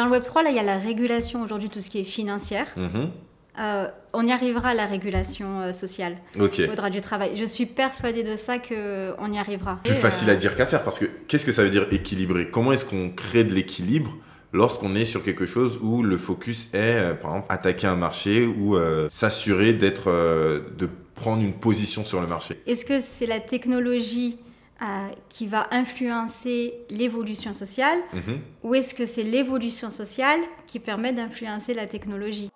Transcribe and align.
dans 0.00 0.06
le 0.06 0.12
Web 0.12 0.22
3, 0.22 0.42
là, 0.44 0.50
il 0.50 0.56
y 0.56 0.58
a 0.58 0.62
la 0.62 0.78
régulation 0.78 1.42
aujourd'hui, 1.42 1.68
tout 1.68 1.80
ce 1.82 1.90
qui 1.90 2.00
est 2.00 2.04
financière. 2.04 2.66
Mhm. 2.76 3.10
Euh, 3.58 3.88
on 4.14 4.26
y 4.26 4.32
arrivera 4.32 4.70
à 4.70 4.74
la 4.74 4.86
régulation 4.86 5.60
euh, 5.60 5.72
sociale 5.72 6.16
Ok. 6.40 6.62
au 6.70 6.74
droit 6.74 6.88
du 6.88 7.02
travail. 7.02 7.32
Je 7.36 7.44
suis 7.44 7.66
persuadée 7.66 8.22
de 8.22 8.36
ça 8.36 8.58
qu'on 8.58 9.32
y 9.32 9.38
arrivera. 9.38 9.78
Plus 9.84 9.92
facile 9.92 10.30
euh, 10.30 10.32
à 10.32 10.36
dire 10.36 10.56
qu'à 10.56 10.64
faire 10.64 10.82
parce 10.82 10.98
que 10.98 11.04
qu'est-ce 11.28 11.44
que 11.44 11.52
ça 11.52 11.62
veut 11.62 11.70
dire 11.70 11.86
équilibré 11.90 12.48
Comment 12.50 12.72
est-ce 12.72 12.86
qu'on 12.86 13.10
crée 13.10 13.44
de 13.44 13.52
l'équilibre 13.52 14.16
lorsqu'on 14.52 14.94
est 14.94 15.04
sur 15.04 15.22
quelque 15.22 15.46
chose 15.46 15.78
où 15.82 16.02
le 16.02 16.16
focus 16.16 16.68
est, 16.72 16.76
euh, 16.76 17.14
par 17.14 17.32
exemple, 17.32 17.46
attaquer 17.52 17.86
un 17.86 17.96
marché 17.96 18.46
ou 18.46 18.76
euh, 18.76 19.06
s'assurer 19.10 19.72
d'être, 19.72 20.08
euh, 20.08 20.60
de 20.76 20.88
prendre 21.14 21.42
une 21.42 21.52
position 21.52 22.04
sur 22.04 22.20
le 22.20 22.26
marché? 22.26 22.60
Est-ce 22.66 22.84
que 22.84 23.00
c'est 23.00 23.26
la 23.26 23.40
technologie 23.40 24.38
euh, 24.82 25.08
qui 25.28 25.46
va 25.46 25.68
influencer 25.72 26.74
l'évolution 26.90 27.52
sociale. 27.52 27.98
Mhm. 28.12 28.40
ou 28.62 28.74
est-ce 28.74 28.94
que 28.94 29.06
c'est 29.06 29.22
l'évolution 29.22 29.90
sociale 29.90 30.40
qui 30.66 30.78
permet 30.78 31.12
d'influencer 31.12 31.74
la 31.74 31.86
technologie? 31.86 32.50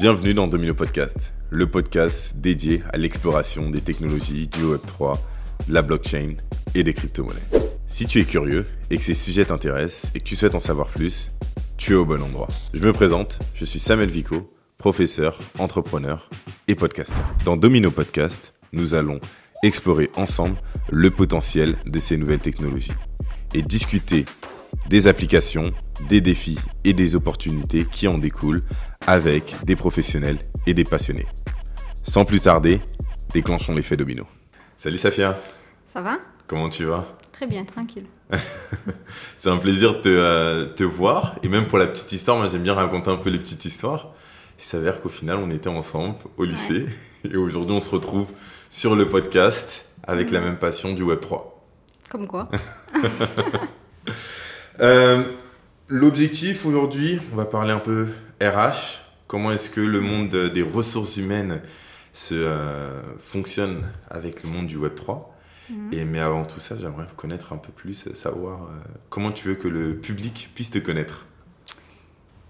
Bienvenue 0.00 0.32
dans 0.32 0.46
Domino 0.46 0.72
Podcast, 0.72 1.34
le 1.50 1.66
podcast 1.66 2.34
dédié 2.36 2.82
à 2.90 2.96
l'exploration 2.96 3.68
des 3.68 3.82
technologies 3.82 4.48
du 4.48 4.60
Web3, 4.64 5.18
de 5.18 5.20
la 5.68 5.82
blockchain 5.82 6.34
et 6.74 6.82
des 6.82 6.94
crypto-monnaies. 6.94 7.40
Si 7.86 8.06
tu 8.06 8.20
es 8.20 8.24
curieux 8.24 8.66
et 8.90 8.96
que 8.96 9.02
ces 9.02 9.14
sujets 9.14 9.44
t'intéressent 9.44 10.12
et 10.14 10.20
que 10.20 10.24
tu 10.24 10.36
souhaites 10.36 10.54
en 10.54 10.60
savoir 10.60 10.88
plus, 10.88 11.32
tu 11.76 11.92
es 11.92 11.96
au 11.96 12.04
bon 12.04 12.22
endroit. 12.22 12.48
Je 12.72 12.80
me 12.80 12.92
présente, 12.92 13.40
je 13.54 13.64
suis 13.64 13.80
Samuel 13.80 14.10
Vico, 14.10 14.52
professeur, 14.78 15.38
entrepreneur 15.58 16.30
et 16.68 16.74
podcasteur. 16.74 17.24
Dans 17.44 17.56
Domino 17.56 17.90
Podcast, 17.90 18.52
nous 18.72 18.94
allons 18.94 19.20
explorer 19.62 20.10
ensemble 20.16 20.56
le 20.90 21.10
potentiel 21.10 21.76
de 21.86 21.98
ces 21.98 22.16
nouvelles 22.16 22.40
technologies 22.40 22.92
et 23.54 23.62
discuter 23.62 24.24
des 24.88 25.06
applications, 25.06 25.72
des 26.08 26.20
défis 26.20 26.58
et 26.84 26.92
des 26.92 27.16
opportunités 27.16 27.84
qui 27.84 28.08
en 28.08 28.18
découlent 28.18 28.62
avec 29.06 29.54
des 29.64 29.76
professionnels 29.76 30.38
et 30.66 30.74
des 30.74 30.84
passionnés. 30.84 31.26
Sans 32.02 32.24
plus 32.24 32.40
tarder, 32.40 32.80
déclenchons 33.32 33.74
l'effet 33.74 33.96
domino. 33.96 34.26
Salut 34.82 34.96
Safia, 34.96 35.38
Ça 35.86 36.00
va? 36.00 36.16
Comment 36.46 36.70
tu 36.70 36.86
vas? 36.86 37.06
Très 37.32 37.46
bien, 37.46 37.66
tranquille. 37.66 38.06
C'est 39.36 39.50
un 39.50 39.58
plaisir 39.58 39.96
de 39.96 40.00
te, 40.00 40.08
euh, 40.08 40.64
te 40.64 40.84
voir 40.84 41.36
et 41.42 41.48
même 41.48 41.66
pour 41.66 41.76
la 41.76 41.86
petite 41.86 42.10
histoire, 42.12 42.38
moi 42.38 42.48
j'aime 42.48 42.62
bien 42.62 42.72
raconter 42.72 43.10
un 43.10 43.18
peu 43.18 43.28
les 43.28 43.38
petites 43.38 43.62
histoires. 43.66 44.14
Il 44.58 44.64
s'avère 44.64 45.02
qu'au 45.02 45.10
final 45.10 45.36
on 45.36 45.50
était 45.50 45.68
ensemble 45.68 46.14
au 46.38 46.44
lycée 46.44 46.86
et 47.30 47.36
aujourd'hui 47.36 47.76
on 47.76 47.80
se 47.82 47.90
retrouve 47.90 48.28
sur 48.70 48.96
le 48.96 49.06
podcast 49.06 49.84
avec 50.02 50.30
la 50.30 50.40
même 50.40 50.56
passion 50.58 50.94
du 50.94 51.04
Web3. 51.04 51.42
Comme 52.10 52.26
quoi 52.26 52.48
Euh, 54.80 55.22
L'objectif 55.88 56.64
aujourd'hui, 56.64 57.20
on 57.34 57.36
va 57.36 57.44
parler 57.44 57.72
un 57.72 57.80
peu 57.80 58.06
RH. 58.40 59.02
Comment 59.26 59.52
est-ce 59.52 59.68
que 59.68 59.82
le 59.82 60.00
monde 60.00 60.30
de- 60.30 60.48
des 60.48 60.62
ressources 60.62 61.18
humaines 61.18 61.60
se 62.12 62.34
euh, 62.34 63.02
fonctionne 63.18 63.82
avec 64.08 64.42
le 64.42 64.50
monde 64.50 64.66
du 64.66 64.76
Web 64.76 64.94
3 64.94 65.36
Et 65.92 66.04
mais 66.04 66.20
avant 66.20 66.44
tout 66.44 66.60
ça, 66.60 66.76
j'aimerais 66.78 67.06
connaître 67.16 67.52
un 67.52 67.56
peu 67.56 67.72
plus, 67.72 68.06
euh, 68.06 68.14
savoir 68.14 68.62
euh, 68.62 68.78
comment 69.08 69.32
tu 69.32 69.48
veux 69.48 69.54
que 69.54 69.68
le 69.68 69.96
public 69.96 70.50
puisse 70.54 70.70
te 70.70 70.78
connaître. 70.78 71.26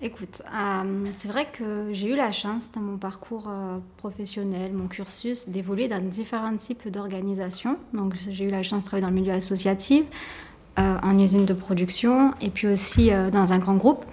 Écoute, 0.03 0.41
euh, 0.47 1.05
c'est 1.15 1.29
vrai 1.29 1.47
que 1.53 1.91
j'ai 1.93 2.09
eu 2.09 2.17
la 2.17 2.33
chance 2.33 2.73
dans 2.73 2.81
mon 2.81 2.97
parcours 2.97 3.51
professionnel, 3.99 4.73
mon 4.73 4.89
cursus, 4.89 5.51
d'évoluer 5.51 5.89
dans 5.89 6.01
différents 6.01 6.57
types 6.57 6.89
d'organisations. 6.89 7.77
Donc 7.93 8.15
j'ai 8.31 8.45
eu 8.45 8.51
la 8.51 8.63
chance 8.63 8.85
de 8.85 8.89
travailler 8.89 9.03
dans 9.03 9.15
le 9.15 9.21
milieu 9.21 9.35
associatif, 9.35 10.05
en 10.79 11.19
usine 11.19 11.45
de 11.45 11.53
production 11.53 12.33
et 12.41 12.49
puis 12.49 12.67
aussi 12.67 13.11
dans 13.11 13.53
un 13.53 13.59
grand 13.59 13.77
groupe. 13.77 14.07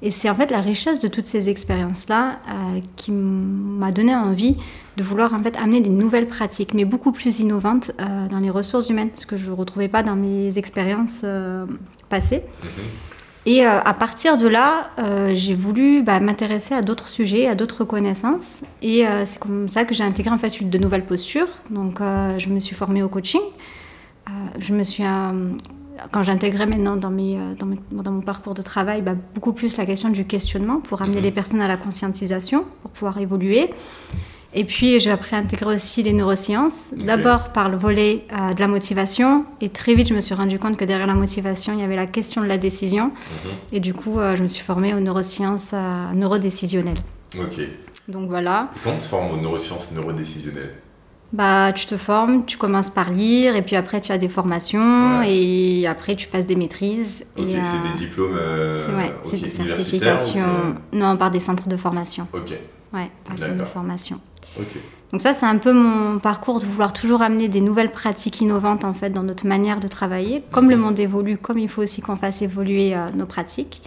Et 0.00 0.10
c'est 0.10 0.30
en 0.30 0.34
fait 0.34 0.50
la 0.50 0.60
richesse 0.60 1.00
de 1.00 1.08
toutes 1.08 1.26
ces 1.26 1.48
expériences-là 1.48 2.38
euh, 2.48 2.80
qui 2.96 3.10
m'a 3.10 3.90
donné 3.90 4.14
envie 4.14 4.56
de 4.98 5.04
vouloir 5.04 5.32
en 5.32 5.42
fait 5.42 5.56
amener 5.56 5.80
des 5.80 5.90
nouvelles 5.90 6.26
pratiques, 6.26 6.74
mais 6.74 6.84
beaucoup 6.84 7.12
plus 7.12 7.38
innovantes 7.38 7.92
euh, 8.00 8.28
dans 8.28 8.40
les 8.40 8.50
ressources 8.50 8.90
humaines, 8.90 9.10
ce 9.14 9.26
que 9.26 9.36
je 9.36 9.50
ne 9.50 9.54
retrouvais 9.54 9.88
pas 9.88 10.02
dans 10.02 10.16
mes 10.16 10.58
expériences 10.58 11.22
euh, 11.24 11.64
passées. 12.08 12.42
Et 13.46 13.64
euh, 13.64 13.80
à 13.80 13.94
partir 13.94 14.36
de 14.36 14.46
là, 14.46 14.90
j'ai 15.32 15.54
voulu 15.54 16.02
bah, 16.02 16.20
m'intéresser 16.20 16.74
à 16.74 16.82
d'autres 16.82 17.08
sujets, 17.08 17.46
à 17.46 17.54
d'autres 17.54 17.84
connaissances. 17.84 18.62
Et 18.82 19.04
c'est 19.24 19.38
comme 19.38 19.68
ça 19.68 19.84
que 19.86 19.94
j'ai 19.94 20.04
intégré 20.04 20.30
en 20.34 20.36
fait 20.36 20.68
de 20.68 20.78
nouvelles 20.78 21.06
postures. 21.06 21.48
Donc, 21.70 22.00
je 22.00 22.48
me 22.50 22.58
suis 22.58 22.76
formée 22.76 23.02
au 23.02 23.08
coaching. 23.08 23.40
Je 24.58 24.74
me 24.74 24.82
suis, 24.84 25.04
quand 26.12 26.22
j'intégrais 26.22 26.66
maintenant 26.66 26.96
dans, 26.96 27.10
mes, 27.10 27.36
euh, 27.36 27.54
dans, 27.58 27.66
mes- 27.66 27.78
dans 27.90 28.10
mon 28.12 28.20
parcours 28.20 28.54
de 28.54 28.62
travail, 28.62 29.02
bah, 29.02 29.14
beaucoup 29.34 29.52
plus 29.52 29.76
la 29.76 29.86
question 29.86 30.08
du 30.10 30.24
questionnement 30.24 30.80
pour 30.80 31.02
amener 31.02 31.18
Mhm. 31.18 31.22
les 31.24 31.30
personnes 31.32 31.60
à 31.60 31.68
la 31.68 31.76
conscientisation, 31.76 32.64
pour 32.82 32.90
pouvoir 32.90 33.18
évoluer. 33.18 33.70
Et 34.54 34.64
puis, 34.64 34.98
j'ai 34.98 35.10
appris 35.10 35.36
à 35.36 35.40
intégrer 35.40 35.74
aussi 35.74 36.02
les 36.02 36.14
neurosciences, 36.14 36.94
d'abord 36.96 37.50
par 37.50 37.68
le 37.68 37.76
volet 37.76 38.24
euh, 38.32 38.54
de 38.54 38.60
la 38.60 38.66
motivation. 38.68 39.44
Et 39.60 39.68
très 39.68 39.94
vite, 39.94 40.08
je 40.08 40.14
me 40.14 40.20
suis 40.20 40.34
rendu 40.34 40.58
compte 40.58 40.78
que 40.78 40.86
derrière 40.86 41.06
la 41.06 41.14
motivation, 41.14 41.74
il 41.74 41.80
y 41.80 41.82
avait 41.82 41.96
la 41.96 42.06
question 42.06 42.40
de 42.42 42.46
la 42.46 42.56
décision. 42.56 43.12
Et 43.72 43.80
du 43.80 43.92
coup, 43.92 44.18
euh, 44.18 44.36
je 44.36 44.42
me 44.42 44.48
suis 44.48 44.64
formée 44.64 44.94
aux 44.94 45.00
neurosciences 45.00 45.72
euh, 45.74 46.12
neurodécisionnelles. 46.14 47.02
Ok. 47.38 47.58
Et 47.58 47.68
Donc 48.10 48.28
voilà, 48.30 48.70
comment 48.82 48.96
on 48.96 49.00
se 49.00 49.08
forme 49.08 49.32
aux 49.32 49.36
neurosciences 49.40 49.92
neurodécisionnelles? 49.92 50.72
Bah, 51.32 51.72
tu 51.74 51.84
te 51.86 51.96
formes, 51.96 52.44
tu 52.46 52.56
commences 52.56 52.90
par 52.90 53.10
lire, 53.10 53.54
et 53.56 53.62
puis 53.62 53.76
après 53.76 54.00
tu 54.00 54.12
as 54.12 54.18
des 54.18 54.28
formations, 54.28 55.18
Ouais. 55.20 55.34
et 55.34 55.86
après 55.86 56.16
tu 56.16 56.26
passes 56.28 56.46
des 56.46 56.56
maîtrises. 56.56 57.24
Ok, 57.36 57.44
euh, 57.48 57.60
c'est 57.62 57.92
des 57.92 57.98
diplômes. 58.06 58.36
euh, 58.36 58.78
c'est 59.24 59.36
ouais, 59.36 59.40
des 59.42 59.50
certifications. 59.50 60.74
Non, 60.92 61.16
par 61.16 61.30
des 61.30 61.40
centres 61.40 61.68
de 61.68 61.76
formation. 61.76 62.26
Ok, 62.32 62.52
Ouais, 62.94 63.10
par 63.24 63.36
des 63.36 63.42
centres 63.42 63.58
de 63.58 63.64
formation. 63.64 64.18
ok. 64.58 64.66
Donc 65.10 65.22
ça, 65.22 65.32
c'est 65.32 65.46
un 65.46 65.56
peu 65.56 65.72
mon 65.72 66.18
parcours 66.18 66.60
de 66.60 66.66
vouloir 66.66 66.92
toujours 66.92 67.22
amener 67.22 67.48
des 67.48 67.62
nouvelles 67.62 67.90
pratiques 67.90 68.42
innovantes 68.42 68.84
en 68.84 68.92
fait 68.92 69.08
dans 69.08 69.22
notre 69.22 69.46
manière 69.46 69.80
de 69.80 69.88
travailler. 69.88 70.42
Comme 70.52 70.68
le 70.68 70.76
monde 70.76 70.98
évolue, 70.98 71.38
comme 71.38 71.58
il 71.58 71.68
faut 71.70 71.82
aussi 71.82 72.02
qu'on 72.02 72.16
fasse 72.16 72.42
évoluer 72.42 72.94
euh, 72.94 73.06
nos 73.14 73.24
pratiques. 73.24 73.80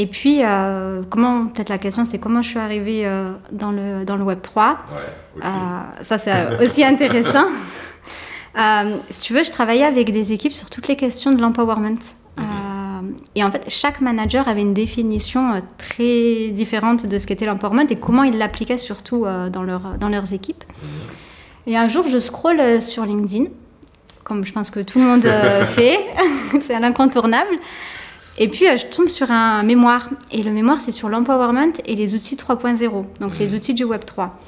Et 0.00 0.06
puis, 0.06 0.44
euh, 0.44 1.02
comment 1.10 1.46
peut-être 1.48 1.70
la 1.70 1.78
question, 1.78 2.04
c'est 2.04 2.20
comment 2.20 2.40
je 2.40 2.50
suis 2.50 2.58
arrivée 2.60 3.04
euh, 3.04 3.32
dans 3.50 3.72
le 3.72 4.04
dans 4.04 4.14
le 4.14 4.22
Web 4.22 4.40
3. 4.42 4.64
Ouais, 4.64 4.96
aussi. 5.36 5.48
Euh, 5.48 6.02
ça, 6.02 6.18
c'est 6.18 6.64
aussi 6.64 6.84
intéressant. 6.84 7.46
Si 9.10 9.20
tu 9.20 9.34
veux, 9.34 9.44
je 9.44 9.52
travaillais 9.52 9.84
avec 9.84 10.10
des 10.10 10.32
équipes 10.32 10.52
sur 10.52 10.68
toutes 10.68 10.88
les 10.88 10.96
questions 10.96 11.30
de 11.30 11.40
l'empowerment. 11.40 12.00
Euh, 12.38 12.42
et 13.36 13.44
en 13.44 13.52
fait, 13.52 13.62
chaque 13.68 14.00
manager 14.00 14.48
avait 14.48 14.62
une 14.62 14.74
définition 14.74 15.62
très 15.76 16.48
différente 16.50 17.06
de 17.06 17.18
ce 17.18 17.26
qu'était 17.28 17.46
l'empowerment 17.46 17.86
et 17.88 17.94
comment 17.94 18.24
ils 18.24 18.36
l'appliquaient 18.36 18.78
surtout 18.78 19.26
dans, 19.52 19.62
leur, 19.62 19.96
dans 20.00 20.08
leurs 20.08 20.32
équipes. 20.32 20.64
Et 21.68 21.76
un 21.76 21.88
jour, 21.88 22.08
je 22.08 22.18
scrolle 22.18 22.58
euh, 22.58 22.80
sur 22.80 23.04
LinkedIn, 23.04 23.44
comme 24.24 24.44
je 24.44 24.52
pense 24.52 24.70
que 24.70 24.80
tout 24.80 24.98
le 24.98 25.04
monde 25.04 25.22
fait, 25.66 26.00
c'est 26.60 26.74
un 26.74 26.82
incontournable. 26.82 27.54
Et 28.38 28.48
puis, 28.48 28.66
euh, 28.68 28.76
je 28.76 28.86
tombe 28.86 29.08
sur 29.08 29.30
un 29.30 29.62
mémoire. 29.62 30.08
Et 30.32 30.42
le 30.42 30.52
mémoire, 30.52 30.80
c'est 30.80 30.92
sur 30.92 31.08
l'empowerment 31.08 31.72
et 31.84 31.94
les 31.94 32.14
outils 32.14 32.36
3.0, 32.36 33.04
donc 33.20 33.38
les 33.38 33.54
outils 33.54 33.74
du 33.74 33.84
Web 33.84 34.04
3. 34.04 34.38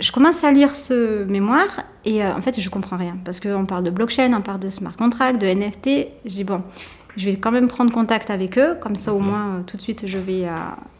Je 0.00 0.10
commence 0.10 0.42
à 0.42 0.50
lire 0.50 0.74
ce 0.74 1.24
mémoire 1.24 1.84
et 2.04 2.24
euh, 2.24 2.34
en 2.34 2.42
fait, 2.42 2.60
je 2.60 2.68
comprends 2.68 2.96
rien 2.96 3.16
parce 3.24 3.38
qu'on 3.38 3.64
parle 3.64 3.84
de 3.84 3.90
blockchain, 3.90 4.32
on 4.36 4.40
parle 4.40 4.58
de 4.58 4.70
smart 4.70 4.96
contract, 4.96 5.40
de 5.40 5.46
NFT. 5.46 5.86
J'ai 5.86 6.08
dit, 6.24 6.44
bon, 6.44 6.62
je 7.16 7.26
vais 7.26 7.36
quand 7.36 7.52
même 7.52 7.68
prendre 7.68 7.92
contact 7.92 8.30
avec 8.30 8.58
eux, 8.58 8.76
comme 8.80 8.96
ça 8.96 9.14
au 9.14 9.20
moins 9.20 9.58
euh, 9.58 9.60
tout 9.64 9.76
de 9.76 9.82
suite 9.82 10.04
je 10.08 10.18
vais, 10.18 10.48
euh, 10.48 10.56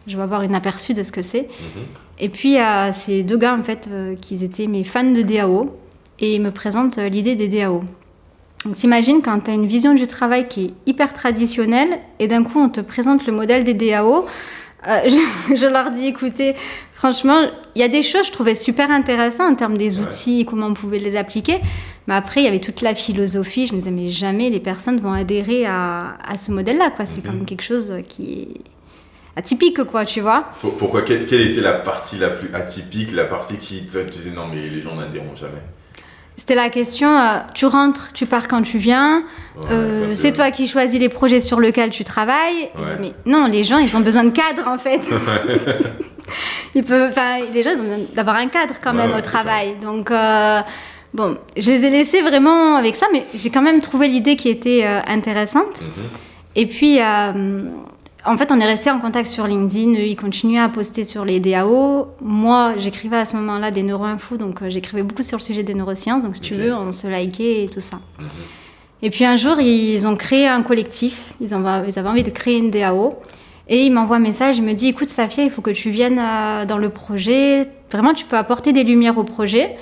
je 0.06 0.16
vais 0.16 0.22
avoir 0.22 0.42
une 0.42 0.54
aperçu 0.54 0.94
de 0.94 1.02
ce 1.02 1.10
que 1.10 1.22
c'est. 1.22 1.42
Mhm. 1.42 1.82
Et 2.20 2.28
puis, 2.28 2.58
ces 2.92 3.24
deux 3.24 3.36
gars, 3.36 3.56
en 3.56 3.62
fait, 3.64 3.90
qui 4.20 4.44
étaient 4.44 4.68
mes 4.68 4.84
fans 4.84 5.02
de 5.02 5.22
DAO, 5.22 5.76
et 6.20 6.36
ils 6.36 6.40
me 6.40 6.52
présentent 6.52 6.98
l'idée 6.98 7.34
des 7.34 7.48
DAO. 7.48 7.82
Donc, 8.64 8.76
t'imagines 8.76 9.20
quand 9.22 9.40
tu 9.40 9.50
as 9.50 9.54
une 9.54 9.66
vision 9.66 9.94
du 9.94 10.06
travail 10.06 10.48
qui 10.48 10.64
est 10.66 10.70
hyper 10.86 11.12
traditionnelle, 11.12 11.98
et 12.18 12.28
d'un 12.28 12.42
coup, 12.42 12.58
on 12.58 12.68
te 12.70 12.80
présente 12.80 13.26
le 13.26 13.32
modèle 13.32 13.62
des 13.64 13.74
DAO. 13.74 14.26
euh, 14.88 15.00
je, 15.06 15.54
je 15.56 15.66
leur 15.66 15.90
dis, 15.90 16.06
écoutez, 16.08 16.54
franchement, 16.94 17.40
il 17.74 17.80
y 17.80 17.84
a 17.84 17.88
des 17.88 18.02
choses, 18.02 18.26
je 18.26 18.32
trouvais 18.32 18.54
super 18.54 18.90
intéressantes 18.90 19.52
en 19.52 19.54
termes 19.54 19.76
des 19.76 19.98
Ouais. 19.98 20.04
outils, 20.04 20.46
comment 20.48 20.68
on 20.68 20.74
pouvait 20.74 20.98
les 20.98 21.14
appliquer. 21.16 21.60
Mais 22.06 22.14
après, 22.14 22.40
il 22.42 22.44
y 22.44 22.48
avait 22.48 22.60
toute 22.60 22.80
la 22.82 22.94
philosophie. 22.94 23.66
Je 23.66 23.72
me 23.74 23.78
disais, 23.78 23.90
mais 23.90 24.08
jamais 24.10 24.48
les 24.50 24.60
personnes 24.60 24.98
vont 24.98 25.12
adhérer 25.12 25.66
à, 25.66 26.16
à 26.26 26.36
ce 26.38 26.50
modèle-là, 26.52 26.90
quoi. 26.90 27.04
C'est 27.06 27.20
quand 27.22 27.32
même 27.32 27.46
quelque 27.46 27.62
chose 27.64 27.92
qui 28.08 28.32
est 28.42 28.60
atypique, 29.36 29.82
quoi, 29.84 30.04
tu 30.04 30.20
vois. 30.20 30.48
Pour- 30.60 30.76
Pourquoi 30.78 31.02
quelle, 31.02 31.26
quelle 31.26 31.40
était 31.50 31.60
la 31.62 31.72
partie 31.74 32.16
la 32.18 32.28
plus 32.30 32.54
atypique, 32.54 33.12
la 33.12 33.24
partie 33.24 33.56
qui 33.56 33.86
toi, 33.86 34.02
tu 34.04 34.10
disais 34.10 34.30
non 34.30 34.46
mais 34.50 34.68
les 34.68 34.80
gens 34.82 34.94
n'adhéreront 34.94 35.34
jamais? 35.36 35.62
C'était 36.36 36.56
la 36.56 36.68
question, 36.68 37.16
euh, 37.16 37.38
tu 37.54 37.64
rentres, 37.66 38.12
tu 38.12 38.26
pars 38.26 38.48
quand 38.48 38.62
tu 38.62 38.78
viens, 38.78 39.22
Ouais, 39.56 39.62
euh, 39.70 40.14
c'est 40.14 40.32
toi 40.32 40.50
qui 40.50 40.66
choisis 40.66 40.98
les 40.98 41.08
projets 41.08 41.38
sur 41.40 41.60
lesquels 41.60 41.90
tu 41.90 42.02
travailles. 42.02 42.70
Je 42.76 42.82
dis, 42.82 42.88
Ouais. 42.90 42.96
mais 43.00 43.12
non, 43.32 43.46
les 43.46 43.62
gens, 43.62 43.78
ils 43.78 43.96
ont 43.96 44.00
besoin 44.00 44.24
de 44.24 44.30
cadre 44.30 44.66
en 44.68 44.76
fait. 44.78 45.00
ils 46.74 46.82
peuvent, 46.82 47.14
les 47.52 47.62
gens, 47.62 47.70
ils 47.74 47.80
ont 47.80 47.84
besoin 47.84 47.98
d'avoir 48.14 48.36
un 48.36 48.48
cadre 48.48 48.74
quand 48.82 48.90
Ouais, 48.96 49.06
même 49.06 49.16
au 49.16 49.20
travail. 49.20 49.74
Donc, 49.80 50.10
euh, 50.10 50.60
bon, 51.14 51.38
je 51.56 51.70
les 51.70 51.84
ai 51.86 51.90
laissés 51.90 52.20
vraiment 52.22 52.76
avec 52.76 52.96
ça, 52.96 53.06
mais 53.12 53.24
j'ai 53.34 53.50
quand 53.50 53.62
même 53.62 53.80
trouvé 53.80 54.08
l'idée 54.08 54.34
qui 54.36 54.48
était 54.48 54.84
intéressante. 55.06 55.80
Mhm. 55.80 55.88
Et 56.56 56.66
puis, 56.66 56.98
en 58.26 58.36
fait, 58.36 58.50
on 58.52 58.58
est 58.60 58.66
resté 58.66 58.90
en 58.90 58.98
contact 59.00 59.28
sur 59.28 59.46
LinkedIn. 59.46 59.92
Eux, 59.94 60.06
ils 60.06 60.16
continuaient 60.16 60.60
à 60.60 60.68
poster 60.68 61.04
sur 61.04 61.24
les 61.24 61.40
DAO. 61.40 62.08
Moi, 62.22 62.74
j'écrivais 62.78 63.18
à 63.18 63.24
ce 63.24 63.36
moment-là 63.36 63.70
des 63.70 63.82
neuroinfos, 63.82 64.36
donc 64.36 64.62
euh, 64.62 64.70
j'écrivais 64.70 65.02
beaucoup 65.02 65.22
sur 65.22 65.38
le 65.38 65.42
sujet 65.42 65.62
des 65.62 65.74
neurosciences. 65.74 66.22
Donc, 66.22 66.36
si 66.36 66.40
tu 66.42 66.54
veux, 66.54 66.74
on 66.74 66.90
se 66.92 67.06
likait 67.06 67.64
et 67.64 67.68
tout 67.68 67.80
ça. 67.80 67.98
Et 69.02 69.10
puis 69.10 69.24
un 69.26 69.36
jour, 69.36 69.60
ils 69.60 70.06
ont 70.06 70.16
créé 70.16 70.46
un 70.46 70.62
collectif. 70.62 71.34
Ils, 71.40 71.54
ont- 71.54 71.62
ils 71.86 71.98
avaient 71.98 72.08
envie 72.08 72.22
de 72.22 72.30
créer 72.30 72.58
une 72.58 72.70
DAO. 72.70 73.16
Et 73.68 73.84
il 73.86 73.90
m'envoie 73.92 74.16
un 74.16 74.20
message. 74.20 74.56
Il 74.58 74.64
me 74.64 74.72
dit 74.72 74.88
Écoute, 74.88 75.08
Safia, 75.10 75.44
il 75.44 75.50
faut 75.50 75.62
que 75.62 75.70
tu 75.70 75.90
viennes 75.90 76.18
euh, 76.18 76.64
dans 76.64 76.78
le 76.78 76.88
projet. 76.88 77.68
Vraiment, 77.92 78.14
tu 78.14 78.24
peux 78.24 78.36
apporter 78.36 78.72
des 78.72 78.84
lumières 78.84 79.18
au 79.18 79.24
projet. 79.24 79.76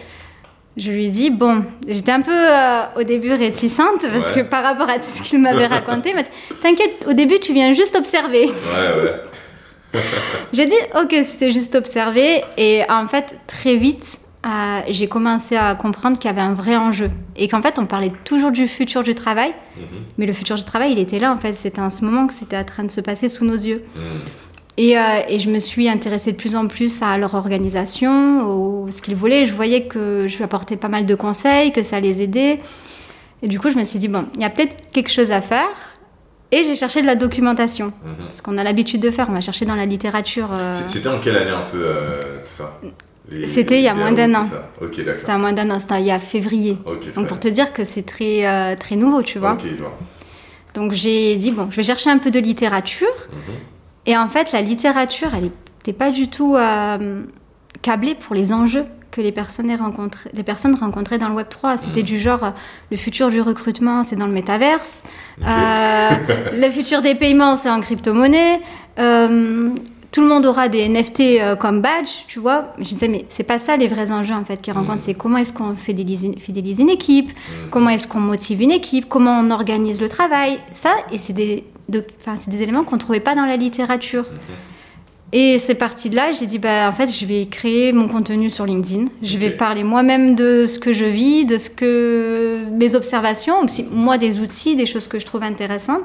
Je 0.76 0.90
lui 0.90 1.10
dis 1.10 1.30
Bon, 1.30 1.64
j'étais 1.86 2.12
un 2.12 2.22
peu 2.22 2.32
euh, 2.32 2.80
au 2.96 3.02
début 3.02 3.32
réticente 3.32 4.00
parce 4.02 4.32
Ouais. 4.34 4.42
que 4.42 4.48
par 4.48 4.62
rapport 4.62 4.88
à 4.88 4.94
tout 4.98 5.10
ce 5.10 5.22
qu'il 5.22 5.38
m'avait 5.40 5.66
raconté, 5.66 6.10
il 6.10 6.16
m'a 6.16 6.22
dit 6.22 6.30
T'inquiète, 6.62 7.06
au 7.08 7.12
début, 7.12 7.38
tu 7.40 7.52
viens 7.52 7.72
juste 7.72 7.94
observer. 7.96 8.46
Ouais, 8.46 9.02
ouais. 9.02 10.00
J'ai 10.54 10.66
dit 10.66 10.74
ok, 10.98 11.14
c'était 11.24 11.50
juste 11.50 11.74
observer 11.74 12.42
et 12.56 12.82
en 12.88 13.06
fait 13.06 13.36
très 13.46 13.76
vite 13.76 14.18
euh, 14.46 14.80
j'ai 14.88 15.06
commencé 15.06 15.54
à 15.54 15.74
comprendre 15.74 16.18
qu'il 16.18 16.30
y 16.30 16.32
avait 16.32 16.40
un 16.40 16.54
vrai 16.54 16.74
enjeu 16.76 17.10
et 17.36 17.46
qu'en 17.46 17.60
fait 17.62 17.78
on 17.78 17.84
parlait 17.86 18.10
toujours 18.24 18.50
du 18.52 18.66
futur 18.66 19.02
du 19.02 19.14
travail, 19.14 19.52
Mhm. 19.76 19.84
mais 20.18 20.26
le 20.26 20.32
futur 20.32 20.56
du 20.56 20.64
travail 20.64 20.92
il 20.92 20.98
était 20.98 21.18
là 21.18 21.30
en 21.30 21.36
fait, 21.36 21.52
c'était 21.52 21.80
en 21.82 21.90
ce 21.90 22.04
moment 22.06 22.26
que 22.26 22.32
c'était 22.34 22.56
en 22.56 22.64
train 22.64 22.84
de 22.84 22.90
se 22.90 23.00
passer 23.02 23.28
sous 23.28 23.44
nos 23.44 23.52
yeux. 23.54 23.84
Mhm. 23.94 24.02
Et, 24.78 24.96
euh, 24.98 25.02
et 25.28 25.38
je 25.38 25.50
me 25.50 25.58
suis 25.58 25.88
intéressée 25.88 26.32
de 26.32 26.36
plus 26.36 26.56
en 26.56 26.66
plus 26.66 27.02
à 27.02 27.18
leur 27.18 27.34
organisation, 27.34 28.48
au 28.48 28.90
ce 28.90 29.02
qu'ils 29.02 29.16
voulaient. 29.16 29.44
Je 29.44 29.54
voyais 29.54 29.82
que 29.84 30.26
je 30.28 30.36
lui 30.38 30.44
apportais 30.44 30.76
pas 30.76 30.88
mal 30.88 31.04
de 31.06 31.14
conseils, 31.14 31.72
que 31.72 31.82
ça 31.82 32.00
les 32.00 32.22
aidait. 32.22 32.58
Et 33.42 33.48
du 33.48 33.60
coup, 33.60 33.70
je 33.70 33.76
me 33.76 33.84
suis 33.84 33.98
dit, 33.98 34.08
bon, 34.08 34.24
il 34.34 34.40
y 34.40 34.44
a 34.44 34.50
peut-être 34.50 34.76
quelque 34.92 35.10
chose 35.10 35.30
à 35.32 35.40
faire. 35.42 35.68
Et 36.52 36.64
j'ai 36.64 36.74
cherché 36.74 37.00
de 37.02 37.06
la 37.06 37.16
documentation. 37.16 37.86
Mhm. 38.04 38.24
Parce 38.26 38.40
qu'on 38.40 38.56
a 38.58 38.62
l'habitude 38.62 39.00
de 39.00 39.10
faire, 39.10 39.26
on 39.30 39.32
va 39.32 39.40
chercher 39.40 39.64
dans 39.66 39.74
la 39.74 39.86
littérature. 39.86 40.48
euh, 40.52 40.72
C'était 40.74 41.08
en 41.08 41.18
quelle 41.18 41.36
année 41.36 41.50
un 41.50 41.62
peu 41.62 41.78
euh, 41.82 42.38
tout 42.44 42.50
ça? 42.52 42.78
C'était 43.46 43.78
il 43.78 43.84
y 43.84 43.88
a 43.88 43.94
moins 43.94 44.12
d'un 44.12 44.34
an. 44.34 44.44
ça. 44.44 44.70
Ok, 44.82 44.96
d'accord. 44.98 45.14
C'était 45.18 45.32
à 45.32 45.38
moins 45.38 45.52
d'un 45.54 45.70
an, 45.70 45.78
c'était 45.78 46.00
il 46.00 46.06
y 46.06 46.10
a 46.10 46.18
février. 46.18 46.76
Ok, 46.84 47.00
très 47.00 47.12
Donc 47.12 47.28
pour 47.28 47.40
te 47.40 47.48
dire 47.48 47.72
que 47.72 47.84
c'est 47.84 48.02
très, 48.02 48.76
très 48.76 48.96
nouveau, 48.96 49.22
tu 49.22 49.38
vois. 49.38 49.52
Ok, 49.52 49.60
je 49.64 49.82
vois. 49.82 49.96
Donc 50.74 50.92
j'ai 50.92 51.36
dit, 51.36 51.50
bon, 51.52 51.68
je 51.70 51.76
vais 51.76 51.82
chercher 51.82 52.10
un 52.10 52.18
peu 52.18 52.30
de 52.30 52.38
littérature. 52.38 53.06
Mhm. 53.30 53.54
Et 54.06 54.16
en 54.16 54.26
fait, 54.28 54.52
la 54.52 54.62
littérature, 54.62 55.28
elle 55.34 55.44
n'était 55.78 55.92
pas 55.92 56.10
du 56.10 56.28
tout 56.28 56.56
euh, 56.56 57.22
câblée 57.82 58.14
pour 58.14 58.34
les 58.34 58.52
enjeux 58.52 58.84
que 59.10 59.20
les 59.20 59.30
personnes, 59.32 59.70
les 60.32 60.42
personnes 60.42 60.74
rencontraient 60.74 61.18
dans 61.18 61.28
le 61.28 61.34
Web 61.34 61.48
3. 61.50 61.76
C'était 61.76 62.00
Mhm. 62.00 62.06
du 62.06 62.18
genre, 62.18 62.44
euh, 62.44 62.50
le 62.90 62.96
futur 62.96 63.28
du 63.30 63.40
recrutement, 63.42 64.02
c'est 64.02 64.16
dans 64.16 64.26
le 64.26 64.32
métaverse. 64.32 65.04
Euh, 65.46 66.08
le 66.54 66.70
futur 66.70 67.02
des 67.02 67.14
paiements, 67.14 67.56
c'est 67.56 67.70
en 67.70 67.80
crypto-monnaie. 67.80 68.60
Tout 70.10 70.20
le 70.20 70.28
monde 70.28 70.44
aura 70.44 70.68
des 70.68 70.86
NFT 70.90 71.56
comme 71.58 71.80
badge, 71.80 72.26
tu 72.26 72.38
vois. 72.38 72.74
Je 72.78 72.84
disais, 72.84 73.08
mais 73.08 73.24
c'est 73.30 73.44
pas 73.44 73.58
ça 73.58 73.78
les 73.78 73.88
vrais 73.88 74.12
enjeux 74.12 74.34
en 74.34 74.44
fait 74.44 74.60
qu'ils 74.60 74.74
rencontrent. 74.74 74.96
Mhm. 74.96 75.00
C'est 75.00 75.14
comment 75.14 75.38
est-ce 75.38 75.54
qu'on 75.54 75.74
fidélise, 75.74 76.30
fidélise 76.38 76.80
une 76.80 76.90
équipe, 76.90 77.28
Mhm. 77.30 77.70
comment 77.70 77.88
est-ce 77.88 78.06
qu'on 78.06 78.20
motive 78.20 78.60
une 78.60 78.72
équipe, 78.72 79.08
comment 79.08 79.38
on 79.40 79.50
organise 79.50 80.02
le 80.02 80.10
travail? 80.10 80.58
Ça, 80.74 80.90
et 81.12 81.16
c'est 81.16 81.32
des, 81.32 81.64
de- 81.88 82.04
c'est 82.36 82.50
des 82.50 82.62
éléments 82.62 82.84
qu'on 82.84 82.98
trouvait 82.98 83.20
pas 83.20 83.34
dans 83.34 83.46
la 83.46 83.56
littérature. 83.56 84.24
Et 85.34 85.56
c'est 85.58 85.74
parti 85.76 86.10
de 86.10 86.16
là, 86.16 86.32
j'ai 86.32 86.44
dit, 86.44 86.58
bah, 86.58 86.86
en 86.88 86.92
fait, 86.92 87.06
je 87.10 87.24
vais 87.24 87.46
créer 87.46 87.92
mon 87.92 88.06
contenu 88.06 88.50
sur 88.50 88.66
LinkedIn. 88.66 89.06
Je 89.22 89.38
vais 89.38 89.48
parler 89.48 89.82
moi-même 89.82 90.34
de 90.34 90.66
ce 90.66 90.78
que 90.78 90.92
je 90.92 91.06
vis, 91.06 91.46
de 91.46 91.56
ce 91.56 91.70
que 91.70 92.58
mes 92.70 92.94
observations, 92.94 93.62
aussi 93.64 93.86
moi 93.90 94.18
des 94.18 94.40
outils, 94.40 94.76
des 94.76 94.84
choses 94.84 95.06
que 95.06 95.18
je 95.18 95.24
trouve 95.24 95.42
intéressantes. 95.42 96.02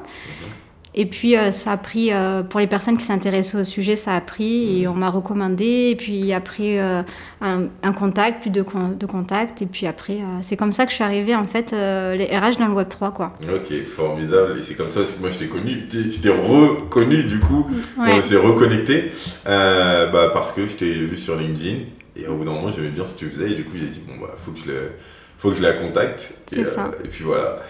Et 0.94 1.06
puis 1.06 1.36
euh, 1.36 1.50
ça 1.52 1.72
a 1.72 1.76
pris, 1.76 2.12
euh, 2.12 2.42
pour 2.42 2.60
les 2.60 2.66
personnes 2.66 2.96
qui 2.98 3.04
s'intéressaient 3.04 3.58
au 3.58 3.64
sujet, 3.64 3.94
ça 3.94 4.14
a 4.14 4.20
pris 4.20 4.80
et 4.82 4.88
on 4.88 4.94
m'a 4.94 5.10
recommandé. 5.10 5.88
Et 5.90 5.96
puis 5.96 6.32
après, 6.32 6.78
euh, 6.80 7.02
un, 7.40 7.64
un 7.82 7.92
contact, 7.92 8.48
deux, 8.48 8.64
con- 8.64 8.96
deux 8.98 9.06
contacts. 9.06 9.62
Et 9.62 9.66
puis 9.66 9.86
après, 9.86 10.18
c'est 10.42 10.56
comme 10.56 10.72
ça 10.72 10.84
que 10.84 10.90
je 10.90 10.96
suis 10.96 11.04
arrivée, 11.04 11.34
en 11.34 11.44
fait, 11.46 11.72
les 11.72 12.24
RH 12.26 12.58
dans 12.58 12.68
le 12.68 12.74
Web3, 12.82 13.12
quoi. 13.12 13.34
Ok, 13.42 13.84
formidable. 13.86 14.56
Et 14.58 14.62
c'est 14.62 14.74
comme 14.74 14.88
ça 14.88 15.00
que 15.02 15.20
moi 15.20 15.30
je 15.30 15.38
t'ai 15.38 15.46
connu. 15.46 15.86
Je 15.90 16.20
t'ai 16.20 16.30
reconnu 16.30 17.24
du 17.24 17.38
coup. 17.38 17.66
Ouais. 17.98 18.10
On 18.14 18.22
s'est 18.22 18.36
reconnecté. 18.36 19.12
Euh, 19.46 20.06
bah, 20.10 20.30
parce 20.32 20.52
que 20.52 20.66
je 20.66 20.74
t'ai 20.76 20.92
vu 20.92 21.16
sur 21.16 21.36
LinkedIn. 21.36 21.76
Et 22.16 22.26
au 22.26 22.34
bout 22.34 22.44
d'un 22.44 22.52
moment, 22.52 22.72
j'aimais 22.72 22.88
bien 22.88 23.06
ce 23.06 23.14
que 23.14 23.20
tu 23.20 23.26
faisais. 23.30 23.52
Et 23.52 23.54
du 23.54 23.64
coup, 23.64 23.76
j'ai 23.78 23.86
dit, 23.86 24.00
bon, 24.06 24.14
bah, 24.20 24.34
faut 24.44 24.50
que 24.50 24.58
je, 24.58 24.64
le, 24.66 24.92
faut 25.38 25.50
que 25.50 25.56
je 25.56 25.62
la 25.62 25.72
contacte. 25.72 26.32
C'est 26.50 26.60
et, 26.60 26.64
euh, 26.66 26.70
ça. 26.70 26.90
et 27.02 27.08
puis 27.08 27.24
voilà. 27.24 27.60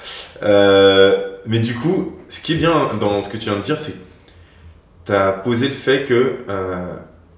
Euh, 0.43 1.37
mais 1.47 1.61
du 1.61 1.75
coup, 1.75 2.17
ce 2.29 2.41
qui 2.41 2.55
est 2.55 2.56
bien 2.56 2.94
dans 3.00 3.23
ce 3.23 3.29
que 3.29 3.37
tu 3.37 3.44
viens 3.49 3.59
de 3.59 3.62
dire, 3.62 3.79
c'est 3.79 3.93
que 3.93 3.99
tu 5.06 5.12
as 5.12 5.32
posé 5.32 5.69
le 5.69 5.75
fait 5.75 6.05
que 6.05 6.38
euh, 6.49 6.94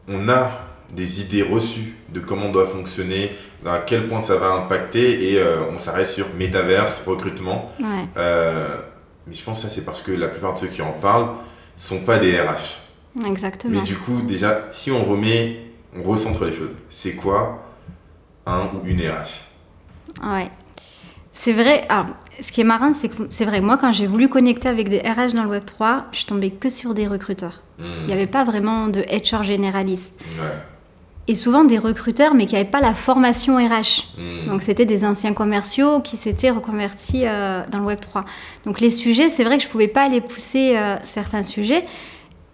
on 0.09 0.29
a 0.29 0.51
des 0.95 1.21
idées 1.21 1.43
reçues 1.43 1.95
de 2.09 2.21
comment 2.21 2.49
doit 2.51 2.67
fonctionner, 2.67 3.37
à 3.65 3.79
quel 3.79 4.09
point 4.09 4.21
ça 4.21 4.37
va 4.37 4.53
impacter, 4.53 5.33
et 5.33 5.39
euh, 5.39 5.59
on 5.73 5.79
s'arrête 5.79 6.07
sur 6.07 6.27
métaverse, 6.37 7.05
recrutement. 7.07 7.71
Ouais. 7.79 7.87
Euh, 8.17 8.67
mais 9.27 9.35
je 9.35 9.45
pense 9.45 9.63
que 9.63 9.69
ça, 9.69 9.75
c'est 9.75 9.85
parce 9.85 10.03
que 10.03 10.11
la 10.11 10.29
plupart 10.29 10.55
de 10.55 10.59
ceux 10.59 10.67
qui 10.67 10.83
en 10.83 10.93
parlent 10.93 11.29
sont 11.77 12.01
pas 12.01 12.19
des 12.19 12.41
RH. 12.41 12.81
Exactement. 13.27 13.79
Mais 13.79 13.83
du 13.83 13.97
coup, 13.97 14.23
déjà, 14.23 14.67
si 14.73 14.91
on 14.91 15.05
remet, 15.05 15.61
on 15.97 16.03
recentre 16.03 16.45
les 16.45 16.53
choses, 16.53 16.71
c'est 16.89 17.13
quoi 17.13 17.63
un 18.47 18.63
ou 18.75 18.87
une 18.87 19.01
RH 19.01 19.50
Ouais. 20.23 20.51
C'est 21.33 21.53
vrai. 21.53 21.87
Alors, 21.89 22.07
ce 22.41 22.53
qui 22.53 22.61
est 22.61 22.65
marrant, 22.65 22.93
c'est 22.93 23.09
que 23.09 23.23
c'est 23.31 23.45
vrai. 23.45 23.61
Moi, 23.61 23.79
quand 23.79 23.93
j'ai 23.93 24.07
voulu 24.07 24.29
connecter 24.29 24.69
avec 24.69 24.89
des 24.89 24.99
RH 24.99 25.35
dans 25.35 25.43
le 25.45 25.49
Web 25.49 25.65
3, 25.65 26.07
je 26.13 26.27
tombais 26.27 26.51
que 26.51 26.69
sur 26.69 26.95
des 26.95 27.07
recruteurs. 27.07 27.63
Hmm, 27.79 27.85
Il 28.03 28.07
n'y 28.09 28.13
avait 28.13 28.27
pas 28.27 28.45
vraiment 28.45 28.89
de 28.89 29.01
HR 29.01 29.43
généraliste. 29.43 30.21
Ouais. 30.39 30.49
Et 31.29 31.35
souvent 31.35 31.65
des 31.65 31.79
recruteurs, 31.79 32.35
mais 32.35 32.47
qui 32.47 32.55
n'avaient 32.55 32.69
pas 32.69 32.81
la 32.81 32.93
formation 32.95 33.57
RH. 33.57 34.09
Hmm. 34.19 34.49
Donc 34.49 34.63
c'était 34.63 34.85
des 34.85 35.05
anciens 35.05 35.33
commerciaux 35.33 36.01
qui 36.01 36.17
s'étaient 36.17 36.51
reconvertis 36.51 37.23
euh, 37.27 37.63
dans 37.71 37.79
le 37.79 37.85
Web 37.85 38.01
3. 38.01 38.25
Donc 38.65 38.81
les 38.81 38.91
sujets, 38.91 39.31
c'est 39.31 39.45
vrai 39.45 39.57
que 39.57 39.63
je 39.63 39.69
ne 39.69 39.73
pouvais 39.73 39.89
pas 39.89 40.03
aller 40.03 40.21
pousser 40.21 40.77
euh, 40.77 40.97
certains 41.05 41.43
sujets, 41.43 41.85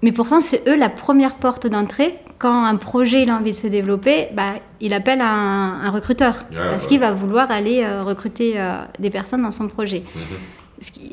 mais 0.06 0.12
pourtant 0.12 0.40
c'est 0.40 0.62
eux 0.68 0.76
la 0.76 0.88
première 0.88 1.34
porte 1.34 1.66
d'entrée. 1.66 2.14
Quand 2.38 2.64
un 2.64 2.76
projet 2.76 3.22
il 3.24 3.30
a 3.30 3.34
envie 3.36 3.50
de 3.50 3.56
se 3.56 3.66
développer, 3.66 4.28
bah, 4.34 4.54
il 4.80 4.94
appelle 4.94 5.20
un, 5.20 5.80
un 5.82 5.90
recruteur 5.90 6.44
Ouais, 6.52 6.56
parce 6.70 6.84
ouais. 6.84 6.88
qu'il 6.88 7.00
va 7.00 7.10
vouloir 7.10 7.50
aller 7.50 7.82
euh, 7.82 8.02
recruter 8.02 8.52
euh, 8.56 8.76
des 9.00 9.10
personnes 9.10 9.42
dans 9.42 9.50
son 9.50 9.66
projet. 9.66 10.04
Mhm. 10.14 10.22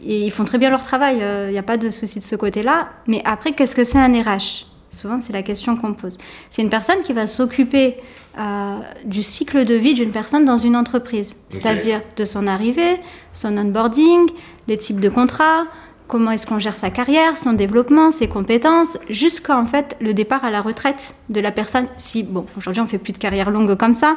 Et 0.06 0.26
ils 0.26 0.32
font 0.32 0.44
très 0.44 0.58
bien 0.58 0.70
leur 0.70 0.84
travail, 0.84 1.24
il 1.48 1.52
n'y 1.52 1.58
a 1.58 1.64
pas 1.64 1.78
de 1.78 1.90
souci 1.90 2.20
de 2.20 2.24
ce 2.24 2.36
côté-là. 2.36 2.90
Mais 3.08 3.22
après, 3.26 3.54
qu'est-ce 3.54 3.76
que 3.76 3.84
c'est 3.86 3.98
un 3.98 4.12
RH 4.12 4.66
Souvent, 4.94 5.20
c'est 5.22 5.34
la 5.34 5.42
question 5.42 5.76
qu'on 5.76 5.94
pose. 5.94 6.18
C'est 6.50 6.62
une 6.62 6.70
personne 6.70 7.02
qui 7.04 7.14
va 7.14 7.26
s'occuper 7.26 7.96
euh, 8.38 8.78
du 9.06 9.24
cycle 9.24 9.66
de 9.66 9.74
vie 9.74 9.94
d'une 9.96 10.12
personne 10.12 10.46
dans 10.46 10.58
une 10.58 10.76
entreprise, 10.76 11.36
c'est-à-dire 11.50 12.02
de 12.16 12.26
son 12.26 12.46
arrivée, 12.46 12.98
son 13.32 13.58
onboarding, 13.58 14.28
les 14.68 14.78
types 14.78 15.00
de 15.00 15.10
contrats, 15.10 15.64
comment 16.08 16.32
est-ce 16.32 16.46
qu'on 16.46 16.60
gère 16.60 16.78
sa 16.78 16.90
carrière, 16.90 17.38
son 17.38 17.54
développement, 17.54 18.12
ses 18.12 18.28
compétences, 18.28 18.98
jusqu'à 19.10 19.58
en 19.58 19.66
fait 19.66 19.96
le 20.02 20.14
départ 20.14 20.44
à 20.46 20.52
la 20.52 20.62
retraite 20.62 21.16
de 21.30 21.40
la 21.40 21.52
personne. 21.52 21.88
Si 21.98 22.24
bon, 22.24 22.46
aujourd'hui 22.58 22.82
on 22.82 22.88
fait 22.88 22.98
plus 22.98 23.14
de 23.14 23.18
carrière 23.18 23.50
longue 23.52 23.76
comme 23.76 23.94
ça 23.94 24.16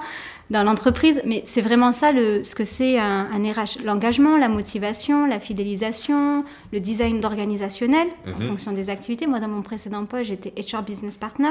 dans 0.51 0.63
l'entreprise, 0.63 1.21
mais 1.25 1.43
c'est 1.45 1.61
vraiment 1.61 1.91
ça 1.91 2.13
le, 2.13 2.45
ce 2.45 2.55
que 2.55 2.63
c'est 2.65 2.99
un, 3.01 3.27
un 3.33 3.53
RH 3.53 3.83
l'engagement, 3.85 4.37
la 4.37 4.49
motivation, 4.49 5.27
la 5.27 5.41
fidélisation, 5.41 6.45
le 6.73 6.79
design 6.81 7.21
d'organisationnel 7.21 8.07
en 8.27 8.39
Mhm. 8.41 8.47
fonction 8.49 8.73
des 8.73 8.89
activités. 8.91 9.27
Moi, 9.27 9.41
dans 9.41 9.49
mon 9.49 9.63
précédent 9.63 10.05
poste, 10.05 10.25
j'étais 10.27 10.53
HR 10.61 10.83
business 10.83 11.17
partner, 11.17 11.51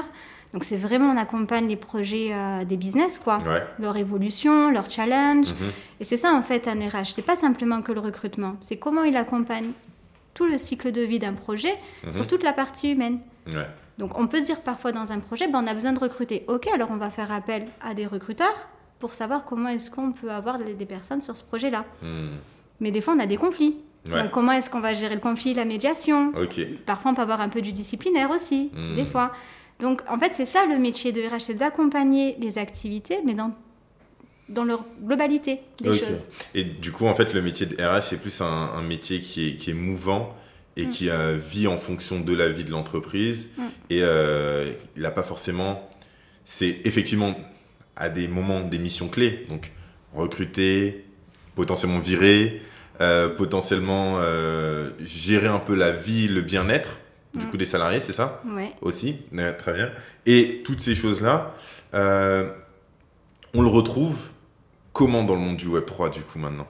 donc 0.53 0.63
c'est 0.63 0.77
vraiment 0.77 1.11
on 1.13 1.17
accompagne 1.17 1.67
les 1.67 1.75
projets 1.75 2.29
euh, 2.31 2.63
des 2.63 2.77
business 2.77 3.17
quoi 3.17 3.39
Ouais. 3.39 3.63
leur 3.79 3.97
évolution, 3.97 4.71
leur 4.71 4.89
challenge. 4.89 5.47
Mhm. 5.49 5.71
Et 5.99 6.03
c'est 6.05 6.17
ça 6.17 6.31
en 6.33 6.41
fait 6.41 6.67
un 6.69 6.75
RH. 6.79 7.11
C'est 7.11 7.25
pas 7.25 7.35
simplement 7.35 7.81
que 7.81 7.91
le 7.91 7.99
recrutement. 7.99 8.55
C'est 8.61 8.77
comment 8.77 9.03
il 9.03 9.17
accompagne 9.17 9.71
tout 10.35 10.45
le 10.45 10.59
cycle 10.59 10.91
de 10.91 11.01
vie 11.01 11.17
d'un 11.17 11.33
projet 11.33 11.73
Mhm. 12.03 12.13
sur 12.13 12.27
toute 12.27 12.43
la 12.43 12.53
partie 12.53 12.91
humaine. 12.91 13.19
Ouais. 13.47 13.65
Donc 13.97 14.19
on 14.19 14.27
peut 14.27 14.39
se 14.39 14.45
dire 14.45 14.61
parfois 14.61 14.91
dans 14.91 15.11
un 15.11 15.19
projet, 15.19 15.47
ben, 15.47 15.63
on 15.63 15.67
a 15.67 15.73
besoin 15.73 15.93
de 15.93 15.99
recruter. 15.99 16.45
Ok, 16.47 16.67
alors 16.67 16.89
on 16.91 16.97
va 16.97 17.09
faire 17.09 17.31
appel 17.31 17.65
à 17.81 17.93
des 17.95 18.05
recruteurs 18.05 18.67
pour 18.99 19.13
savoir 19.15 19.43
comment 19.45 19.69
est-ce 19.69 19.89
qu'on 19.89 20.11
peut 20.11 20.29
avoir 20.31 20.59
des 20.59 20.85
personnes 20.85 21.21
sur 21.21 21.35
ce 21.35 21.43
projet-là. 21.43 21.85
Hmm. 22.03 22.35
Mais 22.81 22.91
des 22.91 23.01
fois 23.01 23.13
on 23.15 23.19
a 23.19 23.25
des 23.25 23.37
conflits. 23.37 23.77
Ouais. 24.11 24.21
Donc 24.21 24.31
comment 24.31 24.51
est-ce 24.51 24.69
qu'on 24.69 24.81
va 24.81 24.93
gérer 24.93 25.15
le 25.15 25.21
conflit, 25.21 25.53
la 25.55 25.65
médiation 25.65 26.31
Ok. 26.39 26.59
Parfois, 26.85 27.11
on 27.11 27.15
peut 27.15 27.21
avoir 27.23 27.41
un 27.41 27.49
peu 27.49 27.61
du 27.61 27.71
disciplinaire 27.71 28.29
aussi, 28.29 28.69
Mhm. 28.75 28.95
des 28.95 29.05
fois. 29.05 29.31
Donc, 29.79 30.01
en 30.07 30.17
fait, 30.19 30.31
c'est 30.35 30.45
ça 30.45 30.65
le 30.67 30.77
métier 30.77 31.11
de 31.11 31.21
RH, 31.21 31.39
c'est 31.39 31.53
d'accompagner 31.55 32.35
les 32.39 32.57
activités, 32.59 33.19
mais 33.25 33.33
dans 33.33 33.51
dans 34.49 34.63
leur 34.63 34.85
globalité 35.01 35.59
des 35.81 35.97
choses. 35.97 36.27
Et 36.53 36.63
du 36.63 36.91
coup, 36.91 37.07
en 37.07 37.15
fait, 37.15 37.33
le 37.33 37.41
métier 37.41 37.65
de 37.65 37.75
RH, 37.83 38.01
c'est 38.03 38.17
plus 38.21 38.41
un, 38.41 38.45
un 38.45 38.81
métier 38.81 39.19
qui 39.21 39.49
est, 39.49 39.55
qui 39.55 39.71
est 39.71 39.73
mouvant 39.73 40.35
et 40.77 40.85
Mm. 40.85 40.89
qui 40.89 41.09
euh, 41.09 41.37
vit 41.37 41.67
en 41.67 41.77
fonction 41.77 42.19
de 42.19 42.35
la 42.35 42.49
vie 42.49 42.63
de 42.65 42.71
l'entreprise. 42.71 43.49
Mm. 43.57 43.61
Et 43.89 43.99
euh, 44.03 44.71
il 44.95 45.01
n'a 45.03 45.11
pas 45.11 45.23
forcément. 45.23 45.89
C'est 46.43 46.81
effectivement 46.83 47.33
à 47.95 48.09
des 48.09 48.27
moments 48.27 48.61
des 48.61 48.77
missions 48.77 49.07
clés. 49.07 49.45
Donc, 49.49 49.71
recruter, 50.13 51.05
potentiellement 51.55 51.99
virer, 51.99 52.61
euh, 53.01 53.29
potentiellement 53.29 54.17
euh, 54.19 54.91
gérer 55.03 55.47
un 55.47 55.59
peu 55.59 55.73
la 55.75 55.91
vie, 55.91 56.27
le 56.27 56.41
bien-être 56.41 56.99
du 57.33 57.45
Mm. 57.45 57.49
coup 57.49 57.57
des 57.57 57.65
salariés, 57.65 57.99
c'est 57.99 58.13
ça? 58.13 58.41
Ouais. 58.45 58.71
aussi, 58.81 59.17
très 59.57 59.73
bien. 59.73 59.89
Et 60.25 60.61
toutes 60.63 60.79
ces 60.81 60.93
choses-là, 60.95 61.53
on 61.93 63.61
le 63.61 63.67
retrouve 63.67 64.17
comment 64.95 65.23
dans 65.23 65.35
le 65.35 65.41
monde 65.41 65.57
du 65.57 65.67
Web 65.67 65.85
3 65.85 66.09
du 66.09 66.21
coup 66.21 66.39
maintenant 66.39 66.67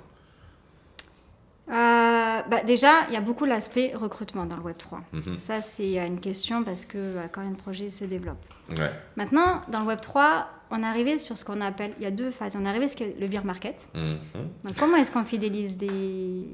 Euh, 1.69 2.41
bah, 2.49 2.61
déjà, 2.65 3.05
il 3.07 3.13
y 3.13 3.17
a 3.17 3.21
beaucoup 3.21 3.45
l'aspect 3.45 3.93
recrutement 3.95 4.45
dans 4.45 4.57
le 4.57 4.61
Web 4.63 4.77
3. 4.77 4.99
Mhm. 5.13 5.39
Ça, 5.39 5.61
c'est 5.61 5.95
une 6.05 6.19
question 6.19 6.63
parce 6.63 6.85
que 6.85 6.97
euh, 6.97 7.23
quand 7.31 7.41
un 7.41 7.53
projet 7.53 7.89
se 7.89 8.05
développe. 8.05 8.37
Ouais. 8.69 8.91
Maintenant, 9.15 9.61
dans 9.69 9.79
le 9.79 9.87
Web 9.87 10.01
3, 10.01 10.47
on 10.71 10.83
est 10.83 10.85
arrivé 10.85 11.17
sur 11.17 11.37
ce 11.39 11.45
qu'on 11.45 11.61
appelle, 11.61 11.93
il 11.97 12.03
y 12.03 12.05
a 12.05 12.11
deux 12.11 12.29
phases. 12.31 12.55
On 12.59 12.65
est 12.65 12.69
arrivé 12.69 12.87
sur 12.87 13.05
le 13.19 13.27
beer 13.27 13.43
market. 13.43 13.77
Mhm. 13.95 14.17
Donc, 14.63 14.75
comment 14.77 14.97
est-ce 14.97 15.11
qu'on 15.11 15.23
fidélise 15.23 15.77
des, 15.77 16.45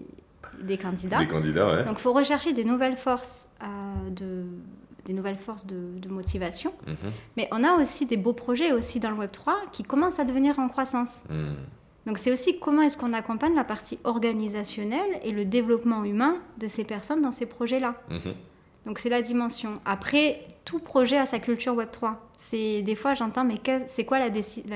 des 0.61 0.77
candidats 0.77 1.17
Des 1.19 1.27
candidats, 1.27 1.67
ouais. 1.73 1.83
Donc, 1.83 1.97
il 1.99 2.01
faut 2.01 2.13
rechercher 2.13 2.53
des 2.53 2.63
nouvelles 2.63 2.97
forces 2.97 3.49
euh, 3.61 3.65
de 4.11 4.45
des 5.05 5.13
nouvelles 5.13 5.37
forces 5.37 5.65
de, 5.65 5.99
de 5.99 6.09
motivation. 6.09 6.73
Mhm. 6.87 7.11
Mais 7.37 7.47
on 7.51 7.63
a 7.63 7.73
aussi 7.81 8.05
des 8.05 8.17
beaux 8.17 8.33
projets 8.33 8.71
aussi 8.71 8.99
dans 8.99 9.09
le 9.09 9.17
Web 9.17 9.31
3 9.31 9.57
qui 9.71 9.83
commencent 9.83 10.19
à 10.19 10.23
devenir 10.23 10.59
en 10.59 10.67
croissance. 10.67 11.23
Mhm. 11.29 11.55
Donc 12.07 12.17
c'est 12.17 12.31
aussi 12.31 12.59
comment 12.59 12.81
est-ce 12.81 12.97
qu'on 12.97 13.13
accompagne 13.13 13.55
la 13.55 13.63
partie 13.63 13.99
organisationnelle 14.03 15.19
et 15.23 15.31
le 15.31 15.45
développement 15.45 16.03
humain 16.03 16.37
de 16.57 16.67
ces 16.67 16.83
personnes 16.83 17.21
dans 17.21 17.31
ces 17.31 17.45
projets-là. 17.45 17.95
Mhm. 18.09 18.33
Donc 18.85 18.99
c'est 18.99 19.09
la 19.09 19.21
dimension. 19.21 19.79
Après, 19.85 20.41
tout 20.65 20.79
projet 20.79 21.17
a 21.17 21.25
sa 21.25 21.39
culture 21.39 21.73
Web 21.75 21.89
3. 21.91 22.29
C'est 22.37 22.81
des 22.81 22.95
fois 22.95 23.13
j'entends 23.13 23.43
mais 23.43 23.61
c'est 23.85 24.03
quoi 24.03 24.17
la, 24.17 24.29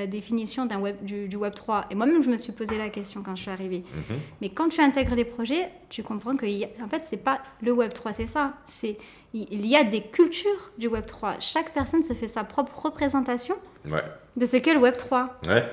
définition 0.06 0.68
d'un 0.68 0.80
web 0.80 1.04
du, 1.04 1.28
du 1.28 1.36
Web 1.36 1.56
3 1.56 1.86
Et 1.90 1.96
moi-même 1.96 2.22
je 2.24 2.30
me 2.30 2.38
suis 2.38 2.52
posé 2.52 2.78
la 2.78 2.90
question 2.90 3.24
quand 3.24 3.36
je 3.36 3.42
suis 3.42 3.52
arrivée. 3.52 3.84
Mhm. 3.96 4.18
Mais 4.42 4.50
quand 4.50 4.70
tu 4.70 4.82
intègres 4.82 5.16
les 5.16 5.26
projets, 5.26 5.70
tu 5.90 6.04
comprends 6.04 6.36
que 6.36 6.46
en 6.46 6.88
fait 6.88 7.02
c'est 7.04 7.18
pas 7.24 7.40
le 7.64 7.72
Web 7.72 7.94
3, 7.94 8.14
c'est 8.14 8.28
ça. 8.28 8.54
C'est 8.66 8.98
il 9.34 9.66
y 9.66 9.76
a 9.76 9.84
des 9.84 10.02
cultures 10.02 10.72
du 10.78 10.88
Web 10.88 11.08
3. 11.08 11.38
Chaque 11.40 11.74
personne 11.74 12.04
se 12.04 12.14
fait 12.14 12.28
sa 12.28 12.44
propre 12.44 12.86
représentation 12.86 13.56
Ouais. 13.92 14.04
de 14.38 14.46
ce 14.46 14.58
qu'est 14.58 14.74
le 14.74 14.80
Web 14.80 14.98
3. 14.98 15.40
Ouais. 15.48 15.68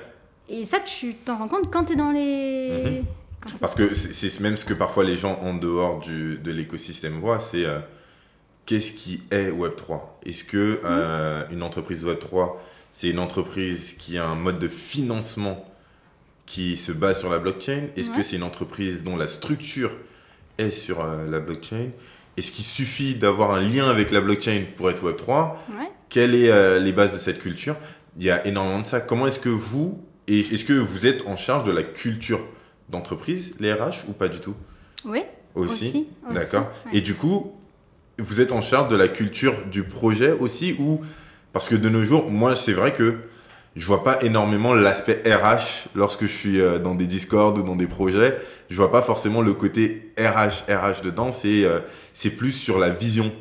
Et 0.49 0.65
ça 0.65 0.79
tu 0.79 1.13
t'en 1.15 1.37
rends 1.37 1.47
compte 1.47 1.71
quand 1.71 1.85
tu 1.85 1.93
es 1.93 1.95
dans 1.95 2.11
les 2.11 2.83
Mhm. 2.85 3.05
Parce 3.59 3.75
que 3.75 3.93
c'est 3.93 4.13
c'est 4.13 4.39
même 4.39 4.57
ce 4.57 4.65
que 4.65 4.73
parfois 4.73 5.03
les 5.03 5.17
gens 5.17 5.37
en 5.41 5.53
dehors 5.53 5.99
du, 5.99 6.37
de 6.37 6.51
l'écosystème 6.51 7.19
voient, 7.19 7.39
c'est 7.39 7.65
euh, 7.65 7.79
qu'est-ce 8.65 8.91
qui 8.91 9.21
est 9.31 9.51
Web3 9.51 9.99
Est-ce 10.25 10.43
que 10.43 10.79
euh, 10.85 11.43
une 11.51 11.63
entreprise 11.63 12.05
Web3, 12.05 12.53
c'est 12.91 13.09
une 13.09 13.19
entreprise 13.19 13.95
qui 13.97 14.17
a 14.17 14.25
un 14.27 14.35
mode 14.35 14.59
de 14.59 14.67
financement 14.67 15.65
qui 16.45 16.77
se 16.77 16.91
base 16.91 17.19
sur 17.19 17.29
la 17.29 17.39
blockchain? 17.39 17.87
Est-ce 17.95 18.09
que 18.09 18.21
c'est 18.23 18.35
une 18.35 18.43
entreprise 18.43 19.03
dont 19.03 19.15
la 19.15 19.27
structure 19.27 19.91
est 20.57 20.71
sur 20.71 21.01
euh, 21.01 21.29
la 21.29 21.39
blockchain? 21.39 21.89
Est-ce 22.37 22.51
qu'il 22.51 22.65
suffit 22.65 23.15
d'avoir 23.15 23.51
un 23.51 23.61
lien 23.61 23.89
avec 23.89 24.11
la 24.11 24.21
blockchain 24.21 24.63
pour 24.75 24.89
être 24.89 25.03
Web3 25.09 25.51
Ouais. 25.77 25.89
Quelles 26.09 26.31
sont 26.31 26.51
euh, 26.51 26.79
les 26.79 26.91
bases 26.91 27.11
de 27.11 27.17
cette 27.17 27.39
culture? 27.39 27.75
Il 28.17 28.23
y 28.23 28.29
a 28.31 28.45
énormément 28.45 28.81
de 28.81 28.87
ça. 28.87 28.99
Comment 29.01 29.27
est-ce 29.27 29.39
que 29.39 29.49
vous, 29.49 30.03
est-ce 30.27 30.65
que 30.65 30.73
vous 30.73 31.07
êtes 31.07 31.25
en 31.27 31.35
charge 31.35 31.63
de 31.63 31.71
la 31.71 31.81
culture 31.83 32.39
d'entreprise, 32.89 33.55
les 33.59 33.73
RH, 33.73 34.07
ou 34.07 34.13
pas 34.13 34.27
du 34.27 34.39
tout? 34.39 34.55
Oui. 35.05 35.23
Aussi, 35.55 35.73
Aussi, 35.73 36.07
aussi, 36.27 36.35
D'accord. 36.35 36.71
ouais. 36.87 36.97
Et 36.97 37.01
du 37.01 37.15
coup, 37.15 37.53
vous 38.19 38.41
êtes 38.41 38.51
en 38.51 38.61
charge 38.61 38.89
de 38.89 38.95
la 38.95 39.07
culture 39.07 39.55
du 39.71 39.83
projet 39.83 40.31
aussi 40.31 40.75
ou 40.79 41.01
parce 41.51 41.67
que 41.67 41.75
de 41.75 41.89
nos 41.89 42.03
jours, 42.03 42.31
moi, 42.31 42.55
c'est 42.55 42.73
vrai 42.73 42.93
que 42.93 43.15
je 43.75 43.85
vois 43.87 44.03
pas 44.03 44.21
énormément 44.21 44.73
l'aspect 44.73 45.21
RH 45.25 45.89
lorsque 45.95 46.23
je 46.23 46.31
suis 46.31 46.61
euh, 46.61 46.77
dans 46.77 46.93
des 46.93 47.07
Discord 47.07 47.57
ou 47.57 47.63
dans 47.63 47.75
des 47.75 47.87
projets. 47.87 48.37
Je 48.69 48.75
vois 48.75 48.91
pas 48.91 49.01
forcément 49.01 49.41
le 49.41 49.53
côté 49.53 50.11
RH 50.17 50.71
RH 50.71 51.01
dedans. 51.03 51.31
C'est 51.31 51.63
euh, 51.63 51.79
c'est 52.13 52.31
plus 52.31 52.51
sur 52.51 52.77
la 52.77 52.89
vision 52.89 53.31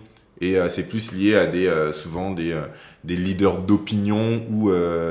et 0.41 0.57
euh, 0.57 0.71
c'est 0.71 0.85
plus 0.85 1.13
lié 1.13 1.37
à 1.37 1.47
des 1.47 1.71
souvent 1.93 2.31
des 2.31 2.55
des 3.05 3.17
leaders 3.17 3.59
d'opinion 3.59 4.43
ou 4.51 4.71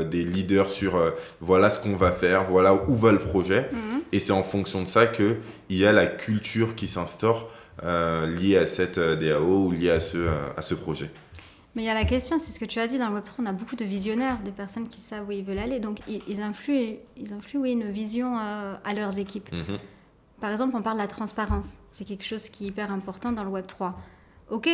des 0.09 0.23
leaders 0.23 0.69
sur 0.69 0.99
voilà 1.39 1.69
ce 1.69 1.77
qu'on 1.77 1.95
va 1.95 2.11
faire, 2.11 2.45
voilà 2.45 2.83
où 2.87 2.95
va 2.95 3.11
le 3.11 3.19
projet. 3.19 3.69
Mhm. 3.71 4.01
Et 4.11 4.19
c'est 4.19 4.33
en 4.33 4.43
fonction 4.43 4.81
de 4.81 4.87
ça 4.87 5.05
que 5.05 5.35
il 5.69 5.77
y 5.77 5.85
a 5.85 5.91
la 5.91 6.07
culture 6.07 6.75
qui 6.75 6.87
s'instaure 6.87 7.49
euh, 7.83 8.27
liée 8.27 8.57
à 8.57 8.65
cette 8.65 8.97
euh, 8.97 9.15
DAO 9.15 9.65
ou 9.67 9.71
liée 9.71 9.91
à 9.91 9.99
ce, 9.99 10.17
euh, 10.17 10.29
à 10.57 10.61
ce 10.61 10.73
projet. 10.75 11.09
Mais 11.75 11.83
il 11.83 11.85
y 11.85 11.89
a 11.89 11.93
la 11.93 12.03
question, 12.03 12.37
c'est 12.37 12.51
ce 12.51 12.59
que 12.59 12.65
tu 12.65 12.79
as 12.79 12.87
dit, 12.87 12.99
dans 12.99 13.09
le 13.09 13.19
Web3, 13.19 13.29
on 13.39 13.45
a 13.45 13.53
beaucoup 13.53 13.77
de 13.77 13.85
visionnaires, 13.85 14.39
des 14.43 14.51
personnes 14.51 14.89
qui 14.89 14.99
savent 14.99 15.27
où 15.27 15.31
ils 15.31 15.43
veulent 15.43 15.57
aller. 15.59 15.79
Donc, 15.79 15.99
ils, 16.07 16.21
ils 16.27 16.41
influent, 16.41 16.97
ils 17.15 17.33
influent 17.33 17.61
oui, 17.61 17.71
une 17.71 17.89
vision 17.91 18.37
euh, 18.37 18.73
à 18.83 18.93
leurs 18.93 19.19
équipes. 19.19 19.49
Mhm. 19.53 19.77
Par 20.41 20.51
exemple, 20.51 20.75
on 20.75 20.81
parle 20.81 20.97
de 20.97 21.01
la 21.03 21.07
transparence. 21.07 21.77
C'est 21.93 22.03
quelque 22.03 22.25
chose 22.25 22.49
qui 22.49 22.65
est 22.65 22.67
hyper 22.67 22.91
important 22.91 23.31
dans 23.31 23.43
le 23.45 23.51
Web3. 23.51 23.93
Ok, 24.49 24.69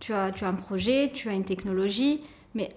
tu 0.00 0.12
as, 0.12 0.32
tu 0.32 0.44
as 0.44 0.48
un 0.48 0.54
projet, 0.54 1.10
tu 1.14 1.30
as 1.30 1.32
une 1.32 1.44
technologie, 1.44 2.20
mais 2.54 2.68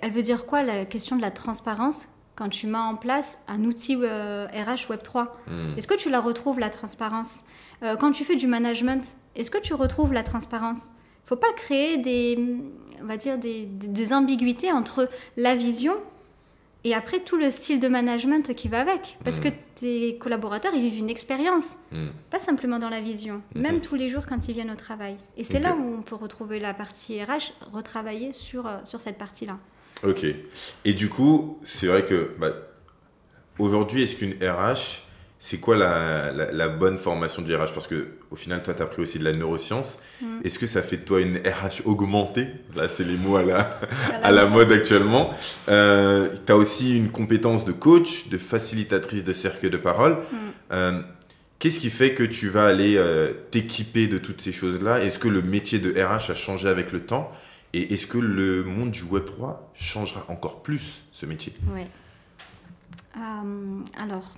elle 0.00 0.12
veut 0.12 0.22
dire 0.22 0.46
quoi 0.46 0.62
la 0.62 0.84
question 0.86 1.16
de 1.16 1.20
la 1.22 1.30
transparence 1.30 2.06
quand 2.34 2.48
tu 2.48 2.66
mets 2.66 2.78
en 2.78 2.94
place 2.96 3.38
un 3.46 3.64
outil 3.64 3.96
euh, 4.00 4.46
RH 4.46 4.90
Web3 4.90 5.26
Mhm. 5.48 5.74
Est-ce 5.76 5.86
que 5.86 5.96
tu 5.96 6.08
la 6.08 6.20
retrouves, 6.20 6.58
la 6.58 6.70
transparence? 6.70 7.44
Euh, 7.82 7.96
Quand 7.96 8.12
tu 8.12 8.24
fais 8.24 8.36
du 8.36 8.46
management, 8.46 9.04
est-ce 9.36 9.50
que 9.50 9.58
tu 9.58 9.74
retrouves 9.74 10.12
la 10.12 10.22
transparence? 10.22 10.86
Il 11.24 11.28
faut 11.28 11.36
pas 11.36 11.52
créer 11.56 11.98
des, 11.98 12.38
on 13.00 13.06
va 13.06 13.16
dire 13.16 13.38
des, 13.38 14.12
ambiguïtés 14.12 14.70
entre 14.72 15.08
la 15.36 15.54
vision 15.54 15.94
et 16.84 16.94
après 16.94 17.20
tout 17.20 17.36
le 17.36 17.50
style 17.52 17.78
de 17.80 17.86
management 17.88 18.54
qui 18.54 18.66
va 18.68 18.80
avec. 18.80 19.16
Parce 19.24 19.38
que 19.40 19.48
tes 19.76 20.16
collaborateurs, 20.18 20.72
ils 20.74 20.82
vivent 20.82 20.98
une 20.98 21.10
expérience, 21.10 21.76
Mhm. 21.92 22.10
pas 22.30 22.40
simplement 22.40 22.78
dans 22.80 22.88
la 22.88 23.00
vision, 23.00 23.40
Mhm. 23.54 23.62
même 23.62 23.80
tous 23.80 23.94
les 23.94 24.08
jours 24.10 24.26
quand 24.28 24.48
ils 24.48 24.52
viennent 24.54 24.70
au 24.70 24.74
travail. 24.76 25.16
Et 25.36 25.44
c'est 25.44 25.60
là 25.60 25.74
où 25.76 25.94
on 25.98 26.02
peut 26.02 26.16
retrouver 26.16 26.58
la 26.58 26.74
partie 26.74 27.22
RH, 27.22 27.52
retravailler 27.72 28.32
sur, 28.32 28.66
euh, 28.66 28.78
sur 28.84 29.00
cette 29.00 29.16
partie-là. 29.16 29.58
Ok. 30.04 30.26
Et 30.84 30.92
du 30.92 31.08
coup, 31.08 31.58
c'est 31.64 31.86
vrai 31.86 32.04
que 32.04 32.34
bah, 32.40 32.48
aujourd'hui, 33.60 34.02
est-ce 34.02 34.16
qu'une 34.16 34.34
RH, 34.42 35.04
c'est 35.44 35.58
quoi 35.58 35.74
la, 35.74 36.30
la, 36.30 36.52
la 36.52 36.68
bonne 36.68 36.96
formation 36.96 37.42
du 37.42 37.52
RH? 37.52 37.74
Parce 37.74 37.88
que 37.88 38.10
au 38.30 38.36
final, 38.36 38.62
toi, 38.62 38.74
tu 38.74 38.82
as 38.82 38.86
pris 38.86 39.02
aussi 39.02 39.18
de 39.18 39.24
la 39.24 39.32
neuroscience. 39.32 39.98
Mhm. 40.20 40.40
Est-ce 40.44 40.56
que 40.56 40.68
ça 40.68 40.82
fait 40.82 40.98
de 40.98 41.02
toi 41.02 41.20
une 41.20 41.36
RH 41.38 41.84
augmentée? 41.84 42.46
Là, 42.76 42.88
c'est 42.88 43.02
les 43.02 43.16
mots 43.16 43.34
à 43.34 43.42
la, 43.42 43.80
à 44.22 44.30
la 44.30 44.46
mode 44.46 44.70
actuellement. 44.70 45.34
Euh, 45.68 46.28
tu 46.46 46.52
as 46.52 46.56
aussi 46.56 46.96
une 46.96 47.10
compétence 47.10 47.64
de 47.64 47.72
coach, 47.72 48.28
de 48.28 48.38
facilitatrice 48.38 49.24
de 49.24 49.32
cercle 49.32 49.68
de 49.68 49.76
parole. 49.76 50.12
Mm. 50.12 50.36
Euh, 50.74 51.00
Qu'est-ce 51.58 51.80
qui 51.80 51.90
fait 51.90 52.14
que 52.14 52.22
tu 52.22 52.48
vas 52.48 52.66
aller 52.66 52.94
euh, 52.96 53.32
t'équiper 53.50 54.06
de 54.06 54.18
toutes 54.18 54.40
ces 54.40 54.52
choses-là? 54.52 55.00
Est-ce 55.00 55.18
que 55.18 55.28
le 55.28 55.42
métier 55.42 55.80
de 55.80 55.90
RH 55.90 56.30
a 56.30 56.34
changé 56.34 56.68
avec 56.68 56.92
le 56.92 57.00
temps? 57.00 57.32
Et 57.72 57.92
est-ce 57.94 58.06
que 58.06 58.18
le 58.18 58.62
monde 58.62 58.92
du 58.92 59.02
Web3 59.02 59.56
changera 59.74 60.24
encore 60.28 60.62
plus 60.62 61.02
ce 61.10 61.26
métier? 61.26 61.52
Ouais. 61.74 61.88
Euh, 63.16 63.80
alors, 63.96 64.36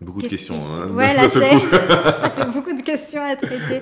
Beaucoup 0.00 0.22
de 0.22 0.28
questions. 0.28 0.58
qui- 0.58 0.82
hein, 0.82 0.90
Ouais, 0.90 1.14
là, 1.16 1.28
ça 1.28 1.40
fait 2.30 2.46
beaucoup 2.52 2.72
de 2.72 2.82
questions 2.82 3.22
à 3.24 3.36
traiter. 3.36 3.80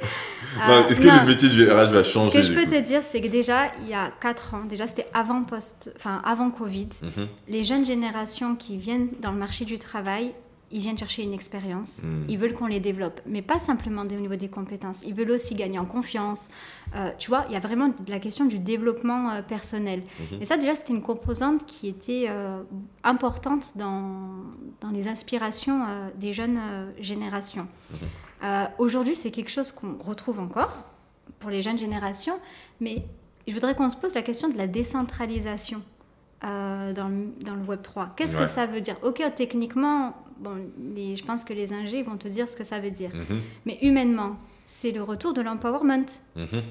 Euh, 0.68 0.82
Est-ce 0.88 1.00
que 1.00 1.08
non. 1.08 1.22
le 1.22 1.26
métier 1.28 1.48
du 1.48 1.64
RH 1.68 1.90
va 1.90 2.04
Ce 2.04 2.10
changer 2.10 2.30
que 2.32 2.42
je 2.42 2.52
peux 2.52 2.64
coup 2.64 2.70
te 2.70 2.80
dire, 2.80 3.00
c'est 3.02 3.20
que 3.20 3.28
déjà, 3.28 3.72
il 3.82 3.88
y 3.88 3.94
a 3.94 4.12
4 4.20 4.54
ans, 4.54 4.64
déjà 4.68 4.86
c'était 4.86 5.08
avant, 5.14 5.42
post, 5.42 5.90
enfin, 5.96 6.20
avant 6.24 6.50
Covid, 6.50 6.88
Mhm. 7.02 7.26
les 7.48 7.64
jeunes 7.64 7.84
générations 7.86 8.54
qui 8.54 8.76
viennent 8.76 9.08
dans 9.20 9.32
le 9.32 9.38
marché 9.38 9.64
du 9.64 9.78
travail, 9.78 10.32
ils 10.72 10.80
viennent 10.80 10.98
chercher 10.98 11.22
une 11.22 11.32
expérience. 11.32 12.02
Mm. 12.02 12.24
Ils 12.28 12.38
veulent 12.38 12.54
qu'on 12.54 12.66
les 12.66 12.80
développe, 12.80 13.20
mais 13.26 13.42
pas 13.42 13.58
simplement 13.58 14.02
au 14.02 14.06
niveau 14.06 14.36
des 14.36 14.48
compétences. 14.48 15.02
Ils 15.06 15.14
veulent 15.14 15.30
aussi 15.30 15.54
gagner 15.54 15.78
en 15.78 15.84
confiance. 15.84 16.48
Euh, 16.94 17.10
tu 17.18 17.28
vois, 17.28 17.44
il 17.48 17.52
y 17.52 17.56
a 17.56 17.60
vraiment 17.60 17.92
la 18.08 18.18
question 18.18 18.46
du 18.46 18.58
développement 18.58 19.30
euh, 19.30 19.42
personnel. 19.42 20.02
Mhm. 20.32 20.42
Et 20.42 20.44
ça, 20.44 20.56
déjà, 20.56 20.74
c'était 20.74 20.94
une 20.94 21.02
composante 21.02 21.66
qui 21.66 21.88
était 21.88 22.26
euh, 22.28 22.62
importante 23.04 23.76
dans, 23.76 24.44
dans 24.80 24.90
les 24.90 25.08
inspirations 25.08 25.86
des 26.16 26.32
jeunes 26.32 26.60
générations. 26.98 27.66
Mhm. 27.90 28.68
Aujourd'hui, 28.78 29.14
c'est 29.14 29.30
quelque 29.30 29.50
chose 29.50 29.70
qu'on 29.70 29.96
retrouve 29.98 30.40
encore 30.40 30.84
pour 31.38 31.50
les 31.50 31.62
jeunes 31.62 31.78
générations, 31.78 32.38
mais 32.80 33.04
je 33.46 33.54
voudrais 33.54 33.74
qu'on 33.74 33.90
se 33.90 33.96
pose 33.96 34.14
la 34.14 34.22
question 34.22 34.48
de 34.48 34.58
la 34.58 34.66
décentralisation 34.66 35.82
euh, 36.44 36.92
dans, 36.92 37.08
le, 37.08 37.26
dans 37.44 37.54
le 37.54 37.62
Web 37.62 37.82
3. 37.82 38.10
Qu'est-ce 38.16 38.36
Ouais. 38.36 38.42
que 38.44 38.48
ça 38.48 38.66
veut 38.66 38.80
dire? 38.80 38.96
Ok, 39.02 39.22
techniquement, 39.36 40.14
bon, 40.38 40.56
les- 40.94 41.16
je 41.16 41.24
pense 41.24 41.44
que 41.44 41.52
les 41.52 41.72
ingés 41.72 42.02
vont 42.02 42.16
te 42.16 42.28
dire 42.28 42.48
ce 42.48 42.56
que 42.56 42.64
ça 42.64 42.80
veut 42.80 42.90
dire. 42.90 43.10
Mhm. 43.14 43.40
Mais 43.66 43.78
humainement, 43.82 44.36
c'est 44.64 44.90
le 44.92 45.02
retour 45.02 45.32
de 45.32 45.40
l'empowerment. 45.42 46.06
Mhm. 46.36 46.62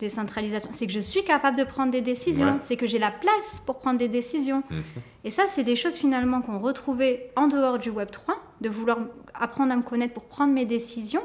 décentralisation, 0.00 0.70
c'est 0.72 0.86
que 0.88 0.92
je 0.92 0.98
suis 1.00 1.22
capable 1.24 1.56
de 1.56 1.62
prendre 1.62 1.92
des 1.92 2.00
décisions, 2.00 2.56
c'est 2.58 2.76
que 2.76 2.84
j'ai 2.86 2.98
la 2.98 3.12
place 3.12 3.62
pour 3.64 3.78
prendre 3.78 3.98
des 3.98 4.08
décisions. 4.08 4.62
Mhm. 4.68 4.82
Et 5.22 5.30
ça, 5.30 5.44
c'est 5.46 5.62
des 5.62 5.76
choses 5.76 5.94
finalement 5.94 6.42
qu'on 6.42 6.58
retrouvait 6.58 7.30
en 7.36 7.46
dehors 7.46 7.78
du 7.78 7.90
Web 7.90 8.10
3, 8.10 8.34
de 8.60 8.68
vouloir 8.68 8.98
apprendre 9.34 9.72
à 9.72 9.76
me 9.76 9.82
connaître 9.82 10.12
pour 10.12 10.24
prendre 10.24 10.52
mes 10.52 10.64
décisions 10.64 11.22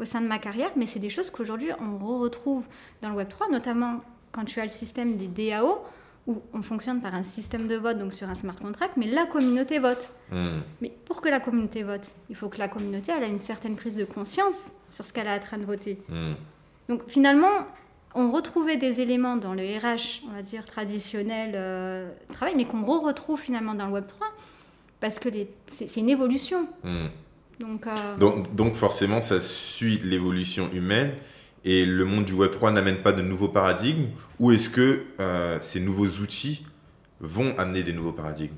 au 0.00 0.04
sein 0.04 0.20
de 0.20 0.26
ma 0.26 0.38
carrière, 0.38 0.70
mais 0.76 0.84
c'est 0.84 0.98
des 0.98 1.10
choses 1.10 1.30
qu'aujourd'hui 1.30 1.70
on 1.80 1.96
retrouve 2.18 2.64
dans 3.02 3.10
le 3.10 3.14
Web 3.14 3.28
3, 3.28 3.48
notamment 3.50 4.00
quand 4.32 4.44
tu 4.44 4.58
as 4.60 4.64
le 4.64 4.68
système 4.68 5.16
des 5.16 5.28
DAO, 5.28 5.78
où 6.28 6.42
on 6.52 6.62
fonctionne 6.62 7.00
par 7.00 7.14
un 7.14 7.22
système 7.22 7.66
de 7.66 7.74
vote, 7.74 7.98
donc 7.98 8.12
sur 8.12 8.28
un 8.28 8.34
smart 8.34 8.54
contract, 8.54 8.92
mais 8.98 9.06
la 9.06 9.24
communauté 9.24 9.78
vote. 9.78 10.10
Hmm. 10.30 10.58
Mais 10.82 10.92
pour 11.06 11.22
que 11.22 11.28
la 11.28 11.40
communauté 11.40 11.82
vote, 11.82 12.06
il 12.28 12.36
faut 12.36 12.48
que 12.48 12.58
la 12.58 12.68
communauté 12.68 13.12
elle 13.16 13.24
a 13.24 13.26
une 13.26 13.40
certaine 13.40 13.74
prise 13.74 13.96
de 13.96 14.04
conscience 14.04 14.72
sur 14.90 15.06
ce 15.06 15.12
qu'elle 15.12 15.26
est 15.26 15.34
en 15.34 15.40
train 15.40 15.56
de 15.56 15.64
voter. 15.64 15.98
Hmm. 16.10 16.34
Donc 16.90 17.08
finalement, 17.08 17.66
on 18.14 18.30
retrouvait 18.30 18.76
des 18.76 19.00
éléments 19.00 19.36
dans 19.36 19.54
le 19.54 19.62
RH, 19.62 20.22
on 20.28 20.34
va 20.34 20.42
dire 20.42 20.66
traditionnel 20.66 21.52
euh, 21.54 22.10
travail, 22.30 22.54
mais 22.56 22.66
qu'on 22.66 22.84
retrouve 22.84 23.40
finalement 23.40 23.74
dans 23.74 23.86
le 23.86 23.92
Web 23.94 24.06
3, 24.06 24.26
parce 25.00 25.18
que 25.18 25.30
c'est 25.66 25.96
une 25.96 26.10
évolution. 26.10 26.68
Hmm. 26.84 27.06
Donc, 27.58 27.86
euh, 27.86 28.16
donc, 28.18 28.54
donc 28.54 28.74
forcément, 28.74 29.22
ça 29.22 29.40
suit 29.40 29.98
l'évolution 29.98 30.70
humaine 30.72 31.12
et 31.64 31.84
le 31.84 32.04
monde 32.04 32.24
du 32.24 32.32
Web 32.32 32.50
3 32.50 32.72
n'amène 32.72 32.98
pas 32.98 33.12
de 33.12 33.22
nouveaux 33.22 33.48
paradigmes 33.48 34.08
ou 34.38 34.52
est-ce 34.52 34.70
que 34.70 35.04
euh, 35.20 35.58
ces 35.60 35.80
nouveaux 35.80 36.06
outils 36.22 36.64
vont 37.20 37.56
amener 37.58 37.82
des 37.82 37.92
nouveaux 37.92 38.12
paradigmes? 38.12 38.56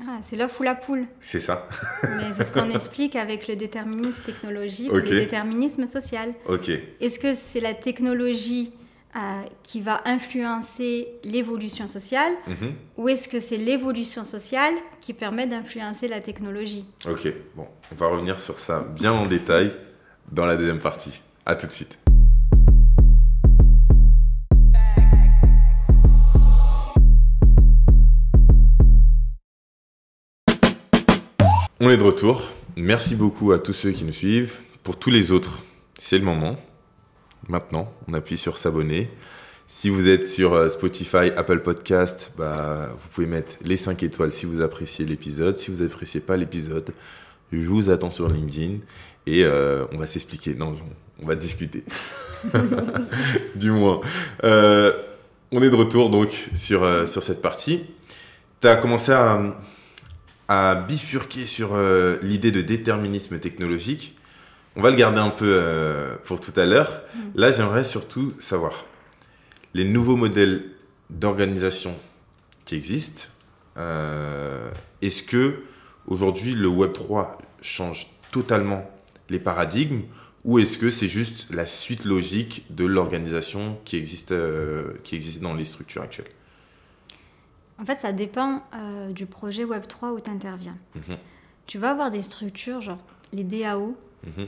Ah, 0.00 0.20
c'est 0.22 0.36
l'œuf 0.36 0.58
ou 0.58 0.62
la 0.62 0.74
poule. 0.74 1.06
C'est 1.20 1.40
ça. 1.40 1.68
Mais 2.02 2.32
c'est 2.32 2.44
ce 2.44 2.52
qu'on 2.52 2.70
explique 2.74 3.14
avec 3.14 3.46
le 3.46 3.56
déterminisme 3.56 4.22
technologique 4.22 4.90
ou 4.90 4.96
le 4.96 5.02
déterminisme 5.02 5.84
social. 5.84 6.32
Ok. 6.48 6.70
Est-ce 7.00 7.18
que 7.18 7.34
c'est 7.34 7.60
la 7.60 7.74
technologie 7.74 8.72
euh, 9.14 9.42
qui 9.62 9.82
va 9.82 10.00
influencer 10.06 11.08
l'évolution 11.24 11.86
sociale 11.86 12.32
mhm. 12.46 12.72
ou 12.96 13.10
est-ce 13.10 13.28
que 13.28 13.40
c'est 13.40 13.58
l'évolution 13.58 14.24
sociale 14.24 14.72
qui 15.00 15.12
permet 15.12 15.46
d'influencer 15.46 16.08
la 16.08 16.20
technologie? 16.20 16.86
Ok, 17.06 17.28
bon, 17.54 17.66
on 17.90 17.94
va 17.94 18.06
revenir 18.06 18.40
sur 18.40 18.58
ça 18.58 18.80
bien 18.80 19.12
en 19.12 19.26
détail 19.26 19.76
dans 20.30 20.46
la 20.46 20.56
deuxième 20.56 20.78
partie. 20.78 21.20
À 21.44 21.56
tout 21.56 21.66
de 21.66 21.72
suite. 21.72 21.98
On 31.84 31.90
est 31.90 31.96
de 31.96 32.04
retour. 32.04 32.44
Merci 32.76 33.16
beaucoup 33.16 33.50
à 33.50 33.58
tous 33.58 33.72
ceux 33.72 33.90
qui 33.90 34.04
nous 34.04 34.12
suivent. 34.12 34.58
Pour 34.84 34.96
tous 34.96 35.10
les 35.10 35.32
autres, 35.32 35.64
c'est 35.98 36.16
le 36.16 36.24
moment. 36.24 36.54
Maintenant, 37.48 37.92
on 38.06 38.14
appuie 38.14 38.36
sur 38.36 38.56
s'abonner. 38.56 39.10
Si 39.66 39.88
vous 39.88 40.06
êtes 40.08 40.24
sur 40.24 40.52
euh, 40.52 40.68
Spotify, 40.68 41.32
Apple 41.36 41.58
Podcast, 41.58 42.30
bah, 42.38 42.90
vous 42.96 43.08
pouvez 43.08 43.26
mettre 43.26 43.56
les 43.64 43.76
5 43.76 44.00
étoiles 44.04 44.30
si 44.30 44.46
vous 44.46 44.60
appréciez 44.60 45.04
l'épisode. 45.04 45.56
Si 45.56 45.72
vous 45.72 45.82
n'appréciez 45.82 46.20
pas 46.20 46.36
l'épisode, 46.36 46.92
je 47.52 47.66
vous 47.66 47.90
attends 47.90 48.10
sur 48.10 48.28
LinkedIn 48.28 48.76
et 49.26 49.42
euh, 49.42 49.84
on 49.90 49.98
va 49.98 50.06
s'expliquer. 50.06 50.54
Non, 50.54 50.76
on 51.20 51.26
va 51.26 51.34
discuter. 51.34 51.82
du 53.56 53.72
moins. 53.72 54.00
Euh, 54.44 54.92
on 55.50 55.60
est 55.60 55.70
de 55.70 55.74
retour 55.74 56.10
donc 56.10 56.48
sur, 56.54 57.08
sur 57.08 57.24
cette 57.24 57.42
partie. 57.42 57.86
Tu 58.60 58.68
as 58.68 58.76
commencé 58.76 59.10
à, 59.10 59.42
à 60.52 60.74
bifurquer 60.74 61.46
sur 61.46 61.70
euh, 61.72 62.18
l'idée 62.20 62.52
de 62.52 62.60
déterminisme 62.60 63.38
technologique. 63.38 64.14
On 64.76 64.82
va 64.82 64.90
le 64.90 64.96
garder 64.96 65.18
un 65.18 65.30
peu 65.30 65.48
euh, 65.48 66.14
pour 66.24 66.40
tout 66.40 66.52
à 66.56 66.66
l'heure. 66.66 67.00
Mm. 67.14 67.18
Là, 67.36 67.52
j'aimerais 67.52 67.84
surtout 67.84 68.34
savoir 68.38 68.84
les 69.72 69.84
nouveaux 69.84 70.16
modèles 70.16 70.64
d'organisation 71.08 71.94
qui 72.66 72.74
existent. 72.74 73.28
Euh, 73.78 74.70
est-ce 75.00 75.22
que 75.22 75.62
aujourd'hui 76.06 76.54
le 76.54 76.68
Web 76.68 76.92
3 76.92 77.38
change 77.62 78.08
totalement 78.30 78.90
les 79.30 79.38
paradigmes 79.38 80.02
ou 80.44 80.58
est-ce 80.58 80.76
que 80.76 80.90
c'est 80.90 81.08
juste 81.08 81.50
la 81.50 81.64
suite 81.64 82.04
logique 82.04 82.66
de 82.68 82.84
l'organisation 82.84 83.78
qui 83.86 83.96
existe, 83.96 84.34
qui 85.02 85.14
existe 85.14 85.40
dans 85.40 85.54
les 85.54 85.64
structures 85.64 86.02
actuelles? 86.02 86.26
En 87.82 87.84
fait, 87.84 87.98
ça 87.98 88.12
dépend 88.12 88.62
euh, 88.74 89.10
du 89.10 89.26
projet 89.26 89.64
Web3 89.64 90.12
où 90.14 90.20
tu 90.20 90.30
interviens. 90.30 90.76
Mhm. 90.94 91.16
Tu 91.66 91.78
vas 91.78 91.90
avoir 91.90 92.10
des 92.12 92.22
structures, 92.22 92.80
genre 92.80 92.98
les 93.32 93.42
DAO. 93.42 93.96
Mhm. 94.24 94.46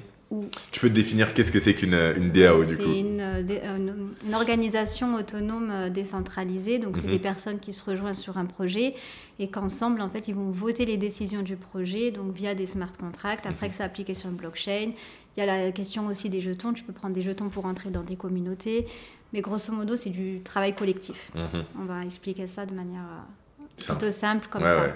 Tu 0.70 0.80
peux 0.80 0.90
définir 0.90 1.32
qu'est-ce 1.32 1.52
que 1.52 1.60
c'est 1.60 1.74
qu'une 1.74 1.94
une 1.94 2.30
DAO 2.30 2.64
du 2.64 2.76
coup 2.76 2.82
C'est 2.82 3.00
une, 3.00 3.20
euh, 3.20 4.06
une, 4.26 4.34
organisation 4.34 5.14
autonome 5.16 5.70
euh, 5.70 5.90
décentralisée. 5.90 6.78
Donc, 6.78 6.96
c'est 6.96 7.06
mhm. 7.06 7.12
des 7.12 7.18
personnes 7.18 7.58
qui 7.58 7.72
se 7.72 7.84
rejoignent 7.84 8.14
sur 8.14 8.38
un 8.38 8.46
projet 8.46 8.94
et 9.40 9.48
qu'ensemble, 9.48 10.00
en 10.00 10.08
fait, 10.08 10.28
ils 10.28 10.34
vont 10.34 10.50
voter 10.50 10.86
les 10.86 10.96
décisions 10.96 11.42
du 11.42 11.56
projet, 11.56 12.12
donc 12.12 12.32
via 12.32 12.54
des 12.54 12.66
smart 12.66 12.92
contracts. 12.98 13.46
Après 13.46 13.68
que 13.68 13.74
c'est 13.74 13.82
appliqué 13.82 14.14
sur 14.14 14.30
une 14.30 14.36
blockchain. 14.36 14.92
Il 15.36 15.40
y 15.40 15.42
a 15.42 15.46
la 15.46 15.72
question 15.72 16.06
aussi 16.06 16.30
des 16.30 16.40
jetons. 16.40 16.72
Tu 16.72 16.84
peux 16.84 16.92
prendre 16.92 17.14
des 17.14 17.22
jetons 17.22 17.48
pour 17.48 17.66
entrer 17.66 17.90
dans 17.90 18.02
des 18.04 18.14
communautés. 18.14 18.86
Mais 19.34 19.40
grosso 19.40 19.72
modo, 19.72 19.96
c'est 19.96 20.10
du 20.10 20.40
travail 20.42 20.76
collectif. 20.76 21.32
Mhm. 21.34 21.64
On 21.80 21.84
va 21.86 22.02
expliquer 22.02 22.46
ça 22.46 22.64
de 22.66 22.72
manière 22.72 23.02
euh, 23.02 23.84
plutôt 23.84 24.12
simple 24.12 24.46
comme 24.48 24.62
ça. 24.62 24.86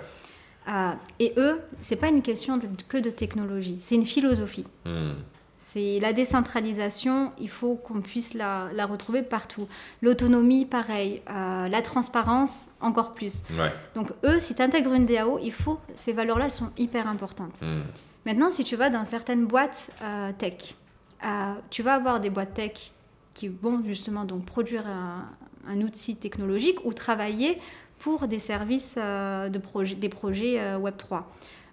Euh, 0.68 0.92
et 1.18 1.32
eux, 1.36 1.60
c'est 1.80 1.96
pas 1.96 2.06
une 2.06 2.22
question 2.22 2.60
que 2.86 2.98
de 2.98 3.10
technologie, 3.10 3.78
c'est 3.80 3.96
une 3.96 4.06
philosophie. 4.06 4.64
Hmm. 4.84 5.14
C'est 5.58 5.98
la 6.00 6.12
décentralisation, 6.12 7.32
il 7.40 7.48
faut 7.48 7.74
qu'on 7.74 8.00
puisse 8.00 8.32
la, 8.34 8.70
retrouver 8.86 9.22
partout. 9.22 9.66
L'autonomie, 10.02 10.66
pareil. 10.66 11.20
Euh, 11.28 11.68
la 11.68 11.82
transparence, 11.82 12.66
encore 12.80 13.14
plus. 13.14 13.42
Donc 13.96 14.12
eux, 14.24 14.38
si 14.38 14.54
tu 14.54 14.62
intègres 14.62 14.94
une 14.94 15.04
DAO, 15.04 15.40
il 15.42 15.52
faut, 15.52 15.80
ces 15.96 16.12
valeurs-là, 16.12 16.44
elles 16.44 16.50
sont 16.52 16.70
hyper 16.78 17.08
importantes. 17.08 17.60
Hmm. 17.60 17.80
Maintenant, 18.24 18.50
si 18.50 18.62
tu 18.62 18.76
vas 18.76 18.88
dans 18.88 19.04
certaines 19.04 19.46
boîtes 19.46 19.90
tech, 20.38 20.76
tu 21.70 21.82
vas 21.82 21.94
avoir 21.94 22.20
des 22.20 22.30
boîtes 22.30 22.54
tech 22.54 22.92
qui 23.38 23.46
vont 23.48 23.80
justement 23.84 24.24
donc 24.24 24.44
produire 24.44 24.84
un, 24.86 25.80
outil 25.80 26.16
technologique 26.16 26.78
ou 26.84 26.92
travailler 26.92 27.58
pour 27.98 28.26
des 28.26 28.38
services 28.38 28.96
euh, 28.98 29.48
de 29.48 29.58
projet, 29.58 29.94
des 29.94 30.08
projets 30.08 30.58
euh, 30.58 30.78
Web 30.78 30.94
3. 30.96 31.30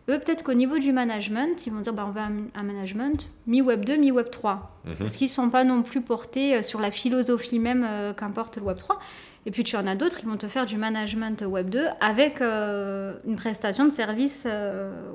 Eux, 0.10 0.20
peut-être 0.20 0.44
qu'au 0.44 0.54
niveau 0.54 0.78
du 0.78 0.92
management, 0.92 1.66
ils 1.66 1.74
vont 1.74 1.80
dire 1.80 1.94
bah, 1.94 2.06
on 2.08 2.12
veut 2.12 2.22
un, 2.22 2.64
management 2.64 3.30
mi-Web 3.48 3.86
2, 3.86 3.96
mi-Web 3.96 4.30
3. 4.30 4.80
Mhm. 4.86 4.96
Parce 5.00 5.16
qu'ils 5.16 5.28
ne 5.28 5.32
sont 5.32 5.50
pas 5.50 5.64
non 5.64 5.82
plus 5.82 6.02
portés 6.02 6.56
euh, 6.56 6.62
sur 6.62 6.80
la 6.80 6.92
philosophie 6.92 7.58
même 7.58 7.88
qu'importe 8.16 8.58
le 8.58 8.64
Web 8.64 8.78
3. 8.78 9.00
Et 9.48 9.52
puis 9.52 9.64
tu 9.64 9.76
en 9.76 9.88
as 9.88 9.96
d'autres 9.96 10.18
qui 10.18 10.26
vont 10.26 10.38
te 10.38 10.48
faire 10.48 10.66
du 10.66 10.78
management 10.78 11.44
Web 11.48 11.70
2 11.70 11.86
avec 12.02 12.42
une 12.42 13.36
prestation 13.38 13.86
de 13.86 13.92
service 13.92 14.48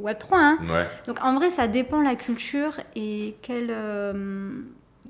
Web 0.00 0.18
3. 0.18 0.38
Hein. 0.38 0.58
Donc 1.06 1.22
en 1.22 1.34
vrai, 1.34 1.50
ça 1.50 1.66
dépend 1.66 2.00
la 2.00 2.14
culture 2.14 2.80
et 2.94 3.34
quelle 3.42 3.70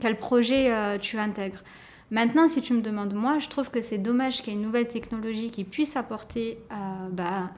quel 0.01 0.19
projet 0.19 0.73
euh, 0.73 0.99
tu 0.99 1.19
intègres. 1.19 1.63
Maintenant, 2.11 2.49
si 2.49 2.61
tu 2.61 2.75
me 2.75 2.81
demandes 2.81 3.15
moi, 3.15 3.39
je 3.39 3.49
trouve 3.49 3.71
que 3.71 3.81
c'est 3.81 3.99
dommage 3.99 4.39
qu'il 4.43 4.53
y 4.53 4.57
ait 4.57 4.59
une 4.59 4.65
nouvelle 4.65 4.89
technologie 4.89 5.51
qui 5.51 5.63
puisse 5.63 5.97
apporter 5.97 6.59
euh, 6.73 6.75
bah, 7.13 7.51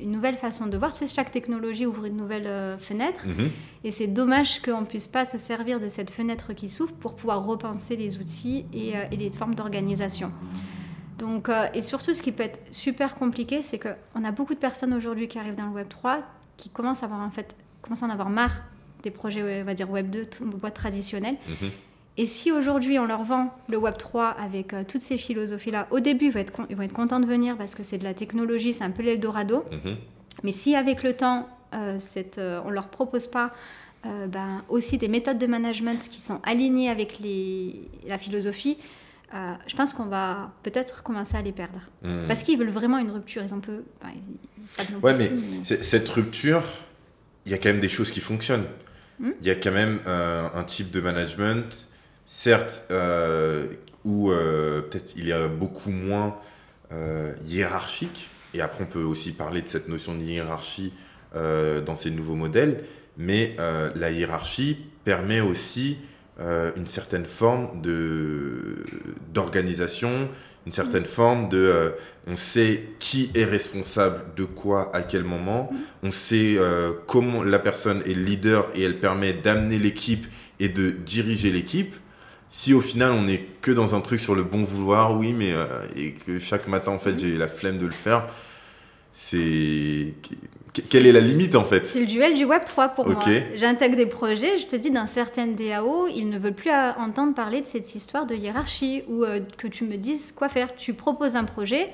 une 0.00 0.10
nouvelle 0.10 0.36
façon 0.36 0.66
de 0.66 0.76
voir. 0.76 0.92
Tu 0.92 1.06
sais, 1.06 1.14
chaque 1.14 1.30
technologie 1.30 1.86
ouvre 1.86 2.06
une 2.06 2.16
nouvelle 2.16 2.48
euh, 2.48 2.76
fenêtre. 2.76 3.28
Mhm. 3.28 3.50
Et 3.84 3.92
c'est 3.92 4.08
dommage 4.08 4.60
qu'on 4.60 4.80
ne 4.80 4.86
puisse 4.86 5.06
pas 5.06 5.24
se 5.24 5.38
servir 5.38 5.78
de 5.78 5.88
cette 5.88 6.10
fenêtre 6.10 6.52
qui 6.54 6.68
s'ouvre 6.68 6.92
pour 6.94 7.14
pouvoir 7.14 7.44
repenser 7.44 7.94
les 7.94 8.18
outils 8.18 8.64
et, 8.72 8.94
les 9.16 9.30
formes 9.30 9.54
d'organisation. 9.54 10.32
Donc, 11.18 11.48
et 11.74 11.82
surtout, 11.82 12.12
ce 12.12 12.22
qui 12.22 12.32
peut 12.32 12.42
être 12.42 12.58
super 12.72 13.14
compliqué, 13.14 13.62
c'est 13.62 13.78
qu'on 13.78 14.24
a 14.24 14.32
beaucoup 14.32 14.54
de 14.54 14.58
personnes 14.58 14.94
aujourd'hui 14.94 15.28
qui 15.28 15.38
arrivent 15.38 15.54
dans 15.54 15.66
le 15.66 15.72
Web 15.72 15.88
3 15.88 16.22
qui 16.56 16.70
commencent 16.70 17.02
à 17.02 17.06
avoir 17.06 17.20
en 17.20 17.30
fait 17.30 17.54
commencent 17.82 18.02
à 18.02 18.06
en 18.06 18.10
avoir 18.10 18.30
marre 18.30 18.62
des 19.04 19.10
projets, 19.10 19.62
on 19.62 19.64
va 19.64 19.74
dire 19.74 19.90
Web 19.90 20.10
2, 20.10 20.22
boîtes 20.42 20.74
traditionnelles. 20.74 21.36
Mhm. 21.48 21.70
Et 22.16 22.26
si 22.26 22.52
aujourd'hui 22.52 22.98
on 22.98 23.06
leur 23.06 23.24
vend 23.24 23.52
le 23.68 23.76
Web 23.76 23.96
3 23.96 24.28
avec 24.28 24.72
euh, 24.72 24.84
toutes 24.86 25.02
ces 25.02 25.18
philosophies-là, 25.18 25.88
au 25.90 26.00
début 26.00 26.26
ils 26.26 26.32
vont, 26.32 26.40
être, 26.40 26.52
ils 26.70 26.76
vont 26.76 26.82
être 26.82 26.92
contents 26.92 27.20
de 27.20 27.26
venir 27.26 27.56
parce 27.56 27.74
que 27.74 27.82
c'est 27.82 27.98
de 27.98 28.04
la 28.04 28.14
technologie, 28.14 28.72
c'est 28.72 28.84
un 28.84 28.90
peu 28.90 29.02
l'Eldorado. 29.02 29.64
Mhm. 29.70 29.96
Mais 30.44 30.52
si 30.52 30.76
avec 30.76 31.02
le 31.02 31.14
temps, 31.14 31.48
euh, 31.74 31.96
cette, 31.98 32.38
euh, 32.38 32.60
on 32.64 32.68
ne 32.68 32.74
leur 32.74 32.88
propose 32.88 33.26
pas 33.26 33.52
ben, 34.28 34.62
aussi 34.68 34.98
des 34.98 35.08
méthodes 35.08 35.38
de 35.38 35.46
management 35.46 36.10
qui 36.10 36.20
sont 36.20 36.38
alignées 36.42 36.90
avec 36.90 37.20
les, 37.20 37.88
la 38.06 38.18
philosophie, 38.18 38.76
je 39.32 39.74
pense 39.74 39.94
qu'on 39.94 40.04
va 40.04 40.52
peut-être 40.62 41.02
commencer 41.02 41.38
à 41.38 41.40
les 41.40 41.52
perdre. 41.52 41.80
Mhm. 42.02 42.26
Parce 42.28 42.42
qu'ils 42.42 42.58
veulent 42.58 42.68
vraiment 42.68 42.98
une 42.98 43.10
rupture. 43.10 43.42
Ils 43.42 43.54
ont 43.54 43.60
peu. 43.60 43.82
ouais, 45.02 45.14
mais 45.14 45.30
cette 45.64 46.06
rupture, 46.10 46.64
il 47.46 47.52
y 47.52 47.54
a 47.54 47.58
quand 47.58 47.70
même 47.70 47.80
des 47.80 47.88
choses 47.88 48.10
qui 48.10 48.20
fonctionnent. 48.20 48.66
Hmm? 49.20 49.30
il 49.40 49.46
y 49.46 49.50
a 49.50 49.54
quand 49.54 49.72
même 49.72 50.00
euh, 50.06 50.48
un 50.54 50.64
type 50.64 50.90
de 50.90 51.00
management, 51.00 51.86
certes, 52.26 52.84
euh, 52.90 53.66
où 54.04 54.30
euh, 54.30 54.82
peut-être 54.82 55.14
il 55.16 55.30
est 55.30 55.48
beaucoup 55.48 55.90
moins 55.90 56.36
hiérarchique, 57.46 58.28
et 58.52 58.60
après 58.60 58.84
on 58.84 58.86
peut 58.86 59.02
aussi 59.02 59.32
parler 59.32 59.62
de 59.62 59.68
cette 59.68 59.88
notion 59.88 60.14
de 60.14 60.22
hiérarchie 60.22 60.92
dans 61.34 61.96
ces 61.96 62.12
nouveaux 62.12 62.36
modèles, 62.36 62.84
mais 63.16 63.56
la 63.96 64.12
hiérarchie 64.12 64.76
permet 65.04 65.40
aussi 65.40 65.98
une 66.38 66.86
certaine 66.86 67.26
forme 67.26 67.80
de, 67.80 68.84
d'organisation, 69.32 70.28
une 70.66 70.72
certaine 70.72 71.04
forme 71.04 71.48
de 71.48 71.58
euh, 71.58 71.90
on 72.26 72.36
sait 72.36 72.84
qui 72.98 73.30
est 73.34 73.44
responsable 73.44 74.34
de 74.36 74.44
quoi 74.44 74.94
à 74.94 75.02
quel 75.02 75.24
moment, 75.24 75.70
on 76.02 76.10
sait 76.10 76.56
euh, 76.56 76.92
comment 77.06 77.42
la 77.42 77.58
personne 77.58 78.02
est 78.06 78.14
leader 78.14 78.68
et 78.74 78.82
elle 78.82 78.98
permet 78.98 79.34
d'amener 79.34 79.78
l'équipe 79.78 80.26
et 80.60 80.68
de 80.68 80.90
diriger 80.90 81.50
l'équipe. 81.50 81.94
Si 82.48 82.72
au 82.72 82.80
final 82.80 83.12
on 83.12 83.24
n'est 83.24 83.46
que 83.60 83.72
dans 83.72 83.94
un 83.94 84.00
truc 84.00 84.20
sur 84.20 84.34
le 84.34 84.44
bon 84.44 84.62
vouloir, 84.62 85.16
oui, 85.18 85.32
mais 85.32 85.52
euh, 85.52 85.66
et 85.96 86.12
que 86.12 86.38
chaque 86.38 86.68
matin 86.68 86.92
en 86.92 86.98
fait 86.98 87.18
j'ai 87.18 87.36
la 87.36 87.48
flemme 87.48 87.78
de 87.78 87.86
le 87.86 87.92
faire, 87.92 88.28
c'est 89.12 90.14
quelle 90.82 91.06
est 91.06 91.12
la 91.12 91.20
limite 91.20 91.54
en 91.54 91.64
fait? 91.64 91.86
C'est 91.86 92.00
le 92.00 92.06
duel 92.06 92.34
du 92.34 92.44
Web 92.44 92.64
3 92.64 92.88
pour 92.88 93.06
moi. 93.06 93.20
J'intègre 93.54 93.96
des 93.96 94.06
projets, 94.06 94.58
je 94.58 94.66
te 94.66 94.76
dis, 94.76 94.90
dans 94.90 95.06
certaines 95.06 95.54
DAO, 95.54 96.08
ils 96.08 96.28
ne 96.28 96.38
veulent 96.38 96.54
plus 96.54 96.70
entendre 96.98 97.34
parler 97.34 97.60
de 97.60 97.66
cette 97.66 97.94
histoire 97.94 98.26
de 98.26 98.34
hiérarchie 98.34 99.02
ou 99.08 99.24
euh, 99.24 99.40
que 99.56 99.68
tu 99.68 99.84
me 99.84 99.96
dises 99.96 100.32
quoi 100.32 100.48
faire. 100.48 100.74
Tu 100.74 100.94
proposes 100.94 101.36
un 101.36 101.44
projet 101.44 101.90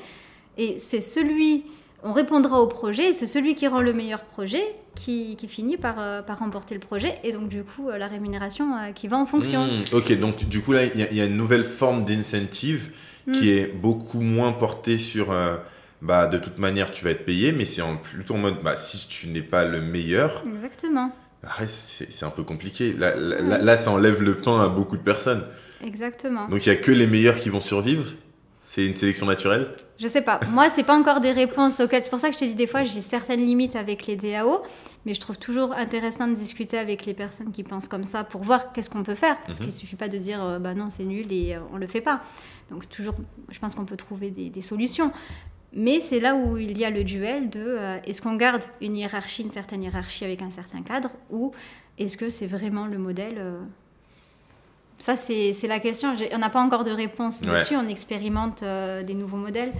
et 0.57 0.79
c'est 0.79 1.01
celui, 1.01 1.65
on 2.03 2.13
répondra 2.13 2.61
au 2.61 2.67
projet 2.67 3.11
et 3.11 3.13
c'est 3.13 3.27
celui 3.27 3.55
qui 3.55 3.67
rend 3.67 3.81
le 3.81 3.93
meilleur 3.93 4.25
projet 4.25 4.63
qui, 4.95 5.37
finit 5.49 5.77
par, 5.77 5.97
euh, 5.99 6.23
par 6.23 6.39
remporter 6.41 6.75
le 6.75 6.81
projet 6.81 7.19
et 7.25 7.33
donc 7.33 7.49
du 7.49 7.63
coup 7.63 7.89
euh, 7.89 7.97
la 7.97 8.07
rémunération 8.07 8.67
qui 8.95 9.09
va 9.09 9.19
en 9.19 9.27
fonction. 9.27 9.67
Hmm, 9.67 9.83
ok, 9.93 10.19
donc 10.19 10.49
du 10.49 10.61
coup 10.61 10.73
là, 10.73 10.85
il 10.85 11.17
y, 11.17 11.21
a 11.21 11.25
une 11.25 11.37
nouvelle 11.37 11.65
forme 11.65 12.05
d'incentive 12.05 12.93
qui 13.33 13.53
hmm. 13.53 13.59
est 13.59 13.67
beaucoup 13.67 14.21
moins 14.21 14.53
portée 14.53 14.97
sur 14.97 15.35
bah 16.03 16.27
de 16.27 16.39
toute 16.39 16.59
manière 16.59 16.91
tu 16.91 17.05
vas 17.05 17.11
être 17.11 17.25
payé, 17.25 17.53
mais 17.53 17.65
c'est 17.65 17.83
en, 17.83 17.97
plutôt 17.97 18.35
en 18.35 18.39
mode 18.39 18.63
bah 18.63 18.77
si 18.77 19.07
tu 19.09 19.29
n'es 19.29 19.43
pas 19.43 19.65
le 19.65 19.81
meilleur. 19.81 20.45
Exactement. 20.47 21.13
c'est 21.67 22.25
un 22.25 22.31
peu 22.31 22.43
compliqué. 22.43 22.93
Là, 22.93 23.15
là, 23.17 23.77
ça 23.77 23.91
enlève 23.91 24.23
le 24.23 24.37
pain 24.37 24.63
à 24.63 24.69
beaucoup 24.69 24.97
de 24.97 25.03
personnes. 25.03 25.45
Exactement. 25.85 26.49
Donc 26.49 26.67
il 26.67 26.69
y 26.69 26.73
a 26.73 26.77
que 26.77 26.93
les 26.93 27.07
meilleurs 27.07 27.39
qui 27.39 27.49
vont 27.49 27.61
survivre. 27.61 28.05
C'est 28.63 28.87
une 28.87 28.95
sélection 28.95 29.27
naturelle 29.27 29.75
Je 29.99 30.07
sais 30.07 30.23
pas. 30.23 30.39
Moi, 30.53 30.71
c'est 30.71 30.85
pas 30.85 30.97
encore 30.97 31.21
des 31.21 31.33
réponses 31.33 31.81
auxquelles. 31.81 32.05
C'est 32.05 32.11
pour 32.11 32.21
ça 32.21 32.29
que 32.29 32.35
je 32.35 32.39
te 32.39 32.45
dis 32.45 32.55
des 32.55 32.69
fois, 32.69 32.85
j'ai 32.85 33.01
certaines 33.01 33.45
limites 33.45 33.75
avec 33.75 34.07
les 34.07 34.15
DAO, 34.15 34.63
mais 35.05 35.13
je 35.13 35.19
trouve 35.19 35.41
toujours 35.41 35.73
intéressant 35.73 36.29
de 36.29 36.35
discuter 36.35 36.79
avec 36.79 37.05
les 37.05 37.13
personnes 37.13 37.51
qui 37.51 37.65
pensent 37.65 37.89
comme 37.89 38.05
ça 38.05 38.23
pour 38.23 38.45
voir 38.45 38.73
qu'est-ce 38.73 38.89
qu'on 38.89 39.03
peut 39.03 39.17
faire. 39.17 39.37
Parce 39.45 39.59
mhm. 39.59 39.67
qu'il 39.67 39.75
suffit 39.75 39.97
pas 39.97 40.09
de 40.09 40.19
dire, 40.19 40.41
euh, 40.45 40.61
bah 40.61 40.75
non, 40.75 40.89
c'est 40.91 41.05
nul 41.05 41.33
et 41.33 41.57
euh, 41.57 41.61
on 41.73 41.79
le 41.79 41.89
fait 41.89 42.01
pas. 42.01 42.21
Donc 42.71 42.89
toujours, 42.89 43.17
je 43.49 43.59
pense 43.59 43.75
qu'on 43.75 43.87
peut 43.87 43.97
trouver 43.97 44.31
des, 44.31 44.51
des 44.51 44.63
solutions. 44.63 45.11
Mais 45.73 46.01
c'est 46.01 46.21
là 46.21 46.35
où 46.35 46.57
il 46.57 46.77
y 46.79 46.85
a 46.85 46.91
le 46.91 47.05
duel 47.05 47.49
de 47.49 47.61
euh, 47.61 47.99
est-ce 48.05 48.21
qu'on 48.21 48.35
garde 48.35 48.63
une 48.81 48.97
hiérarchie, 48.97 49.43
une 49.43 49.51
certaine 49.51 49.83
hiérarchie 49.83 50.25
avec 50.25 50.43
un 50.43 50.51
certain 50.51 50.83
cadre, 50.83 51.11
ou 51.31 51.53
est-ce 51.99 52.17
que 52.17 52.29
c'est 52.29 52.47
vraiment 52.47 52.87
le 52.87 52.99
modèle 52.99 53.37
euh, 53.39 53.61
Ça, 54.99 55.15
c'est 55.15 55.55
la 55.69 55.79
question. 55.79 56.15
On 56.33 56.39
n'a 56.39 56.51
pas 56.51 56.61
encore 56.61 56.83
de 56.83 56.91
réponse 56.91 57.43
dessus. 57.43 57.77
On 57.77 57.89
expérimente 57.89 58.63
euh, 58.63 59.03
des 59.03 59.15
nouveaux 59.15 59.37
modèles. 59.37 59.73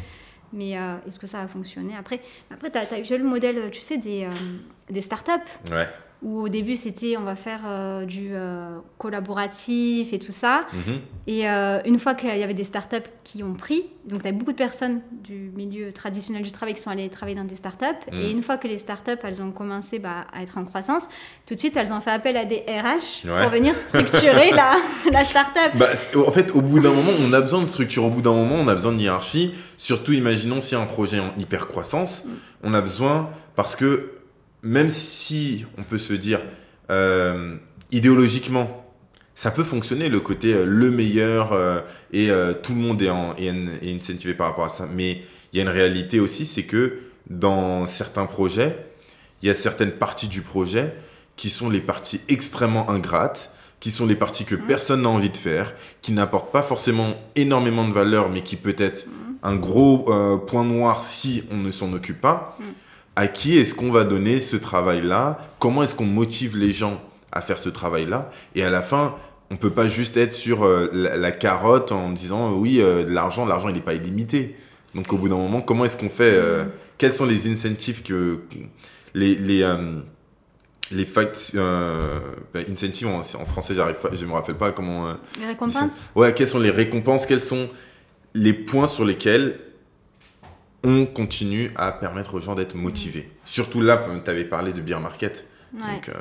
Mais 0.53 0.71
est-ce 0.71 1.21
que 1.21 1.29
ça 1.29 1.43
va 1.43 1.47
fonctionner 1.47 1.95
Après, 1.97 2.21
après 2.53 2.73
tu 2.73 2.79
as, 2.79 2.93
as, 2.93 2.99
eu 2.99 3.19
le 3.19 3.25
modèle, 3.25 3.71
tu 3.71 3.81
sais, 3.81 3.99
des, 3.99 4.29
des 4.91 5.01
startups. 5.01 5.31
Ouais 5.71 5.87
où 6.23 6.43
au 6.43 6.49
début 6.49 6.77
c'était 6.77 7.17
on 7.17 7.23
va 7.23 7.35
faire 7.35 7.61
euh, 7.67 8.05
du 8.05 8.31
euh, 8.33 8.79
collaboratif 8.99 10.13
et 10.13 10.19
tout 10.19 10.33
ça. 10.33 10.67
Mhm. 10.73 11.01
Et 11.27 11.49
euh, 11.49 11.81
une 11.87 11.99
fois 11.99 12.15
qu'il 12.15 12.29
y 12.29 12.43
avait 12.43 12.55
des 12.55 12.65
startups 12.65 13.09
qui 13.25 13.43
ont 13.43 13.55
pris, 13.55 13.85
donc 14.05 14.23
tu 14.23 14.29
as 14.29 14.33
beaucoup 14.33 14.53
de 14.53 14.57
personnes 14.57 15.01
du 15.25 15.51
milieu 15.55 15.93
traditionnel 15.93 16.43
du 16.43 16.53
travail 16.53 16.75
qui 16.75 16.83
sont 16.83 16.91
allées 16.91 17.09
travailler 17.09 17.37
dans 17.37 17.45
des 17.45 17.57
startups. 17.57 17.87
Mhm. 18.13 18.21
Et 18.21 18.31
une 18.31 18.43
fois 18.43 18.59
que 18.59 18.69
les 18.69 18.77
startups 18.77 19.19
elles 19.23 19.41
ont 19.41 19.51
commencé 19.51 19.99
bah, 19.99 20.27
à 20.33 20.43
être 20.43 20.59
en 20.59 20.65
croissance, 20.65 21.05
tout 21.47 21.55
de 21.55 21.59
suite 21.59 21.77
elles 21.77 21.93
ont 21.93 22.01
fait 22.01 22.11
appel 22.11 22.37
à 22.37 22.45
des 22.45 22.65
RH 22.69 23.27
pour 23.27 23.51
venir 23.51 23.75
structurer 23.75 24.51
la, 24.51 24.77
la 25.11 25.25
startup. 25.25 25.77
Bah, 25.77 25.89
en 26.27 26.31
fait, 26.33 26.55
au 26.55 26.61
bout 26.61 26.81
d'un 26.81 26.93
moment, 26.93 27.13
on 27.19 27.33
a 27.33 27.41
besoin 27.41 27.61
de 27.61 27.67
structure. 27.67 28.05
Au 28.05 28.11
bout 28.11 28.23
d'un 28.23 28.35
moment, 28.35 28.57
on 28.57 28.69
a 28.69 28.75
besoin 28.75 28.93
de 28.93 28.99
hiérarchie. 28.99 29.55
Surtout, 29.79 30.13
imaginons 30.13 30.61
si 30.61 30.75
un 30.75 30.85
projet 30.85 31.21
en 31.21 31.33
hyper 31.39 31.67
croissance, 31.69 32.25
mm. 32.25 32.31
on 32.65 32.75
a 32.75 32.81
besoin 32.83 33.31
parce 33.57 33.75
que 33.75 34.20
même 34.63 34.91
si 34.91 35.65
on 35.79 35.83
peut 35.83 35.99
se 35.99 36.13
dire 36.13 36.41
euh, 36.91 37.57
idéologiquement, 37.93 38.85
ça 39.35 39.51
peut 39.51 39.65
fonctionner 39.65 40.09
le 40.09 40.21
côté 40.21 40.53
euh, 40.53 40.65
le 40.65 40.91
meilleur 40.91 41.53
euh, 41.53 41.81
et 42.13 42.31
tout 42.63 42.75
le 42.75 42.81
monde 42.81 43.01
est, 43.03 43.11
en, 43.11 43.35
est, 43.37 43.95
incentivé 43.95 44.35
par 44.35 44.49
rapport 44.49 44.65
à 44.65 44.69
ça. 44.69 44.89
Mais 44.93 45.23
il 45.53 45.57
y 45.57 45.61
a 45.61 45.63
une 45.63 45.69
réalité 45.69 46.21
aussi, 46.21 46.47
c'est 46.47 46.65
que 46.65 46.99
dans 47.29 47.87
certains 47.87 48.27
projets, 48.27 48.87
il 49.43 49.47
y 49.47 49.51
a 49.51 49.55
certaines 49.55 49.93
parties 49.93 50.29
du 50.29 50.43
projet 50.43 50.95
qui 51.37 51.49
sont 51.49 51.71
les 51.71 51.81
parties 51.81 52.21
extrêmement 52.29 52.91
ingrates, 52.91 53.55
qui 53.79 53.91
sont 53.91 54.05
les 54.05 54.15
parties 54.15 54.45
que 54.45 54.57
mmh. 54.57 54.67
personne 54.67 55.03
n'a 55.03 55.09
envie 55.09 55.31
de 55.31 55.37
faire, 55.37 55.73
qui 56.03 56.13
n'apportent 56.13 56.53
pas 56.53 56.63
forcément 56.63 57.15
énormément 57.35 57.89
de 57.89 57.95
valeur, 57.95 58.29
mais 58.29 58.43
qui 58.43 58.57
peut 58.57 58.77
être 58.77 59.07
mmh. 59.07 59.11
un 59.45 59.57
gros 59.57 60.11
point 60.47 60.65
noir 60.65 61.03
si 61.03 61.45
on 61.51 61.57
ne 61.57 61.71
s'en 61.71 61.93
occupe 61.95 62.21
pas. 62.21 62.59
Mmh 62.61 62.65
à 63.21 63.29
qui 63.29 63.59
est-ce 63.59 63.75
qu'on 63.75 63.91
va 63.91 64.05
donner 64.05 64.41
ce 64.41 64.57
travail-là? 64.57 65.37
Comment 65.59 65.83
est-ce 65.83 65.95
qu'on 65.95 66.07
motive 66.07 66.57
les 66.57 66.73
gens 66.73 67.03
à 67.33 67.43
faire 67.43 67.61
ce 67.61 67.69
travail-là? 67.69 68.31
Et 68.55 68.65
à 68.65 68.71
la 68.71 68.81
fin, 68.81 69.15
on 69.51 69.57
peut 69.57 69.69
pas 69.69 69.89
juste 69.89 70.17
être 70.17 70.33
sur 70.33 70.65
euh, 70.65 70.89
la, 70.95 71.31
carotte 71.31 71.93
en 71.93 72.09
disant 72.13 72.55
oui, 72.55 72.81
euh, 72.81 73.05
l'argent, 73.07 73.45
l'argent, 73.45 73.69
il 73.69 73.75
n'est 73.75 73.83
pas 73.83 73.93
illimité. 73.93 74.57
Donc 74.95 75.13
au 75.13 75.19
bout 75.19 75.29
d'un 75.29 75.37
moment, 75.37 75.61
comment 75.61 75.85
est-ce 75.85 75.99
qu'on 75.99 76.09
fait 76.09 76.33
euh, 76.33 76.65
Quels 76.97 77.13
sont 77.13 77.27
les 77.27 77.47
incentives 77.47 78.03
que 78.03 78.41
les 79.13 79.35
les 79.35 79.69
les 80.91 81.05
facts 81.05 81.53
ben, 81.55 82.65
incentives 82.73 83.07
en, 83.07 83.23
français, 83.45 83.75
j'arrive 83.75 83.97
pas, 83.97 84.09
je 84.15 84.25
me 84.25 84.33
rappelle 84.33 84.57
pas 84.57 84.73
comment. 84.73 85.13
les 85.39 85.47
récompenses? 85.47 86.09
Ouais, 86.15 86.33
quelles 86.33 86.49
sont 86.49 86.59
les 86.59 86.71
récompenses? 86.71 87.27
Quels 87.27 87.43
sont 87.43 87.69
les 88.33 88.55
points 88.55 88.87
sur 88.87 89.05
lesquels 89.05 89.59
on 90.85 91.07
continue 91.07 91.73
à 91.77 91.93
permettre 91.93 92.35
aux 92.35 92.41
gens 92.41 92.55
d'être 92.55 92.75
motivés. 92.75 93.31
Surtout 93.45 93.81
là, 93.81 94.03
tu 94.25 94.31
avais 94.31 94.45
parlé 94.45 94.73
de 94.73 94.81
beer 94.81 95.01
market. 95.01 95.47
Euh, 95.75 96.13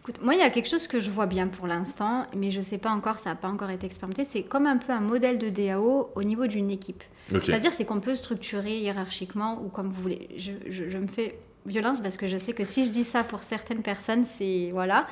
Écoute, 0.00 0.20
moi, 0.22 0.34
il 0.34 0.40
y 0.40 0.42
a 0.42 0.50
quelque 0.50 0.68
chose 0.68 0.86
que 0.86 1.00
je 1.00 1.08
vois 1.10 1.26
bien 1.26 1.48
pour 1.48 1.66
l'instant, 1.66 2.26
mais 2.36 2.50
je 2.50 2.58
ne 2.58 2.62
sais 2.62 2.76
pas 2.76 2.90
encore, 2.90 3.18
ça 3.18 3.30
n'a 3.30 3.36
pas 3.36 3.48
encore 3.48 3.70
été 3.70 3.86
expérimenté. 3.86 4.24
C'est 4.24 4.42
comme 4.42 4.66
un 4.66 4.76
peu 4.76 4.92
un 4.92 5.00
modèle 5.00 5.38
de 5.38 5.48
DAO 5.48 6.10
au 6.14 6.22
niveau 6.22 6.46
d'une 6.46 6.70
équipe. 6.70 7.02
C'est-à-dire, 7.30 7.72
c'est 7.72 7.86
qu'on 7.86 8.00
peut 8.00 8.14
structurer 8.14 8.80
hiérarchiquement 8.80 9.62
ou 9.64 9.68
comme 9.68 9.90
vous 9.90 10.02
voulez. 10.02 10.28
Je, 10.36 10.98
me 10.98 11.06
fais 11.06 11.38
violence 11.64 12.00
parce 12.00 12.18
que 12.18 12.28
je 12.28 12.36
sais 12.36 12.52
que 12.52 12.64
si 12.64 12.84
je 12.84 12.90
dis 12.90 13.04
ça 13.04 13.24
pour 13.24 13.42
certaines 13.42 13.80
personnes, 13.80 14.26
c'est 14.26 14.68
voilà. 14.72 15.06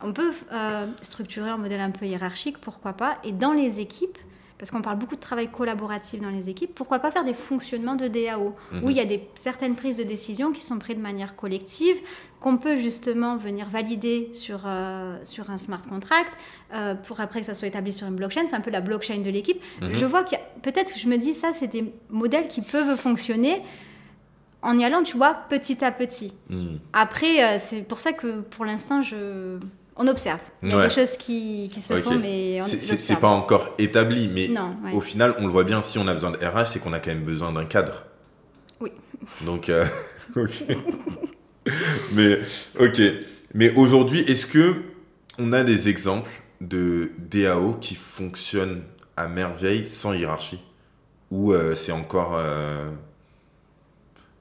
On 0.00 0.12
peut 0.12 0.32
euh, 0.52 0.88
structurer 1.02 1.48
un 1.48 1.58
modèle 1.58 1.80
un 1.80 1.92
peu 1.92 2.06
hiérarchique, 2.06 2.58
pourquoi 2.58 2.94
pas. 2.94 3.18
Et 3.22 3.30
dans 3.30 3.52
les 3.52 3.78
équipes, 3.78 4.18
parce 4.62 4.70
qu'on 4.70 4.80
parle 4.80 4.96
beaucoup 4.96 5.16
de 5.16 5.20
travail 5.20 5.48
collaboratif 5.48 6.20
dans 6.20 6.30
les 6.30 6.48
équipes, 6.48 6.72
pourquoi 6.72 7.00
pas 7.00 7.10
faire 7.10 7.24
des 7.24 7.34
fonctionnements 7.34 7.96
de 7.96 8.06
DAO, 8.06 8.54
où 8.84 8.90
il 8.90 8.96
y 8.96 9.00
a 9.00 9.04
des, 9.04 9.28
certaines 9.34 9.74
prises 9.74 9.96
de 9.96 10.04
décision 10.04 10.52
qui 10.52 10.60
sont 10.62 10.78
prises 10.78 10.94
de 10.94 11.02
manière 11.02 11.34
collective, 11.34 11.96
qu'on 12.38 12.56
peut 12.58 12.76
justement 12.76 13.36
venir 13.36 13.68
valider 13.68 14.30
sur, 14.34 14.60
euh, 14.66 15.18
sur 15.24 15.50
un 15.50 15.58
smart 15.58 15.82
contract, 15.82 16.32
euh, 16.74 16.94
pour 16.94 17.18
après 17.18 17.40
que 17.40 17.46
ça 17.46 17.54
soit 17.54 17.66
établi 17.66 17.92
sur 17.92 18.06
une 18.06 18.14
blockchain, 18.14 18.42
c'est 18.48 18.54
un 18.54 18.60
peu 18.60 18.70
la 18.70 18.80
blockchain 18.80 19.18
de 19.18 19.30
l'équipe. 19.30 19.60
Mhm. 19.80 19.94
Je 19.94 20.04
vois 20.04 20.22
qu'il 20.22 20.38
peut-être, 20.62 20.96
je 20.96 21.08
me 21.08 21.18
dis, 21.18 21.34
ça, 21.34 21.52
c'est 21.52 21.66
des 21.66 21.92
modèles 22.08 22.46
qui 22.46 22.62
peuvent 22.62 22.96
fonctionner 22.96 23.62
en 24.62 24.78
y 24.78 24.84
allant, 24.84 25.02
tu 25.02 25.16
vois, 25.16 25.34
petit 25.48 25.84
à 25.84 25.90
petit. 25.90 26.34
Mhm. 26.50 26.78
Après, 26.92 27.42
euh, 27.42 27.56
c'est 27.58 27.82
pour 27.82 27.98
ça 27.98 28.12
que 28.12 28.42
pour 28.42 28.64
l'instant, 28.64 29.02
je 29.02 29.58
on 30.02 30.08
observe. 30.08 30.40
Il 30.62 30.70
y 30.70 30.74
a 30.74 30.88
des 30.88 30.94
choses 30.94 31.16
qui, 31.16 31.70
se 31.80 32.00
font, 32.00 32.18
mais 32.18 32.60
on 32.60 32.66
C'est 32.66 33.20
pas 33.20 33.28
encore 33.28 33.74
établi, 33.78 34.28
mais 34.28 34.50
au 34.92 35.00
final, 35.00 35.34
on 35.38 35.46
le 35.46 35.52
voit 35.52 35.64
bien, 35.64 35.82
si 35.82 35.98
on 35.98 36.06
a 36.08 36.14
besoin 36.14 36.32
de 36.32 36.38
RH, 36.38 36.66
c'est 36.66 36.78
qu'on 36.80 36.92
a 36.92 36.98
quand 36.98 37.10
même 37.10 37.24
besoin 37.24 37.52
d'un 37.52 37.64
cadre. 37.64 38.04
Oui. 38.80 38.90
Donc, 39.42 39.68
euh, 39.68 39.86
ok. 40.36 40.64
mais, 42.12 42.40
ok. 42.80 43.00
Mais 43.54 43.72
aujourd'hui, 43.74 44.20
est-ce 44.20 44.46
que 44.46 44.82
on 45.38 45.52
a 45.52 45.62
des 45.62 45.88
exemples 45.88 46.30
de 46.60 47.12
DAO 47.18 47.74
qui 47.74 47.94
fonctionnent 47.94 48.82
à 49.16 49.28
merveille 49.28 49.86
sans 49.86 50.14
hiérarchie? 50.14 50.62
Ou 51.30 51.52
euh, 51.52 51.74
c'est 51.74 51.92
encore... 51.92 52.36
Euh, 52.38 52.90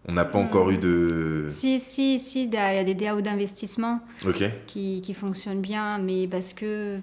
on 0.08 0.14
n'a 0.14 0.26
pas 0.26 0.40
encore 0.40 0.72
eu 0.72 0.78
de. 0.78 1.46
Si, 1.48 1.80
si, 1.80 2.18
si, 2.20 2.46
il 2.46 2.54
y 2.54 2.58
a 2.58 2.84
des 2.84 2.96
DAO 2.96 3.22
d'investissement 3.22 4.00
qui, 4.68 5.02
qui, 5.02 5.14
fonctionnent 5.14 5.62
bien, 5.62 6.00
mais 6.00 6.28
parce 6.28 6.54
que 6.54 7.00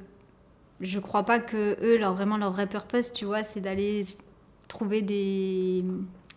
je 0.81 0.99
crois 0.99 1.23
pas 1.23 1.39
que 1.39 1.77
eux, 1.83 1.99
leur, 1.99 2.15
vraiment 2.15 2.37
leur 2.37 2.51
vrai 2.51 2.67
purpose, 2.67 3.13
tu 3.13 3.25
vois, 3.25 3.43
c'est 3.43 3.61
d'aller 3.61 4.05
trouver 4.69 5.03
des, 5.03 5.85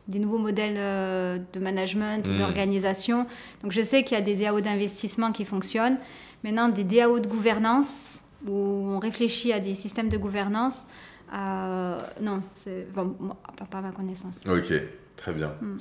des 0.07 0.19
nouveaux 0.19 0.37
modèles 0.37 0.77
euh, 0.77 1.39
de 1.53 1.59
management, 1.59 2.27
hmm. 2.27 2.37
d'organisation. 2.37 3.25
Donc 3.63 3.71
je 3.71 3.81
sais 3.81 4.03
qu'il 4.03 4.17
y 4.17 4.21
a 4.21 4.23
des 4.23 4.35
DAO 4.35 4.61
d'investissement 4.61 5.31
qui 5.31 5.45
fonctionnent. 5.45 5.97
Maintenant, 6.43 6.69
des 6.69 6.83
DAO 6.83 7.19
de 7.19 7.27
gouvernance, 7.27 8.21
où 8.47 8.53
on 8.53 8.99
réfléchit 8.99 9.53
à 9.53 9.59
des 9.59 9.75
systèmes 9.75 10.09
de 10.09 10.17
gouvernance, 10.17 10.85
euh, 11.33 11.99
non, 12.19 12.41
c'est 12.55 12.87
pas 12.93 13.77
à 13.77 13.81
ma 13.81 13.91
connaissance. 13.91 14.43
Ok, 14.47 14.73
très 15.15 15.33
bien. 15.33 15.53
Hmm. 15.61 15.77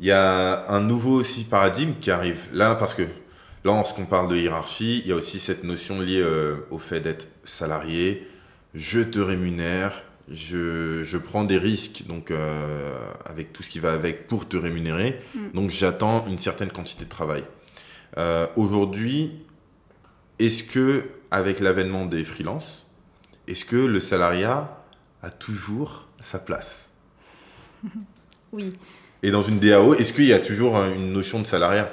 Il 0.00 0.06
y 0.06 0.12
a 0.12 0.68
un 0.70 0.80
nouveau 0.80 1.12
aussi 1.12 1.44
paradigme 1.44 1.94
qui 2.00 2.10
arrive 2.10 2.48
là, 2.52 2.74
parce 2.74 2.94
que 2.94 3.02
là, 3.02 3.08
lorsqu'on 3.64 4.06
parle 4.06 4.28
de 4.28 4.36
hiérarchie, 4.36 5.00
il 5.04 5.08
y 5.08 5.12
a 5.12 5.16
aussi 5.16 5.38
cette 5.38 5.64
notion 5.64 6.00
liée 6.00 6.20
euh, 6.20 6.56
au 6.70 6.78
fait 6.78 7.00
d'être 7.00 7.28
salarié. 7.44 8.26
Je 8.74 9.00
te 9.00 9.18
rémunère, 9.18 10.02
je, 10.30 11.02
je 11.04 11.18
prends 11.18 11.44
des 11.44 11.58
risques 11.58 12.04
donc 12.06 12.30
euh, 12.30 12.98
avec 13.26 13.52
tout 13.52 13.62
ce 13.62 13.70
qui 13.70 13.78
va 13.78 13.92
avec 13.92 14.26
pour 14.26 14.48
te 14.48 14.56
rémunérer. 14.56 15.20
Mm. 15.34 15.50
Donc 15.54 15.70
j'attends 15.70 16.26
une 16.26 16.38
certaine 16.38 16.70
quantité 16.70 17.04
de 17.04 17.10
travail. 17.10 17.44
Euh, 18.18 18.46
Aujourd'hui, 18.56 19.44
est-ce 20.38 20.64
que 20.64 21.04
avec 21.30 21.60
l'avènement 21.60 22.06
des 22.06 22.24
freelances, 22.24 22.86
est-ce 23.46 23.64
que 23.64 23.76
le 23.76 24.00
salariat 24.00 24.84
a 25.22 25.30
toujours 25.30 26.08
sa 26.20 26.38
place? 26.38 26.88
Oui. 28.54 28.70
Et 29.22 29.30
dans 29.30 29.42
une 29.42 29.58
DAO, 29.58 29.94
est-ce 29.94 30.12
qu'il 30.12 30.24
y 30.26 30.32
a 30.32 30.40
toujours 30.40 30.76
une 30.76 31.12
notion 31.12 31.40
de 31.40 31.46
salariat? 31.46 31.90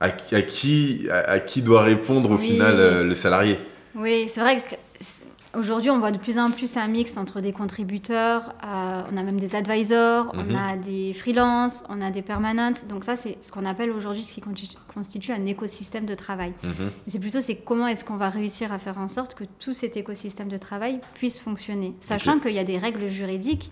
À, 0.00 0.06
à 0.32 0.42
qui, 0.42 1.06
à, 1.10 1.18
à 1.30 1.38
qui 1.40 1.62
doit 1.62 1.82
répondre 1.82 2.30
au 2.30 2.36
Oui. 2.36 2.46
final 2.48 2.74
euh, 2.76 3.04
le 3.04 3.14
salarié? 3.14 3.58
Oui, 3.94 4.24
c'est 4.28 4.40
vrai 4.40 4.60
qu'aujourd'hui, 4.60 5.90
on 5.90 6.00
voit 6.00 6.10
de 6.10 6.18
plus 6.18 6.36
en 6.38 6.50
plus 6.50 6.76
un 6.76 6.88
mix 6.88 7.16
entre 7.16 7.40
des 7.40 7.52
contributeurs, 7.52 8.52
euh, 8.64 9.02
on 9.12 9.16
a 9.16 9.22
même 9.22 9.38
des 9.38 9.54
advisors, 9.54 10.34
Mhm. 10.34 10.42
on 10.50 10.56
a 10.58 10.76
des 10.76 11.12
freelances, 11.14 11.84
on 11.88 12.02
a 12.02 12.10
des 12.10 12.22
permanentes. 12.22 12.88
Donc 12.88 13.04
ça, 13.04 13.14
c'est 13.14 13.38
ce 13.40 13.52
qu'on 13.52 13.64
appelle 13.64 13.92
aujourd'hui 13.92 14.24
ce 14.24 14.32
qui 14.32 14.40
constitu- 14.40 14.76
constitue 14.92 15.30
un 15.32 15.46
écosystème 15.46 16.04
de 16.04 16.16
travail. 16.16 16.52
Mhm. 16.64 16.90
C'est 17.06 17.20
plutôt 17.20 17.40
c'est 17.40 17.54
comment 17.54 17.86
est-ce 17.86 18.04
qu'on 18.04 18.16
va 18.16 18.28
réussir 18.28 18.72
à 18.72 18.80
faire 18.80 18.98
en 18.98 19.06
sorte 19.08 19.36
que 19.36 19.44
tout 19.60 19.72
cet 19.72 19.96
écosystème 19.96 20.48
de 20.48 20.58
travail 20.58 20.98
puisse 21.14 21.38
fonctionner, 21.38 21.94
sachant 22.00 22.40
qu'il 22.40 22.52
y 22.52 22.58
a 22.58 22.64
des 22.64 22.78
règles 22.78 23.06
juridiques 23.08 23.70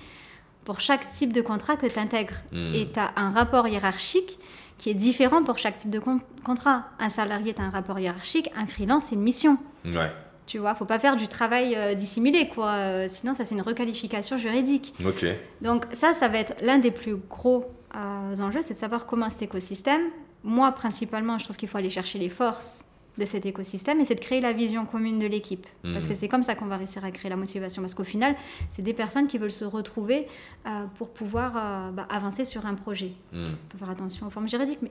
pour 0.64 0.81
chaque 0.81 1.11
type 1.12 1.33
de 1.33 1.40
contrat 1.40 1.77
que 1.77 1.87
tu 1.87 1.98
intègres. 1.98 2.37
Mhm. 2.53 2.75
Et 2.75 2.88
tu 2.92 2.98
as 2.98 3.12
un 3.16 3.31
rapport 3.31 3.66
hiérarchique 3.68 4.38
qui 4.79 4.90
est 4.90 4.94
différent 4.94 5.42
pour 5.44 5.59
chaque 5.59 5.79
type 5.79 5.90
de 5.90 5.98
con- 5.98 6.20
contrat. 6.44 6.85
Un 6.98 7.09
salarié, 7.09 7.55
tu 7.55 7.61
as 7.62 7.64
un 7.64 7.70
rapport 7.70 7.98
hiérarchique, 7.98 8.51
un 8.57 8.66
freelance, 8.66 9.05
c'est 9.09 9.14
une 9.14 9.22
mission. 9.22 9.59
Ouais, 9.85 10.11
Tu 10.46 10.59
vois, 10.59 10.75
faut 10.75 10.85
pas 10.85 10.98
faire 10.98 11.14
du 11.16 11.29
travail 11.29 11.75
euh, 11.77 11.94
dissimulé, 11.94 12.48
quoi. 12.48 12.70
Euh, 12.70 13.07
sinon, 13.09 13.33
ça, 13.35 13.44
c'est 13.44 13.55
une 13.55 13.61
requalification 13.62 14.38
juridique. 14.38 14.92
ok. 15.07 15.25
Donc 15.61 15.85
ça, 15.92 16.14
ça 16.14 16.29
va 16.29 16.38
être 16.38 16.55
l'un 16.62 16.79
des 16.79 16.90
plus 16.90 17.16
gros 17.16 17.66
euh, 17.94 18.40
enjeux, 18.40 18.61
c'est 18.66 18.75
de 18.75 18.79
savoir 18.79 19.07
comment 19.07 19.29
cet 19.31 19.42
écosystème, 19.42 20.01
moi 20.44 20.72
principalement, 20.72 21.38
je 21.38 21.44
trouve 21.44 21.57
qu'il 21.57 21.68
faut 21.68 21.79
aller 21.79 21.90
chercher 21.90 22.18
les 22.18 22.29
forces 22.31 22.87
de 23.18 23.25
cet 23.27 23.44
écosystème 23.44 24.01
et 24.01 24.05
c'est 24.07 24.14
de 24.14 24.20
créer 24.20 24.40
la 24.40 24.53
vision 24.53 24.87
commune 24.87 25.18
de 25.18 25.27
l'équipe. 25.27 25.66
Parce 25.83 26.05
Mhm. 26.05 26.09
que 26.11 26.14
c'est 26.14 26.29
comme 26.29 26.42
ça 26.42 26.55
qu'on 26.55 26.66
va 26.66 26.77
réussir 26.79 27.05
à 27.05 27.11
créer 27.11 27.29
la 27.29 27.37
motivation. 27.37 27.83
Parce 27.83 27.94
qu'au 27.94 28.05
final, 28.05 28.35
c'est 28.70 28.83
des 28.83 28.94
personnes 28.94 29.27
qui 29.27 29.37
veulent 29.38 29.51
se 29.53 29.64
retrouver 29.66 30.27
euh, 30.66 30.87
pour 30.96 31.11
pouvoir 31.11 31.53
euh, 31.57 31.90
bah, 31.90 32.07
avancer 32.11 32.44
sur 32.46 32.64
un 32.66 32.75
projet. 32.75 33.12
Il 33.35 33.44
faut 33.70 33.79
faire 33.79 33.90
attention 33.90 34.27
aux 34.27 34.31
formes 34.31 34.48
juridiques, 34.48 34.79
mais 34.83 34.90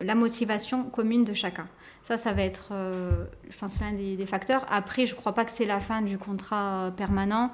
la 0.00 0.16
motivation 0.16 0.82
commune 0.84 1.22
de 1.24 1.32
chacun. 1.34 1.68
Ça, 2.02 2.16
ça 2.16 2.32
va 2.32 2.42
être, 2.42 2.70
euh, 2.72 3.26
je 3.48 3.56
pense, 3.56 3.80
l'un 3.80 3.92
des, 3.92 4.16
des 4.16 4.26
facteurs. 4.26 4.66
Après, 4.68 5.06
je 5.06 5.12
ne 5.14 5.20
crois 5.20 5.32
pas 5.32 5.44
que 5.44 5.52
c'est 5.52 5.66
la 5.66 5.78
fin 5.78 6.02
du 6.02 6.18
contrat 6.18 6.86
euh, 6.86 6.90
permanent. 6.90 7.52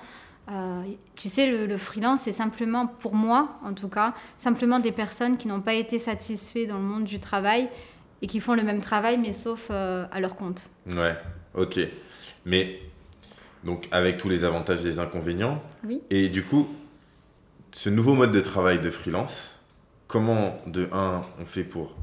Euh, 0.50 0.80
tu 1.14 1.28
sais, 1.28 1.50
le, 1.50 1.66
le 1.66 1.76
freelance, 1.76 2.20
c'est 2.22 2.32
simplement, 2.32 2.86
pour 2.86 3.14
moi 3.14 3.58
en 3.62 3.74
tout 3.74 3.88
cas, 3.88 4.14
simplement 4.38 4.78
des 4.78 4.92
personnes 4.92 5.36
qui 5.36 5.46
n'ont 5.46 5.60
pas 5.60 5.74
été 5.74 5.98
satisfaits 5.98 6.66
dans 6.66 6.78
le 6.78 6.84
monde 6.84 7.04
du 7.04 7.20
travail 7.20 7.68
et 8.22 8.26
qui 8.26 8.40
font 8.40 8.54
le 8.54 8.62
même 8.62 8.80
travail, 8.80 9.18
mais 9.18 9.32
sauf 9.32 9.68
euh, 9.70 10.06
à 10.10 10.20
leur 10.20 10.36
compte. 10.36 10.70
Ouais, 10.86 11.16
ok. 11.54 11.78
Mais, 12.44 12.80
donc, 13.64 13.88
avec 13.90 14.18
tous 14.18 14.28
les 14.28 14.44
avantages 14.44 14.80
et 14.84 14.88
les 14.88 14.98
inconvénients, 14.98 15.62
Oui. 15.84 16.00
et 16.10 16.28
du 16.28 16.42
coup, 16.42 16.68
ce 17.72 17.88
nouveau 17.90 18.14
mode 18.14 18.32
de 18.32 18.40
travail 18.40 18.80
de 18.80 18.90
freelance, 18.90 19.56
comment, 20.06 20.56
de 20.66 20.88
un, 20.92 21.22
on 21.40 21.44
fait 21.44 21.64
pour 21.64 21.94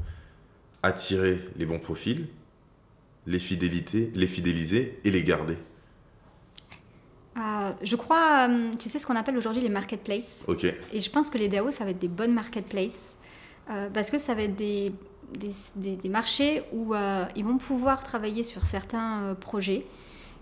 attirer 0.82 1.44
les 1.56 1.66
bons 1.66 1.80
profils, 1.80 2.26
les, 3.26 3.38
fidélités, 3.38 4.12
les 4.14 4.26
fidéliser 4.26 4.98
et 5.04 5.10
les 5.10 5.24
garder? 5.24 5.56
Euh, 7.36 7.72
je 7.82 7.96
crois, 7.96 8.48
euh, 8.48 8.70
tu 8.80 8.88
sais 8.88 8.98
ce 8.98 9.06
qu'on 9.06 9.16
appelle 9.16 9.36
aujourd'hui 9.36 9.60
les 9.60 9.68
marketplaces? 9.68 10.44
Ok, 10.46 10.64
Et 10.64 11.00
je 11.00 11.10
pense 11.10 11.28
que 11.28 11.36
les 11.36 11.48
DAO, 11.48 11.70
ça 11.70 11.84
va 11.84 11.90
être 11.90 11.98
des 11.98 12.08
bonnes 12.08 12.32
marketplaces 12.32 13.16
euh, 13.70 13.90
parce 13.92 14.10
que 14.10 14.16
ça 14.18 14.34
va 14.34 14.42
être 14.42 14.56
des, 14.56 14.92
des, 15.32 15.50
des- 15.76 15.96
des 15.96 16.08
marchés 16.08 16.62
où 16.72 16.94
euh, 16.94 17.24
ils 17.36 17.44
vont 17.44 17.58
pouvoir 17.58 18.02
travailler 18.04 18.42
sur 18.42 18.66
certains 18.66 19.22
euh, 19.22 19.34
projets. 19.34 19.86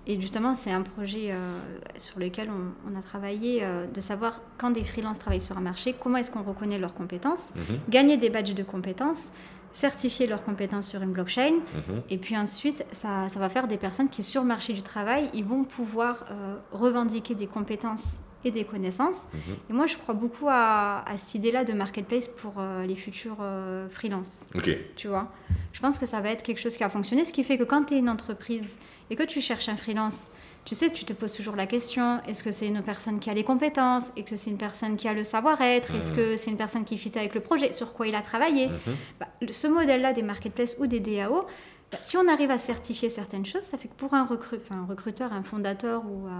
Et 0.06 0.20
justement, 0.20 0.54
c'est 0.54 0.70
un 0.70 0.82
projet 0.82 1.30
euh, 1.32 1.58
sur 1.96 2.18
lequel 2.18 2.50
on, 2.50 2.92
on 2.92 2.98
a 2.98 3.02
travaillé 3.02 3.64
de 3.94 4.00
savoir 4.02 4.40
quand 4.58 4.70
des 4.70 4.84
freelances 4.84 5.18
travaillent 5.18 5.40
sur 5.40 5.56
un 5.56 5.62
marché, 5.62 5.94
comment 5.98 6.18
est-ce 6.18 6.30
qu'on 6.30 6.42
reconnaît 6.42 6.78
leurs 6.78 6.92
compétences, 6.94 7.54
Mhm. 7.56 7.78
gagner 7.88 8.16
des 8.18 8.28
badges 8.28 8.52
de 8.54 8.62
compétences, 8.62 9.28
certifier 9.72 10.26
leurs 10.26 10.44
compétences 10.44 10.88
sur 10.88 11.02
une 11.02 11.12
blockchain. 11.12 11.52
Mhm. 11.74 12.02
Et 12.10 12.18
puis 12.18 12.36
ensuite, 12.36 12.84
ça, 12.92 13.28
ça 13.30 13.40
va 13.40 13.48
faire 13.48 13.66
des 13.66 13.78
personnes 13.78 14.10
qui, 14.10 14.22
sur 14.22 14.42
le 14.42 14.48
marché 14.48 14.74
du 14.74 14.82
travail, 14.82 15.30
ils 15.32 15.44
vont 15.44 15.64
pouvoir 15.64 16.24
revendiquer 16.70 17.34
des 17.34 17.46
compétences 17.46 18.18
et 18.44 18.50
des 18.50 18.64
connaissances. 18.64 19.28
Mhm. 19.32 19.56
Et 19.70 19.72
moi, 19.72 19.86
je 19.86 19.96
crois 19.96 20.14
beaucoup 20.14 20.46
à, 20.48 21.04
à 21.08 21.16
cette 21.18 21.34
idée-là 21.34 21.64
de 21.64 21.72
marketplace 21.72 22.28
pour 22.28 22.54
euh, 22.58 22.86
les 22.86 22.94
futurs 22.94 23.38
euh, 23.40 23.88
freelances, 23.88 24.46
ok, 24.54 24.70
tu 24.96 25.08
vois? 25.08 25.32
Je 25.72 25.80
pense 25.80 25.98
que 25.98 26.06
ça 26.06 26.20
va 26.20 26.30
être 26.30 26.42
quelque 26.42 26.60
chose 26.60 26.76
qui 26.76 26.82
va 26.82 26.88
fonctionner, 26.90 27.24
ce 27.24 27.32
qui 27.32 27.44
fait 27.44 27.58
que 27.58 27.64
quand 27.64 27.84
tu 27.84 27.94
es 27.94 27.98
une 27.98 28.08
entreprise 28.10 28.78
et 29.10 29.16
que 29.16 29.22
tu 29.22 29.40
cherches 29.40 29.68
un 29.68 29.76
freelance, 29.76 30.28
tu 30.64 30.74
sais, 30.74 30.90
tu 30.90 31.04
te 31.04 31.12
poses 31.12 31.32
toujours 31.34 31.56
la 31.56 31.66
question, 31.66 32.20
est-ce 32.26 32.42
que 32.42 32.50
c'est 32.50 32.66
une 32.68 32.80
personne 32.82 33.18
qui 33.18 33.28
a 33.28 33.34
les 33.34 33.44
compétences? 33.44 34.04
Est-ce 34.16 34.30
que 34.30 34.36
c'est 34.36 34.50
une 34.50 34.56
personne 34.56 34.96
qui 34.96 35.06
a 35.08 35.12
le 35.12 35.22
savoir-être? 35.22 35.94
Est-ce 35.94 36.12
Mhm. 36.12 36.16
que 36.16 36.36
c'est 36.36 36.50
une 36.50 36.56
personne 36.56 36.84
qui 36.84 36.96
fit 36.96 37.12
avec 37.18 37.34
le 37.34 37.40
projet? 37.42 37.70
Sur 37.72 37.92
quoi 37.92 38.06
il 38.06 38.14
a 38.14 38.22
travaillé? 38.22 38.68
Mhm. 38.68 38.96
bah, 39.20 39.26
ce 39.50 39.66
modèle-là 39.66 40.14
des 40.14 40.22
marketplaces 40.22 40.74
ou 40.78 40.86
des 40.86 41.00
DAO, 41.00 41.44
bah, 41.92 41.98
si 42.00 42.16
on 42.16 42.26
arrive 42.28 42.50
à 42.50 42.56
certifier 42.56 43.10
certaines 43.10 43.44
choses, 43.44 43.60
ça 43.62 43.76
fait 43.76 43.88
que 43.88 43.94
pour 43.94 44.14
un, 44.14 44.24
recru- 44.24 44.58
enfin, 44.58 44.76
un 44.82 44.86
recruteur, 44.86 45.34
un 45.34 45.42
fondateur 45.42 46.02
ou 46.06 46.26
euh, 46.26 46.30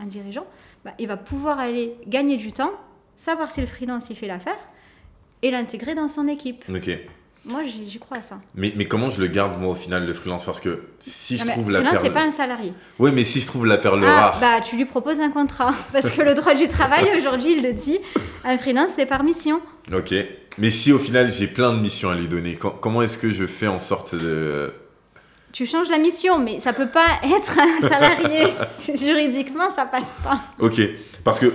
un 0.00 0.06
dirigeant, 0.06 0.46
bah, 0.84 0.92
il 0.98 1.08
va 1.08 1.16
pouvoir 1.16 1.58
aller 1.58 1.94
gagner 2.06 2.36
du 2.36 2.52
temps, 2.52 2.72
savoir 3.16 3.50
si 3.50 3.60
le 3.60 3.66
freelance 3.66 4.10
il 4.10 4.16
fait 4.16 4.26
l'affaire 4.26 4.58
et 5.42 5.50
l'intégrer 5.50 5.94
dans 5.94 6.08
son 6.08 6.28
équipe. 6.28 6.64
ok. 6.72 6.98
Moi, 7.44 7.60
j'y 7.64 7.98
crois 7.98 8.18
à 8.18 8.22
ça. 8.22 8.40
Mais, 8.56 8.74
mais 8.76 8.84
comment 8.86 9.08
je 9.08 9.20
le 9.22 9.26
garde, 9.28 9.58
moi, 9.58 9.70
au 9.70 9.74
final, 9.74 10.04
le 10.04 10.12
freelance? 10.12 10.44
Parce 10.44 10.60
que 10.60 10.82
si 10.98 11.38
je 11.38 11.46
mais 11.46 11.52
trouve 11.52 11.70
la 11.70 11.78
freelance, 11.78 11.94
perle... 12.02 12.06
c'est 12.06 12.12
pas 12.12 12.26
un 12.26 12.30
salarié. 12.30 12.74
Oui, 12.98 13.10
mais 13.14 13.24
si 13.24 13.40
je 13.40 13.46
trouve 13.46 13.64
la 13.64 13.78
perle 13.78 14.04
Ah, 14.04 14.20
rare... 14.32 14.40
bah, 14.40 14.60
tu 14.60 14.76
lui 14.76 14.84
proposes 14.84 15.20
un 15.20 15.30
contrat. 15.30 15.72
Parce 15.92 16.10
que 16.10 16.20
le 16.20 16.34
droit 16.34 16.52
du 16.52 16.68
travail, 16.68 17.04
aujourd'hui, 17.16 17.52
il 17.52 17.62
le 17.62 17.72
dit, 17.72 17.98
un 18.44 18.58
freelance, 18.58 18.90
c'est 18.96 19.06
par 19.06 19.22
mission. 19.22 19.62
Ok. 19.94 20.12
Mais 20.58 20.68
si, 20.70 20.92
au 20.92 20.98
final, 20.98 21.30
j'ai 21.30 21.46
plein 21.46 21.72
de 21.72 21.78
missions 21.78 22.10
à 22.10 22.16
lui 22.16 22.28
donner, 22.28 22.56
co- 22.56 22.72
comment 22.72 23.00
est-ce 23.00 23.16
que 23.16 23.30
je 23.32 23.46
fais 23.46 23.68
en 23.68 23.78
sorte 23.78 24.14
de... 24.14 24.72
Tu 25.52 25.66
changes 25.66 25.88
la 25.88 25.98
mission, 25.98 26.38
mais 26.38 26.60
ça 26.60 26.72
peut 26.72 26.88
pas 26.88 27.06
être 27.24 27.58
un 27.58 27.88
salarié. 27.88 28.46
Juridiquement, 28.96 29.70
ça 29.70 29.86
passe 29.86 30.14
pas. 30.22 30.40
Ok, 30.58 30.80
parce 31.24 31.38
que 31.38 31.52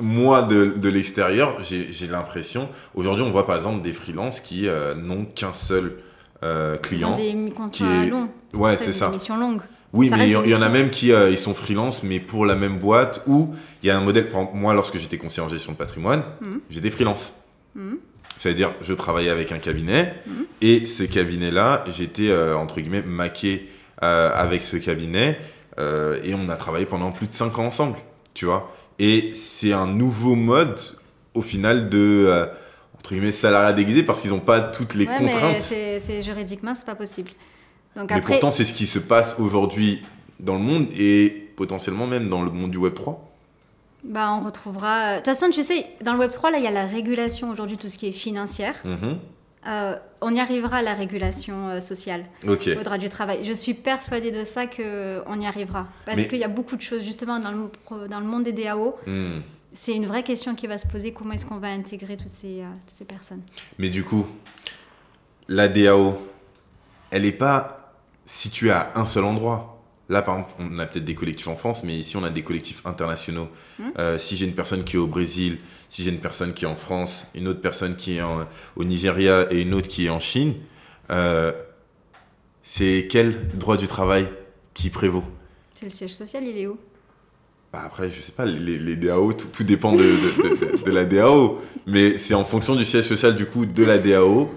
moi, 0.00 0.42
de, 0.42 0.72
de 0.76 0.88
l'extérieur, 0.88 1.58
j'ai 1.60 2.06
l'impression, 2.08 2.68
aujourd'hui, 2.94 3.24
on 3.24 3.30
voit 3.30 3.46
par 3.46 3.56
exemple 3.56 3.82
des 3.82 3.92
freelances 3.92 4.40
qui 4.40 4.66
euh, 4.68 4.94
n'ont 4.94 5.24
qu'un 5.24 5.52
seul 5.54 5.96
euh, 6.42 6.76
Ils 6.92 7.04
ont 7.04 7.12
client. 7.14 7.16
des 7.16 7.32
qui 7.50 7.50
contrats 7.54 8.04
est- 8.04 8.06
longs. 8.08 8.28
Ouais, 8.54 8.76
c'est 8.76 8.92
ça. 8.92 9.06
Des 9.06 9.12
missions 9.12 9.36
longues. 9.36 9.60
Oui, 9.92 10.08
ça 10.08 10.16
mais 10.16 10.28
il 10.28 10.48
y, 10.50 10.54
en 10.54 10.62
a 10.62 10.68
même 10.68 10.90
qui 10.90 11.10
euh, 11.12 11.30
ils 11.30 11.36
sont 11.38 11.52
freelance, 11.52 12.04
mais 12.04 12.20
pour 12.20 12.46
la 12.46 12.54
même 12.54 12.78
boîte, 12.78 13.22
où 13.26 13.52
il 13.82 13.88
y 13.88 13.90
a 13.90 13.98
un 13.98 14.00
modèle. 14.00 14.28
moi, 14.54 14.72
lorsque 14.72 14.96
j'étais 14.98 15.18
conseiller 15.18 15.44
en 15.44 15.48
gestion 15.48 15.72
de 15.72 15.76
patrimoine, 15.76 16.22
Mhm. 16.42 16.60
j'étais 16.70 16.90
freelance. 16.90 17.32
Mhm. 17.74 17.98
C'est-à-dire, 18.40 18.72
je 18.80 18.94
travaillais 18.94 19.28
avec 19.28 19.52
un 19.52 19.58
cabinet, 19.58 20.14
Mhm. 20.26 20.44
et 20.62 20.86
ce 20.86 21.02
cabinet-là, 21.02 21.84
j'étais, 21.94 22.30
euh, 22.30 22.56
entre 22.56 22.80
guillemets, 22.80 23.02
maqué 23.02 23.68
euh, 24.02 24.30
avec 24.34 24.62
ce 24.62 24.78
cabinet, 24.78 25.38
euh, 25.78 26.18
et 26.24 26.32
on 26.32 26.48
a 26.48 26.56
travaillé 26.56 26.86
pendant 26.86 27.12
plus 27.12 27.26
de 27.26 27.34
5 27.34 27.58
ans 27.58 27.66
ensemble, 27.66 27.98
tu 28.32 28.46
vois. 28.46 28.74
Et 28.98 29.32
c'est 29.34 29.74
un 29.74 29.86
nouveau 29.86 30.36
mode, 30.36 30.80
au 31.34 31.42
final, 31.42 31.90
de, 31.90 32.46
entre 32.96 33.10
guillemets, 33.10 33.30
salariat 33.30 33.74
déguisé, 33.74 34.02
parce 34.04 34.22
qu'ils 34.22 34.30
n'ont 34.30 34.40
pas 34.40 34.62
toutes 34.62 34.94
les 34.94 35.06
Ouais, 35.06 35.20
mais 35.20 35.30
contraintes. 35.32 35.60
c'est, 35.60 36.00
c'est- 36.00 36.22
juridiquement, 36.22 36.74
c'est 36.74 36.86
pas 36.86 36.94
possible. 36.94 37.30
Donc 37.94 38.08
Mais 38.08 38.16
après, 38.16 38.32
pourtant, 38.34 38.50
c'est 38.50 38.64
ce 38.64 38.72
qui 38.72 38.86
se 38.86 38.98
passe 38.98 39.36
aujourd'hui 39.38 40.02
dans 40.38 40.54
le 40.54 40.60
monde, 40.62 40.86
et 40.98 41.28
potentiellement 41.56 42.06
même 42.06 42.30
dans 42.30 42.40
le 42.40 42.50
monde 42.50 42.70
du 42.70 42.78
Web 42.78 42.94
3. 42.94 43.29
Bah, 44.04 44.32
on 44.32 44.44
retrouvera. 44.44 45.12
De 45.12 45.16
toute 45.18 45.26
façon, 45.26 45.50
tu 45.50 45.62
sais, 45.62 45.86
dans 46.02 46.12
le 46.14 46.18
Web 46.20 46.30
3, 46.30 46.50
là, 46.50 46.58
il 46.58 46.64
y 46.64 46.66
a 46.66 46.70
la 46.70 46.86
régulation 46.86 47.50
aujourd'hui, 47.50 47.76
tout 47.76 47.88
ce 47.88 47.98
qui 47.98 48.08
est 48.08 48.12
financière. 48.12 48.74
Mhm. 48.84 49.18
Euh, 49.66 49.94
on 50.22 50.34
y 50.34 50.40
arrivera 50.40 50.78
à 50.78 50.82
la 50.82 50.94
régulation 50.94 51.68
euh, 51.68 51.80
sociale, 51.80 52.24
Ok. 52.48 52.70
au 52.78 52.82
droit 52.82 52.96
du 52.96 53.10
travail. 53.10 53.44
Je 53.44 53.52
suis 53.52 53.74
persuadée 53.74 54.30
de 54.30 54.42
ça 54.44 54.66
qu'on 54.66 55.40
y 55.40 55.46
arrivera. 55.46 55.86
Parce 56.06 56.16
Mais- 56.16 56.28
qu'il 56.28 56.38
y 56.38 56.44
a 56.44 56.48
beaucoup 56.48 56.76
de 56.76 56.82
choses, 56.82 57.02
justement, 57.04 57.38
dans 57.38 57.50
le, 57.50 58.08
dans 58.08 58.20
le 58.20 58.26
monde 58.26 58.44
des 58.44 58.52
DAO. 58.52 58.96
Hmm. 59.06 59.40
C'est 59.74 59.94
une 59.94 60.06
vraie 60.06 60.22
question 60.22 60.54
qui 60.54 60.66
va 60.66 60.78
se 60.78 60.86
poser 60.86 61.12
comment 61.12 61.32
est-ce 61.32 61.44
qu'on 61.46 61.58
va 61.58 61.68
intégrer 61.68 62.16
toutes 62.16 62.28
ces, 62.30 62.60
euh, 62.62 62.64
toutes 62.86 62.96
ces 62.96 63.04
personnes? 63.04 63.42
Mais 63.78 63.90
du 63.90 64.02
coup, 64.02 64.26
la 65.46 65.68
DAO, 65.68 66.14
elle 67.10 67.22
n'est 67.22 67.32
pas 67.32 67.92
située 68.24 68.70
à 68.70 68.92
un 68.94 69.04
seul 69.04 69.24
endroit. 69.24 69.79
Là, 70.10 70.22
par 70.22 70.34
exemple, 70.38 70.52
on 70.58 70.78
a 70.80 70.86
peut-être 70.86 71.04
des 71.04 71.14
collectifs 71.14 71.46
en 71.48 71.56
France, 71.56 71.82
mais 71.84 71.94
ici, 71.94 72.16
on 72.16 72.24
a 72.24 72.30
des 72.30 72.42
collectifs 72.42 72.84
internationaux. 72.84 73.48
Mhm. 73.78 73.92
Euh, 73.98 74.18
si 74.18 74.36
j'ai 74.36 74.44
une 74.44 74.54
personne 74.54 74.84
qui 74.84 74.96
est 74.96 74.98
au 74.98 75.06
Brésil, 75.06 75.58
si 75.88 76.02
j'ai 76.02 76.10
une 76.10 76.18
personne 76.18 76.52
qui 76.52 76.64
est 76.64 76.68
en 76.68 76.76
France, 76.76 77.26
une 77.34 77.46
autre 77.48 77.60
personne 77.62 77.96
qui 77.96 78.16
est 78.16 78.22
en- 78.22 78.46
au 78.76 78.84
Nigeria 78.84 79.46
et 79.52 79.62
une 79.62 79.72
autre 79.72 79.88
qui 79.88 80.06
est 80.06 80.10
en 80.10 80.20
Chine, 80.20 80.54
euh, 81.10 81.52
c'est 82.62 83.08
quel 83.10 83.48
droit 83.56 83.76
du 83.76 83.86
travail 83.86 84.28
qui 84.74 84.90
prévaut? 84.90 85.24
C'est 85.74 85.86
le 85.86 85.90
siège 85.90 86.12
social, 86.14 86.44
il 86.44 86.58
est 86.58 86.66
où? 86.66 86.76
Bah 87.72 87.82
après, 87.86 88.10
je 88.10 88.20
sais 88.20 88.32
pas, 88.32 88.44
les, 88.46 88.78
les 88.78 88.96
DAO, 88.96 89.32
tout, 89.32 89.46
tout 89.52 89.62
dépend 89.64 89.92
de, 89.92 89.98
de, 90.02 90.76
de, 90.78 90.84
de 90.84 90.90
la 90.90 91.04
DAO. 91.04 91.62
Mais 91.86 92.18
c'est 92.18 92.34
en 92.34 92.44
fonction 92.44 92.74
du 92.74 92.84
siège 92.84 93.04
social, 93.06 93.36
du 93.36 93.46
coup, 93.46 93.64
de 93.64 93.84
la 93.84 93.98
DAO 93.98 94.50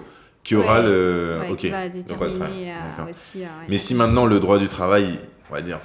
qui 0.43 0.55
aura 0.55 0.79
Ouais, 0.81 0.87
le. 0.87 1.37
ouais, 1.41 1.49
ok. 1.51 1.65
va 1.65 1.85
le 1.87 2.01
droit 2.03 2.27
de 2.27 2.33
travail. 2.33 2.33
déterminer 2.33 2.71
euh, 2.73 3.09
aussi. 3.11 3.39
Mais 3.69 3.77
si 3.77 3.93
maintenant 3.95 4.25
le 4.25 4.39
droit 4.39 4.57
du 4.57 4.67
travail, 4.67 5.19
on 5.53 5.55
va 5.57 5.61
dire, 5.61 5.79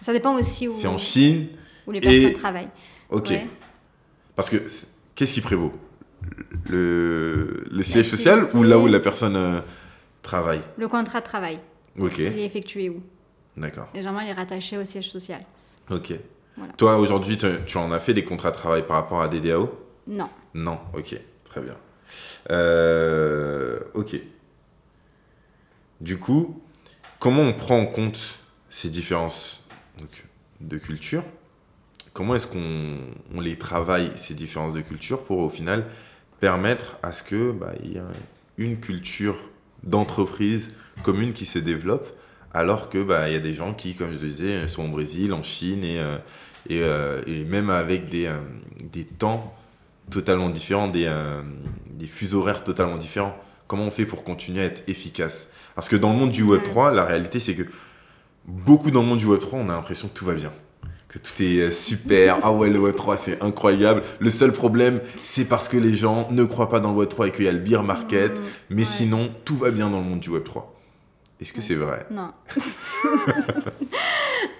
Ça 0.00 0.12
dépend 0.12 0.34
aussi 0.36 0.66
où, 0.66 0.74
c'est 0.76 0.88
en 0.88 0.98
Chine, 0.98 1.46
où 1.86 1.92
les 1.92 1.98
et- 1.98 2.02
personnes 2.22 2.32
travaillent. 2.40 2.68
ok. 3.10 3.28
Ouais. 3.30 3.46
Parce 4.34 4.50
que 4.50 4.56
qu'est-ce 5.14 5.32
qui 5.34 5.40
prévaut? 5.40 5.72
Le, 6.68 7.62
le 7.70 7.82
siège 7.84 8.08
social 8.08 8.44
ou 8.54 8.64
là 8.64 8.76
où 8.78 8.88
la 8.88 8.98
personne 8.98 9.36
euh, 9.36 9.60
travaille? 10.22 10.62
Le 10.78 10.88
contrat 10.88 11.20
de 11.20 11.24
travail, 11.26 11.60
Ok, 11.96 12.18
il 12.18 12.24
est 12.40 12.44
effectué 12.44 12.88
où? 12.88 13.00
D'accord. 13.56 13.86
Et 13.94 13.98
Généralement, 13.98 14.22
il 14.22 14.30
est 14.30 14.32
rattaché 14.32 14.76
au 14.78 14.84
siège 14.84 15.08
social. 15.10 15.42
Ok. 15.90 16.12
Voilà. 16.56 16.72
Toi, 16.72 16.96
aujourd'hui, 16.98 17.38
tu, 17.38 17.46
tu 17.66 17.76
en 17.78 17.92
as 17.92 18.00
fait 18.00 18.14
des 18.14 18.24
contrats 18.24 18.50
de 18.50 18.56
travail 18.56 18.84
par 18.84 18.96
rapport 18.96 19.22
à 19.22 19.28
des 19.28 19.40
DAO 19.40 19.70
Non. 20.08 20.28
Non, 20.54 20.80
ok, 20.92 21.14
très 21.44 21.60
bien. 21.60 21.76
Euh, 22.50 23.78
ok. 23.94 24.16
Du 26.00 26.18
coup, 26.18 26.60
comment 27.20 27.42
on 27.42 27.52
prend 27.52 27.78
en 27.78 27.86
compte 27.86 28.40
ces 28.74 28.90
différences 28.90 29.62
donc, 30.00 30.24
de 30.60 30.78
culture 30.78 31.22
Comment 32.12 32.34
est-ce 32.34 32.46
qu'on 32.48 32.98
on 33.34 33.40
les 33.40 33.56
travaille, 33.56 34.12
ces 34.16 34.34
différences 34.34 34.74
de 34.74 34.80
culture, 34.80 35.22
pour 35.22 35.38
au 35.38 35.48
final 35.48 35.84
permettre 36.40 36.96
à 37.02 37.12
ce 37.12 37.22
que 37.22 37.52
bah, 37.52 37.72
il 37.82 37.92
y 37.92 37.96
ait 37.96 38.02
une 38.58 38.78
culture 38.78 39.36
d'entreprise 39.82 40.74
commune 41.02 41.32
qui 41.32 41.44
se 41.44 41.58
développe, 41.58 42.16
alors 42.52 42.88
que 42.88 43.02
bah, 43.02 43.28
il 43.28 43.32
y 43.32 43.36
a 43.36 43.40
des 43.40 43.54
gens 43.54 43.74
qui, 43.74 43.94
comme 43.94 44.12
je 44.12 44.20
le 44.20 44.28
disais, 44.28 44.68
sont 44.68 44.84
au 44.84 44.88
Brésil, 44.88 45.32
en 45.32 45.42
Chine 45.42 45.82
et, 45.84 46.00
euh, 46.00 46.18
et, 46.68 46.80
euh, 46.82 47.22
et 47.26 47.44
même 47.44 47.70
avec 47.70 48.08
des, 48.08 48.26
euh, 48.26 48.38
des 48.92 49.04
temps 49.04 49.56
totalement 50.10 50.50
différents, 50.50 50.88
des, 50.88 51.12
des 51.90 52.06
fuseaux 52.06 52.40
horaires 52.40 52.62
totalement 52.64 52.96
différents. 52.96 53.36
Comment 53.66 53.84
on 53.84 53.90
fait 53.90 54.06
pour 54.06 54.24
continuer 54.24 54.62
à 54.62 54.64
être 54.64 54.82
efficace? 54.88 55.50
Parce 55.74 55.88
que 55.88 55.96
dans 55.96 56.12
le 56.12 56.18
monde 56.18 56.30
du 56.30 56.44
Web3, 56.44 56.92
la 56.92 57.04
réalité, 57.04 57.40
c'est 57.40 57.54
que 57.54 57.64
beaucoup 58.46 58.90
dans 58.90 59.02
le 59.02 59.08
monde 59.08 59.18
du 59.18 59.26
Web3, 59.26 59.48
on 59.52 59.68
a 59.68 59.72
l'impression 59.72 60.08
que 60.08 60.14
tout 60.14 60.24
va 60.24 60.34
bien. 60.34 60.52
Que 61.08 61.18
tout 61.18 61.42
est 61.42 61.60
euh, 61.60 61.70
super. 61.70 62.38
Ah 62.42 62.52
ouais, 62.52 62.70
le 62.70 62.78
Web3, 62.80 63.16
c'est 63.18 63.42
incroyable. 63.42 64.02
Le 64.18 64.30
seul 64.30 64.52
problème, 64.52 65.00
c'est 65.22 65.44
parce 65.44 65.68
que 65.68 65.76
les 65.76 65.94
gens 65.94 66.28
ne 66.32 66.42
croient 66.44 66.68
pas 66.68 66.80
dans 66.80 66.92
le 66.92 67.04
Web3 67.04 67.28
et 67.28 67.32
qu'il 67.32 67.44
y 67.44 67.48
a 67.48 67.52
le 67.52 67.60
beer 67.60 67.82
market. 67.84 68.40
Mmh, 68.40 68.42
Mais 68.70 68.82
ouais. 68.82 68.88
sinon, 68.88 69.30
tout 69.44 69.56
va 69.56 69.70
bien 69.70 69.90
dans 69.90 69.98
le 69.98 70.04
monde 70.04 70.20
du 70.20 70.30
Web3. 70.30 70.64
Est-ce 71.40 71.52
que 71.52 71.60
c'est 71.60 71.74
vrai? 71.74 72.06
Non. 72.10 72.30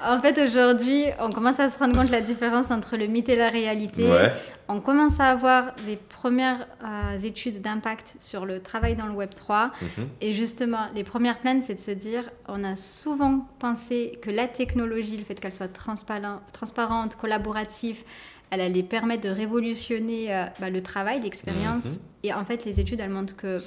en 0.05 0.21
fait, 0.21 0.39
aujourd'hui, 0.45 1.07
on 1.21 1.31
commence 1.31 1.59
à 1.61 1.69
se 1.69 1.79
rendre 1.79 1.97
compte 1.97 2.09
de 2.09 2.13
la 2.13 2.21
différence 2.21 2.71
entre 2.71 2.97
le 2.97 3.07
mythe 3.07 3.29
et 3.29 3.37
la 3.37 3.49
réalité. 3.49 4.09
Ouais. 4.11 4.33
On 4.69 4.81
commence 4.81 5.21
à 5.21 5.27
avoir 5.27 5.75
des 5.87 5.97
premières 5.97 6.67
euh, 6.83 7.19
études 7.19 7.61
d'impact 7.61 8.15
sur 8.19 8.47
le 8.47 8.61
travail 8.61 8.97
dans 8.97 9.07
le 9.07 9.13
Web 9.13 9.35
3. 9.35 9.73
Mhm. 9.81 10.09
Et 10.21 10.33
justement, 10.33 10.87
les 10.95 11.05
premières 11.05 11.39
plaintes, 11.41 11.65
c'est 11.65 11.75
de 11.75 11.81
se 11.81 11.91
dire, 11.91 12.31
on 12.49 12.65
a 12.65 12.75
souvent 12.75 13.47
pensé 13.59 14.19
que 14.23 14.31
la 14.31 14.49
technologie, 14.49 15.17
le 15.19 15.25
fait 15.25 15.39
qu'elle 15.39 15.53
soit 15.53 15.69
transparent- 15.69 16.41
transparente, 16.53 17.17
collaborative, 17.17 18.05
elle 18.51 18.61
allait 18.61 18.83
permettre 18.83 19.23
de 19.23 19.29
révolutionner 19.29 20.35
euh, 20.35 20.45
bah, 20.61 20.71
le 20.71 20.83
travail, 20.83 21.21
l'expérience. 21.21 21.85
Mhm. 21.85 21.99
Et 22.23 22.33
en 22.33 22.45
fait, 22.45 22.65
les 22.65 22.81
études, 22.81 23.01
elles 23.01 23.11
montrent 23.11 23.37
que 23.37 23.63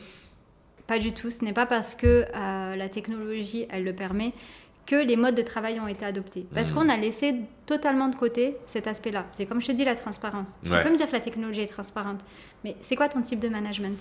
pas 0.87 0.99
du 0.99 1.11
tout. 1.11 1.29
Ce 1.29 1.43
n'est 1.43 1.53
pas 1.53 1.65
parce 1.65 1.93
que 1.93 2.25
euh, 2.33 2.75
la 2.75 2.89
technologie, 2.89 3.67
elle 3.69 3.83
le 3.83 3.93
permet, 3.93 4.33
que 4.87 4.95
les 4.95 5.15
modes 5.17 5.35
de 5.35 5.41
travail 5.43 5.79
ont 5.79 5.87
été 5.87 6.03
adoptés. 6.05 6.47
Parce 6.55 6.69
Mhm. 6.71 6.75
qu'on 6.75 6.89
a 6.89 6.97
laissé 6.97 7.35
totalement 7.67 8.07
de 8.07 8.15
côté 8.15 8.57
cet 8.65 8.87
aspect-là. 8.87 9.25
C'est 9.29 9.45
comme 9.45 9.61
je 9.61 9.67
te 9.67 9.71
dis, 9.73 9.83
la 9.85 9.93
transparence. 9.95 10.57
Ouais. 10.65 10.77
Tu 10.79 10.83
peux 10.85 10.91
me 10.91 10.97
dire 10.97 11.07
que 11.07 11.13
la 11.13 11.19
technologie 11.19 11.61
est 11.61 11.67
transparente, 11.67 12.21
mais 12.63 12.75
c'est 12.81 12.95
quoi 12.95 13.09
ton 13.09 13.21
type 13.21 13.39
de 13.39 13.49
management? 13.49 13.99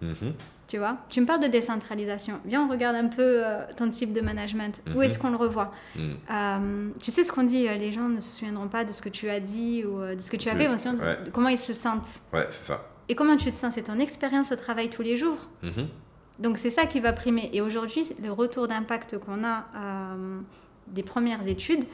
Mhm. 0.00 0.32
tu 0.68 0.76
vois? 0.78 0.98
Tu 1.08 1.20
me 1.20 1.26
parles 1.26 1.42
de 1.42 1.48
décentralisation. 1.48 2.38
Viens, 2.44 2.62
on 2.64 2.68
regarde 2.70 2.94
un 2.94 3.08
peu 3.08 3.44
euh, 3.44 3.62
ton 3.76 3.88
type 3.90 4.12
de 4.12 4.20
management. 4.20 4.80
Où 4.94 4.98
Mhm. 4.98 5.02
est-ce 5.02 5.18
qu'on 5.18 5.30
le 5.30 5.36
revoit? 5.36 5.72
Mhm. 5.96 6.16
Euh, 6.30 6.88
Tu 7.02 7.10
sais 7.10 7.24
ce 7.24 7.32
qu'on 7.32 7.42
dit, 7.42 7.66
euh, 7.66 7.74
les 7.76 7.90
gens 7.90 8.08
ne 8.08 8.20
se 8.20 8.38
souviendront 8.38 8.68
pas 8.68 8.84
de 8.84 8.92
ce 8.92 9.02
que 9.02 9.08
tu 9.08 9.28
as 9.30 9.40
dit 9.40 9.84
ou 9.84 9.98
de 10.14 10.20
ce 10.20 10.30
que 10.30 10.36
tu 10.36 10.48
as 10.50 10.54
fait, 10.54 10.68
ouais. 10.68 11.16
comment 11.32 11.48
ils 11.48 11.58
se 11.58 11.72
sentent. 11.72 12.20
Ouais, 12.32 12.46
c'est 12.50 12.66
ça. 12.66 12.86
Et 13.08 13.14
comment 13.16 13.36
tu 13.36 13.46
te 13.50 13.56
sens? 13.56 13.74
C'est 13.74 13.82
ton 13.84 13.98
expérience 13.98 14.52
au 14.52 14.56
travail 14.56 14.88
tous 14.90 15.02
les 15.02 15.16
jours? 15.16 15.48
Donc 16.38 16.58
c'est 16.58 16.70
ça 16.70 16.86
qui 16.86 17.00
va 17.00 17.12
primer. 17.12 17.50
Et 17.52 17.60
aujourd'hui, 17.60 18.08
le 18.22 18.30
retour 18.32 18.68
d'impact 18.68 19.18
qu'on 19.18 19.44
a 19.44 19.66
euh, 19.76 20.40
des 20.88 21.02
premières 21.02 21.46
études, 21.46 21.84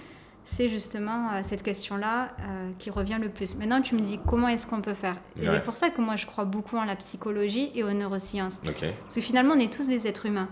c'est 0.44 0.68
justement 0.68 1.30
euh, 1.32 1.40
cette 1.42 1.62
question-là 1.62 2.32
euh, 2.40 2.70
qui 2.78 2.90
revient 2.90 3.16
le 3.20 3.30
plus. 3.30 3.56
Maintenant, 3.56 3.80
tu 3.80 3.94
me 3.94 4.00
dis 4.00 4.20
comment 4.26 4.48
est-ce 4.48 4.66
qu'on 4.66 4.82
peut 4.82 4.92
faire? 4.94 5.16
Ouais. 5.36 5.44
c'est 5.44 5.64
pour 5.64 5.76
ça 5.78 5.88
que 5.88 6.00
moi, 6.02 6.16
je 6.16 6.26
crois 6.26 6.44
beaucoup 6.44 6.76
en 6.76 6.84
la 6.84 6.96
psychologie 6.96 7.70
et 7.74 7.82
aux 7.82 7.92
neurosciences. 7.92 8.60
Parce 9.02 9.14
que 9.14 9.20
finalement, 9.22 9.54
on 9.54 9.58
est 9.58 9.72
tous 9.72 9.88
des 9.88 10.06
êtres 10.06 10.26
humains. 10.26 10.48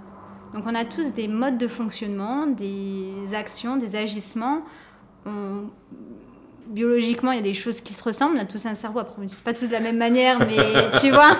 Donc 0.54 0.64
on 0.66 0.74
a 0.74 0.84
tous 0.84 1.12
des 1.12 1.28
modes 1.28 1.58
de 1.58 1.68
fonctionnement, 1.68 2.46
des 2.46 3.12
actions, 3.34 3.76
des 3.76 3.96
agissements. 3.96 4.62
On- 5.26 5.68
Biologiquement, 6.72 7.32
il 7.32 7.36
y 7.36 7.38
a 7.38 7.42
des 7.42 7.54
choses 7.54 7.80
qui 7.80 7.92
se 7.92 8.02
ressemblent. 8.02 8.36
On 8.36 8.40
a 8.40 8.44
tous 8.46 8.64
un 8.66 8.74
cerveau. 8.74 8.98
Après, 9.00 9.14
on 9.22 9.26
pas 9.44 9.52
tous 9.54 9.66
de 9.66 9.72
la 9.72 9.80
même 9.80 9.98
manière, 9.98 10.38
mais 10.40 10.56
tu 11.00 11.10
vois, 11.10 11.36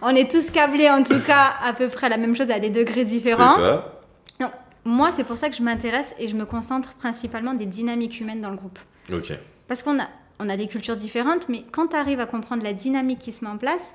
on 0.00 0.10
est 0.10 0.30
tous 0.30 0.50
câblés 0.50 0.88
en 0.88 1.02
tout 1.02 1.20
cas 1.20 1.54
à 1.62 1.72
peu 1.72 1.88
près 1.88 2.06
à 2.06 2.10
la 2.10 2.16
même 2.18 2.34
chose 2.36 2.50
à 2.50 2.58
des 2.60 2.70
degrés 2.70 3.00
C'est 3.00 3.04
différents. 3.16 3.56
ça. 3.56 4.00
Donc, 4.40 4.52
moi, 4.84 5.10
c'est 5.14 5.24
pour 5.24 5.36
ça 5.38 5.50
que 5.50 5.56
je 5.56 5.62
m'intéresse 5.62 6.14
et 6.18 6.28
je 6.28 6.36
me 6.36 6.44
concentre 6.46 6.94
principalement 6.94 7.52
des 7.54 7.66
dynamiques 7.66 8.20
humaines 8.20 8.40
dans 8.40 8.50
le 8.50 8.56
groupe. 8.56 8.78
Ok. 9.12 9.32
Parce 9.68 9.82
qu'on 9.82 9.98
a, 9.98 10.06
on 10.38 10.48
a 10.48 10.56
des 10.56 10.68
cultures 10.68 10.96
différentes, 10.96 11.48
mais 11.48 11.64
quand 11.72 11.88
tu 11.88 11.96
arrives 11.96 12.20
à 12.20 12.26
comprendre 12.26 12.62
la 12.62 12.72
dynamique 12.72 13.18
qui 13.18 13.32
se 13.32 13.44
met 13.44 13.50
en 13.50 13.58
place, 13.58 13.90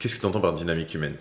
Qu'est-ce 0.00 0.16
que 0.16 0.20
tu 0.20 0.26
entends 0.26 0.40
par 0.40 0.54
dynamique 0.54 0.92
humaine? 0.94 1.14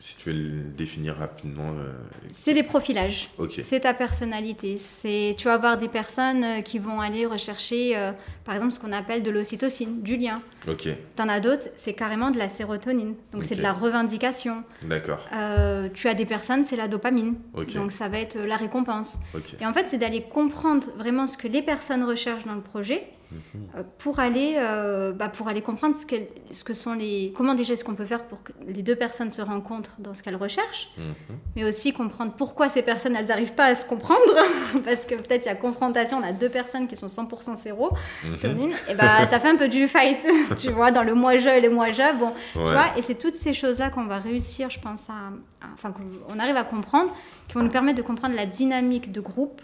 Si 0.00 0.16
tu 0.16 0.30
veux 0.30 0.36
le 0.36 0.62
définir 0.62 1.16
rapidement. 1.16 1.72
euh, 1.78 1.92
c'est 2.32 2.54
les 2.54 2.62
profilages. 2.62 3.28
Ok. 3.36 3.60
C'est 3.62 3.80
ta 3.80 3.92
personnalité. 3.92 4.78
C'est, 4.78 5.34
tu 5.36 5.44
vas 5.44 5.52
avoir 5.54 5.76
des 5.76 5.88
personnes 5.88 6.42
euh, 6.42 6.60
qui 6.62 6.78
vont 6.78 7.02
aller 7.02 7.26
rechercher, 7.26 7.96
euh, 7.96 8.12
par 8.46 8.54
exemple, 8.54 8.72
ce 8.72 8.80
qu'on 8.80 8.92
appelle 8.92 9.22
de 9.22 9.30
l'ocytocine, 9.30 10.00
du 10.00 10.16
lien. 10.16 10.40
Ok. 10.66 10.88
T'en 11.16 11.28
as 11.28 11.40
d'autres, 11.40 11.68
c'est 11.76 11.92
carrément 11.92 12.30
de 12.30 12.38
la 12.38 12.48
sérotonine. 12.48 13.14
Donc 13.32 13.44
c'est 13.44 13.56
de 13.56 13.62
la 13.62 13.74
revendication. 13.74 14.64
D'accord. 14.84 15.20
Euh, 15.34 15.90
tu 15.92 16.08
as 16.08 16.14
des 16.14 16.26
personnes, 16.26 16.64
c'est 16.64 16.76
la 16.76 16.88
dopamine. 16.88 17.34
Donc 17.74 17.92
ça 17.92 18.08
va 18.08 18.18
être 18.20 18.38
la 18.38 18.56
récompense. 18.56 19.18
Et 19.60 19.66
en 19.66 19.74
fait, 19.74 19.86
c'est 19.88 19.98
d'aller 19.98 20.22
comprendre 20.22 20.88
vraiment 20.96 21.26
ce 21.26 21.36
que 21.36 21.46
les 21.46 21.60
personnes 21.62 22.04
recherchent 22.04 22.44
dans 22.44 22.54
le 22.54 22.62
projet 22.62 23.06
Mhm. 23.32 23.38
euh, 23.76 23.82
pour 23.98 24.18
aller, 24.20 24.54
euh, 24.58 25.12
bah, 25.12 25.28
pour 25.28 25.46
aller 25.48 25.62
comprendre 25.62 25.94
ce, 25.94 26.04
qu'elles- 26.04 26.28
ce 26.50 26.64
que 26.64 26.74
sont 26.74 26.94
les, 26.94 27.32
comment 27.36 27.54
déjà 27.54 27.76
ce 27.76 27.84
qu'on 27.84 27.94
peut 27.94 28.04
faire 28.04 28.24
pour 28.24 28.42
que 28.42 28.52
les 28.66 28.82
deux 28.82 28.96
personnes 28.96 29.30
se 29.30 29.40
rencontrent 29.42 29.96
dans 30.00 30.14
ce 30.14 30.22
qu'elles 30.22 30.36
recherchent, 30.36 30.88
Mhm. 30.98 31.14
mais 31.56 31.64
aussi 31.64 31.92
comprendre 31.92 32.32
pourquoi 32.36 32.68
ces 32.68 32.82
personnes 32.82 33.14
elles 33.16 33.26
n'arrivent 33.26 33.54
pas 33.54 33.66
à 33.66 33.74
se 33.74 33.84
comprendre, 33.86 34.20
parce 34.84 35.06
que 35.06 35.14
peut-être 35.14 35.44
il 35.44 35.48
y 35.48 35.52
a 35.52 35.54
confrontation, 35.54 36.18
on 36.18 36.22
a 36.24 36.32
deux 36.32 36.48
personnes 36.48 36.88
qui 36.88 36.96
sont 36.96 37.08
100% 37.08 37.56
zéro, 37.56 37.90
Mhm. 38.24 38.70
et 38.88 38.94
bah 38.94 39.26
ça 39.30 39.38
fait 39.38 39.48
un 39.50 39.56
peu 39.56 39.68
du 39.68 39.86
fight, 39.86 40.26
tu 40.58 40.70
vois, 40.70 40.90
dans 40.90 41.02
le 41.04 41.14
moi-je 41.14 41.48
et 41.48 41.60
le 41.60 41.70
moi-je, 41.70 42.18
bon, 42.18 42.32
tu 42.52 42.58
vois, 42.58 42.96
et 42.96 43.02
c'est 43.02 43.14
toutes 43.16 43.36
ces 43.36 43.52
choses-là 43.52 43.90
qu'on 43.90 44.06
va 44.06 44.18
réussir, 44.18 44.70
je 44.70 44.80
pense, 44.80 45.08
à- 45.08 45.32
enfin, 45.74 45.92
qu'on 45.92 46.38
arrive 46.38 46.56
à 46.56 46.64
comprendre, 46.64 47.14
qui 47.48 47.54
vont 47.54 47.62
nous 47.62 47.70
permettre 47.70 47.98
de 47.98 48.02
comprendre 48.02 48.34
la 48.34 48.46
dynamique 48.46 49.12
de 49.12 49.20
groupe, 49.20 49.60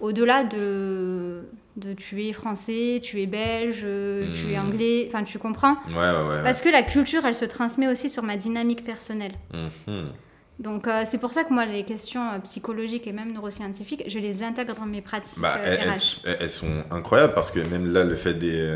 au-delà 0.00 0.44
de, 0.44 1.48
de 1.76 1.92
tu 1.92 2.24
es 2.24 2.32
français, 2.32 3.00
tu 3.02 3.20
es 3.20 3.26
belge, 3.26 3.82
euh, 3.84 4.32
tu 4.32 4.52
es 4.52 4.58
Mhm. 4.58 4.66
anglais, 4.66 5.08
enfin, 5.08 5.22
tu 5.24 5.38
comprends 5.38 5.74
Ouais, 5.90 5.96
ouais, 5.96 6.28
ouais. 6.36 6.42
Parce 6.42 6.62
que 6.62 6.68
la 6.70 6.82
culture, 6.82 7.24
elle 7.26 7.34
se 7.34 7.44
transmet 7.44 7.86
aussi 7.88 8.08
sur 8.08 8.22
ma 8.22 8.36
dynamique 8.36 8.82
personnelle. 8.84 9.34
Mhm. 9.52 10.06
Donc, 10.58 10.86
euh, 10.86 11.02
c'est 11.04 11.18
pour 11.18 11.34
ça 11.34 11.44
que 11.44 11.52
moi, 11.52 11.66
les 11.66 11.84
questions 11.84 12.30
euh, 12.32 12.38
psychologiques 12.38 13.06
et 13.06 13.12
même 13.12 13.30
neuroscientifiques, 13.30 14.04
je 14.06 14.18
les 14.18 14.42
intègre 14.42 14.74
dans 14.74 14.86
mes 14.86 15.02
pratiques 15.02 15.38
Bah, 15.38 15.58
euh, 15.58 15.76
elles, 16.40 16.50
sont 16.50 16.82
incroyables 16.90 17.34
parce 17.34 17.50
que 17.50 17.60
même 17.60 17.92
là, 17.92 18.04
le 18.04 18.14
fait 18.14 18.32
des, 18.32 18.66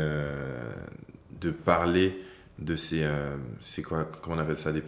de 1.39 1.49
parler 1.49 2.21
de 2.59 2.75
ces. 2.75 3.03
c'est 3.59 3.81
quoi 3.81 4.07
Comment 4.21 4.35
on 4.35 4.39
appelle 4.39 4.59
ça 4.59 4.71
des, 4.71 4.83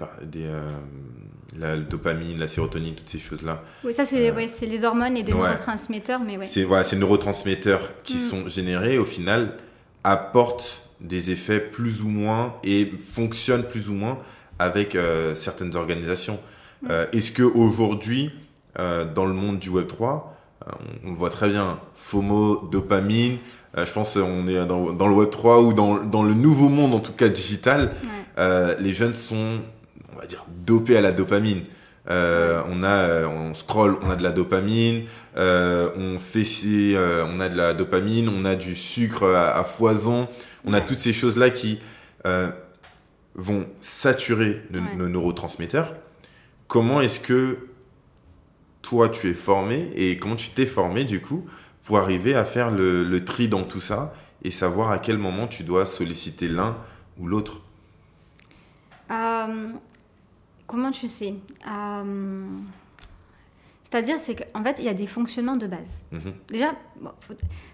La 1.60 1.78
dopamine, 1.78 2.40
la 2.40 2.48
sérotonine, 2.48 2.96
toutes 2.96 3.10
ces 3.10 3.20
choses-là. 3.20 3.62
Oui, 3.84 3.94
ça, 3.94 4.06
c'est 4.06 4.30
Euh, 4.30 4.34
ouais, 4.34 4.48
les 4.62 4.84
hormones 4.86 5.16
et 5.18 5.24
des 5.24 5.34
ouais. 5.34 5.40
neurotransmetteurs, 5.40 6.20
mais 6.20 6.38
ouais. 6.38 6.46
C'est 6.48 6.64
voilà, 6.64 6.84
ces 6.84 6.96
neurotransmetteurs 6.96 7.92
qui 8.04 8.16
Mm. 8.16 8.20
sont 8.20 8.48
générés, 8.48 8.98
au 8.98 9.06
final, 9.06 9.58
apportent 10.04 10.82
des 11.00 11.32
effets 11.32 11.60
plus 11.60 12.02
ou 12.02 12.08
moins 12.10 12.54
et 12.64 12.92
fonctionnent 13.00 13.64
plus 13.64 13.90
ou 13.90 13.94
moins 13.94 14.18
avec 14.60 14.96
euh, 14.96 15.36
certaines 15.36 15.76
organisations. 15.76 16.40
Mm. 16.82 16.88
Euh, 16.92 17.06
Est-ce 17.14 17.32
que 17.32 17.44
aujourd'hui, 17.44 18.32
euh, 18.80 19.06
dans 19.06 19.26
le 19.26 19.34
monde 19.34 19.60
du 19.60 19.70
Web 19.70 19.88
3, 19.88 20.36
euh, 20.68 20.72
on, 21.04 21.08
on 21.10 21.12
le 21.12 21.18
voit 21.18 21.30
très 21.30 21.50
bien, 21.50 21.80
FOMO, 21.96 22.68
dopamine. 22.72 23.38
euh, 23.78 23.86
je 23.86 23.92
pense 23.92 24.16
on 24.18 24.48
est 24.48 24.66
dans, 24.66 24.92
dans 24.94 25.08
le 25.08 25.14
Web 25.16 25.30
3 25.30 25.62
ou 25.62 25.74
dans, 25.74 26.04
dans 26.04 26.24
le 26.24 26.34
nouveau 26.34 26.70
monde, 26.70 26.94
en 26.94 27.00
tout 27.00 27.14
cas 27.14 27.28
digital. 27.30 27.82
Ouais. 28.04 28.10
Euh, 28.40 28.76
les 28.80 28.94
jeunes 28.94 29.14
sont, 29.16 29.36
on 29.36 29.62
va 30.24 30.28
dire, 30.28 30.46
dopés 30.66 30.98
à 30.98 31.02
la 31.02 31.12
dopamine. 31.12 31.64
on 32.08 32.84
a, 32.84 33.28
on 33.28 33.54
scroll, 33.54 33.98
on 34.02 34.10
a 34.10 34.16
de 34.16 34.24
la 34.24 34.32
dopamine. 34.32 35.04
on 35.36 36.18
fait, 36.20 36.46
on 37.26 37.40
a 37.40 37.50
de 37.50 37.58
la 37.58 37.74
dopamine, 37.74 38.30
on 38.30 38.46
a 38.46 38.56
du 38.56 38.76
sucre 38.76 39.24
à, 39.24 39.64
foison. 39.64 40.28
On 40.66 40.74
a 40.74 40.82
toutes 40.82 41.00
ces 41.00 41.14
choses 41.14 41.38
là 41.38 41.50
qui 41.50 41.80
vont 43.36 43.68
saturer 43.82 44.62
nos 44.72 45.10
neurotransmetteurs. 45.10 45.94
Comment 46.68 47.02
est-ce 47.02 47.20
que 47.20 47.68
toi 48.84 49.10
tu 49.10 49.30
es 49.30 49.34
formé 49.34 49.90
et 49.96 50.18
comment 50.18 50.36
tu 50.36 50.50
t'es 50.50 50.66
formé 50.66 51.06
du 51.06 51.22
coup 51.22 51.46
pour 51.84 51.98
arriver 51.98 52.36
à 52.36 52.46
faire 52.46 52.70
le, 52.70 53.20
tri 53.26 53.48
dans 53.48 53.64
tout 53.64 53.80
ça 53.80 54.14
et 54.44 54.52
savoir 54.52 54.92
à 54.92 55.00
quel 55.00 55.18
moment 55.18 55.48
tu 55.48 55.64
dois 55.64 55.86
solliciter 55.86 56.48
l'un 56.48 56.78
ou 57.18 57.28
l'autre? 57.28 57.62
Euh, 59.12 59.68
Comment 60.74 60.90
tu 60.90 61.08
sais 61.08 61.36
euh, 61.68 62.48
C'est-à-dire, 63.84 64.16
c'est 64.20 64.34
qu'en 64.34 64.64
fait, 64.64 64.78
il 64.80 64.86
y 64.86 64.90
a 64.90 64.96
des 64.96 65.06
fonctionnements 65.06 65.56
de 65.56 65.68
base. 65.68 66.02
Mhm. 66.12 66.34
Déjà, 66.50 66.74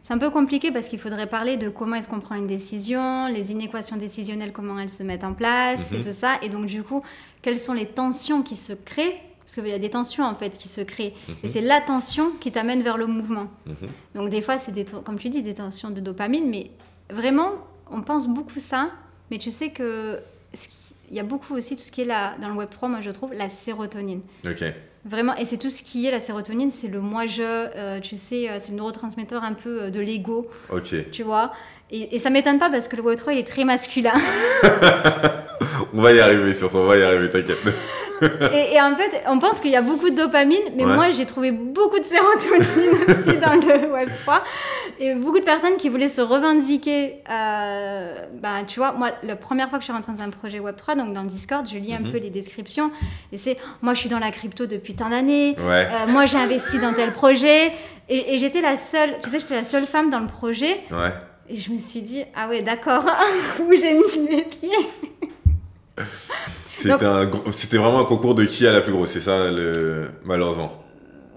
c'est 0.03 0.13
un 0.13 0.17
peu 0.17 0.29
compliqué 0.29 0.69
parce 0.69 0.89
qu'il 0.89 0.99
faudrait 0.99 1.27
parler 1.27 1.55
de 1.55 1.69
comment 1.69 1.95
est-ce 1.95 2.09
qu'on 2.09 2.19
prend 2.19 2.35
une 2.35 2.45
décision, 2.45 3.27
les 3.27 3.53
inéquations 3.53 3.95
décisionnelles, 3.95 4.51
comment 4.51 4.77
elles 4.77 4.89
se 4.89 5.03
mettent 5.03 5.23
en 5.23 5.33
place 5.33 5.93
et 5.93 5.99
mhm. 5.99 6.03
tout 6.03 6.11
ça. 6.11 6.39
Et 6.41 6.49
donc, 6.49 6.65
du 6.65 6.83
coup, 6.83 7.01
quelles 7.41 7.57
sont 7.57 7.71
les 7.71 7.85
tensions 7.85 8.43
qui 8.43 8.57
se 8.57 8.73
créent? 8.73 9.21
Parce 9.39 9.55
qu'il 9.55 9.67
y 9.67 9.71
a 9.71 9.79
des 9.79 9.91
tensions 9.91 10.25
en 10.25 10.35
fait 10.35 10.57
qui 10.57 10.67
se 10.67 10.81
créent. 10.81 11.13
Et 11.29 11.31
mhm. 11.43 11.49
c'est 11.49 11.61
la 11.61 11.79
tension 11.79 12.31
qui 12.41 12.51
t'amène 12.51 12.81
vers 12.81 12.97
le 12.97 13.07
mouvement. 13.07 13.47
Donc 14.13 14.29
des 14.29 14.41
fois, 14.41 14.57
c'est 14.57 14.73
des, 14.73 14.83
comme 14.83 15.17
tu 15.17 15.29
dis, 15.29 15.41
des 15.41 15.53
tensions 15.53 15.89
de 15.89 16.01
dopamine, 16.01 16.49
mais 16.49 16.69
vraiment, 17.09 17.51
on 17.89 18.01
pense 18.01 18.27
beaucoup 18.27 18.59
ça. 18.59 18.89
Mais 19.31 19.37
tu 19.37 19.51
sais 19.51 19.69
que 19.69 20.19
il 21.09 21.15
y 21.15 21.19
a 21.19 21.23
beaucoup 21.23 21.55
aussi 21.55 21.75
tout 21.75 21.81
ce 21.81 21.91
qui 21.91 22.01
est 22.01 22.05
là 22.05 22.35
dans 22.41 22.49
le 22.49 22.55
Web 22.55 22.69
3, 22.69 22.89
moi 22.89 23.01
je 23.01 23.11
trouve, 23.11 23.33
la 23.33 23.49
sérotonine. 23.49 24.21
Ok. 24.45 24.63
Vraiment, 25.05 25.35
et 25.35 25.45
c'est 25.45 25.57
tout 25.57 25.69
ce 25.69 25.81
qui 25.81 26.05
est 26.05 26.11
la 26.11 26.19
sérotonine, 26.19 26.71
c'est 26.71 26.89
le 26.89 26.99
moi-je, 26.99 27.41
euh, 27.41 27.99
tu 28.01 28.17
sais, 28.17 28.49
euh, 28.49 28.57
c'est 28.59 28.71
le 28.71 28.77
neurotransmetteur 28.77 29.43
un 29.43 29.53
peu 29.53 29.83
euh, 29.83 29.89
de 29.89 29.99
l'ego. 29.99 30.49
Ok. 30.69 30.93
Tu 31.11 31.23
vois? 31.23 31.53
Et, 31.91 32.15
et 32.15 32.19
ça 32.19 32.29
m'étonne 32.29 32.59
pas 32.59 32.69
parce 32.69 32.87
que 32.87 32.95
le 32.95 33.01
Web 33.01 33.17
3 33.17 33.33
il 33.33 33.39
est 33.39 33.47
très 33.47 33.63
masculin. 33.63 34.13
on 35.93 36.01
va 36.01 36.13
y 36.13 36.19
arriver 36.19 36.53
sur 36.53 36.71
ça, 36.71 36.77
on 36.77 36.85
va 36.85 36.97
y 36.97 37.03
arriver, 37.03 37.29
t'inquiète. 37.29 37.59
et, 38.53 38.81
en 38.81 38.95
fait, 38.95 39.23
on 39.27 39.39
pense 39.39 39.61
qu'il 39.61 39.71
y 39.71 39.75
a 39.75 39.81
beaucoup 39.81 40.09
de 40.09 40.15
dopamine, 40.15 40.59
mais 40.75 40.83
moi 40.83 41.09
j'ai 41.11 41.25
trouvé 41.25 41.51
beaucoup 41.51 41.99
de 41.99 42.03
sérotonine 42.03 42.65
aussi 43.07 43.37
dans 43.37 43.53
le 43.53 43.93
Web3. 43.93 44.41
Et 44.99 45.15
beaucoup 45.15 45.39
de 45.39 45.45
personnes 45.45 45.77
qui 45.77 45.87
voulaient 45.87 46.09
se 46.09 46.19
revendiquer. 46.19 47.23
Euh, 47.29 48.25
bah, 48.33 48.63
tu 48.67 48.79
vois, 48.79 48.91
moi, 48.91 49.11
la 49.23 49.37
première 49.37 49.69
fois 49.69 49.79
que 49.79 49.83
je 49.83 49.85
suis 49.85 49.93
rentrée 49.93 50.11
dans 50.11 50.23
un 50.23 50.29
projet 50.29 50.59
Web3, 50.59 50.97
donc 50.97 51.13
dans 51.13 51.21
le 51.21 51.29
Discord, 51.29 51.65
je 51.71 51.77
lis 51.77 51.93
un 51.93 51.99
mhm. 51.99 52.11
peu 52.11 52.17
les 52.17 52.29
descriptions. 52.29 52.91
Et 53.31 53.37
c'est 53.37 53.57
moi 53.81 53.93
je 53.93 53.99
suis 53.99 54.09
dans 54.09 54.19
la 54.19 54.31
crypto 54.31 54.65
depuis 54.65 54.95
tant 54.95 55.09
d'années. 55.09 55.55
Euh, 55.57 56.07
moi 56.07 56.25
j'ai 56.25 56.37
investi 56.37 56.79
dans 56.79 56.93
tel 56.93 57.13
projet. 57.13 57.71
Et, 58.11 58.39
j'étais 58.39 58.61
la 58.61 58.75
seule, 58.75 59.11
tu 59.23 59.29
sais, 59.29 59.39
j'étais 59.39 59.53
la 59.53 59.63
seule 59.63 59.85
femme 59.85 60.09
dans 60.09 60.19
le 60.19 60.25
projet. 60.25 60.81
Et 61.49 61.59
je 61.59 61.71
me 61.71 61.79
suis 61.79 62.01
dit, 62.01 62.23
ah 62.35 62.47
ouais, 62.47 62.61
d'accord, 62.61 63.03
où 63.59 63.73
j'ai 63.73 63.93
mis 63.93 64.29
mes 64.29 64.43
pieds. 64.43 64.69
C'était 66.71 67.77
vraiment 67.77 67.99
un 67.99 68.05
concours 68.05 68.35
de 68.35 68.45
qui 68.45 68.67
a 68.67 68.71
la 68.71 68.81
plus 68.81 68.93
grosse, 68.93 69.09
c'est 69.09 69.19
ça, 69.19 69.51
le... 69.51 70.09
malheureusement. 70.23 70.71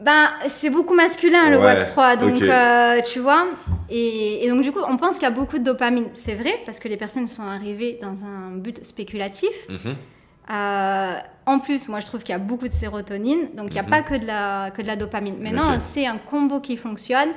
Ben, 0.02 0.30
c'est 0.48 0.70
beaucoup 0.70 0.94
masculin 0.94 1.48
le 1.48 1.58
Web 1.58 1.84
3, 1.84 2.16
donc 2.16 2.42
euh, 2.42 3.00
tu 3.02 3.20
vois. 3.20 3.46
Et, 3.88 4.48
donc 4.48 4.62
du 4.62 4.72
coup, 4.72 4.80
on 4.88 4.96
pense 4.96 5.14
qu'il 5.14 5.22
y 5.22 5.30
a 5.30 5.34
beaucoup 5.34 5.58
de 5.58 5.64
dopamine. 5.64 6.06
C'est 6.12 6.34
vrai 6.34 6.60
parce 6.66 6.80
que 6.80 6.88
les 6.88 6.96
personnes 6.96 7.28
sont 7.28 7.42
arrivées 7.42 7.98
dans 8.02 8.24
un 8.24 8.56
but 8.56 8.84
spéculatif. 8.84 9.52
Mhm. 9.68 9.96
Euh, 10.50 11.18
en 11.46 11.58
plus, 11.60 11.88
moi 11.88 12.00
je 12.00 12.06
trouve 12.06 12.22
qu'il 12.22 12.32
y 12.32 12.36
a 12.36 12.38
beaucoup 12.38 12.66
de 12.66 12.72
sérotonine, 12.72 13.54
donc 13.54 13.68
il 13.68 13.74
n'y 13.74 13.78
a 13.78 13.84
mhm. 13.84 13.90
pas 13.90 14.02
que 14.02 14.14
de 14.16 14.26
la 14.26 14.72
que 14.72 14.82
de 14.82 14.88
la 14.88 14.96
dopamine. 14.96 15.36
Maintenant, 15.38 15.78
c'est 15.78 16.06
un 16.06 16.18
combo 16.18 16.58
qui 16.58 16.76
fonctionne. 16.76 17.28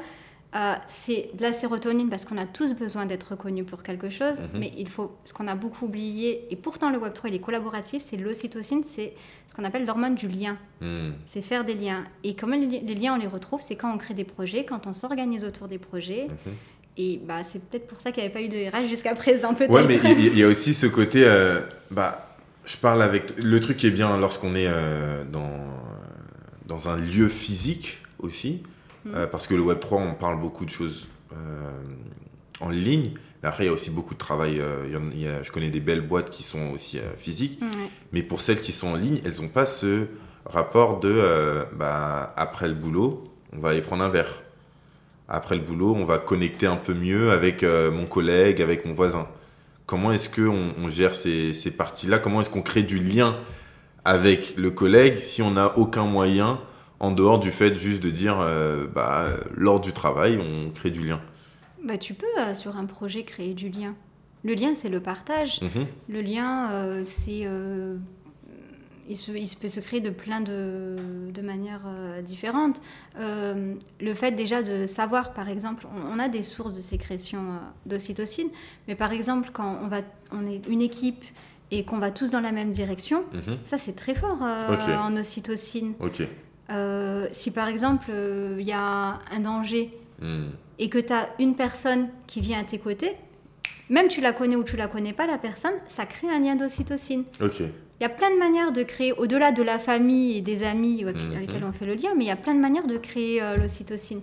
Euh, 0.56 0.76
c'est 0.88 1.32
de 1.34 1.42
la 1.42 1.52
sérotonine 1.52 2.08
parce 2.10 2.24
qu'on 2.24 2.38
a 2.38 2.46
tous 2.46 2.74
besoin 2.74 3.06
d'être 3.06 3.32
reconnus 3.32 3.66
pour 3.66 3.84
quelque 3.84 4.10
chose, 4.10 4.40
mhm. 4.40 4.60
mais 4.60 4.72
il 4.78 4.88
faut, 4.88 5.12
ce 5.26 5.34
qu'on 5.34 5.48
a 5.48 5.56
beaucoup 5.56 5.86
oublié, 5.86 6.48
et 6.50 6.56
pourtant 6.56 6.90
le 6.92 6.98
Web3 6.98 7.28
il 7.28 7.36
est 7.36 7.40
collaboratif, 7.40 8.02
c'est 8.06 8.16
l'ocytocine, 8.16 8.84
c'est 8.86 9.14
ce 9.48 9.54
qu'on 9.54 9.66
appelle 9.66 9.86
l'hormone 9.86 10.16
du 10.16 10.30
lien. 10.30 10.58
Hmm. 10.80 11.12
C'est 11.28 11.42
faire 11.42 11.66
des 11.66 11.74
liens. 11.74 12.06
Et 12.24 12.36
comment 12.36 12.56
les, 12.56 12.96
liens 12.96 13.16
on 13.16 13.18
les 13.18 13.28
retrouve 13.28 13.60
C'est 13.62 13.76
quand 13.76 13.94
on 13.94 13.98
crée 13.98 14.14
des 14.14 14.24
projets, 14.24 14.64
quand 14.64 14.88
on 14.88 14.94
s'organise 14.94 15.44
autour 15.44 15.68
des 15.68 15.78
projets. 15.78 16.28
Mhm. 16.28 16.54
Et 16.98 17.20
bah, 17.22 17.40
c'est 17.46 17.62
peut-être 17.66 17.88
pour 17.88 18.00
ça 18.00 18.14
qu'il 18.14 18.24
n'y 18.24 18.30
avait 18.30 18.34
pas 18.34 18.42
eu 18.42 18.48
de 18.48 18.70
RH 18.70 18.88
jusqu'à 18.88 19.14
présent. 19.14 19.54
Ouais, 19.68 19.86
mais 19.86 20.00
il 20.18 20.38
y, 20.38 20.44
a 20.44 20.48
aussi 20.48 20.74
ce 20.74 20.88
côté. 20.88 21.26
Euh, 21.26 21.60
bah, 21.92 22.38
je 22.66 22.78
parle 22.78 23.02
avec. 23.02 23.34
Le 23.44 23.60
truc 23.60 23.76
qui 23.76 23.88
est 23.88 23.92
bien 23.92 24.16
lorsqu'on 24.16 24.56
est 24.56 24.68
euh, 24.70 25.26
dans, 25.26 25.52
dans 26.66 26.88
un 26.88 26.96
lieu 26.96 27.28
physique 27.28 28.02
aussi, 28.20 28.64
euh, 29.14 29.28
parce 29.28 29.48
que 29.48 29.54
le 29.54 29.62
Web3, 29.62 29.96
on 29.96 30.14
parle 30.14 30.40
beaucoup 30.40 30.66
de 30.66 30.70
choses 30.70 31.08
euh, 31.34 31.72
en 32.60 32.70
ligne. 32.70 33.12
Mais 33.42 33.50
après, 33.50 33.66
il 33.66 33.68
y 33.68 33.70
a 33.70 33.74
aussi 33.74 33.92
beaucoup 33.92 34.14
de 34.14 34.20
travail. 34.20 34.60
Euh, 34.60 35.44
je 35.44 35.52
connais 35.52 35.70
des 35.70 35.80
belles 35.80 36.02
boîtes 36.02 36.30
qui 36.30 36.44
sont 36.44 36.72
aussi 36.72 37.00
physiques. 37.18 37.60
Mais 38.12 38.24
pour 38.24 38.42
celles 38.42 38.62
qui 38.62 38.72
sont 38.72 38.90
en 38.90 38.96
ligne, 38.96 39.20
elles 39.26 39.42
n'ont 39.42 39.50
pas 39.50 39.66
ce 39.66 40.08
rapport 40.46 41.00
de 41.00 41.66
bah, 41.74 42.34
après 42.38 42.68
le 42.68 42.74
boulot, 42.74 43.24
on 43.54 43.60
va 43.60 43.70
aller 43.70 43.82
prendre 43.82 44.04
un 44.04 44.10
verre. 44.10 44.44
Après 45.28 45.56
le 45.56 45.62
boulot, 45.62 45.96
on 45.96 46.06
va 46.06 46.20
connecter 46.20 46.68
un 46.68 46.76
peu 46.76 46.94
mieux 46.94 47.32
avec 47.32 47.64
mon 47.64 48.06
collègue, 48.06 48.62
avec 48.62 48.86
mon 48.86 48.94
voisin. 48.94 49.28
Comment 49.86 50.12
est-ce 50.12 50.30
qu'on 50.30 50.70
on 50.82 50.88
gère 50.88 51.14
ces, 51.14 51.54
ces 51.54 51.70
parties-là? 51.70 52.18
Comment 52.18 52.42
est-ce 52.42 52.50
qu'on 52.50 52.64
crée 52.64 52.82
du 52.82 52.98
lien 52.98 53.38
avec 54.04 54.56
le 54.56 54.72
collègue 54.72 55.18
si 55.18 55.42
on 55.42 55.52
n'a 55.52 55.78
aucun 55.78 56.06
moyen 56.06 56.60
en 57.00 57.12
dehors 57.12 57.40
du 57.40 57.52
fait 57.52 57.76
juste 57.76 58.02
de 58.02 58.10
dire, 58.10 58.40
euh, 58.40 58.88
bah, 58.88 59.26
lors 59.56 59.80
du 59.80 59.92
travail, 59.92 60.40
on 60.40 60.72
crée 60.72 60.92
du 60.92 61.06
lien 61.06 61.22
bah, 61.84 61.98
Tu 61.98 62.14
peux, 62.14 62.26
euh, 62.40 62.54
sur 62.54 62.78
un 62.78 62.86
projet, 62.86 63.24
créer 63.24 63.54
du 63.54 63.70
lien. 63.70 63.96
Le 64.44 64.54
lien, 64.54 64.76
c'est 64.76 64.90
le 64.90 65.00
partage. 65.00 65.62
Mhm. 65.62 65.88
Le 66.10 66.22
lien, 66.22 66.72
euh, 66.72 67.02
c'est... 67.04 67.48
Il, 69.08 69.16
se, 69.16 69.32
il, 69.32 69.48
peut 69.62 69.68
se 69.68 69.80
créer 69.80 70.00
de 70.02 70.10
plein 70.10 70.42
de, 70.42 70.96
de 71.32 71.42
manières 71.44 71.86
différentes. 72.24 72.82
le 73.16 74.14
fait 74.16 74.32
déjà 74.32 74.64
de 74.64 74.88
savoir, 74.88 75.34
par 75.34 75.48
exemple, 75.48 75.86
on, 76.12 76.18
a 76.18 76.28
des 76.28 76.42
sources 76.42 76.74
de 76.74 76.82
sécrétion 76.82 77.60
d'ocytocine, 77.86 78.48
mais 78.88 78.96
par 78.96 79.12
exemple, 79.12 79.52
quand 79.54 79.78
on, 79.84 79.88
va, 79.90 79.98
on 80.32 80.48
est 80.48 80.66
une 80.68 80.82
équipe 80.82 81.24
et 81.70 81.86
qu'on 81.86 82.00
va 82.00 82.10
tous 82.10 82.32
dans 82.32 82.42
la 82.42 82.52
même 82.52 82.72
direction, 82.72 83.26
mhm. 83.32 83.60
ça 83.64 83.78
c'est 83.78 83.96
très 83.96 84.16
fort 84.16 84.42
en 84.42 85.16
ocytocine. 85.16 85.94
Euh, 86.72 87.28
si 87.32 87.52
par 87.52 87.68
exemple 87.68 88.08
il 88.10 88.14
euh, 88.16 88.62
y 88.62 88.72
a 88.72 89.20
un 89.32 89.40
danger 89.40 89.92
hmm. 90.20 90.46
et 90.80 90.90
que 90.90 90.98
tu 90.98 91.14
as 91.14 91.30
une 91.38 91.56
personne 91.56 92.10
qui 92.26 92.42
vient 92.42 92.60
à 92.60 92.64
tes 92.64 92.80
côtés, 92.80 93.16
même 93.90 94.08
tu 94.08 94.20
la 94.20 94.34
connais 94.34 94.56
ou 94.56 94.64
tu 94.64 94.76
la 94.76 94.88
connais 94.88 95.14
pas, 95.14 95.28
la 95.28 95.38
personne, 95.38 95.74
ça 95.88 96.08
crée 96.08 96.28
un 96.28 96.40
lien 96.40 96.56
d'ocytocine. 96.56 97.24
Il 97.40 98.04
y 98.04 98.06
a 98.06 98.10
plein 98.10 98.32
de 98.32 98.40
manières 98.40 98.72
de 98.72 98.82
créer, 98.82 99.14
au-delà 99.14 99.52
de 99.52 99.62
la 99.62 99.78
famille 99.78 100.38
et 100.38 100.42
des 100.42 100.64
amis 100.64 101.04
avec 101.04 101.16
hmm. 101.16 101.38
lesquels 101.40 101.64
on 101.64 101.72
fait 101.72 101.86
le 101.86 101.94
lien, 101.94 102.10
mais 102.18 102.26
il 102.26 102.28
y 102.28 102.32
a 102.32 102.36
plein 102.36 102.56
de 102.56 102.60
manières 102.60 102.88
de 102.88 102.98
créer 102.98 103.44
euh, 103.44 103.58
l'ocytocine. 103.58 104.22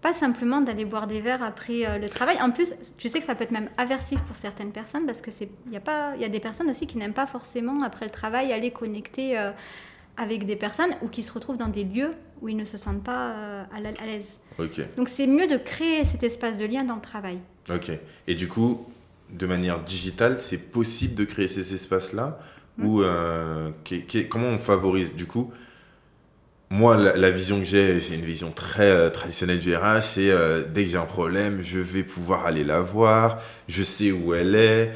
Pas 0.00 0.14
simplement 0.14 0.62
d'aller 0.62 0.86
boire 0.86 1.06
des 1.06 1.20
verres 1.20 1.42
après 1.42 1.98
le 1.98 2.08
travail. 2.08 2.40
En 2.40 2.50
plus, 2.50 2.72
tu 2.96 3.08
sais 3.08 3.18
que 3.18 3.24
ça 3.24 3.34
peut 3.34 3.42
être 3.42 3.50
même 3.50 3.70
aversif 3.76 4.20
pour 4.20 4.36
certaines 4.36 4.70
personnes 4.70 5.04
parce 5.04 5.20
que 5.20 5.32
c'est, 5.32 5.48
il 5.66 5.72
y 5.72 5.76
a 5.76 5.80
pas, 5.80 6.12
il 6.14 6.22
y 6.22 6.24
a 6.24 6.28
des 6.28 6.38
personnes 6.38 6.70
aussi 6.70 6.86
qui 6.86 6.96
n'aiment 6.96 7.14
pas 7.14 7.26
forcément 7.26 7.82
après 7.82 8.04
le 8.04 8.12
travail 8.12 8.52
aller 8.52 8.70
connecter 8.70 9.36
avec 10.16 10.46
des 10.46 10.56
personnes 10.56 10.90
ou 11.02 11.08
qui 11.08 11.22
se 11.22 11.32
retrouvent 11.32 11.56
dans 11.56 11.68
des 11.68 11.84
lieux 11.84 12.12
où 12.40 12.48
ils 12.48 12.56
ne 12.56 12.64
se 12.64 12.76
sentent 12.76 13.04
pas 13.04 13.30
euh, 13.30 13.64
à 13.72 14.06
l'aise. 14.06 14.38
Donc 14.96 15.08
c'est 15.08 15.26
mieux 15.26 15.46
de 15.46 15.56
créer 15.56 16.04
cet 16.04 16.22
espace 16.22 16.58
de 16.58 16.64
lien 16.64 16.84
dans 16.84 16.96
le 16.96 17.00
travail. 17.00 17.38
Ok. 17.70 17.90
Et 18.26 18.34
du 18.34 18.48
coup, 18.48 18.86
de 19.30 19.46
manière 19.46 19.80
digitale, 19.80 20.38
c'est 20.40 20.58
possible 20.58 21.14
de 21.14 21.24
créer 21.24 21.48
ces 21.48 21.74
espaces-là 21.74 22.38
Ou 22.78 23.02
euh, 23.02 23.70
comment 24.28 24.48
on 24.48 24.58
favorise? 24.58 25.14
Du 25.14 25.26
coup, 25.26 25.50
moi, 26.68 26.96
la, 26.96 27.30
vision 27.30 27.60
que 27.60 27.64
j'ai, 27.64 28.00
c'est 28.00 28.14
une 28.14 28.22
vision 28.24 28.50
très 28.50 28.90
euh, 28.90 29.08
traditionnelle 29.08 29.60
du 29.60 29.74
RH, 29.74 30.02
c'est 30.02 30.32
dès 30.72 30.84
que 30.84 30.90
j'ai 30.90 30.96
un 30.96 31.06
problème, 31.06 31.60
je 31.60 31.78
vais 31.78 32.02
pouvoir 32.02 32.44
aller 32.46 32.64
la 32.64 32.80
voir, 32.80 33.40
je 33.68 33.82
sais 33.82 34.12
où 34.12 34.34
elle 34.34 34.54
est, 34.54 34.92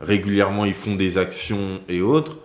régulièrement 0.00 0.64
ils 0.64 0.74
font 0.74 0.94
des 0.94 1.18
actions 1.18 1.80
et 1.88 2.00
autres 2.00 2.38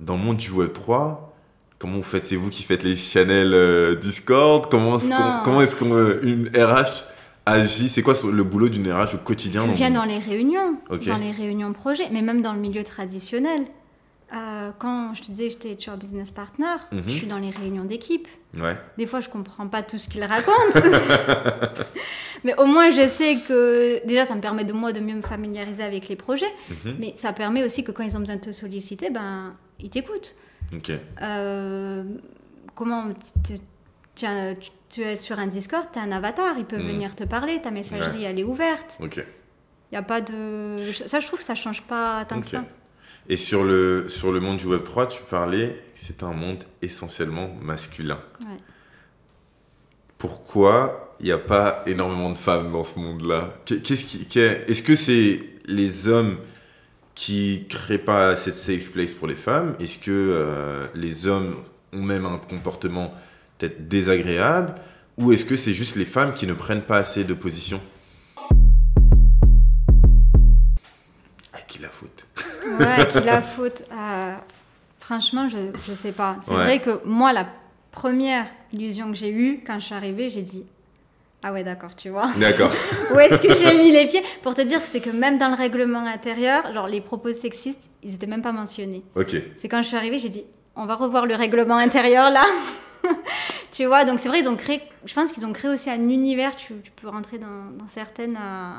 dans 0.00 0.16
le 0.16 0.22
monde 0.22 0.36
du 0.36 0.50
Web 0.50 0.72
3, 0.72 1.34
comment 1.78 1.96
vous 1.96 2.02
faites? 2.02 2.24
C'est 2.24 2.36
vous 2.36 2.50
qui 2.50 2.62
faites 2.62 2.82
les 2.82 2.96
channels 2.96 3.54
euh, 3.54 3.94
Discord? 3.94 4.68
Comment 4.70 4.98
est-ce 4.98 5.10
qu'on, 5.10 5.44
comment 5.44 5.60
est-ce 5.60 5.76
qu'une 5.76 6.48
RH 6.54 7.04
agit? 7.46 7.88
C'est 7.88 8.02
quoi 8.02 8.14
le 8.30 8.44
boulot 8.44 8.68
d'une 8.68 8.90
RH 8.90 9.14
au 9.14 9.18
quotidien 9.18 9.66
Je 9.66 9.72
viens 9.72 9.90
dans 9.90 10.04
les 10.04 10.18
réunions, 10.18 10.78
dans 10.90 11.18
les 11.18 11.32
réunions 11.32 11.72
projets, 11.72 12.08
mais 12.10 12.22
même 12.22 12.42
dans 12.42 12.52
le 12.52 12.60
milieu 12.60 12.84
traditionnel. 12.84 13.66
Euh, 14.34 14.72
quand 14.80 15.14
je 15.14 15.22
te 15.22 15.26
disais 15.30 15.50
j'étais 15.50 15.76
HR 15.76 15.96
business 15.96 16.32
partner, 16.32 16.76
je 16.90 16.96
mhm. 16.96 17.08
suis 17.08 17.26
dans 17.28 17.38
les 17.38 17.50
réunions 17.50 17.84
d'équipe. 17.84 18.26
Des 18.98 19.06
fois, 19.06 19.20
je 19.20 19.28
comprends 19.28 19.68
pas 19.68 19.82
tout 19.82 19.98
ce 19.98 20.08
qu'ils 20.08 20.24
racontent. 20.24 20.80
mais 22.44 22.58
au 22.58 22.66
moins, 22.66 22.90
je 22.90 23.06
sais 23.06 23.36
que 23.46 24.04
déjà, 24.06 24.24
ça 24.24 24.34
me 24.34 24.40
permet 24.40 24.64
de 24.64 24.72
moi 24.72 24.92
de 24.92 24.98
mieux 24.98 25.14
me 25.14 25.22
familiariser 25.22 25.84
avec 25.84 26.08
les 26.08 26.16
projets. 26.16 26.52
Mhm. 26.70 26.96
Mais 26.98 27.12
ça 27.16 27.32
permet 27.32 27.62
aussi 27.62 27.84
que 27.84 27.92
quand 27.92 28.02
ils 28.02 28.16
ont 28.16 28.20
besoin 28.20 28.36
de 28.36 28.40
te 28.40 28.52
solliciter, 28.52 29.10
ben, 29.10 29.54
il 29.80 29.90
t'écoute. 29.90 30.34
Ok. 30.74 30.90
Euh, 31.22 32.02
comment 32.74 33.08
tu, 33.44 35.02
es 35.02 35.16
sur 35.16 35.38
un 35.38 35.46
Discord, 35.46 35.86
tu 35.92 35.98
as 35.98 36.02
un 36.02 36.12
avatar, 36.12 36.54
il 36.58 36.64
peut 36.64 36.78
Mhm. 36.78 36.86
venir 36.88 37.14
te 37.14 37.24
parler, 37.24 37.60
ta 37.62 37.70
messagerie 37.70 38.18
Ouais. 38.18 38.24
elle 38.24 38.38
est 38.38 38.44
ouverte. 38.44 38.96
Ok. 39.00 39.16
Il 39.92 39.94
y 39.94 39.98
a 39.98 40.02
pas 40.02 40.20
de 40.20 40.76
ça 41.06 41.20
je 41.20 41.26
trouve 41.26 41.38
que 41.38 41.44
ça 41.44 41.54
change 41.54 41.82
pas 41.82 42.24
tant 42.24 42.36
que 42.40 42.46
Ok. 42.46 42.50
ça. 42.50 42.64
Et 43.28 43.36
sur 43.36 43.64
le, 43.64 44.08
sur 44.08 44.32
le 44.32 44.40
monde 44.40 44.56
du 44.56 44.66
Web 44.66 44.84
3, 44.84 45.06
tu 45.08 45.22
parlais 45.28 45.68
que 45.70 45.74
c'est 45.96 46.22
un 46.22 46.32
monde 46.32 46.62
essentiellement 46.82 47.48
masculin. 47.60 48.20
Ouais. 48.40 48.56
Pourquoi 50.18 51.14
il 51.20 51.26
n'y 51.26 51.32
a 51.32 51.38
pas 51.38 51.82
énormément 51.86 52.30
de 52.30 52.38
femmes 52.38 52.72
dans 52.72 52.84
ce 52.84 52.98
monde-là? 52.98 53.54
Qu'est- 53.64 53.82
Qu'est-ce 53.82 54.04
qui, 54.04 54.26
qu'est- 54.26 54.64
Est-ce 54.70 54.82
que 54.82 54.94
c'est 54.94 55.40
les 55.66 56.08
hommes 56.08 56.38
qui 57.16 57.64
créent 57.68 57.98
pas 57.98 58.36
cette 58.36 58.56
safe 58.56 58.92
place 58.92 59.12
pour 59.12 59.26
les 59.26 59.34
femmes. 59.34 59.74
Est-ce 59.80 59.98
que 59.98 60.10
euh, 60.12 60.86
les 60.94 61.26
hommes 61.26 61.56
ont 61.92 62.02
même 62.02 62.26
un 62.26 62.36
comportement 62.38 63.12
peut-être 63.58 63.88
désagréable? 63.88 64.74
Ou 65.16 65.32
est-ce 65.32 65.44
que 65.46 65.56
c'est 65.56 65.72
juste 65.72 65.96
les 65.96 66.04
femmes 66.04 66.34
qui 66.34 66.46
ne 66.46 66.52
prennent 66.52 66.82
pas 66.82 66.98
assez 66.98 67.24
de 67.24 67.32
position? 67.34 67.80
À 71.52 71.60
qui 71.66 71.78
la 71.80 71.88
faute? 71.88 72.26
Ouais, 72.78 73.08
qui 73.10 73.20
la 73.22 73.42
faute? 73.42 73.82
Euh, 73.90 74.34
Franchement, 75.00 75.48
je 75.48 75.58
je 75.86 75.94
sais 75.94 76.10
pas. 76.10 76.36
C'est 76.44 76.50
Ouais. 76.50 76.64
vrai 76.64 76.80
que 76.80 76.98
moi 77.04 77.32
la 77.32 77.46
première 77.92 78.46
illusion 78.72 79.08
que 79.12 79.16
j'ai 79.16 79.30
eue 79.30 79.62
quand 79.64 79.78
je 79.78 79.84
suis 79.86 79.94
arrivée, 79.94 80.28
j'ai 80.28 80.42
dit 80.42 80.64
ah 81.42 81.52
ouais 81.52 81.62
d'accord, 81.64 81.94
tu 81.94 82.08
vois. 82.08 82.28
D'accord. 82.38 82.72
Où 83.14 83.18
est-ce 83.18 83.40
que 83.40 83.52
j'ai 83.54 83.76
mis 83.78 83.92
les 83.92 84.06
pieds 84.06 84.22
Pour 84.42 84.54
te 84.54 84.62
dire 84.62 84.80
c'est 84.82 85.00
que 85.00 85.10
même 85.10 85.38
dans 85.38 85.48
le 85.48 85.54
règlement 85.54 86.04
intérieur, 86.06 86.72
genre 86.72 86.88
les 86.88 87.00
propos 87.00 87.32
sexistes, 87.32 87.90
ils 88.02 88.14
étaient 88.14 88.26
même 88.26 88.42
pas 88.42 88.52
mentionnés. 88.52 89.02
Ok. 89.14 89.36
C'est 89.56 89.68
quand 89.68 89.82
je 89.82 89.88
suis 89.88 89.96
arrivée, 89.96 90.18
j'ai 90.18 90.28
dit, 90.30 90.44
on 90.74 90.86
va 90.86 90.94
revoir 90.96 91.26
le 91.26 91.34
règlement 91.36 91.76
intérieur 91.76 92.30
là. 92.30 92.44
tu 93.72 93.84
vois, 93.84 94.04
donc 94.04 94.18
c'est 94.18 94.28
vrai, 94.28 94.40
ils 94.40 94.48
ont 94.48 94.56
créé, 94.56 94.80
je 95.04 95.14
pense 95.14 95.30
qu'ils 95.32 95.44
ont 95.46 95.52
créé 95.52 95.70
aussi 95.70 95.88
un 95.90 96.08
univers, 96.08 96.56
tu, 96.56 96.74
tu 96.82 96.90
peux 96.90 97.08
rentrer 97.08 97.38
dans, 97.38 97.70
dans 97.78 97.86
certaines, 97.86 98.36
euh, 98.40 98.70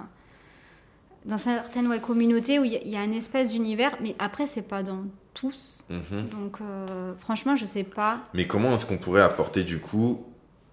dans 1.25 1.37
certaines 1.37 1.87
ouais, 1.87 1.99
communautés 1.99 2.59
où 2.59 2.65
il 2.65 2.73
y, 2.73 2.75
a- 2.75 2.81
il 2.83 2.89
y 2.89 2.97
a 2.97 2.99
un 3.01 3.11
espèce 3.11 3.49
d'univers, 3.49 3.95
mais 4.01 4.15
après, 4.19 4.47
c'est 4.47 4.67
pas 4.67 4.83
dans 4.83 5.03
tous. 5.33 5.85
Mhm. 5.89 6.29
Donc 6.29 6.57
euh, 6.61 7.13
franchement, 7.19 7.55
je 7.55 7.65
sais 7.65 7.83
pas. 7.83 8.19
Mais 8.33 8.45
comment 8.47 8.73
est-ce 8.75 8.85
qu'on 8.85 8.97
pourrait 8.97 9.21
apporter 9.21 9.63
du 9.63 9.79
coup, 9.79 10.23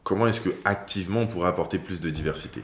comment 0.04 0.26
est-ce 0.28 0.40
que 0.40 0.50
activement 0.64 1.20
on 1.20 1.26
pourrait 1.26 1.48
apporter 1.48 1.78
plus 1.78 2.00
de 2.00 2.10
diversité? 2.10 2.62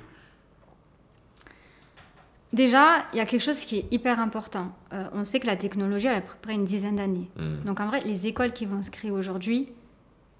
Déjà, 2.53 3.07
il 3.12 3.16
y 3.16 3.20
a 3.20 3.26
quelque 3.26 3.43
chose 3.43 3.61
qui 3.61 3.78
est 3.78 3.86
hyper 3.93 4.18
important. 4.18 4.72
Euh, 4.93 5.05
on 5.14 5.24
sait 5.24 5.38
que 5.38 5.47
la 5.47 5.57
technologie, 5.57 6.09
elle 6.09 6.14
a 6.14 6.18
à 6.18 6.20
peu 6.20 6.34
près 6.43 6.55
une 6.55 6.64
dizaine 6.64 6.97
d'années. 6.97 7.30
Mhm. 7.38 7.62
Donc 7.64 7.80
en 7.80 7.86
vrai, 7.86 8.03
les 8.05 8.26
écoles 8.26 8.53
qui 8.53 8.66
vont 8.66 8.82
se 8.82 8.91
créer 8.91 9.11
aujourd'hui, 9.11 9.68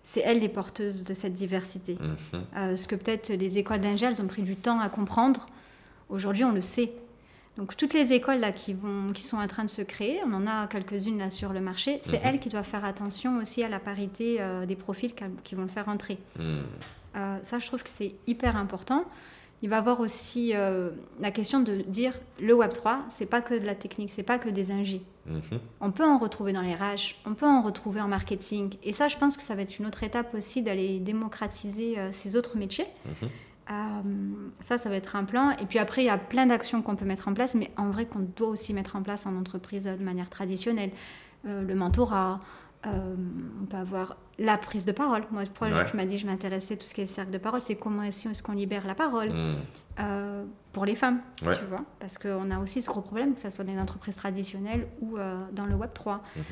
c'est 0.03 0.21
elles 0.21 0.41
les 0.41 0.49
porteuses 0.49 1.05
de 1.05 1.15
cette 1.15 1.35
diversité. 1.35 1.99
Mhm. 2.01 2.41
Euh, 2.57 2.77
ce 2.77 2.89
que 2.89 2.97
peut-être 2.97 3.31
les 3.31 3.59
écoles 3.59 3.81
d'ingé, 3.81 4.07
elles 4.07 4.21
ont 4.21 4.27
pris 4.27 4.43
du 4.43 4.57
temps 4.57 4.81
à 4.81 4.89
comprendre. 4.89 5.47
Aujourd'hui, 6.09 6.43
on 6.43 6.53
le 6.53 6.63
sait. 6.63 6.93
Donc 7.57 7.77
toutes 7.77 7.93
les 7.95 8.13
écoles 8.13 8.39
là 8.39 8.53
qui, 8.53 8.73
vont, 8.75 9.13
qui 9.13 9.23
sont 9.23 9.37
en 9.37 9.47
train 9.47 9.65
de 9.65 9.71
se 9.71 9.83
créer, 9.83 10.21
on 10.25 10.33
en 10.33 10.47
a 10.47 10.67
quelques-unes 10.67 11.19
là 11.19 11.31
sur 11.31 11.53
le 11.53 11.61
marché, 11.61 12.01
c'est 12.05 12.13
Mhm. 12.19 12.21
elles 12.25 12.41
qui 12.41 12.49
doivent 12.49 12.65
faire 12.67 12.85
attention 12.85 13.39
aussi 13.39 13.63
à 13.63 13.69
la 13.69 13.79
parité 13.81 14.37
euh, 14.41 14.67
des 14.67 14.77
profils 14.77 15.13
qui 15.45 15.55
vont 15.55 15.63
le 15.63 15.69
faire 15.69 15.89
entrer. 15.89 16.19
Mhm. 16.39 16.63
Euh, 17.17 17.39
ça, 17.43 17.59
je 17.59 17.67
trouve 17.67 17.83
que 17.83 17.91
c'est 17.91 18.15
hyper 18.27 18.57
important. 18.57 19.05
Il 19.63 19.69
va 19.69 19.77
y 19.77 19.79
avoir 19.79 20.01
aussi 20.01 20.53
euh, 20.55 20.89
la 21.21 21.31
question 21.31 21.61
de 21.61 21.83
dire 21.83 22.15
le 22.41 22.55
Web 22.55 22.73
3, 22.73 23.01
c'est 23.11 23.27
pas 23.27 23.43
que 23.43 23.53
de 23.53 23.67
la 23.67 23.75
technique, 23.75 24.11
c'est 24.13 24.23
pas 24.23 24.39
que 24.39 24.49
des 24.49 24.71
ingés. 24.71 25.03
Mhm. 25.27 25.43
On 25.83 25.91
peut 25.91 26.07
en 26.07 26.17
retrouver 26.17 26.55
dans 26.55 26.63
les 26.63 26.75
RH, 26.75 27.17
on 27.27 27.35
peut 27.35 27.47
en 27.47 27.61
retrouver 27.61 28.01
en 28.01 28.09
marketing. 28.09 28.75
Et 28.85 28.95
ça, 28.95 29.09
je 29.09 29.19
pense 29.19 29.37
que 29.37 29.43
ça 29.43 29.55
va 29.55 29.63
être 29.63 29.79
une 29.79 29.87
autre 29.87 30.03
étape 30.03 30.35
aussi 30.35 30.63
d'aller 30.63 30.99
démocratiser 30.99 31.97
ces 32.13 32.37
autres 32.37 32.57
métiers. 32.57 32.87
Euh, 33.71 33.75
ça, 34.61 34.79
ça 34.79 34.89
va 34.89 34.97
être 34.97 35.17
un 35.17 35.25
plan. 35.25 35.53
Et 35.53 35.67
puis 35.67 35.79
après, 35.79 36.03
il 36.03 36.07
y 36.07 36.11
a 36.11 36.19
plein 36.19 36.47
d'actions 36.47 36.83
qu'on 36.83 36.97
peut 36.97 37.05
mettre 37.05 37.29
en 37.29 37.35
place, 37.35 37.55
mais 37.55 37.71
en 37.77 37.91
vrai 37.91 38.07
qu'on 38.07 38.27
doit 38.37 38.49
aussi 38.49 38.75
mettre 38.75 38.97
en 38.97 39.03
place 39.03 39.27
en 39.27 39.37
entreprise 39.37 39.85
de 39.85 40.03
manière 40.03 40.31
traditionnelle. 40.31 40.91
Euh, 41.47 41.63
le 41.63 41.75
mentorat, 41.75 42.41
euh, 42.87 43.15
on 43.63 43.67
peut 43.67 43.77
avoir 43.77 44.17
la 44.39 44.57
prise 44.57 44.85
de 44.87 44.93
parole. 44.93 45.23
Moi, 45.31 45.43
pourquoi 45.55 45.77
Ouais. 45.77 45.91
tu 45.91 45.97
m'as 45.97 46.07
dit 46.07 46.17
je 46.19 46.27
m'intéressais 46.27 46.75
à 46.75 46.77
tout 46.79 46.87
ce 46.87 46.95
qui 46.95 47.03
est 47.03 47.07
cercle 47.07 47.31
de 47.31 47.39
parole, 47.39 47.61
c'est 47.61 47.77
comment 47.77 48.03
est-ce 48.03 48.43
qu'on 48.43 48.53
libère 48.53 48.87
la 48.87 48.95
parole 48.95 49.29
Mhm. 49.31 49.55
euh, 50.01 50.45
pour 50.73 50.85
les 50.87 50.95
femmes, 50.95 51.21
Ouais. 51.45 51.57
tu 51.59 51.65
vois, 51.67 51.85
parce 51.99 52.17
qu'on 52.17 52.51
a 52.51 52.59
aussi 52.59 52.81
ce 52.81 52.89
gros 52.89 53.03
problème, 53.03 53.35
que 53.35 53.41
ce 53.41 53.51
soit 53.51 53.65
dans 53.65 53.73
les 53.75 53.81
entreprises 53.81 54.17
traditionnelles 54.17 54.87
ou 55.01 55.19
euh, 55.19 55.45
dans 55.53 55.67
le 55.67 55.75
Web 55.75 55.91
3. 55.95 56.23
Mhm. 56.37 56.43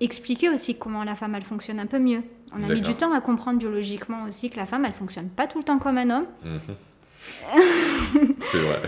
Expliquer 0.00 0.48
aussi 0.48 0.78
comment 0.78 1.02
la 1.04 1.16
femme, 1.16 1.34
elle 1.34 1.42
fonctionne 1.42 1.80
un 1.80 1.86
peu 1.86 1.98
mieux. 1.98 2.22
On 2.52 2.62
a 2.62 2.72
mis 2.72 2.80
du 2.80 2.94
temps 2.94 3.12
à 3.12 3.20
comprendre 3.20 3.58
biologiquement 3.58 4.22
aussi 4.28 4.48
que 4.48 4.56
la 4.56 4.64
femme, 4.64 4.84
elle 4.84 4.92
fonctionne 4.92 5.28
pas 5.28 5.46
tout 5.48 5.58
le 5.58 5.64
temps 5.64 5.78
comme 5.78 5.98
un 5.98 6.08
homme. 6.10 6.26
Mhm. 6.44 6.60
c'est 8.50 8.58
vrai. 8.58 8.82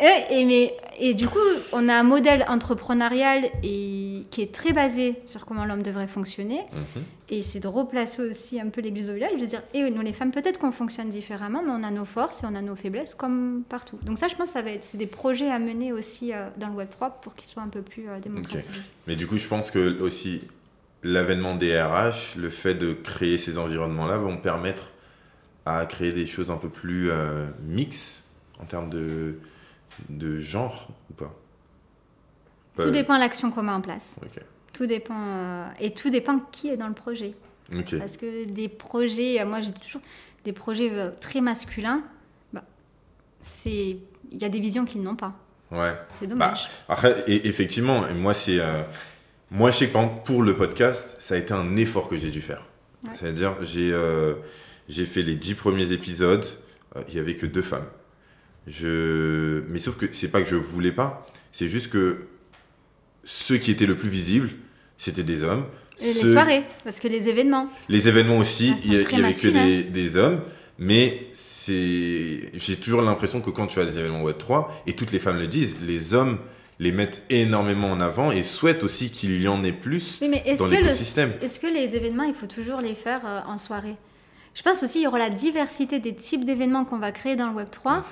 Et, 0.00 0.40
et, 0.40 0.44
mais, 0.44 0.76
et 0.98 1.14
du 1.14 1.28
coup, 1.28 1.38
on 1.72 1.88
a 1.88 1.94
un 1.94 2.02
modèle 2.02 2.44
entrepreneurial 2.48 3.48
et, 3.62 4.24
qui 4.30 4.42
est 4.42 4.52
très 4.52 4.72
basé 4.72 5.14
sur 5.26 5.44
comment 5.44 5.64
l'homme 5.64 5.82
devrait 5.82 6.08
fonctionner. 6.08 6.60
Mhm. 6.72 7.02
Et 7.30 7.42
c'est 7.42 7.60
de 7.60 7.68
replacer 7.68 8.22
aussi 8.22 8.58
un 8.58 8.68
peu 8.68 8.80
l'église 8.80 9.08
au 9.10 9.12
village. 9.12 9.32
Je 9.34 9.40
veux 9.40 9.46
dire, 9.46 9.62
et 9.74 9.88
nous 9.90 10.02
les 10.02 10.12
femmes, 10.12 10.30
peut-être 10.30 10.58
qu'on 10.58 10.72
fonctionne 10.72 11.10
différemment, 11.10 11.62
mais 11.62 11.70
on 11.70 11.82
a 11.82 11.90
nos 11.90 12.06
forces 12.06 12.42
et 12.42 12.46
on 12.46 12.54
a 12.54 12.62
nos 12.62 12.76
faiblesses 12.76 13.14
comme 13.14 13.62
partout. 13.68 13.98
Donc 14.02 14.18
ça, 14.18 14.28
je 14.28 14.34
pense 14.34 14.50
ça 14.50 14.62
va 14.62 14.70
être, 14.70 14.84
c'est 14.84 14.98
des 14.98 15.06
projets 15.06 15.50
à 15.50 15.58
mener 15.58 15.92
aussi 15.92 16.32
euh, 16.32 16.48
dans 16.56 16.68
le 16.68 16.74
Web 16.74 16.88
3 16.90 17.20
pour 17.20 17.34
qu'ils 17.34 17.48
soient 17.48 17.62
un 17.62 17.68
peu 17.68 17.82
plus 17.82 18.08
euh. 18.08 18.18
Mais 19.06 19.16
du 19.16 19.26
coup, 19.26 19.36
je 19.36 19.46
pense 19.46 19.70
que 19.70 20.00
aussi 20.00 20.42
l'avènement 21.02 21.54
des 21.54 21.80
RH, 21.80 22.38
le 22.38 22.48
fait 22.48 22.74
de 22.74 22.92
créer 22.92 23.38
ces 23.38 23.58
environnements-là 23.58 24.16
vont 24.16 24.36
permettre 24.36 24.90
à 25.76 25.86
créer 25.86 26.12
des 26.12 26.26
choses 26.26 26.50
un 26.50 26.56
peu 26.56 26.68
plus 26.68 27.10
euh, 27.10 27.46
mixtes 27.62 28.24
en 28.60 28.64
termes 28.64 28.90
de, 28.90 29.38
de 30.08 30.36
genre 30.38 30.88
ou 31.10 31.14
pas? 31.14 31.34
Tout 32.78 32.90
dépend 32.90 33.16
de 33.16 33.20
l'action 33.20 33.50
qu'on 33.50 33.62
met 33.62 33.72
en 33.72 33.80
place. 33.80 34.20
Tout 34.72 34.86
dépend, 34.86 35.18
euh, 35.18 35.66
et 35.80 35.92
tout 35.92 36.10
dépend 36.10 36.38
qui 36.52 36.68
est 36.68 36.76
dans 36.76 36.86
le 36.88 36.94
projet. 36.94 37.34
Parce 37.98 38.16
que 38.16 38.44
des 38.44 38.68
projets, 38.68 39.40
euh, 39.40 39.46
moi 39.46 39.60
j'ai 39.60 39.72
toujours 39.72 40.00
des 40.44 40.52
projets 40.52 40.90
euh, 40.92 41.10
très 41.20 41.40
masculins, 41.40 42.02
bah, 42.52 42.62
c'est, 43.42 43.98
il 44.30 44.40
y 44.40 44.44
a 44.44 44.48
des 44.48 44.60
visions 44.60 44.84
qu'ils 44.84 45.02
n'ont 45.02 45.16
pas. 45.16 45.34
Ouais. 45.70 45.92
C'est 46.14 46.26
dommage. 46.26 46.68
Après, 46.88 47.24
et- 47.26 47.46
effectivement, 47.46 48.00
moi, 48.14 48.32
c'est. 48.32 48.58
euh, 48.60 48.84
moi, 49.50 49.70
je 49.70 49.76
sais 49.78 49.88
que 49.88 49.92
par 49.92 50.02
exemple, 50.04 50.22
pour 50.24 50.42
le 50.42 50.56
podcast, 50.56 51.16
ça 51.20 51.34
a 51.34 51.38
été 51.38 51.52
un 51.52 51.76
effort 51.76 52.08
que 52.08 52.16
j'ai 52.16 52.30
dû 52.30 52.40
faire. 52.40 52.64
Ouais. 53.04 53.10
C'est-à-dire, 53.18 53.56
j'ai 53.62 53.90
j'ai 54.88 55.06
fait 55.06 55.22
les 55.22 55.34
dix 55.36 55.54
premiers 55.54 55.92
épisodes, 55.92 56.44
euh, 56.96 57.02
il 57.08 57.14
y 57.14 57.18
avait 57.18 57.36
que 57.36 57.46
deux 57.46 57.62
femmes. 57.62 57.86
Je... 58.66 59.62
Mais 59.68 59.78
sauf 59.78 59.96
que 59.96 60.06
c'est 60.12 60.28
pas 60.28 60.42
que 60.42 60.48
je 60.48 60.56
voulais 60.56 60.92
pas, 60.92 61.26
c'est 61.52 61.68
juste 61.68 61.90
que 61.90 62.26
ceux 63.24 63.56
qui 63.58 63.70
étaient 63.70 63.86
le 63.86 63.96
plus 63.96 64.08
visibles, 64.08 64.50
c'était 64.96 65.22
des 65.22 65.42
hommes. 65.42 65.64
Et 66.00 66.12
les 66.12 66.32
soirées, 66.32 66.62
parce 66.84 67.00
que 67.00 67.08
les 67.08 67.28
événements, 67.28 67.68
Les 67.88 68.08
événements 68.08 68.38
aussi, 68.38 68.74
il 68.84 68.94
y, 68.94 68.96
a- 68.98 69.02
très 69.04 69.16
il 69.16 69.20
y 69.20 69.24
avait 69.24 69.34
que 69.34 69.48
des, 69.48 69.82
des 69.82 70.16
hommes. 70.16 70.40
Mais 70.80 71.26
c'est, 71.32 72.52
j'ai 72.54 72.76
toujours 72.76 73.02
l'impression 73.02 73.40
que 73.40 73.50
quand 73.50 73.66
tu 73.66 73.80
as 73.80 73.84
des 73.84 73.98
événements 73.98 74.22
Web 74.22 74.38
3, 74.38 74.82
et 74.86 74.92
toutes 74.94 75.10
les 75.10 75.18
femmes 75.18 75.38
le 75.38 75.48
disent, 75.48 75.74
les 75.84 76.14
hommes 76.14 76.38
les 76.78 76.92
mettent 76.92 77.24
énormément 77.30 77.90
en 77.90 78.00
avant 78.00 78.30
et 78.30 78.44
souhaitent 78.44 78.84
aussi 78.84 79.10
qu'il 79.10 79.42
y 79.42 79.48
en 79.48 79.64
ait 79.64 79.72
plus. 79.72 80.18
Oui, 80.22 80.28
mais 80.28 80.40
est-ce 80.46 80.62
dans 80.62 80.68
que, 80.70 80.74
le- 80.76 80.82
l'écosystème. 80.82 81.30
est-ce 81.42 81.58
que 81.58 81.66
les 81.66 81.96
événements, 81.96 82.22
il 82.22 82.34
faut 82.34 82.46
toujours 82.46 82.80
les 82.80 82.94
faire 82.94 83.22
euh, 83.26 83.40
en 83.48 83.58
soirée? 83.58 83.96
Je 84.58 84.62
pense 84.64 84.82
aussi 84.82 84.94
qu'il 84.94 85.02
y 85.02 85.06
aura 85.06 85.20
la 85.20 85.30
diversité 85.30 86.00
des 86.00 86.16
types 86.16 86.44
d'événements 86.44 86.84
qu'on 86.84 86.98
va 86.98 87.12
créer 87.12 87.36
dans 87.36 87.46
le 87.46 87.54
Web 87.54 87.70
3 87.70 87.98
Mhm. 87.98 88.04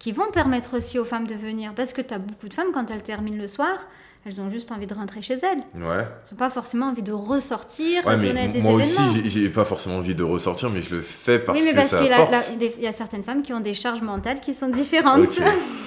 qui 0.00 0.10
vont 0.10 0.32
permettre 0.32 0.76
aussi 0.76 0.98
aux 0.98 1.04
femmes 1.04 1.28
de 1.28 1.34
venir. 1.36 1.74
Parce 1.76 1.92
que 1.92 2.00
tu 2.02 2.12
as 2.12 2.18
beaucoup 2.18 2.48
de 2.48 2.54
femmes, 2.54 2.72
quand 2.74 2.90
elles 2.90 3.04
terminent 3.04 3.36
le 3.40 3.46
soir, 3.46 3.86
elles 4.26 4.40
ont 4.40 4.50
juste 4.50 4.72
envie 4.72 4.88
de 4.88 4.94
rentrer 4.94 5.22
chez 5.22 5.34
elles. 5.34 5.58
Ouais. 5.80 5.90
Elles 6.00 6.06
n'ont 6.32 6.38
pas 6.38 6.50
forcément 6.50 6.86
envie 6.86 7.04
de 7.04 7.12
ressortir, 7.12 8.04
Ouais, 8.04 8.16
retourner 8.16 8.40
à 8.40 8.46
mais 8.46 8.48
des 8.48 8.60
moi 8.60 8.72
événements. 8.80 9.10
aussi, 9.12 9.30
j'ai- 9.30 9.48
pas 9.48 9.64
forcément 9.64 9.98
envie 9.98 10.16
de 10.16 10.24
ressortir, 10.24 10.70
mais 10.70 10.82
je 10.82 10.92
le 10.96 11.02
fais 11.02 11.38
parce 11.38 11.56
oui, 11.60 11.64
mais 11.66 11.70
que 11.70 11.76
parce 11.76 11.96
qu'il 11.96 12.06
y, 12.06 12.86
a- 12.86 12.90
y 12.90 12.92
certaines 12.92 13.22
femmes 13.22 13.42
qui 13.42 13.52
ont 13.52 13.60
des 13.60 13.74
charges 13.74 14.02
mentales 14.02 14.40
qui 14.40 14.54
sont 14.54 14.68
différentes. 14.70 15.28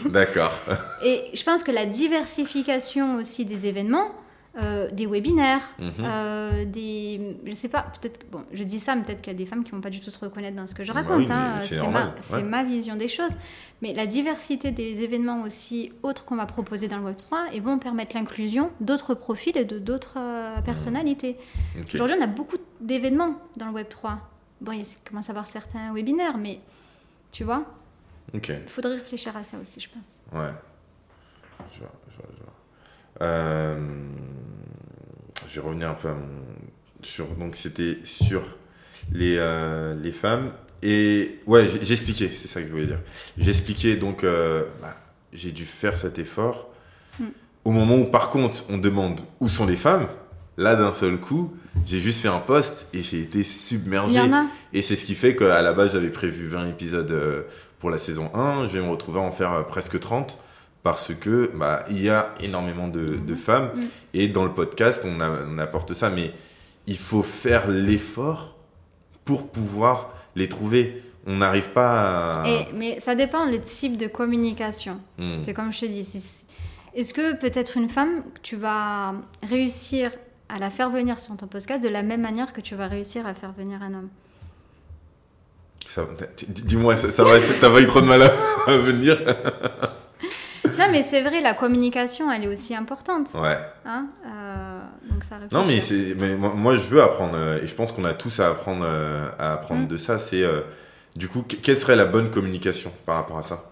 D'accord. 0.06 0.54
Et 1.04 1.24
je 1.34 1.44
pense 1.44 1.62
que 1.62 1.72
la 1.72 1.86
diversification 1.86 3.18
aussi 3.18 3.44
des 3.44 3.66
événements, 3.66 4.08
euh, 4.58 4.90
des 4.92 5.06
webinaires, 5.06 5.62
Mhm. 5.80 5.92
euh, 6.00 6.66
des, 6.66 7.38
je 7.46 7.54
sais 7.54 7.68
pas, 7.70 7.82
peut-être, 8.02 8.26
bon, 8.32 8.44
je 8.54 8.64
dis 8.64 8.80
ça, 8.80 8.96
mais 8.96 9.04
peut-être 9.04 9.22
qu'il 9.22 9.34
y 9.34 9.36
a 9.36 9.38
des 9.38 9.46
femmes 9.46 9.64
qui 9.64 9.72
vont 9.72 9.82
pas 9.82 9.90
du 9.90 10.00
tout 10.00 10.10
se 10.10 10.20
reconnaître 10.20 10.56
dans 10.56 10.66
ce 10.68 10.74
que 10.74 10.84
je 10.84 10.92
raconte. 10.94 11.20
oui, 11.20 11.28
hein, 11.30 11.60
c'est 11.62 11.86
ma, 11.88 12.16
c'est 12.22 12.36
ouais. 12.38 12.44
ma 12.44 12.64
vision 12.64 12.96
des 12.96 13.08
choses. 13.10 13.34
Mais 13.82 13.94
la 13.94 14.06
diversité 14.06 14.72
des 14.72 15.02
événements 15.02 15.42
aussi 15.44 15.92
autres 16.04 16.24
qu'on 16.24 16.38
va 16.38 16.46
proposer 16.46 16.88
dans 16.88 16.98
le 17.00 17.04
Web 17.06 17.18
3 17.18 17.48
et 17.52 17.60
vont 17.60 17.78
permettre 17.80 18.16
l'inclusion 18.16 18.72
d'autres 18.80 19.14
profils 19.14 19.58
et 19.58 19.66
de 19.66 19.78
d'autres 19.80 20.16
euh, 20.18 20.62
personnalités. 20.62 21.36
Ok. 21.78 21.92
Aujourd'hui, 21.94 22.16
on 22.18 22.24
a 22.24 22.28
beaucoup 22.28 22.58
d'événements 22.80 23.36
dans 23.58 23.66
le 23.68 23.74
Web 23.74 23.90
3. 23.90 24.18
Bon, 24.62 24.72
il 24.72 24.86
commence 25.08 25.26
à 25.30 25.34
y 25.34 25.36
avoir 25.36 25.48
certains 25.48 25.94
webinaires, 25.94 26.38
mais 26.38 26.60
tu 27.34 27.44
vois, 27.44 27.66
il 28.34 28.40
faudrait 28.68 28.94
réfléchir 28.96 29.36
à 29.36 29.44
ça 29.44 29.58
aussi, 29.60 29.82
je 29.82 29.90
pense. 29.90 30.40
Ouais. 30.42 30.52
Je 31.74 31.80
vois, 31.80 31.92
je 32.10 32.16
vois, 32.16 32.26
je 32.38 32.44
vois. 32.44 32.54
Euh, 33.22 33.76
je 35.50 35.60
vais 35.60 35.66
revenir 35.66 35.90
un 35.90 35.94
peu 35.94 36.10
à 36.10 36.14
mon. 36.14 36.28
Sur, 37.02 37.28
donc, 37.36 37.56
c'était 37.56 38.00
sur 38.04 38.42
les, 39.12 39.36
euh, 39.38 39.96
les 40.02 40.12
femmes. 40.12 40.52
Et 40.82 41.40
ouais, 41.46 41.66
expliqué, 41.76 42.30
c'est 42.30 42.48
ça 42.48 42.62
que 42.62 42.68
je 42.68 42.72
voulais 42.72 42.88
dire. 42.88 43.00
J'ai 43.38 43.50
expliqué, 43.50 43.96
donc, 43.96 44.24
euh, 44.24 44.64
bah, 44.82 44.96
j'ai 45.34 45.52
dû 45.52 45.66
faire 45.66 45.98
cet 45.98 46.20
effort. 46.20 46.70
Mm. 47.20 47.26
Au 47.64 47.72
moment 47.72 47.96
où, 47.98 48.06
par 48.06 48.30
contre, 48.30 48.66
on 48.70 48.78
demande 48.78 49.22
où 49.40 49.50
sont 49.50 49.66
les 49.66 49.76
femmes, 49.76 50.08
là, 50.58 50.76
d'un 50.76 50.94
seul 50.94 51.18
coup, 51.18 51.54
j'ai 51.86 52.00
juste 52.00 52.22
fait 52.22 52.28
un 52.28 52.40
post 52.40 52.88
et 52.94 53.04
j'ai 53.04 53.22
été 53.22 53.44
submergé. 53.44 54.20
Et 54.74 54.82
c'est 54.82 54.96
ce 54.96 55.06
qui 55.06 55.16
fait 55.16 55.36
qu'à 55.36 55.62
la 55.62 55.74
base, 55.74 55.94
j'avais 55.94 56.10
prévu 56.10 56.48
20 56.48 56.70
épisodes 56.70 57.12
euh, 57.12 57.44
pour 57.80 57.90
la 57.90 57.98
saison 57.98 58.30
1. 58.34 58.68
Je 58.68 58.74
vais 58.78 58.86
me 58.86 58.90
retrouver 58.90 59.20
à 59.20 59.24
en 59.24 59.32
faire 59.32 59.66
presque 59.68 60.00
30 60.00 60.40
parce 60.86 61.14
que 61.16 61.52
bah, 61.56 61.84
il 61.90 62.02
y 62.02 62.10
a 62.10 62.34
énormément 62.42 62.88
de, 62.88 63.16
de 63.18 63.36
femmes. 63.36 63.72
Mhm. 63.76 63.88
Et 64.14 64.28
dans 64.28 64.46
le 64.46 64.52
podcast, 64.52 65.02
on, 65.04 65.20
a- 65.20 65.32
on 65.50 65.58
apporte 65.58 65.94
ça. 65.94 66.10
Mais 66.12 66.32
il 66.88 66.98
faut 66.98 67.24
faire 67.24 67.68
l'effort 67.68 68.56
pour 69.26 69.48
pouvoir 69.48 70.14
les 70.36 70.48
trouver. 70.48 71.02
On 71.26 71.38
n'arrive 71.38 71.70
pas 71.70 72.44
à. 72.44 72.48
Et- 72.48 72.68
mais 72.76 73.00
ça 73.00 73.16
dépend 73.16 73.46
le 73.46 73.60
type 73.60 73.98
de 73.98 74.06
communication. 74.08 75.02
Hmm. 75.18 75.42
C'est 75.42 75.56
comme 75.56 75.74
je 75.74 75.80
te 75.82 75.86
dis. 75.88 76.08
Est-ce 76.94 77.14
que 77.14 77.34
peut-être 77.36 77.76
une 77.78 77.90
femme, 77.90 78.22
tu 78.44 78.56
vas 78.56 79.16
réussir 79.42 80.12
à 80.50 80.60
la 80.60 80.70
faire 80.70 80.92
venir 80.92 81.20
sur 81.20 81.36
ton 81.36 81.48
podcast 81.48 81.82
de 81.84 81.90
la 81.90 82.04
même 82.04 82.22
manière 82.22 82.54
que 82.54 82.62
tu 82.62 82.76
vas 82.76 82.88
réussir 82.88 83.26
à 83.26 83.34
faire 83.34 83.52
venir 83.54 83.82
un 83.82 83.94
homme? 83.96 84.10
Ça- 85.88 86.08
Dis-moi, 86.48 86.96
ça, 86.96 87.10
ça 87.12 87.24
va, 87.24 87.32
t'as 87.60 87.70
pas 87.72 87.82
eu 87.82 87.88
trop 87.88 88.02
de 88.02 88.06
mal 88.06 88.22
à 88.22 88.78
venir 88.78 89.18
Non, 90.78 90.86
mais 90.92 91.04
c'est 91.04 91.22
vrai, 91.22 91.42
la 91.42 91.54
communication, 91.54 92.32
elle 92.32 92.44
est 92.44 92.48
aussi 92.48 92.76
importante. 92.76 93.30
Ouais. 93.34 93.58
Hein 93.86 94.08
Euh, 94.26 94.80
donc 95.12 95.24
ça 95.24 95.36
Non, 95.52 95.64
mais, 95.66 95.80
mais 96.20 96.36
moi, 96.36 96.54
moi, 96.56 96.76
je 96.76 96.88
veux 96.88 97.02
apprendre, 97.02 97.36
euh, 97.36 97.62
et 97.64 97.68
je 97.68 97.74
pense 97.76 97.92
qu'on 97.92 98.06
a 98.06 98.14
tous 98.14 98.40
à 98.40 98.50
apprendre, 98.50 98.84
euh, 98.88 99.28
à 99.40 99.54
apprendre 99.54 99.84
Mm. 99.84 99.88
de 99.88 99.98
ça. 99.98 100.20
C'est 100.20 100.44
du 101.16 101.28
coup, 101.28 101.44
que- 101.48 101.56
quelle 101.56 101.78
serait 101.78 101.96
la 101.96 102.06
bonne 102.06 102.30
communication 102.32 102.92
par 103.06 103.16
rapport 103.16 103.38
à 103.38 103.44
ça? 103.44 103.64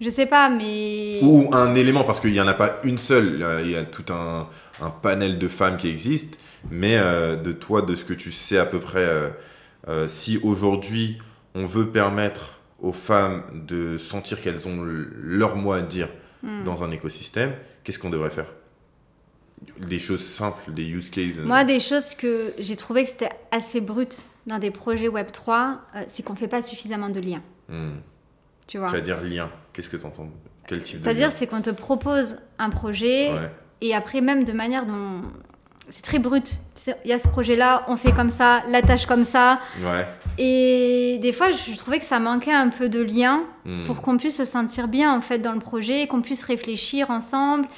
Je 0.00 0.08
sais 0.08 0.26
pas, 0.26 0.48
mais. 0.48 1.20
Ou 1.22 1.48
un 1.52 1.74
élément, 1.74 2.04
parce 2.04 2.20
qu'il 2.20 2.32
n'y 2.32 2.40
en 2.40 2.48
a 2.48 2.54
pas 2.54 2.80
une 2.84 2.98
seule, 2.98 3.44
il 3.64 3.70
y 3.70 3.76
a 3.76 3.84
tout 3.84 4.04
un, 4.12 4.48
un 4.80 4.90
panel 4.90 5.38
de 5.38 5.48
femmes 5.48 5.76
qui 5.76 5.88
existent, 5.88 6.38
mais 6.70 6.98
de 6.98 7.52
toi, 7.52 7.82
de 7.82 7.94
ce 7.94 8.04
que 8.04 8.14
tu 8.14 8.32
sais 8.32 8.58
à 8.58 8.66
peu 8.66 8.80
près, 8.80 9.06
si 10.08 10.38
aujourd'hui 10.42 11.18
on 11.54 11.66
veut 11.66 11.86
permettre 11.88 12.58
aux 12.82 12.92
femmes 12.92 13.42
de 13.66 13.96
sentir 13.96 14.42
qu'elles 14.42 14.68
ont 14.68 14.82
leur 14.82 15.56
mot 15.56 15.72
à 15.72 15.80
dire 15.80 16.08
Hmm. 16.44 16.64
dans 16.64 16.82
un 16.82 16.90
écosystème, 16.90 17.52
qu'est-ce 17.84 18.00
qu'on 18.00 18.10
devrait 18.10 18.30
faire? 18.30 18.52
Des 19.86 20.00
choses 20.00 20.24
simples, 20.26 20.72
des 20.72 20.84
use 20.88 21.08
cases. 21.08 21.38
euh, 21.38 21.46
Moi, 21.46 21.62
des 21.62 21.78
choses 21.78 22.16
que 22.16 22.52
j'ai 22.58 22.74
trouvé 22.74 23.04
que 23.04 23.10
c'était 23.10 23.30
assez 23.52 23.80
brut 23.80 24.24
dans 24.48 24.58
des 24.58 24.72
projets 24.72 25.06
Web3, 25.08 25.76
euh, 25.94 26.02
c'est 26.08 26.24
qu'on 26.24 26.34
fait 26.34 26.48
pas 26.48 26.60
suffisamment 26.60 27.10
de 27.10 27.20
liens. 27.20 27.42
hmm. 27.68 27.92
Tu 28.66 28.78
vois? 28.78 28.88
C'est-à-dire 28.88 29.20
lien. 29.22 29.50
Qu'est-ce 29.72 29.88
que 29.88 29.96
tu 29.96 30.04
entends 30.04 30.28
Quel 30.66 30.82
type 30.82 30.98
de 30.98 31.04
C'est-à-dire, 31.04 31.30
c'est 31.30 31.46
qu'on 31.46 31.62
te 31.62 31.70
propose 31.70 32.38
un 32.58 32.70
projet 32.70 33.32
Ouais. 33.32 33.50
et 33.80 33.94
après, 33.94 34.20
même 34.20 34.42
de 34.42 34.52
manière 34.52 34.84
dont. 34.84 35.22
C'est 35.94 36.02
très 36.02 36.18
brut. 36.18 36.58
Il 37.04 37.10
y 37.10 37.12
a 37.12 37.18
ce 37.18 37.28
projet-là, 37.28 37.84
on 37.86 37.96
fait 37.98 38.12
comme 38.12 38.30
ça, 38.30 38.62
la 38.68 38.80
tâche 38.80 39.04
comme 39.04 39.24
ça. 39.24 39.60
Ouais. 39.80 40.06
Et 40.38 41.18
des 41.20 41.32
fois, 41.32 41.50
je 41.50 41.76
trouvais 41.76 41.98
que 41.98 42.04
ça 42.06 42.18
manquait 42.18 42.52
un 42.52 42.68
peu 42.70 42.88
de 42.88 43.00
lien 43.00 43.42
Hmm. 43.64 43.84
pour 43.84 44.02
qu'on 44.02 44.16
puisse 44.16 44.36
se 44.38 44.44
sentir 44.44 44.88
bien 44.88 45.14
en 45.16 45.20
fait 45.20 45.38
dans 45.38 45.52
le 45.52 45.60
projet, 45.60 46.08
qu'on 46.08 46.20
puisse 46.22 46.42
réfléchir 46.42 47.10
ensemble. 47.10 47.68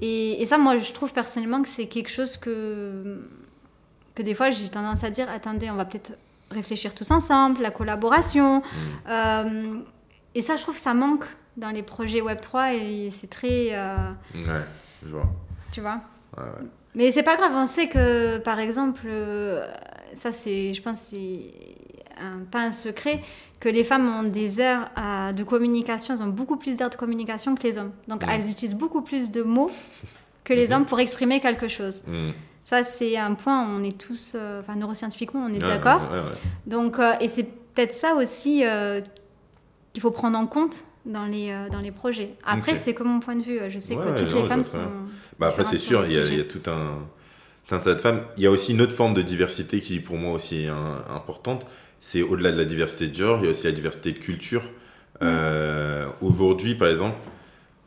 Et, 0.00 0.40
et 0.40 0.46
ça, 0.46 0.56
moi, 0.58 0.78
je 0.78 0.92
trouve 0.92 1.12
personnellement 1.12 1.60
que 1.60 1.68
c'est 1.68 1.86
quelque 1.88 2.08
chose 2.10 2.36
que, 2.38 3.22
que 4.14 4.22
des 4.22 4.34
fois, 4.34 4.50
j'ai 4.50 4.68
tendance 4.70 5.04
à 5.04 5.10
dire, 5.10 5.28
attendez, 5.30 5.68
on 5.70 5.74
va 5.74 5.84
peut-être 5.84 6.12
réfléchir 6.50 6.94
tous 6.94 7.10
ensemble, 7.10 7.60
la 7.60 7.70
collaboration. 7.70 8.60
Hmm. 8.60 9.10
Euh, 9.10 9.74
et 10.34 10.40
ça, 10.40 10.56
je 10.56 10.62
trouve 10.62 10.76
que 10.76 10.80
ça 10.80 10.94
manque 10.94 11.24
dans 11.58 11.70
les 11.70 11.82
projets 11.82 12.20
Web3 12.22 12.74
et 12.74 13.10
c'est 13.10 13.28
très... 13.28 13.70
euh, 13.72 13.96
Ouais, 14.34 14.64
je 15.04 15.10
vois. 15.10 15.26
tu 15.72 15.80
vois 15.80 16.00
Ouais, 16.38 16.44
ouais. 16.44 16.66
Mais 16.96 17.12
c'est 17.12 17.22
pas 17.22 17.36
grave, 17.36 17.52
on 17.54 17.66
sait 17.66 17.86
que 17.88 18.38
par 18.38 18.58
exemple, 18.58 19.02
euh, 19.06 19.64
ça 20.14 20.32
c'est, 20.32 20.74
je 20.74 20.82
pense, 20.82 20.98
c'est 21.10 21.50
un, 22.20 22.44
pas 22.50 22.60
un 22.62 22.72
secret, 22.72 23.20
que 23.60 23.68
les 23.68 23.84
femmes 23.84 24.08
ont 24.08 24.22
des 24.24 24.60
aires 24.60 24.90
euh, 24.98 25.32
de 25.32 25.44
communication, 25.44 26.14
elles 26.14 26.22
ont 26.22 26.26
beaucoup 26.28 26.56
plus 26.56 26.74
d'aires 26.76 26.90
de 26.90 26.96
communication 26.96 27.54
que 27.54 27.62
les 27.62 27.78
hommes. 27.78 27.92
Donc 28.08 28.22
Mhm. 28.24 28.30
elles 28.32 28.50
utilisent 28.50 28.74
beaucoup 28.74 29.02
plus 29.02 29.30
de 29.30 29.42
mots 29.42 29.70
que 30.44 30.52
les 30.54 30.68
Mhm. 30.68 30.72
hommes 30.72 30.84
pour 30.86 30.98
exprimer 31.00 31.38
quelque 31.40 31.68
chose. 31.68 32.02
Hmm. 32.06 32.30
Ça 32.62 32.82
c'est 32.84 33.16
un 33.16 33.34
point, 33.34 33.64
on 33.68 33.84
est 33.84 33.96
tous, 33.96 34.34
euh, 34.34 34.60
enfin 34.60 34.74
neuroscientifiquement, 34.74 35.44
on 35.48 35.52
est 35.52 35.62
Ouais, 35.62 35.68
d'accord. 35.78 36.00
ouais, 36.10 36.18
ouais. 36.18 36.36
Donc, 36.66 36.98
euh, 36.98 37.12
et 37.20 37.28
c'est 37.28 37.44
peut-être 37.44 37.94
ça 37.94 38.14
aussi 38.14 38.64
euh, 38.64 39.00
qu'il 39.92 40.02
faut 40.02 40.10
prendre 40.10 40.36
en 40.38 40.46
compte 40.46 40.84
dans 41.06 41.24
les, 41.26 41.50
euh, 41.50 41.68
dans 41.70 41.80
les 41.80 41.92
projets. 41.92 42.34
Après, 42.44 42.74
c'est 42.74 42.92
que 42.94 43.02
mon 43.02 43.20
point 43.20 43.36
de 43.36 43.42
vue. 43.42 43.58
Je 43.70 43.78
sais 43.78 43.94
Ouais, 43.96 44.04
que 44.14 44.20
toutes 44.20 44.32
non, 44.34 44.42
les 44.42 44.48
femmes 44.48 44.64
sont. 44.64 44.78
Bah 45.38 45.48
après, 45.48 45.64
c'est 45.64 45.78
sûr, 45.78 46.04
il 46.06 46.12
y, 46.12 46.18
a, 46.18 46.20
il 46.20 46.24
y 46.24 46.40
a 46.40 46.44
sujet. 46.44 46.46
tout 46.48 46.70
un, 46.70 47.78
tas 47.78 47.94
de 47.94 48.00
femmes. 48.00 48.22
Il 48.36 48.42
y 48.42 48.46
a 48.46 48.50
aussi 48.50 48.72
une 48.72 48.80
autre 48.80 48.94
forme 48.94 49.14
de 49.14 49.22
diversité 49.22 49.80
qui, 49.80 50.00
pour 50.00 50.16
moi, 50.16 50.32
aussi 50.34 50.64
est 50.64 50.68
un- 50.68 51.02
importante. 51.14 51.66
C'est 52.00 52.22
au-delà 52.22 52.52
de 52.52 52.58
la 52.58 52.64
diversité 52.64 53.08
de 53.08 53.14
genre, 53.14 53.38
il 53.40 53.44
y 53.44 53.48
a 53.48 53.50
aussi 53.50 53.66
la 53.66 53.72
diversité 53.72 54.12
de 54.12 54.18
culture. 54.18 54.62
Euh, 55.22 56.06
Aujourd'hui, 56.20 56.74
par 56.74 56.88
exemple, 56.88 57.16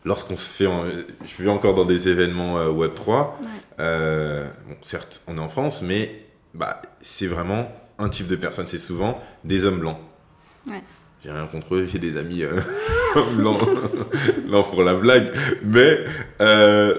lorsqu'on 0.05 0.37
se 0.37 0.49
fait. 0.49 0.67
en- 0.67 0.85
je 0.85 1.43
vais 1.43 1.49
encore 1.49 1.75
dans 1.75 1.85
des 1.85 2.07
événements 2.09 2.57
euh, 2.57 2.69
Web3. 2.71 3.07
Ouais. 3.41 3.47
euh, 3.79 4.49
bon, 4.67 4.75
certes, 4.81 5.21
on 5.27 5.37
est 5.37 5.41
en 5.41 5.49
France, 5.49 5.81
mais 5.81 6.25
bah, 6.53 6.81
c'est 7.01 7.27
vraiment 7.27 7.71
un 7.97 8.09
type 8.09 8.27
de 8.27 8.35
personne. 8.35 8.67
C'est 8.67 8.77
souvent 8.77 9.19
des 9.43 9.65
hommes 9.65 9.79
blancs. 9.79 9.97
Ouais. 10.67 10.81
J'ai 11.23 11.31
rien 11.31 11.47
contre 11.47 11.75
eux, 11.75 11.85
j'ai 11.91 11.99
des 11.99 12.15
amis 12.17 12.43
euh, 12.43 12.51
blancs. 13.35 13.59
non, 14.47 14.63
pour 14.63 14.83
la 14.83 14.95
blague. 14.95 15.33
Mais 15.63 15.99
euh, 16.41 16.95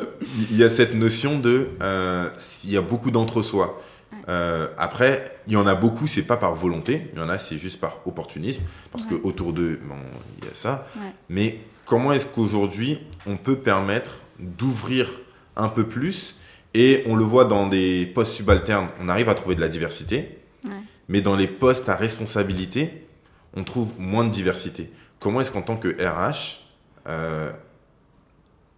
il 0.50 0.56
y 0.58 0.62
a 0.64 0.68
cette 0.68 0.94
notion 0.94 1.38
de. 1.38 1.68
euh, 1.82 2.28
il 2.64 2.70
y 2.72 2.76
a 2.76 2.82
beaucoup 2.82 3.10
d'entre-soi. 3.10 3.80
Euh, 4.28 4.66
après, 4.76 5.38
il 5.46 5.54
y 5.54 5.56
en 5.56 5.66
a 5.66 5.74
beaucoup, 5.74 6.06
c'est 6.06 6.22
pas 6.22 6.36
par 6.36 6.54
volonté, 6.54 7.08
il 7.14 7.18
y 7.18 7.22
en 7.22 7.28
a, 7.30 7.38
c'est 7.38 7.56
juste 7.58 7.80
par 7.80 8.00
opportunisme, 8.06 8.60
parce 8.92 9.04
Ouais. 9.04 9.18
que 9.18 9.26
autour 9.26 9.52
d'eux, 9.52 9.80
bon, 9.84 9.96
il 10.38 10.44
y 10.44 10.48
a 10.50 10.54
ça. 10.54 10.86
Ouais. 10.96 11.08
Mais 11.30 11.58
comment 11.86 12.12
est-ce 12.12 12.26
qu'aujourd'hui, 12.26 12.98
on 13.26 13.36
peut 13.36 13.56
permettre 13.56 14.12
d'ouvrir 14.38 15.08
un 15.56 15.68
peu 15.68 15.84
plus? 15.84 16.36
Et 16.74 17.02
on 17.06 17.16
le 17.16 17.24
voit 17.24 17.46
dans 17.46 17.66
des 17.66 18.06
postes 18.06 18.34
subalternes, 18.34 18.88
on 19.02 19.08
arrive 19.08 19.28
à 19.30 19.34
trouver 19.34 19.54
de 19.56 19.60
la 19.60 19.68
diversité, 19.68 20.38
Ouais. 20.64 20.70
mais 21.08 21.20
dans 21.22 21.34
les 21.34 21.48
postes 21.48 21.88
à 21.88 21.96
responsabilité, 21.96 23.06
on 23.54 23.64
trouve 23.64 23.98
moins 24.00 24.24
de 24.24 24.30
diversité. 24.30 24.92
Comment 25.18 25.40
est-ce 25.40 25.50
qu'en 25.50 25.62
tant 25.62 25.76
que 25.76 25.88
RH, 25.88 26.60
euh, 27.06 27.52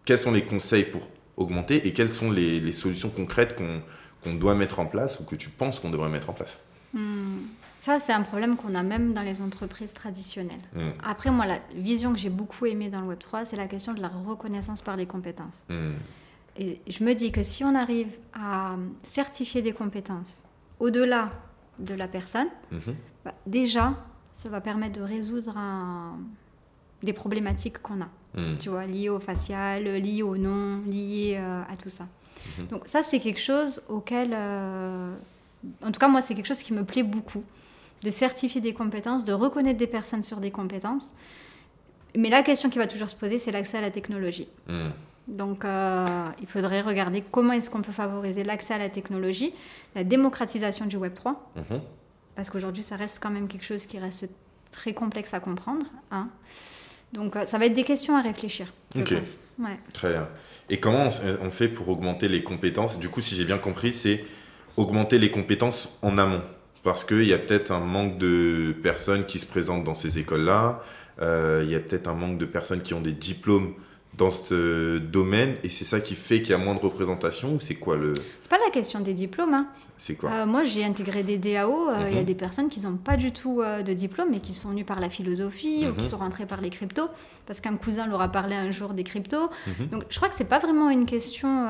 quels 0.04 0.18
sont 0.18 0.32
les 0.32 0.44
conseils 0.44 0.84
pour 0.84 1.08
augmenter 1.36 1.86
et 1.86 1.92
quelles 1.92 2.10
sont 2.10 2.30
les, 2.30 2.60
les 2.60 2.72
solutions 2.72 3.10
concrètes 3.10 3.56
qu'on 3.56 3.82
qu'on 4.22 4.34
doit 4.34 4.54
mettre 4.54 4.78
en 4.78 4.86
place 4.86 5.18
ou 5.18 5.24
que 5.24 5.34
tu 5.34 5.50
penses 5.50 5.80
qu'on 5.80 5.90
devrait 5.90 6.08
mettre 6.08 6.30
en 6.30 6.32
place 6.32 6.58
Hmm. 6.94 7.46
Ça, 7.80 7.98
c'est 7.98 8.12
un 8.12 8.20
problème 8.22 8.56
qu'on 8.56 8.74
a 8.74 8.82
même 8.82 9.14
dans 9.14 9.22
les 9.22 9.40
entreprises 9.40 9.94
traditionnelles. 9.94 10.60
Hmm. 10.74 10.90
Après, 11.02 11.30
moi, 11.30 11.46
la 11.46 11.58
vision 11.74 12.12
que 12.12 12.18
j'ai 12.18 12.28
beaucoup 12.28 12.66
aimée 12.66 12.90
dans 12.90 13.00
le 13.00 13.14
Web3, 13.16 13.46
c'est 13.46 13.56
la 13.56 13.66
question 13.66 13.94
de 13.94 14.00
la 14.02 14.08
reconnaissance 14.08 14.82
par 14.82 14.96
les 14.96 15.06
compétences. 15.06 15.64
Hmm. 15.70 15.94
Et 16.58 16.80
je 16.86 17.02
me 17.02 17.14
dis 17.14 17.32
que 17.32 17.42
si 17.42 17.64
on 17.64 17.74
arrive 17.74 18.08
à 18.34 18.76
certifier 19.02 19.62
des 19.62 19.72
compétences 19.72 20.44
au-delà 20.80 21.32
de 21.78 21.94
la 21.94 22.06
personne, 22.06 22.48
Mhm. 22.70 22.94
bah, 23.24 23.32
déjà, 23.46 23.94
ça 24.34 24.48
va 24.48 24.60
permettre 24.60 24.98
de 24.98 25.04
résoudre 25.04 25.56
un- 25.56 26.16
des 27.02 27.12
problématiques 27.12 27.80
qu'on 27.82 28.00
a. 28.00 28.08
Hmm. 28.34 28.56
tu 28.58 28.70
vois, 28.70 28.86
liées 28.86 29.10
au 29.10 29.20
facial, 29.20 29.84
liées 29.84 30.22
au 30.22 30.38
nom, 30.38 30.80
liées 30.86 31.36
euh, 31.38 31.60
à 31.70 31.76
tout 31.76 31.90
ça. 31.90 32.06
Mhm. 32.58 32.66
Donc 32.68 32.82
ça, 32.86 33.02
c'est 33.02 33.20
quelque 33.20 33.40
chose 33.40 33.82
auquel, 33.90 34.30
euh, 34.32 35.14
en 35.84 35.92
tout 35.92 36.00
cas, 36.00 36.08
moi, 36.08 36.22
c'est 36.22 36.34
quelque 36.34 36.46
chose 36.46 36.62
qui 36.62 36.72
me 36.72 36.82
plaît 36.82 37.02
beaucoup, 37.02 37.44
de 38.02 38.08
certifier 38.08 38.62
des 38.62 38.72
compétences, 38.72 39.26
de 39.26 39.34
reconnaître 39.34 39.78
des 39.78 39.86
personnes 39.86 40.22
sur 40.22 40.38
des 40.38 40.50
compétences. 40.50 41.06
Mais 42.16 42.30
la 42.30 42.42
question 42.42 42.70
qui 42.70 42.78
va 42.78 42.86
toujours 42.86 43.10
se 43.10 43.16
poser, 43.16 43.38
c'est 43.38 43.52
l'accès 43.52 43.76
à 43.76 43.80
la 43.82 43.90
technologie. 43.90 44.48
Hmm. 44.66 44.88
Donc, 45.28 45.64
euh, 45.66 46.06
il 46.40 46.46
faudrait 46.46 46.80
regarder 46.80 47.22
comment 47.30 47.52
est-ce 47.52 47.68
qu'on 47.68 47.82
peut 47.82 47.92
favoriser 47.92 48.44
l'accès 48.44 48.72
à 48.74 48.78
la 48.78 48.88
technologie, 48.88 49.52
la 49.94 50.04
démocratisation 50.04 50.86
du 50.86 50.96
Web 50.96 51.12
3, 51.14 51.50
Mhm. 51.56 51.80
Parce 52.34 52.50
qu'aujourd'hui, 52.50 52.82
ça 52.82 52.96
reste 52.96 53.18
quand 53.22 53.30
même 53.30 53.48
quelque 53.48 53.64
chose 53.64 53.86
qui 53.86 53.98
reste 53.98 54.28
très 54.70 54.94
complexe 54.94 55.34
à 55.34 55.40
comprendre. 55.40 55.86
hein. 56.10 56.28
Donc, 57.12 57.36
euh, 57.36 57.44
ça 57.44 57.58
va 57.58 57.66
être 57.66 57.74
des 57.74 57.84
questions 57.84 58.16
à 58.16 58.22
réfléchir, 58.22 58.72
Ok. 58.98 59.14
Ouais. 59.58 59.78
Très 59.92 60.12
bien. 60.12 60.28
Et 60.70 60.80
comment 60.80 61.08
on, 61.42 61.46
on 61.46 61.50
fait 61.50 61.68
pour 61.68 61.88
augmenter 61.90 62.26
les 62.28 62.42
compétences? 62.42 62.98
Du 62.98 63.10
coup, 63.10 63.20
si 63.20 63.34
j'ai 63.36 63.44
bien 63.44 63.58
compris, 63.58 63.92
c'est 63.92 64.24
augmenter 64.78 65.18
les 65.18 65.30
compétences 65.30 65.90
en 66.00 66.16
amont. 66.16 66.40
Parce 66.82 67.04
qu'il 67.04 67.24
y 67.26 67.34
a 67.34 67.38
peut-être 67.38 67.70
un 67.70 67.80
manque 67.80 68.16
de 68.16 68.74
personnes 68.82 69.26
qui 69.26 69.38
se 69.38 69.46
présentent 69.46 69.84
dans 69.84 69.94
ces 69.94 70.18
écoles-là. 70.18 70.80
Euh, 71.20 71.60
Il 71.64 71.70
y 71.70 71.74
a 71.74 71.80
peut-être 71.80 72.08
un 72.08 72.14
manque 72.14 72.38
de 72.38 72.46
personnes 72.46 72.80
qui 72.82 72.94
ont 72.94 73.00
des 73.02 73.12
diplômes 73.12 73.74
dans 74.18 74.30
ce 74.30 74.98
domaine 74.98 75.56
et 75.64 75.70
c'est 75.70 75.86
ça 75.86 75.98
qui 76.00 76.14
fait 76.14 76.42
qu'il 76.42 76.50
y 76.50 76.54
a 76.54 76.58
moins 76.58 76.74
de 76.74 76.80
représentation 76.80 77.54
ou 77.54 77.60
c'est 77.60 77.76
quoi 77.76 77.96
le 77.96 78.12
C'est 78.42 78.50
pas 78.50 78.58
la 78.62 78.70
question 78.70 79.00
des 79.00 79.14
diplômes. 79.14 79.54
hein. 79.54 79.66
c'est 79.96 80.14
quoi 80.16 80.30
Euh, 80.30 80.46
moi, 80.46 80.64
j'ai 80.64 80.84
intégré 80.84 81.22
des 81.22 81.38
DAO. 81.38 81.88
euh, 81.88 82.06
Il 82.08 82.14
y 82.14 82.18
a 82.18 82.20
Mhm. 82.20 82.26
des 82.26 82.34
personnes 82.34 82.68
qui 82.68 82.80
n'ont 82.80 82.96
pas 82.98 83.16
du 83.16 83.32
tout 83.32 83.62
euh, 83.62 83.82
de 83.82 83.94
diplôme, 83.94 84.28
mais 84.30 84.40
qui 84.40 84.52
sont 84.52 84.68
venues 84.68 84.84
par 84.84 85.00
la 85.00 85.08
philosophie 85.08 85.86
ou 85.88 85.92
qui 85.94 86.02
Mhm. 86.04 86.10
sont 86.10 86.18
rentrées 86.18 86.44
par 86.44 86.60
les 86.60 86.68
cryptos, 86.68 87.08
parce 87.46 87.60
qu'un 87.60 87.74
cousin 87.76 88.06
leur 88.06 88.20
a 88.20 88.28
parlé 88.28 88.54
un 88.54 88.70
jour 88.70 88.90
des 88.92 89.02
cryptos. 89.04 89.48
Mhm. 89.66 89.86
Donc, 89.92 90.04
je 90.10 90.16
crois 90.16 90.28
que 90.28 90.34
c'est 90.36 90.44
pas 90.48 90.58
vraiment 90.58 90.90
une 90.90 91.06
question 91.06 91.66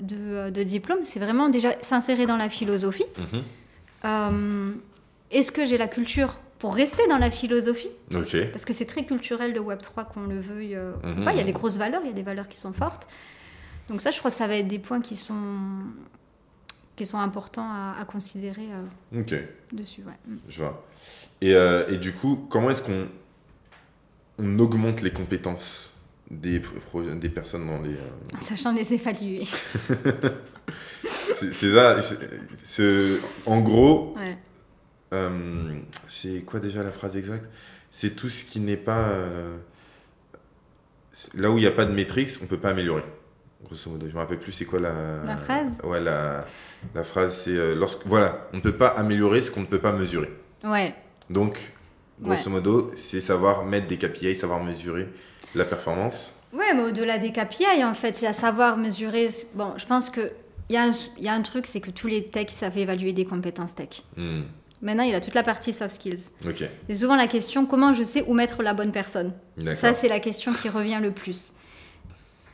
de, 0.00 0.50
de 0.50 0.62
diplôme, 0.62 1.00
c'est 1.02 1.18
vraiment 1.20 1.48
déjà 1.48 1.70
s'insérer 1.82 2.26
dans 2.26 2.36
la 2.36 2.48
philosophie. 2.48 3.04
Est-ce 5.30 5.50
que 5.50 5.64
j'ai 5.66 5.78
la 5.78 5.88
culture 5.88 6.38
pour 6.62 6.76
rester 6.76 7.08
dans 7.08 7.18
la 7.18 7.30
philosophie. 7.32 7.90
Parce 8.52 8.64
que 8.64 8.72
c'est 8.72 8.86
très 8.86 9.04
culturel 9.04 9.52
le 9.52 9.60
Web3, 9.60 10.06
qu'on 10.14 10.22
le 10.28 10.40
veuille 10.40 10.76
euh, 10.76 10.92
ou 11.02 11.08
Mhm. 11.08 11.24
pas. 11.24 11.32
Il 11.32 11.38
y 11.38 11.40
a 11.40 11.44
des 11.44 11.52
grosses 11.52 11.76
valeurs, 11.76 12.00
il 12.04 12.06
y 12.06 12.10
a 12.10 12.14
des 12.14 12.22
valeurs 12.22 12.46
qui 12.46 12.56
sont 12.56 12.72
fortes. 12.72 13.04
Donc 13.90 14.00
ça, 14.00 14.12
je 14.12 14.18
crois 14.20 14.30
que 14.30 14.36
ça 14.36 14.46
va 14.46 14.54
être 14.54 14.68
des 14.68 14.78
points 14.78 15.00
qui 15.00 15.16
sont, 15.16 15.34
qui 16.94 17.04
sont 17.04 17.18
importants 17.18 17.68
à, 17.68 17.96
à 18.00 18.04
considérer 18.04 18.68
euh, 18.70 19.20
Ok. 19.20 19.34
dessus. 19.72 20.02
Ouais. 20.06 20.12
Mm. 20.28 20.36
Je 20.48 20.58
vois. 20.60 20.86
Et, 21.40 21.52
euh, 21.56 21.82
et 21.92 21.96
du 21.96 22.12
coup, 22.12 22.46
comment 22.48 22.70
est-ce 22.70 22.82
qu'on 22.82 23.08
on 24.38 24.58
augmente 24.60 25.02
les 25.02 25.10
compétences 25.10 25.90
des, 26.30 26.62
des 27.16 27.28
personnes 27.28 27.66
dans 27.66 27.80
les. 27.82 27.90
euh, 27.90 28.36
En 28.38 28.40
sachant 28.40 28.72
les 28.72 28.94
évaluer. 28.94 29.42
C'est 31.04 31.72
ça. 31.74 31.96
ce- 32.62 33.18
en 33.46 33.60
gros, 33.60 34.14
Ouais. 34.16 34.38
Euh, 35.12 35.28
c'est 36.08 36.40
quoi 36.44 36.60
déjà 36.60 36.82
la 36.82 36.92
phrase 36.92 37.16
exacte? 37.16 37.46
C'est 37.90 38.16
tout 38.16 38.28
ce 38.28 38.44
qui 38.44 38.58
n'est 38.60 38.76
pas. 38.76 38.98
euh, 39.08 39.56
là 41.34 41.50
où 41.50 41.58
il 41.58 41.62
n'y 41.62 41.66
a 41.66 41.70
pas 41.72 41.84
de 41.84 41.92
métriques, 41.92 42.30
on 42.40 42.44
ne 42.44 42.48
peut 42.48 42.58
pas 42.58 42.70
améliorer. 42.70 43.04
Grosso 43.64 43.90
modo, 43.90 44.08
je 44.08 44.14
me 44.14 44.18
rappelle 44.18 44.38
plus 44.38 44.52
c'est 44.52 44.64
quoi 44.64 44.80
la. 44.80 44.92
La 45.26 45.36
phrase? 45.36 45.68
Ouais, 45.84 46.00
la, 46.00 46.46
la 46.94 47.04
phrase 47.04 47.36
c'est. 47.44 47.50
euh, 47.56 47.74
lorsque, 47.74 48.06
voilà, 48.06 48.48
on 48.52 48.56
ne 48.56 48.62
peut 48.62 48.72
pas 48.76 48.88
améliorer 48.88 49.40
ce 49.42 49.50
qu'on 49.50 49.60
ne 49.60 49.66
peut 49.66 49.78
pas 49.78 49.92
mesurer. 49.92 50.30
Ouais. 50.64 50.94
Donc, 51.30 51.58
grosso 52.20 52.50
modo, 52.50 52.90
c'est 52.96 53.20
savoir 53.20 53.64
mettre 53.64 53.86
des 53.86 53.98
KPI, 53.98 54.34
savoir 54.34 54.62
mesurer 54.64 55.08
la 55.54 55.64
performance. 55.64 56.32
Ouais, 56.52 56.74
mais 56.74 56.82
au-delà 56.82 57.18
des 57.18 57.32
KPI, 57.32 57.82
en 57.84 57.94
fait, 57.94 58.16
c'est 58.16 58.26
à 58.26 58.32
savoir 58.32 58.76
mesurer. 58.76 59.28
Bon, 59.54 59.72
je 59.76 59.86
pense 59.86 60.10
que 60.10 60.32
il 60.68 60.74
y, 60.74 60.78
a 60.78 60.84
un- 60.84 60.90
il 61.18 61.24
y 61.24 61.28
a 61.28 61.34
un 61.34 61.42
truc, 61.42 61.66
c'est 61.66 61.80
que 61.80 61.90
tous 61.90 62.06
les 62.06 62.24
techs 62.24 62.50
savent 62.50 62.78
évaluer 62.78 63.12
des 63.12 63.24
compétences 63.24 63.74
tech. 63.74 64.02
Hmm, 64.16 64.42
Maintenant, 64.82 65.04
il 65.04 65.14
a 65.14 65.20
toute 65.20 65.34
la 65.34 65.42
partie 65.44 65.72
soft 65.72 65.94
skills. 65.94 66.24
Ok, 66.44 66.64
C'est 66.88 66.94
souvent 66.96 67.14
la 67.16 67.28
question 67.28 67.64
comment 67.66 67.94
je 67.94 68.02
sais 68.02 68.24
où 68.26 68.34
mettre 68.34 68.62
la 68.62 68.74
bonne 68.74 68.90
personne? 68.92 69.32
Ça, 69.76 69.94
c'est 69.94 70.08
la 70.08 70.18
question 70.20 70.52
qui 70.52 70.68
revient 70.68 70.98
le 71.00 71.12
plus. 71.12 71.52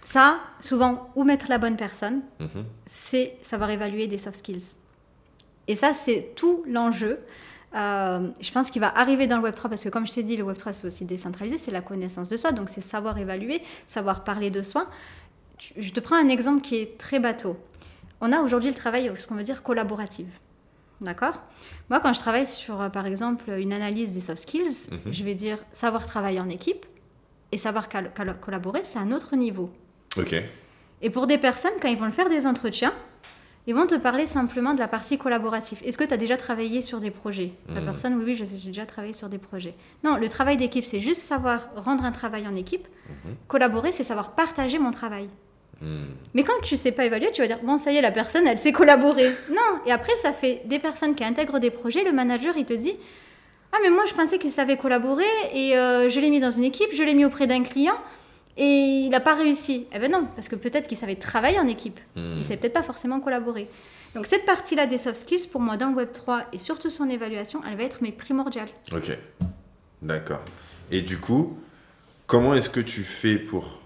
Ça, 0.05 0.39
souvent, 0.61 1.11
où 1.17 1.25
mettre 1.25 1.47
la 1.49 1.59
bonne 1.59 1.77
personne, 1.77 2.23
Mhm. 2.41 2.65
c'est 2.87 3.37
savoir 3.43 3.71
évaluer 3.71 4.07
des 4.07 4.19
soft 4.19 4.39
skills. 4.39 4.63
Et 5.69 5.75
ça, 5.75 5.93
c'est 5.93 6.33
tout 6.35 6.65
l'enjeu. 6.67 7.19
Euh, 7.75 8.29
je 8.41 8.51
pense 8.51 8.71
qu'il 8.71 8.81
va 8.81 8.89
arriver 8.99 9.27
dans 9.27 9.37
le 9.39 9.43
Web3 9.51 9.69
parce 9.69 9.85
que, 9.85 9.91
comme 9.91 10.07
je 10.07 10.13
t'ai 10.13 10.23
dit, 10.23 10.37
le 10.39 10.45
Web3 10.45 10.73
c'est 10.73 10.87
aussi 10.87 11.05
décentralisé, 11.05 11.59
c'est 11.59 11.71
la 11.71 11.83
connaissance 11.83 12.29
de 12.31 12.37
soi, 12.39 12.53
donc 12.53 12.71
c'est 12.71 12.81
savoir 12.81 13.19
évaluer, 13.19 13.61
savoir 13.87 14.25
parler 14.25 14.51
de 14.51 14.63
soi. 14.63 14.87
Je 15.77 15.91
te 15.91 16.01
prends 16.01 16.17
un 16.17 16.29
exemple 16.29 16.63
qui 16.63 16.77
est 16.77 16.97
très 16.97 17.19
bateau. 17.21 17.59
On 18.23 18.33
a 18.33 18.41
aujourd'hui 18.41 18.71
le 18.71 18.77
travail, 18.77 19.13
ce 19.15 19.27
qu'on 19.27 19.35
veut 19.35 19.43
dire 19.43 19.63
collaboratif. 19.63 20.27
D'accord 21.01 21.43
Moi, 21.91 22.01
quand 22.01 22.13
je 22.13 22.19
travaille 22.19 22.47
sur, 22.47 22.81
euh, 22.81 22.89
par 22.89 23.07
exemple, 23.07 23.51
une 23.51 23.73
analyse 23.73 24.13
des 24.13 24.21
soft 24.21 24.43
skills, 24.43 24.89
Mhm. 24.91 25.13
je 25.13 25.25
vais 25.25 25.35
dire 25.35 25.59
savoir 25.73 26.05
travailler 26.07 26.41
en 26.41 26.49
équipe 26.49 26.85
et 27.53 27.57
savoir 27.59 27.89
collaborer, 28.41 28.81
c'est 28.85 28.99
un 28.99 29.13
autre 29.13 29.37
niveau. 29.37 29.71
Ok, 30.17 30.35
Et 31.01 31.11
pour 31.11 31.29
des 31.29 31.39
personnes, 31.39 31.71
quand 31.81 31.87
ils 31.89 31.97
vont 31.99 32.11
faire 32.11 32.29
des 32.29 32.45
entretiens, 32.47 32.93
ils 33.69 33.75
vont 33.75 33.87
te 33.87 33.95
parler 33.95 34.27
simplement 34.27 34.75
de 34.75 34.81
la 34.81 34.89
partie 34.89 35.17
collaborative. 35.19 35.81
Est-ce 35.85 35.97
que 35.97 36.03
tu 36.03 36.13
as 36.13 36.17
déjà 36.17 36.37
travaillé 36.37 36.83
sur 36.83 36.99
des 36.99 37.13
projets? 37.13 37.53
La 37.69 37.81
Mhm. 37.81 37.87
personne, 37.87 38.15
oui, 38.17 38.25
oui, 38.27 38.35
j'ai 38.35 38.47
déjà 38.67 38.85
travaillé 38.85 39.13
sur 39.13 39.29
des 39.29 39.39
projets. 39.39 39.75
Non, 40.03 40.17
le 40.17 40.29
travail 40.29 40.57
d'équipe, 40.57 40.85
c'est 40.85 41.01
juste 41.01 41.21
savoir 41.21 41.69
rendre 41.77 42.05
un 42.05 42.11
travail 42.11 42.49
en 42.49 42.57
équipe. 42.57 42.89
Mhm. 43.09 43.37
Collaborer, 43.47 43.93
c'est 43.93 44.03
savoir 44.03 44.33
partager 44.35 44.81
mon 44.81 44.91
travail. 44.91 45.29
Hmm, 45.81 46.07
Mais 46.35 46.43
quand 46.43 46.61
tu 46.63 46.77
sais 46.77 46.93
pas 46.93 47.05
évaluer, 47.05 47.31
tu 47.33 47.41
vas 47.41 47.47
dire, 47.47 47.61
bon, 47.63 47.79
ça 47.79 47.93
y 47.93 47.97
est, 47.97 48.01
la 48.01 48.11
personne, 48.11 48.47
elle 48.47 48.59
sait 48.59 48.73
collaborer. 48.73 49.29
non, 49.51 49.81
et 49.87 49.93
après, 49.93 50.17
ça 50.21 50.33
fait 50.33 50.63
des 50.65 50.79
personnes 50.79 51.15
qui 51.15 51.25
intègrent 51.25 51.61
des 51.61 51.71
projets, 51.71 52.05
le 52.05 52.13
manager, 52.13 52.57
il 52.57 52.65
te 52.65 52.73
dit, 52.73 52.95
ah, 53.73 53.77
mais 53.83 53.91
moi, 53.91 54.05
je 54.09 54.15
pensais 54.15 54.39
qu'il 54.39 54.51
savait 54.51 54.77
collaborer, 54.77 55.25
et 55.55 55.77
euh, 55.77 56.09
je 56.09 56.19
l'ai 56.21 56.31
mis 56.31 56.41
dans 56.41 56.51
une 56.51 56.65
équipe, 56.65 56.89
je 56.93 57.03
l'ai 57.03 57.15
mis 57.15 57.25
auprès 57.25 57.47
d'un 57.47 57.63
client, 57.63 57.97
et 58.57 58.65
il 58.65 59.11
n'a 59.11 59.21
pas 59.21 59.35
réussi. 59.35 59.87
Eh 59.95 59.99
ben 60.01 60.11
non, 60.11 60.27
parce 60.35 60.49
que 60.49 60.57
peut-être 60.57 60.89
qu'il 60.89 60.99
savait 60.99 61.15
travailler 61.15 61.61
en 61.61 61.69
équipe. 61.69 62.01
hmm. 62.17 62.39
Il 62.39 62.45
savait 62.45 62.57
peut-être 62.57 62.73
pas 62.73 62.83
forcément 62.83 63.21
collaborer. 63.21 63.69
Donc 64.15 64.27
cette 64.27 64.47
partie-là 64.47 64.87
des 64.87 64.99
soft 64.99 65.17
skills, 65.17 65.47
pour 65.49 65.61
moi, 65.61 65.77
dans 65.77 65.91
le 65.91 66.03
Web3, 66.05 66.45
et 66.53 66.59
surtout 66.59 66.91
son 66.91 67.09
évaluation, 67.09 67.61
elle 67.71 67.77
va 67.77 67.85
être 67.85 67.99
mais 68.01 68.11
primordiale. 68.11 68.69
Ok, 68.93 69.17
d'accord. 70.03 70.43
Et 70.91 71.03
du 71.03 71.19
coup, 71.19 71.57
comment 72.27 72.55
est-ce 72.55 72.71
que 72.71 72.81
tu 72.81 73.03
fais 73.03 73.37
pour 73.37 73.81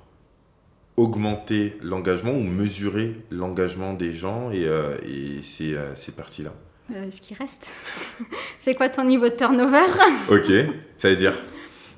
augmenter 0.96 1.76
l'engagement 1.82 2.32
ou 2.32 2.42
mesurer 2.42 3.16
l'engagement 3.30 3.94
des 3.94 4.12
gens 4.12 4.50
et, 4.50 4.66
euh, 4.66 4.96
et 5.06 5.42
ces, 5.42 5.74
euh, 5.74 5.94
ces 5.96 6.12
parties-là 6.12 6.52
Euh, 6.94 7.10
ce 7.10 7.20
qui 7.20 7.34
reste. 7.34 7.70
c'est 8.60 8.74
quoi 8.74 8.88
ton 8.88 9.04
niveau 9.04 9.28
de 9.28 9.34
turnover? 9.34 9.86
Ok, 10.30 10.52
ça 10.96 11.08
veut 11.10 11.16
dire 11.16 11.34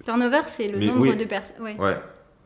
Turnover, 0.04 0.42
c'est 0.46 0.68
le 0.68 0.78
Mais 0.78 0.86
nombre 0.86 1.00
oui. 1.00 1.16
de 1.16 1.24
personnes. 1.24 1.56
Ouais. 1.60 1.76
Ouais, 1.78 1.96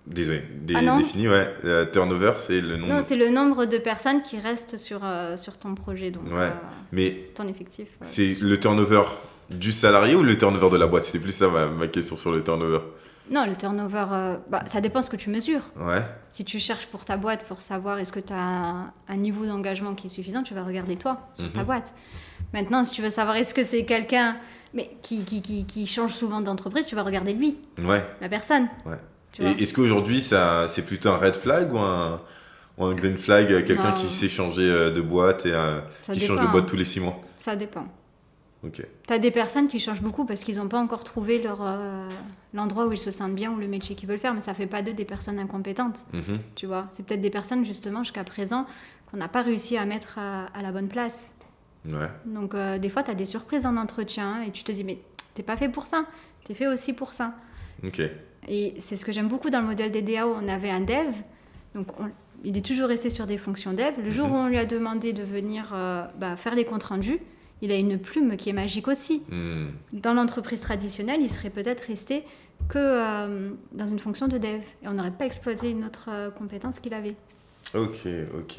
désolé, 0.06 0.42
dé- 0.62 0.74
Ah 0.76 0.96
défini, 0.96 1.28
ouais. 1.28 1.52
Euh, 1.64 1.84
turnover, 1.86 2.32
c'est 2.38 2.60
le 2.60 2.76
nombre. 2.76 2.94
Non, 2.94 3.00
c'est 3.04 3.16
le 3.16 3.28
nombre 3.30 3.64
de 3.66 3.78
personnes 3.78 4.22
qui 4.22 4.38
restent 4.38 4.76
sur, 4.76 5.00
sur 5.36 5.58
ton 5.58 5.74
projet, 5.74 6.10
donc 6.12 6.24
Ouais. 6.32 6.50
Mais 6.92 7.30
ton 7.34 7.46
effectif. 7.48 7.88
ouais. 8.00 8.06
c'est 8.06 8.36
le 8.40 8.58
turnover 8.60 9.02
du 9.50 9.72
salarié 9.72 10.14
ou 10.14 10.22
le 10.22 10.38
turnover 10.38 10.70
de 10.70 10.76
la 10.76 10.86
boîte? 10.86 11.04
C'est 11.04 11.18
plus 11.18 11.32
ça 11.32 11.48
ma, 11.48 11.66
ma 11.66 11.88
question 11.88 12.16
sur 12.16 12.30
le 12.32 12.42
turnover. 12.44 12.80
Non, 13.30 13.44
le 13.46 13.56
turnover, 13.56 14.06
euh, 14.12 14.36
bah, 14.50 14.62
ça 14.66 14.80
dépend 14.80 15.02
ce 15.02 15.10
que 15.10 15.16
tu 15.16 15.28
mesures. 15.30 15.62
Ouais, 15.76 16.02
Si 16.30 16.44
tu 16.44 16.58
cherches 16.58 16.86
pour 16.86 17.04
ta 17.04 17.16
boîte 17.16 17.44
pour 17.44 17.60
savoir 17.60 17.98
est-ce 17.98 18.12
que 18.12 18.20
tu 18.20 18.32
as 18.32 18.36
un, 18.36 18.92
un 19.08 19.16
niveau 19.16 19.44
d'engagement 19.46 19.94
qui 19.94 20.06
est 20.06 20.10
suffisant, 20.10 20.42
tu 20.42 20.54
vas 20.54 20.64
regarder 20.64 20.96
toi 20.96 21.28
sur 21.34 21.50
ta 21.52 21.60
Mhm. 21.60 21.66
boîte. 21.66 21.92
Maintenant, 22.54 22.84
si 22.84 22.92
tu 22.92 23.02
veux 23.02 23.10
savoir 23.10 23.36
est-ce 23.36 23.52
que 23.52 23.64
c'est 23.64 23.84
quelqu'un 23.84 24.36
mais 24.74 24.90
qui, 25.02 25.24
qui, 25.24 25.40
qui, 25.42 25.64
qui 25.66 25.86
change 25.86 26.12
souvent 26.12 26.40
d'entreprise, 26.40 26.86
tu 26.86 26.94
vas 26.94 27.02
regarder 27.02 27.32
lui, 27.32 27.58
ouais. 27.82 28.04
la 28.20 28.28
personne. 28.28 28.66
Ouais. 28.86 28.98
Est-ce 29.60 29.72
qu'aujourd'hui, 29.74 30.20
ça, 30.20 30.66
c'est 30.68 30.82
plutôt 30.82 31.10
un 31.10 31.16
red 31.16 31.34
flag 31.36 31.72
ou 31.72 31.78
un, 31.78 32.20
ou 32.78 32.84
un 32.84 32.94
green 32.94 33.16
flag 33.18 33.64
Quelqu'un 33.64 33.92
qui 33.92 34.06
sait 34.06 34.28
changer 34.28 34.68
euh, 34.70 34.90
de 34.90 35.00
boîte 35.00 35.46
et 35.46 35.52
euh, 35.52 35.80
qui 36.02 36.12
dépend, 36.12 36.26
change 36.34 36.40
de 36.40 36.50
boîte 36.50 36.64
hein. 36.64 36.66
tous 36.68 36.76
les 36.76 36.84
six 36.84 37.00
mois? 37.00 37.20
Ça 37.38 37.54
dépend. 37.56 37.86
Ok. 38.64 38.82
Tu 39.06 39.12
as 39.14 39.18
des 39.18 39.30
personnes 39.30 39.68
qui 39.68 39.78
changent 39.78 40.02
beaucoup 40.02 40.24
parce 40.24 40.42
qu'ils 40.42 40.56
n'ont 40.56 40.68
pas 40.68 40.80
encore 40.80 41.04
trouvé 41.04 41.40
leur, 41.40 41.58
euh, 41.62 42.08
l'endroit 42.54 42.86
où 42.86 42.92
ils 42.92 42.98
se 42.98 43.10
sentent 43.12 43.34
bien 43.34 43.52
ou 43.52 43.56
le 43.58 43.68
métier 43.68 43.94
qu'ils 43.94 44.08
veulent 44.08 44.18
faire, 44.18 44.34
mais 44.34 44.40
ça 44.40 44.52
fait 44.54 44.66
pas 44.66 44.82
d'eux 44.82 44.92
des 44.94 45.04
personnes 45.04 45.38
incompétentes. 45.38 46.00
Mhm. 46.12 46.40
Tu 46.56 46.66
vois, 46.66 46.86
c'est 46.90 47.04
peut-être 47.06 47.20
des 47.20 47.30
personnes 47.30 47.64
justement 47.64 48.02
jusqu'à 48.02 48.24
présent 48.24 48.66
qu'on 49.10 49.16
n'a 49.16 49.28
pas 49.28 49.42
réussi 49.42 49.76
à 49.76 49.84
mettre 49.84 50.18
à, 50.18 50.46
à 50.46 50.62
la 50.62 50.72
bonne 50.72 50.88
place. 50.88 51.34
Ouais. 51.88 52.08
Donc 52.26 52.54
euh, 52.54 52.78
des 52.78 52.88
fois, 52.88 53.02
tu 53.04 53.10
as 53.10 53.14
des 53.14 53.24
surprises 53.24 53.64
en 53.64 53.76
entretien 53.76 54.42
et 54.42 54.50
tu 54.50 54.64
te 54.64 54.72
dis 54.72 54.82
mais 54.82 54.98
t'es 55.34 55.44
pas 55.44 55.56
fait 55.56 55.68
pour 55.68 55.86
ça, 55.86 56.04
t'es 56.44 56.54
fait 56.54 56.66
aussi 56.66 56.92
pour 56.92 57.14
ça. 57.14 57.34
Ok. 57.86 58.02
Et 58.48 58.74
c'est 58.80 58.96
ce 58.96 59.04
que 59.04 59.12
j'aime 59.12 59.28
beaucoup 59.28 59.50
dans 59.50 59.60
le 59.60 59.66
modèle 59.66 59.92
des 59.92 60.02
DAO. 60.02 60.34
On 60.42 60.48
avait 60.48 60.70
un 60.70 60.80
dev, 60.80 61.14
donc 61.76 61.88
on- 62.00 62.10
il 62.44 62.56
est 62.56 62.64
toujours 62.66 62.88
resté 62.88 63.08
sur 63.10 63.26
des 63.26 63.38
fonctions 63.38 63.72
dev. 63.72 63.92
Le 64.02 64.10
jour 64.10 64.26
Mhm. 64.28 64.32
où 64.34 64.36
on 64.36 64.46
lui 64.48 64.58
a 64.58 64.64
demandé 64.64 65.12
de 65.12 65.22
venir 65.22 65.70
euh, 65.74 66.04
bah, 66.18 66.36
faire 66.36 66.54
les 66.56 66.64
comptes 66.64 66.82
rendus, 66.84 67.18
il 67.62 67.72
a 67.72 67.76
une 67.76 67.98
plume 67.98 68.36
qui 68.36 68.50
est 68.50 68.52
magique 68.52 68.88
aussi. 68.88 69.22
Hmm. 69.30 69.68
Dans 69.92 70.14
l'entreprise 70.14 70.60
traditionnelle, 70.60 71.20
il 71.20 71.30
serait 71.30 71.50
peut-être 71.50 71.82
resté 71.86 72.22
que 72.68 72.78
euh, 72.78 73.50
dans 73.72 73.86
une 73.86 73.98
fonction 73.98 74.28
de 74.28 74.36
dev 74.38 74.60
et 74.82 74.88
on 74.88 74.92
n'aurait 74.92 75.10
pas 75.12 75.26
exploité 75.26 75.70
une 75.70 75.84
autre 75.84 76.08
euh, 76.10 76.30
compétence 76.30 76.80
qu'il 76.80 76.94
avait. 76.94 77.14
Ok, 77.74 78.06
ok. 78.36 78.58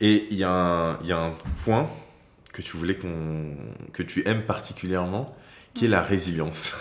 Et 0.00 0.26
il 0.30 0.36
y, 0.38 0.44
a 0.44 0.50
un- 0.50 0.98
il 1.02 1.08
y 1.08 1.12
a 1.12 1.18
un 1.20 1.34
point 1.64 1.88
que 2.52 2.62
tu 2.62 2.76
voulais 2.76 2.94
qu'on. 2.94 3.54
que 3.92 4.02
tu 4.02 4.26
aimes 4.28 4.42
particulièrement, 4.42 5.34
qui 5.74 5.84
est 5.86 5.88
la 5.88 6.02
résilience. 6.02 6.72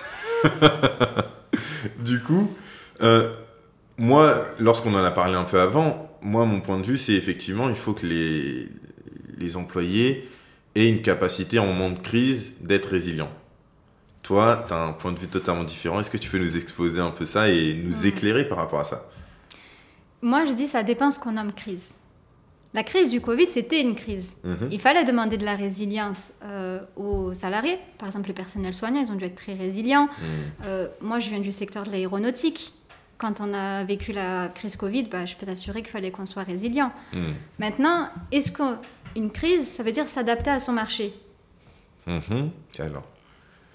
du 1.99 2.19
coup, 2.21 2.51
euh, 3.01 3.33
moi, 3.97 4.35
lorsqu'on 4.59 4.93
en 4.93 5.03
a 5.03 5.11
parlé 5.11 5.35
un 5.35 5.43
peu 5.43 5.59
avant, 5.59 6.11
moi, 6.21 6.45
mon 6.45 6.61
point 6.61 6.77
de 6.79 6.85
vue, 6.85 6.97
c'est 6.97 7.13
effectivement, 7.13 7.69
il 7.69 7.75
faut 7.75 7.93
que 7.93 8.05
les, 8.05 8.67
les 9.37 9.57
employés 9.57 10.27
aient 10.77 10.89
une 10.89 11.01
capacité 11.01 11.59
en 11.59 11.65
moment 11.67 11.89
de 11.89 11.99
crise 11.99 12.53
d'être 12.61 12.89
résilients. 12.89 13.31
Toi, 14.23 14.65
tu 14.67 14.73
as 14.73 14.77
un 14.83 14.91
point 14.93 15.11
de 15.13 15.19
vue 15.19 15.27
totalement 15.27 15.63
différent. 15.63 15.99
Est-ce 15.99 16.11
que 16.11 16.17
tu 16.17 16.29
peux 16.29 16.37
nous 16.39 16.57
exposer 16.57 16.99
un 16.99 17.11
peu 17.11 17.25
ça 17.25 17.49
et 17.49 17.73
nous 17.73 17.99
Mhm. 18.01 18.05
éclairer 18.05 18.47
par 18.47 18.57
rapport 18.57 18.79
à 18.79 18.83
ça? 18.83 19.05
Moi, 20.21 20.45
je 20.45 20.51
dis 20.51 20.67
ça 20.67 20.83
dépend 20.83 21.11
ce 21.11 21.19
qu'on 21.19 21.31
nomme 21.33 21.53
crise. 21.53 21.93
La 22.73 22.83
crise 22.83 23.09
du 23.09 23.21
Covid, 23.21 23.47
c'était 23.47 23.81
une 23.81 23.95
crise. 23.95 24.35
Mhm. 24.43 24.67
Il 24.71 24.79
fallait 24.79 25.05
demander 25.05 25.37
de 25.37 25.45
la 25.45 25.55
résilience 25.55 26.33
euh, 26.43 26.79
aux 26.97 27.33
salariés. 27.33 27.79
Par 27.97 28.07
exemple, 28.09 28.27
le 28.27 28.33
personnel 28.33 28.73
soignant, 28.73 29.01
ils 29.01 29.11
ont 29.11 29.15
dû 29.15 29.23
être 29.25 29.35
très 29.35 29.53
résilients. 29.53 30.09
Mhm. 30.21 30.27
Euh, 30.65 30.87
moi, 31.01 31.19
je 31.19 31.29
viens 31.29 31.39
du 31.39 31.51
secteur 31.51 31.83
de 31.83 31.91
l'aéronautique. 31.91 32.73
quand 33.19 33.41
on 33.41 33.51
a 33.51 33.83
vécu 33.83 34.11
la 34.13 34.47
crise 34.49 34.75
Covid, 34.75 35.05
bah, 35.05 35.25
je 35.25 35.35
peux 35.35 35.47
t'assurer 35.47 35.81
qu'il 35.81 35.89
fallait 35.89 36.11
qu'on 36.11 36.27
soit 36.27 36.43
résilient. 36.43 36.91
Hmm. 37.13 37.31
Maintenant, 37.57 38.09
est-ce 38.31 38.51
qu'une 39.17 39.31
crise, 39.31 39.67
ça 39.67 39.81
veut 39.83 39.91
dire 39.91 40.07
s'adapter 40.07 40.51
à 40.51 40.59
son 40.59 40.71
marché 40.73 41.13
Mhm. 42.05 42.51
Alors. 42.79 43.03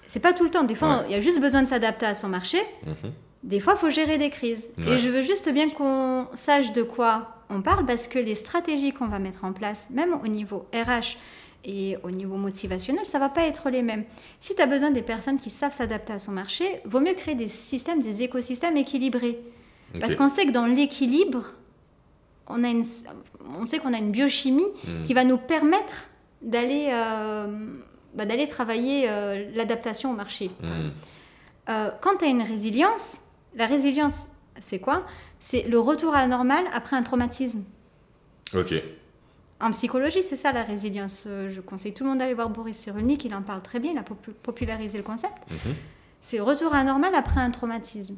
C'est 0.07 0.19
pas 0.19 0.33
tout 0.33 0.43
le 0.43 0.49
temps. 0.49 0.63
Des 0.63 0.73
fois, 0.73 0.97
Ouais. 0.97 1.03
il 1.09 1.11
y 1.11 1.15
a 1.15 1.19
juste 1.19 1.39
besoin 1.39 1.61
de 1.63 1.69
s'adapter 1.69 2.05
à 2.07 2.13
son 2.15 2.29
marché. 2.29 2.57
Mhm. 2.85 3.11
Des 3.43 3.59
fois, 3.59 3.73
il 3.75 3.79
faut 3.79 3.89
gérer 3.91 4.17
des 4.17 4.29
crises. 4.31 4.71
Ouais. 4.79 4.93
Et 4.93 4.97
je 4.97 5.09
veux 5.09 5.21
juste 5.21 5.51
bien 5.53 5.69
qu'on 5.69 6.27
sache 6.33 6.71
de 6.73 6.81
quoi 6.81 7.29
on 7.49 7.61
parle 7.61 7.85
parce 7.85 8.07
que 8.07 8.17
les 8.17 8.33
stratégies 8.35 8.91
qu'on 8.93 9.07
va 9.07 9.19
mettre 9.19 9.43
en 9.45 9.53
place, 9.53 9.89
même 9.91 10.13
au 10.23 10.27
niveau 10.27 10.65
RH 10.73 11.17
et 11.65 11.97
au 12.03 12.09
niveau 12.09 12.37
motivationnel, 12.37 13.05
ça 13.05 13.19
va 13.19 13.29
pas 13.29 13.43
être 13.43 13.69
les 13.69 13.83
mêmes. 13.83 14.05
Si 14.39 14.55
tu 14.55 14.61
as 14.61 14.65
besoin 14.65 14.89
des 14.91 15.03
personnes 15.03 15.37
qui 15.39 15.51
savent 15.51 15.73
s'adapter 15.73 16.13
à 16.13 16.19
son 16.19 16.31
marché, 16.31 16.65
vaut 16.85 17.01
mieux 17.01 17.13
créer 17.13 17.35
des 17.35 17.49
systèmes, 17.49 18.01
des 18.01 18.23
écosystèmes 18.23 18.77
équilibrés. 18.77 19.39
Parce 19.99 20.15
qu'on 20.15 20.29
sait 20.29 20.45
que 20.47 20.51
dans 20.51 20.65
l'équilibre, 20.65 21.53
on, 22.47 22.63
a 22.63 22.69
une, 22.69 22.85
on 23.59 23.65
sait 23.65 23.79
qu'on 23.79 23.93
a 23.93 23.97
une 23.97 24.11
biochimie 24.11 24.65
Hmm. 24.85 25.03
qui 25.03 25.13
va 25.13 25.23
nous 25.23 25.37
permettre 25.37 26.05
d'aller 26.41 26.89
euh, 26.91 27.47
bah, 28.13 28.25
d'aller 28.25 28.47
travailler 28.47 29.09
euh, 29.09 29.49
l'adaptation 29.55 30.11
au 30.11 30.15
marché. 30.15 30.51
Hmm. 30.61 30.89
Euh, 31.69 31.89
quand 32.01 32.17
tu 32.17 32.25
as 32.25 32.27
une 32.27 32.41
résilience, 32.43 33.19
la 33.55 33.65
résilience, 33.65 34.27
c'est 34.59 34.79
quoi? 34.79 35.05
C'est 35.39 35.63
le 35.63 35.79
retour 35.79 36.13
à 36.15 36.21
la 36.21 36.27
normale 36.27 36.65
après 36.73 36.95
un 36.95 37.03
traumatisme. 37.03 37.63
Ok. 38.53 38.73
En 39.59 39.71
psychologie, 39.71 40.21
c'est 40.23 40.35
ça 40.35 40.51
la 40.51 40.63
résilience. 40.63 41.23
Euh, 41.27 41.49
Je 41.49 41.61
conseille 41.61 41.93
tout 41.93 42.03
le 42.03 42.09
monde 42.09 42.19
d'aller 42.19 42.33
voir 42.33 42.49
Boris 42.49 42.75
Cyrulnik, 42.77 43.23
il 43.25 43.33
en 43.33 43.41
parle 43.41 43.61
très 43.61 43.79
bien, 43.79 43.91
il 43.93 43.97
a 43.97 44.01
popu- 44.03 44.33
popularisé 44.43 44.97
le 44.97 45.03
concept. 45.03 45.33
Mhm. 45.49 45.73
C'est 46.21 46.37
le 46.37 46.43
retour 46.43 46.73
à 46.73 46.77
la 46.79 46.83
normale 46.83 47.15
après 47.15 47.39
un 47.41 47.49
traumatisme. 47.51 48.15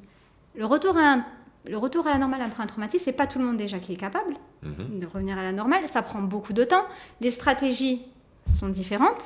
Le 0.55 0.65
retour 0.65 0.97
à, 0.97 1.01
un- 1.13 1.26
le 1.68 1.78
retour 1.78 2.07
à 2.07 2.11
la 2.11 2.18
normale 2.18 2.41
après 2.41 2.63
un 2.63 2.68
traumatisme, 2.68 3.03
c'est 3.05 3.11
pas 3.13 3.28
tout 3.28 3.39
le 3.39 3.45
monde 3.45 3.57
déjà 3.57 3.80
qui 3.80 3.93
est 3.93 3.97
capable 3.97 4.36
Mhm. 4.63 4.99
de 4.99 5.05
revenir 5.05 5.38
à 5.38 5.43
la 5.43 5.51
normale. 5.51 5.82
Ça 5.91 6.01
prend 6.01 6.22
beaucoup 6.22 6.53
de 6.53 6.63
temps. 6.63 6.86
Les 7.22 7.32
stratégies 7.32 8.01
sont 8.47 8.70
différentes 8.70 9.24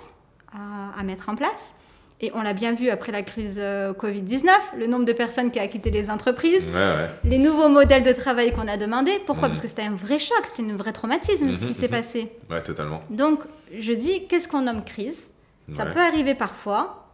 à, 0.54 1.00
à 1.00 1.04
mettre 1.04 1.30
en 1.30 1.36
place. 1.36 1.74
Et 2.22 2.32
on 2.36 2.42
l'a 2.42 2.52
bien 2.52 2.74
vu 2.74 2.90
après 2.90 3.14
la 3.14 3.22
crise 3.22 3.56
euh, 3.60 3.94
Covid-19, 3.94 4.50
le 4.78 4.88
nombre 4.88 5.06
de 5.06 5.14
personnes 5.14 5.52
qui 5.52 5.60
a 5.60 5.68
quitté 5.70 5.90
les 5.90 6.10
entreprises, 6.10 6.64
Ouais, 6.68 6.74
ouais. 6.74 7.10
les 7.24 7.38
nouveaux 7.38 7.70
modèles 7.70 8.04
de 8.04 8.12
travail 8.12 8.52
qu'on 8.52 8.68
a 8.68 8.76
demandé. 8.76 9.12
Pourquoi 9.26 9.48
Mhm. 9.48 9.54
Parce 9.54 9.62
que 9.62 9.68
c'était 9.70 9.84
un 9.84 9.96
vrai 9.96 10.20
choc, 10.20 10.38
c'était 10.44 10.70
un 10.70 10.76
vrai 10.76 10.92
traumatisme 10.92 11.54
ce 11.54 11.60
qui 11.60 11.66
Mhm, 11.68 11.74
s'est 11.76 11.88
passé. 11.88 12.30
Ouais, 12.50 12.62
totalement. 12.62 13.00
Donc, 13.10 13.40
je 13.78 13.94
dis, 13.94 14.28
qu'est-ce 14.28 14.50
qu'on 14.50 14.62
nomme 14.64 14.84
crise? 14.84 15.32
Ça 15.72 15.86
Ouais. 15.86 15.94
peut 15.94 16.02
arriver 16.02 16.36
parfois. 16.36 17.08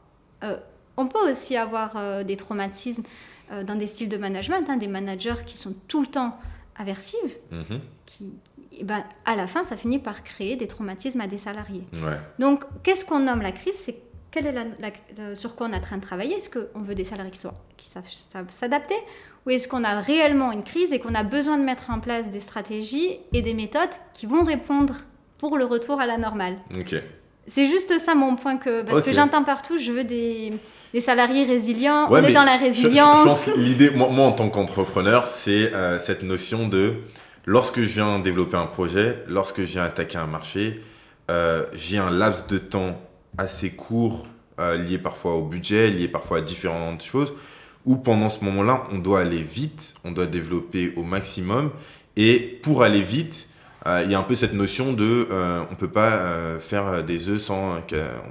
Euh, 0.44 0.58
on 0.98 1.06
peut 1.08 1.30
aussi 1.30 1.56
avoir 1.56 1.92
euh, 1.98 2.24
des 2.24 2.36
traumatismes 2.38 3.04
euh, 3.52 3.64
dans 3.64 3.76
des 3.76 3.88
styles 3.88 4.10
de 4.10 4.18
management, 4.18 4.70
hein, 4.70 4.78
des 4.78 4.88
managers 4.88 5.36
qui 5.46 5.58
sont 5.58 5.74
tout 5.88 6.02
le 6.02 6.08
temps 6.08 6.38
aversives, 6.78 7.36
Mhm. 7.52 7.80
qui, 8.06 8.34
eh 8.78 8.84
ben, 8.84 9.04
à 9.26 9.36
la 9.36 9.48
fin, 9.48 9.64
ça 9.64 9.78
finit 9.78 10.00
par 10.00 10.24
créer 10.24 10.56
des 10.56 10.68
traumatismes 10.68 11.22
à 11.22 11.28
des 11.28 11.38
salariés. 11.38 11.84
Ouais. 11.94 12.18
Donc, 12.40 12.64
qu'est-ce 12.84 13.06
qu'on 13.06 13.20
nomme 13.20 13.42
la 13.42 13.52
crise? 13.52 13.76
C'est 13.76 13.98
quelle 14.32 14.48
est 14.48 14.52
la, 14.52 14.66
la- 14.80 14.92
la- 15.18 15.36
sur 15.36 15.56
quoi 15.56 15.68
on 15.68 15.72
est 15.72 15.78
en 15.78 15.82
train 15.82 15.96
de 15.98 16.02
travailler? 16.02 16.36
Est-ce 16.36 16.50
qu'on 16.50 16.82
veut 16.82 16.96
des 16.96 17.06
salariés 17.06 17.32
qui, 17.32 17.40
soient, 17.40 17.54
qui 17.78 17.88
savent, 17.88 18.10
savent 18.10 18.50
s'adapter? 18.52 18.96
Ou 19.46 19.52
est-ce 19.52 19.68
qu'on 19.70 19.84
a 19.86 20.02
réellement 20.02 20.52
une 20.52 20.64
crise 20.64 20.92
et 20.92 21.00
qu'on 21.00 21.16
a 21.16 21.24
besoin 21.24 21.58
de 21.58 21.64
mettre 21.64 21.90
en 21.92 22.00
place 22.02 22.30
des 22.32 22.42
stratégies 22.42 23.20
et 23.32 23.42
des 23.42 23.54
méthodes 23.54 23.88
qui 24.14 24.26
vont 24.26 24.44
répondre 24.44 24.96
pour 25.38 25.58
le 25.58 25.64
retour 25.66 26.02
à 26.02 26.06
la 26.06 26.18
normale? 26.18 26.58
C'est 27.48 27.68
juste 27.68 28.00
ça 28.00 28.16
mon 28.16 28.36
point, 28.36 28.58
que, 28.58 28.82
parce 28.82 29.02
que 29.02 29.12
j'entends 29.14 29.44
partout, 29.44 29.78
je 29.78 29.92
veux 29.92 30.04
des, 30.04 30.52
des 30.94 31.02
salariés 31.02 31.46
résilients, 31.46 32.10
Ouais, 32.10 32.22
on 32.22 32.24
est 32.24 32.34
dans 32.34 32.44
la 32.44 32.54
je- 32.58 32.66
je- 32.66 32.74
Je, 32.74 32.82
résilience. 32.88 33.24
pense 33.26 33.46
que 33.46 33.60
l'idée, 33.60 33.92
moi, 33.92 34.10
moi, 34.10 34.26
en 34.26 34.32
tant 34.32 34.50
qu'entrepreneur, 34.50 35.28
c'est 35.28 35.74
euh, 35.74 36.00
cette 36.00 36.24
notion 36.24 36.68
de 36.68 36.94
lorsque 37.46 37.78
je 37.82 37.88
viens 37.94 38.18
développer 38.20 38.58
un 38.58 38.66
projet, 38.66 39.24
lorsque 39.28 39.60
je 39.60 39.66
viens 39.74 39.84
attaquer 39.84 40.18
un 40.18 40.26
marché, 40.28 40.82
euh, 41.30 41.66
j'ai 41.74 41.98
un 42.00 42.10
laps 42.10 42.48
de 42.48 42.58
temps 42.58 43.00
assez 43.38 43.70
court, 43.72 44.28
euh, 44.60 44.78
lié 44.78 44.98
parfois 44.98 45.36
au 45.36 45.44
budget, 45.44 45.90
lié 45.92 46.08
parfois 46.08 46.40
à 46.40 46.42
différentes 46.42 47.04
choses, 47.04 47.34
où 47.86 47.98
pendant 47.98 48.30
ce 48.30 48.44
moment-là, 48.46 48.88
on 48.92 48.98
doit 48.98 49.20
aller 49.20 49.44
vite, 49.44 49.94
on 50.04 50.12
doit 50.12 50.26
développer 50.26 50.94
au 50.96 51.04
maximum, 51.04 51.70
et 52.18 52.40
pour 52.64 52.82
aller 52.82 53.02
vite, 53.02 53.48
il 54.04 54.12
y 54.12 54.16
a 54.16 54.20
un 54.20 54.24
peu 54.24 54.36
cette 54.36 54.54
notion 54.54 54.94
de 54.94 55.28
euh, 55.32 55.62
on 55.72 55.76
peut 55.76 55.88
pas 55.90 56.14
euh, 56.14 56.60
faire 56.60 57.04
des 57.04 57.30
œufs 57.30 57.42
sans 57.42 57.78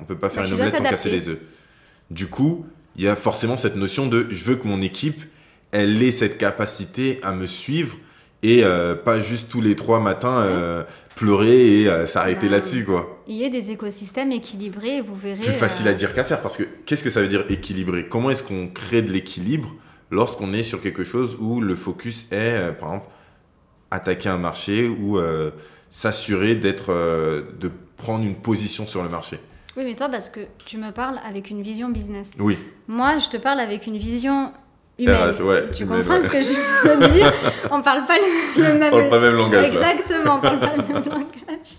on 0.00 0.05
peut 0.05 0.16
pas 0.16 0.28
faire 0.30 0.42
Bah, 0.42 0.48
une 0.48 0.55
omelette 0.55 0.76
sans 0.76 0.84
casser 0.84 1.11
les 1.11 1.28
œufs. 1.28 1.38
Du 2.11 2.26
coup, 2.26 2.66
il 2.96 3.05
y 3.05 3.09
a 3.09 3.16
forcément 3.16 3.57
cette 3.57 3.76
notion 3.76 4.07
de 4.07 4.26
je 4.30 4.44
veux 4.44 4.57
que 4.57 4.66
mon 4.68 4.82
équipe 4.82 5.22
elle 5.72 6.00
ait 6.02 6.11
cette 6.12 6.38
capacité 6.38 7.18
à 7.22 7.32
me 7.32 7.46
suivre 7.46 7.96
et 8.42 8.62
euh, 8.62 8.94
pas 8.94 9.20
juste 9.20 9.48
tous 9.48 9.61
les 9.61 9.74
trois 9.74 10.00
matins 10.00 10.38
euh, 10.42 10.82
pleurer 11.16 11.80
et 11.80 11.88
euh, 11.88 12.07
s'arrêter 12.07 12.48
là-dessus 12.48 12.84
quoi. 12.84 13.22
Il 13.26 13.36
y 13.36 13.44
a 13.44 13.48
des 13.48 13.70
écosystèmes 13.70 14.32
équilibrés 14.32 15.00
vous 15.00 15.16
verrez. 15.16 15.40
Plus 15.40 15.50
facile 15.52 15.88
euh, 15.88 15.92
à 15.92 15.94
dire 15.94 16.12
qu'à 16.14 16.24
faire 16.24 16.40
parce 16.42 16.57
que 16.57 16.64
qu'est-ce 16.86 17.02
que 17.02 17.11
ça 17.11 17.20
veut 17.22 17.28
dire 17.28 17.44
équilibré 17.48 18.07
Comment 18.09 18.30
est-ce 18.30 18.42
qu'on 18.42 18.68
crée 18.68 19.02
de 19.02 19.11
l'équilibre 19.11 19.74
lorsqu'on 20.11 20.52
est 20.52 20.62
sur 20.62 20.80
quelque 20.80 21.05
chose 21.05 21.36
où 21.40 21.61
le 21.61 21.74
focus 21.74 22.26
est 22.30 22.34
euh, 22.36 22.72
par 22.72 22.90
exemple 22.90 23.07
attaquer 23.95 24.28
un 24.28 24.38
marché 24.38 24.88
ou 24.88 25.18
euh, 25.18 25.51
s'assurer 25.90 26.55
d'être 26.55 26.90
euh, 26.92 27.42
de 27.61 27.70
prendre 27.97 28.24
une 28.24 28.34
position 28.34 28.86
sur 28.86 29.03
le 29.03 29.09
marché. 29.09 29.38
Oui, 29.76 29.84
mais 29.84 29.95
toi, 29.95 30.09
parce 30.09 30.28
que 30.28 30.40
tu 30.64 30.76
me 30.78 30.90
parles 30.92 31.18
avec 31.26 31.51
une 31.51 31.62
vision 31.62 31.88
business. 31.88 32.32
Oui. 32.38 32.59
Moi, 32.86 33.18
je 33.18 33.28
te 33.28 33.36
parle 33.36 33.61
avec 33.61 33.86
une 33.86 33.97
vision 33.97 34.53
humaine. 34.99 35.16
RH, 35.16 35.42
ouais, 35.42 35.70
tu 35.70 35.82
humaine, 35.82 35.99
comprends 36.05 36.20
ouais. 36.20 36.26
ce 36.26 36.30
que 36.30 36.42
je 36.42 36.88
veux 36.88 37.09
dire? 37.09 37.32
On 37.70 37.82
parle 37.82 38.05
pas 38.07 38.16
le, 38.18 38.62
le 38.62 38.78
même. 38.78 38.92
On 38.95 38.99
parle 38.99 39.11
pas 39.11 39.16
le 39.18 39.22
même 39.22 39.36
langage. 39.36 39.68
Exactement, 39.68 40.36
on 40.36 40.40
parle 40.40 40.61
pas 40.61 40.76
le 40.76 40.82
même 40.82 41.05
langage. 41.07 41.78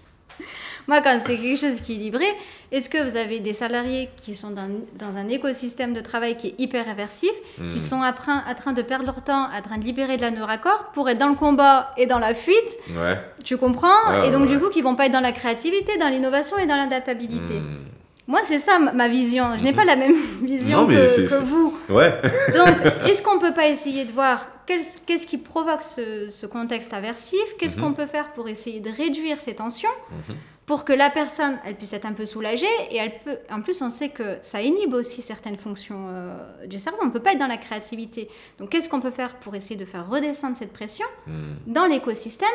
Moi, 0.88 1.02
quand 1.02 1.20
c'est 1.26 1.38
quelque 1.38 1.58
chose 1.60 1.82
qui 1.82 1.94
est 1.94 1.96
équilibré, 1.96 2.26
est-ce 2.72 2.90
que 2.90 2.98
vous 3.10 3.18
avez 3.18 3.40
des 3.40 3.54
salariés 3.54 4.10
qui 4.18 4.36
sont 4.36 4.52
dans, 4.52 4.70
dans 5.00 5.18
un 5.18 5.28
écosystème 5.30 5.94
de 5.94 6.02
travail 6.02 6.38
qui 6.38 6.48
est 6.50 6.56
hyper 6.60 6.88
aversif, 6.90 7.32
Hmm. 7.58 7.70
qui 7.70 7.80
sont 7.80 8.02
en 8.02 8.14
train, 8.14 8.74
de 8.74 8.82
perdre 8.82 9.06
leur 9.06 9.22
temps, 9.24 9.48
en 9.52 9.62
train 9.62 9.78
de 9.78 9.84
libérer 9.84 10.18
de 10.18 10.22
la 10.22 10.32
neuracorde 10.32 10.86
pour 10.94 11.10
être 11.10 11.18
dans 11.18 11.30
le 11.30 11.36
combat 11.36 11.92
et 11.98 12.06
dans 12.06 12.20
la 12.20 12.34
fuite 12.36 12.78
Ouais. 12.92 13.18
Tu 13.44 13.58
comprends? 13.58 14.24
Et 14.24 14.32
donc, 14.32 14.42
ouais, 14.42 14.48
du 14.54 14.60
coup, 14.60 14.70
qui 14.70 14.82
vont 14.82 14.96
pas 14.96 15.06
être 15.08 15.12
dans 15.14 15.20
la 15.22 15.32
créativité, 15.32 15.98
dans 15.98 16.10
l'innovation 16.10 16.58
et 16.58 16.66
dans 16.68 16.76
l'adaptabilité. 16.76 17.54
Hmm. 17.56 17.86
Moi, 18.28 18.42
c'est 18.46 18.58
ça 18.60 18.80
ma- 18.80 19.08
vision. 19.08 19.56
Je 19.58 19.64
n'ai 19.64 19.70
Mhm. 19.72 19.76
pas 19.76 19.86
la 19.86 19.96
même 19.96 20.16
vision 20.42 20.82
Non, 20.82 20.88
que, 20.88 21.44
vous. 21.44 21.78
Ouais. 21.90 22.12
Donc, 22.58 22.76
est-ce 23.08 23.22
qu'on 23.22 23.38
peut 23.40 23.54
pas 23.54 23.68
essayer 23.68 24.04
de 24.04 24.12
voir 24.12 24.46
qu'est-ce 24.66 25.28
qui 25.28 25.38
provoque 25.38 25.84
ce, 25.84 26.30
ce 26.30 26.46
contexte 26.48 26.92
aversif? 26.94 27.40
Qu'est-ce 27.60 27.78
Mhm. 27.78 27.84
qu'on 27.84 27.94
peut 27.94 28.08
faire 28.08 28.30
pour 28.34 28.48
essayer 28.50 28.80
de 28.80 28.90
réduire 28.90 29.38
ces 29.46 29.54
tensions? 29.54 29.90
Mhm. 30.30 30.36
Pour 30.66 30.84
que 30.84 30.94
la 30.94 31.10
personne, 31.12 31.60
elle 31.64 31.76
puisse 31.76 31.94
être 31.94 32.06
un 32.06 32.14
peu 32.14 32.26
soulagée 32.26 32.66
et 32.90 32.96
elle 32.98 33.20
peut. 33.20 33.38
En 33.52 33.62
plus, 33.62 33.82
on 33.84 33.90
sait 33.92 34.10
que 34.10 34.40
ça 34.42 34.62
inhibe 34.64 34.94
aussi 34.96 35.22
certaines 35.22 35.58
fonctions 35.58 36.08
euh, 36.10 36.66
du 36.66 36.80
cerveau. 36.80 36.98
On 37.04 37.06
ne 37.06 37.12
peut 37.12 37.20
pas 37.22 37.34
être 37.34 37.40
dans 37.40 37.46
la 37.48 37.58
créativité. 37.58 38.30
Donc, 38.58 38.70
qu'est-ce 38.70 38.90
qu'on 38.90 39.00
peut 39.02 39.12
faire 39.12 39.36
pour 39.36 39.54
essayer 39.54 39.76
de 39.76 39.86
faire 39.86 40.10
redescendre 40.10 40.58
cette 40.58 40.74
pression 40.74 41.06
Hmm. 41.28 41.54
dans 41.68 41.86
l'écosystème 41.86 42.50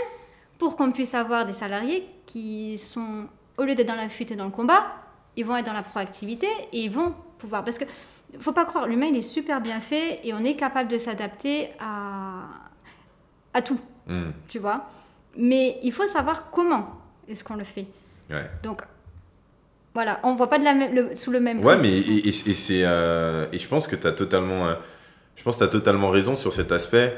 pour 0.58 0.76
qu'on 0.76 0.90
puisse 0.92 1.14
avoir 1.14 1.46
des 1.46 1.52
salariés 1.52 2.04
qui 2.26 2.78
sont, 2.78 3.26
au 3.56 3.62
lieu 3.62 3.74
d'être 3.76 3.86
dans 3.88 3.94
la 3.94 4.08
fuite 4.08 4.30
et 4.32 4.36
dans 4.36 4.44
le 4.46 4.50
combat, 4.50 4.92
ils 5.36 5.44
vont 5.44 5.56
être 5.56 5.66
dans 5.66 5.72
la 5.72 5.82
proactivité 5.84 6.48
et 6.72 6.80
ils 6.80 6.90
vont 6.90 7.14
pouvoir. 7.38 7.64
Parce 7.64 7.78
que 7.78 7.84
faut 8.40 8.52
pas 8.52 8.64
croire, 8.64 8.86
l'humain 8.88 9.06
il 9.06 9.16
est 9.16 9.22
super 9.22 9.60
bien 9.60 9.80
fait 9.80 10.20
et 10.26 10.34
on 10.34 10.40
est 10.44 10.56
capable 10.56 10.88
de 10.90 10.98
s'adapter 10.98 11.70
à, 11.78 12.42
à 13.54 13.62
tout, 13.62 13.78
Hmm. 14.08 14.32
tu 14.48 14.58
vois. 14.58 14.86
Mais 15.36 15.78
il 15.84 15.92
faut 15.92 16.08
savoir 16.08 16.50
comment 16.50 16.88
est-ce 17.28 17.44
qu'on 17.44 17.54
le 17.54 17.64
fait. 17.64 17.86
Ouais. 18.30 18.50
Donc 18.62 18.82
voilà, 19.94 20.20
on 20.22 20.36
voit 20.36 20.48
pas 20.48 20.58
de 20.58 20.64
la 20.64 20.74
même, 20.74 20.94
le- 20.94 21.16
sous 21.16 21.30
le 21.30 21.40
même 21.40 21.64
Ouais, 21.64 21.76
mais 21.80 21.88
et, 21.90 22.28
et- 22.28 22.28
et 22.28 22.32
c'est 22.54 22.82
euh, 22.84 23.44
et 23.52 23.58
je 23.58 23.66
pense 23.68 23.86
que 23.88 23.96
tu 23.96 24.06
as 24.06 24.12
totalement 24.12 24.66
euh, 24.68 24.74
je 25.36 25.42
pense 25.42 25.56
que 25.56 25.64
totalement 25.64 26.10
raison 26.10 26.36
sur 26.36 26.52
cet 26.52 26.70
aspect. 26.72 27.14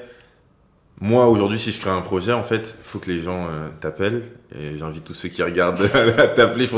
Moi 1.00 1.26
aujourd'hui 1.26 1.58
si 1.58 1.72
je 1.72 1.80
crée 1.80 1.90
un 1.90 2.00
projet 2.00 2.32
en 2.32 2.44
fait, 2.44 2.78
faut 2.84 2.98
que 3.00 3.10
les 3.10 3.20
gens 3.20 3.48
euh, 3.50 3.68
t'appellent 3.80 4.22
et 4.56 4.78
j'invite 4.78 5.04
tous 5.04 5.14
ceux 5.14 5.28
qui 5.28 5.42
regardent 5.42 5.82
à 6.18 6.28
t'appeler. 6.28 6.68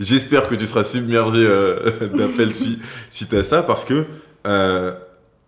J'espère 0.00 0.48
que 0.48 0.54
tu 0.54 0.66
seras 0.66 0.84
submergé 0.84 1.46
d'appels 2.16 2.54
suite, 2.54 2.80
suite 3.10 3.34
à 3.34 3.42
ça 3.44 3.62
parce 3.62 3.84
que 3.84 4.06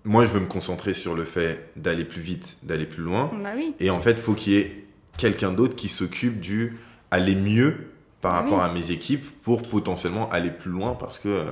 moi 0.05 0.24
je 0.24 0.31
veux 0.31 0.41
me 0.41 0.47
concentrer 0.47 0.95
sur 0.95 1.14
le 1.14 1.24
fait 1.24 1.70
d'aller 1.76 2.05
plus 2.05 2.20
vite, 2.22 2.59
d'aller 2.62 2.87
plus 2.87 3.03
loin 3.03 3.31
Bah 3.43 3.51
oui. 3.57 3.74
et 3.81 3.91
en 3.91 4.01
fait, 4.01 4.18
faut 4.18 4.35
qu'il 4.35 4.53
y 4.53 4.57
ait 4.57 4.85
quelqu'un 5.18 5.53
d'autre 5.53 5.76
qui 5.76 5.89
s'occupe 5.89 6.41
du 6.41 6.78
aller 7.11 7.35
mieux 7.35 7.89
par 8.20 8.34
Ah 8.34 8.40
rapport 8.42 8.58
oui. 8.58 8.64
à 8.64 8.72
mes 8.72 8.90
équipes 8.90 9.24
pour 9.42 9.62
potentiellement 9.62 10.28
aller 10.30 10.50
plus 10.50 10.70
loin 10.70 10.94
parce 10.94 11.18
que 11.18 11.28
euh, 11.28 11.44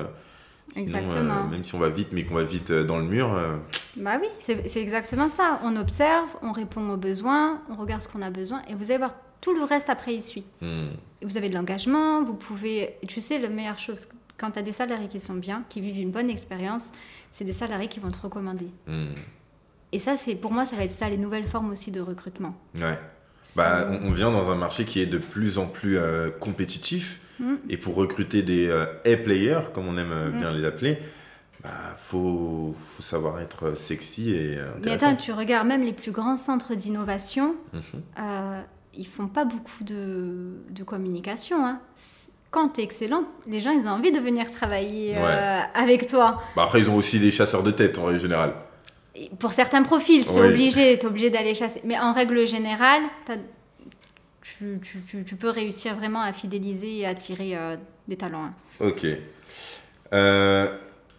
sinon, 0.72 0.82
Exactement. 0.84 1.34
euh, 1.46 1.48
même 1.50 1.64
si 1.64 1.74
on 1.74 1.78
va 1.78 1.88
vite 1.88 2.08
mais 2.12 2.24
qu'on 2.24 2.34
va 2.34 2.42
vite 2.44 2.70
euh, 2.70 2.84
dans 2.84 2.98
le 2.98 3.04
mur, 3.04 3.36
Bah 3.96 4.18
oui, 4.20 4.28
c'est 4.38 4.80
exactement 4.82 5.28
ça. 5.28 5.60
On 5.64 5.76
observe, 5.76 6.28
on 6.42 6.52
répond 6.52 6.88
aux 6.90 6.96
besoins, 6.96 7.62
on 7.70 7.76
regarde 7.76 8.02
ce 8.02 8.08
qu'on 8.08 8.22
a 8.22 8.30
besoin 8.30 8.62
et 8.68 8.74
vous 8.74 8.84
allez 8.90 8.98
voir 8.98 9.12
tout 9.40 9.54
le 9.54 9.62
reste 9.62 9.88
après 9.88 10.14
il 10.14 10.22
suit. 10.22 10.44
hmm, 10.60 10.88
Vous 11.22 11.36
avez 11.36 11.48
de 11.48 11.54
l'engagement, 11.54 12.22
vous 12.22 12.34
pouvez. 12.34 12.96
Tu 13.06 13.20
sais, 13.20 13.38
la 13.38 13.48
meilleure 13.48 13.78
chose, 13.78 14.08
quand 14.36 14.50
tu 14.50 14.58
as 14.58 14.62
des 14.62 14.72
salariés 14.72 15.08
qui 15.08 15.20
sont 15.20 15.34
bien, 15.34 15.62
qui 15.68 15.80
vivent 15.80 15.98
une 16.00 16.10
bonne 16.10 16.28
expérience, 16.28 16.90
c'est 17.30 17.44
des 17.44 17.52
salariés 17.52 17.88
qui 17.88 18.00
vont 18.00 18.10
te 18.10 18.20
recommander. 18.20 18.68
hmm. 18.88 19.14
et 19.92 19.98
ça, 19.98 20.16
c'est 20.16 20.34
pour 20.34 20.52
moi, 20.52 20.66
ça 20.66 20.76
va 20.76 20.84
être 20.84 20.92
ça, 20.92 21.08
les 21.08 21.16
nouvelles 21.18 21.46
formes 21.46 21.70
aussi 21.70 21.90
de 21.92 22.00
recrutement. 22.00 22.54
Ouais. 22.76 22.98
Bah, 23.56 23.88
on, 24.02 24.12
vient 24.12 24.30
dans 24.30 24.50
un 24.50 24.54
marché 24.54 24.84
qui 24.84 25.00
est 25.00 25.06
de 25.06 25.18
plus 25.18 25.58
en 25.58 25.66
plus 25.66 25.98
euh, 25.98 26.30
compétitif. 26.30 27.20
Mm. 27.40 27.54
Et 27.70 27.76
pour 27.76 27.94
recruter 27.94 28.42
des 28.42 28.68
euh, 28.68 28.84
A-players, 29.04 29.70
comme 29.72 29.86
on 29.86 29.96
aime 29.96 30.12
euh, 30.12 30.30
bien 30.30 30.52
mm. 30.52 30.56
les 30.56 30.64
appeler, 30.64 30.98
bah, 31.62 31.70
faut, 31.96 32.74
faut 32.76 33.02
savoir 33.02 33.40
être 33.40 33.76
sexy 33.76 34.32
et 34.32 34.58
intéressant. 34.58 34.80
Mais 34.84 34.92
attends, 34.92 35.16
tu 35.16 35.32
regardes 35.32 35.66
même 35.66 35.82
les 35.82 35.92
plus 35.92 36.12
grands 36.12 36.36
centres 36.36 36.74
d'innovation, 36.74 37.56
mhm. 37.72 38.62
ils 38.94 39.06
font 39.06 39.26
pas 39.26 39.44
beaucoup 39.44 39.82
de, 39.82 40.52
de 40.70 40.84
communication. 40.84 41.66
Hein. 41.66 41.80
Quand 42.52 42.68
tu 42.68 42.80
es 42.80 42.84
excellent, 42.84 43.24
les 43.46 43.60
gens, 43.60 43.72
ils 43.72 43.88
ont 43.88 43.92
envie 43.92 44.12
de 44.12 44.20
venir 44.20 44.50
travailler 44.52 45.16
avec 45.74 46.06
toi. 46.06 46.40
Bah 46.54 46.62
après, 46.64 46.78
ils 46.78 46.90
ont 46.90 46.94
aussi 46.94 47.18
des 47.18 47.32
chasseurs 47.32 47.64
de 47.64 47.72
tête 47.72 47.98
en 47.98 48.16
général. 48.16 48.54
Pour 49.38 49.52
certains 49.52 49.82
profils, 49.82 50.24
c'est 50.24 50.40
obligé, 50.40 50.98
tu 50.98 51.04
es 51.04 51.06
obligé 51.06 51.30
d'aller 51.30 51.54
chasser. 51.54 51.80
Mais 51.84 51.98
en 51.98 52.12
règle 52.12 52.46
générale, 52.46 53.02
tu, 54.42 54.80
tu, 54.82 55.24
tu, 55.24 55.36
peux 55.36 55.50
réussir 55.50 55.94
vraiment 55.94 56.22
à 56.22 56.32
fidéliser 56.32 56.98
et 56.98 57.06
attirer 57.06 57.56
euh, 57.56 57.76
des 58.08 58.16
talents. 58.16 58.44
Hein. 58.44 58.54
Ok. 58.80 59.06
Euh, 60.12 60.66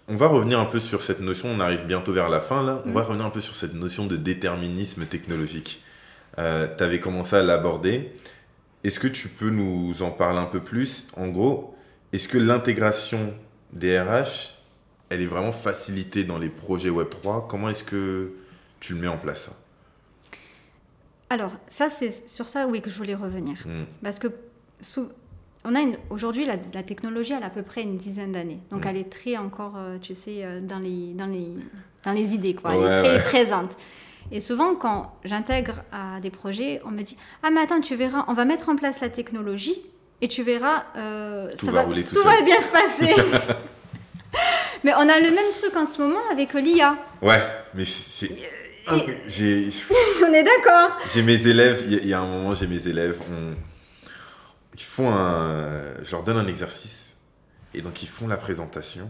on 0.07 0.15
va 0.15 0.27
revenir 0.27 0.59
un 0.59 0.65
peu 0.65 0.79
sur 0.79 1.03
cette 1.03 1.19
notion, 1.19 1.49
on 1.49 1.59
arrive 1.59 1.85
bientôt 1.85 2.11
vers 2.11 2.29
la 2.29 2.41
fin 2.41 2.63
là, 2.63 2.81
on 2.85 2.91
va 2.91 3.01
mm. 3.01 3.05
revenir 3.05 3.25
un 3.25 3.29
peu 3.29 3.41
sur 3.41 3.55
cette 3.55 3.75
notion 3.75 4.07
de 4.07 4.17
déterminisme 4.17 5.05
technologique. 5.05 5.83
Euh, 6.39 6.67
tu 6.75 6.83
avais 6.83 6.99
commencé 6.99 7.35
à 7.35 7.43
l'aborder. 7.43 8.11
Est-ce 8.83 8.99
que 8.99 9.07
tu 9.07 9.27
peux 9.27 9.49
nous 9.49 10.01
en 10.01 10.11
parler 10.11 10.39
un 10.39 10.45
peu 10.45 10.61
plus? 10.61 11.07
En 11.17 11.27
gros, 11.27 11.75
est-ce 12.13 12.27
que 12.27 12.37
l'intégration 12.37 13.33
des 13.73 13.99
RH 13.99 14.55
elle 15.09 15.21
est 15.21 15.27
vraiment 15.27 15.51
facilitée 15.51 16.23
dans 16.23 16.37
les 16.37 16.49
projets 16.49 16.89
Web3. 16.89 17.47
Comment 17.47 17.69
est-ce 17.69 17.83
que 17.83 18.33
tu 18.79 18.93
le 18.93 18.99
mets 18.99 19.07
en 19.07 19.17
place 19.17 19.49
Alors, 21.29 21.51
ça, 21.67 21.89
c'est 21.89 22.27
sur 22.27 22.47
ça, 22.47 22.67
oui, 22.67 22.81
que 22.81 22.89
je 22.89 22.95
voulais 22.95 23.15
revenir. 23.15 23.57
Hmm. 23.65 23.85
Parce 24.03 24.19
que 24.19 24.27
on 25.65 25.75
a 25.75 25.79
aujourd'hui, 26.09 26.45
la, 26.45 26.83
technologie, 26.83 27.33
elle 27.33 27.43
a 27.43 27.47
à 27.47 27.49
peu 27.49 27.63
près 27.63 27.81
une 27.81 27.97
dizaine 27.97 28.31
d'années. 28.31 28.59
Donc, 28.71 28.85
hmm. 28.85 28.89
elle 28.89 28.97
est 28.97 29.09
très 29.09 29.35
encore, 29.35 29.73
euh, 29.77 29.97
tu 29.99 30.15
sais, 30.15 30.43
euh, 30.43 30.61
dans 30.61 30.79
les, 30.79 31.13
dans 31.13 31.25
les, 31.25 31.49
dans 32.05 32.13
les 32.13 32.33
idées, 32.33 32.53
quoi. 32.53 32.75
Elle 32.75 32.83
est 32.83 33.19
très 33.19 33.29
présente. 33.29 33.71
Et 34.31 34.41
souvent, 34.41 34.75
quand 34.75 35.15
j'intègre 35.23 35.81
à 35.91 36.19
des 36.21 36.29
projets, 36.29 36.81
on 36.85 36.91
me 36.91 37.01
dit 37.01 37.17
Ah, 37.41 37.49
mais 37.49 37.61
attends, 37.61 37.81
tu 37.81 37.95
verras, 37.95 38.25
on 38.27 38.33
va 38.33 38.45
mettre 38.45 38.69
en 38.69 38.75
place 38.75 39.01
la 39.01 39.09
technologie 39.09 39.81
et 40.21 40.27
tu 40.27 40.43
verras, 40.43 40.83
euh, 40.97 41.49
tout 41.57 41.65
ça 41.65 41.71
va, 41.71 41.83
tout, 41.83 41.93
tout 41.93 42.23
va 42.23 42.41
bien 42.43 42.59
se 42.61 42.71
passer. 42.71 43.15
Mais 44.83 44.93
on 44.95 45.09
a 45.09 45.19
le 45.19 45.31
même 45.31 45.51
truc 45.59 45.75
en 45.75 45.85
ce 45.85 46.01
moment 46.01 46.21
avec 46.31 46.53
l'IA. 46.53 46.97
Ouais, 47.21 47.41
mais 47.73 47.85
c'est. 47.85 48.31
J'ai... 49.27 49.69
on 50.23 50.33
est 50.33 50.43
d'accord. 50.43 50.97
J'ai 51.13 51.21
mes 51.21 51.47
élèves, 51.47 51.83
il 51.87 52.07
y, 52.07 52.13
a 52.13 52.21
un 52.21 52.25
moment, 52.25 52.55
j'ai 52.55 52.67
mes 52.67 52.87
élèves, 52.87 53.19
ils 54.75 54.83
font 54.83 55.09
un. 55.11 56.03
Je 56.03 56.11
leur 56.11 56.23
donne 56.23 56.37
un 56.37 56.47
exercice, 56.47 57.17
et 57.73 57.81
donc 57.81 58.01
ils 58.01 58.09
font 58.09 58.27
la 58.27 58.37
présentation, 58.37 59.09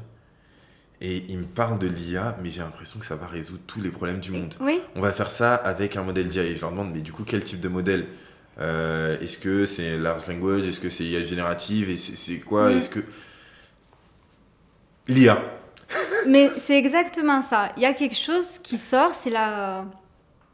et 1.01 1.23
ils 1.29 1.37
me 1.37 1.45
parlent 1.45 1.79
de 1.79 1.87
l'IA, 1.87 2.37
mais 2.43 2.49
j'ai 2.49 2.59
l'impression 2.59 2.99
que 2.99 3.05
ça 3.05 3.15
va 3.15 3.27
résoudre 3.27 3.61
tous 3.67 3.81
les 3.81 3.89
problèmes 3.89 4.19
du 4.19 4.31
monde. 4.31 4.55
Oui. 4.59 4.81
On 4.95 5.01
va 5.01 5.13
faire 5.13 5.29
ça 5.29 5.55
avec 5.55 5.95
un 5.95 6.03
modèle 6.03 6.27
d'IA, 6.27 6.43
et 6.43 6.55
je 6.55 6.61
leur 6.61 6.71
demande, 6.71 6.91
mais 6.93 7.01
du 7.01 7.13
coup, 7.13 7.23
quel 7.23 7.43
type 7.43 7.61
de 7.61 7.69
modèle? 7.69 8.07
Euh, 8.59 9.17
Est-ce 9.21 9.37
que 9.37 9.65
c'est 9.65 9.97
large 9.97 10.27
language? 10.27 10.67
Est-ce 10.67 10.81
que 10.81 10.89
c'est 10.89 11.05
IA 11.05 11.23
générative? 11.23 11.89
Et 11.89 11.95
c'est 11.95 12.39
quoi? 12.39 12.71
Est-ce 12.71 12.89
que. 12.89 12.99
L'IA? 15.07 15.41
Mais 16.27 16.51
c'est 16.57 16.77
exactement 16.77 17.41
ça. 17.41 17.69
Il 17.77 17.83
y 17.83 17.85
a 17.85 17.93
quelque 17.93 18.15
chose 18.15 18.59
qui 18.59 18.77
sort, 18.77 19.13
c'est 19.13 19.29
la 19.29 19.85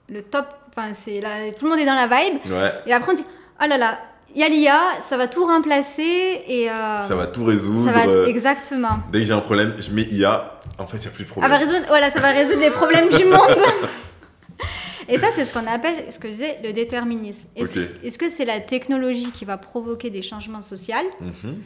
le 0.10 0.22
top. 0.22 0.46
Enfin, 0.70 0.92
c'est 0.94 1.22
la, 1.22 1.52
tout 1.58 1.66
le 1.66 1.72
monde 1.72 1.80
est 1.80 1.86
dans 1.86 1.96
la 1.96 2.08
vibe. 2.08 2.40
Et 2.86 2.94
après 2.94 3.12
on 3.12 3.16
dit, 3.16 3.26
oh 3.62 3.66
là 3.68 3.78
là, 3.78 3.98
il 4.36 4.42
y 4.42 4.44
a 4.44 4.50
l'IA, 4.50 4.82
ça 5.08 5.16
va 5.16 5.28
tout 5.28 5.46
remplacer 5.46 6.44
et 6.48 6.70
euh, 6.70 7.02
ça 7.02 7.16
va 7.16 7.28
tout 7.28 7.46
résoudre. 7.46 7.86
Ça 7.86 7.94
va, 7.94 8.28
exactement. 8.28 9.00
Dès 9.12 9.20
que 9.20 9.26
j'ai 9.26 9.34
un 9.34 9.40
problème, 9.40 9.76
je 9.80 9.90
mets 9.92 10.04
IA. 10.04 10.60
En 10.78 10.88
fait, 10.88 10.98
il 10.98 11.02
n'y 11.02 11.08
a 11.08 11.12
plus 11.12 11.24
de 11.24 11.30
problème. 11.30 11.50
va 11.50 11.58
résoudre, 11.58 11.86
voilà, 11.88 12.10
ça 12.10 12.20
va 12.20 12.32
résoudre 12.32 12.60
les 12.60 12.70
problèmes 12.70 13.10
du 13.10 13.24
monde. 13.24 13.58
Et 15.08 15.18
ça, 15.18 15.28
c'est 15.34 15.46
ce 15.46 15.54
qu'on 15.54 15.68
appelle, 15.68 16.06
ce 16.10 16.20
que 16.20 16.28
je 16.28 16.34
disais, 16.34 16.60
le 16.64 16.74
déterminisme. 16.74 17.48
Est-ce 17.56 18.18
que 18.18 18.30
c'est 18.30 18.46
la 18.46 18.60
technologie 18.60 19.32
qui 19.32 19.46
va 19.46 19.58
provoquer 19.58 20.10
des 20.10 20.22
changements 20.22 20.62
sociaux 20.62 20.96
mhm. 21.22 21.58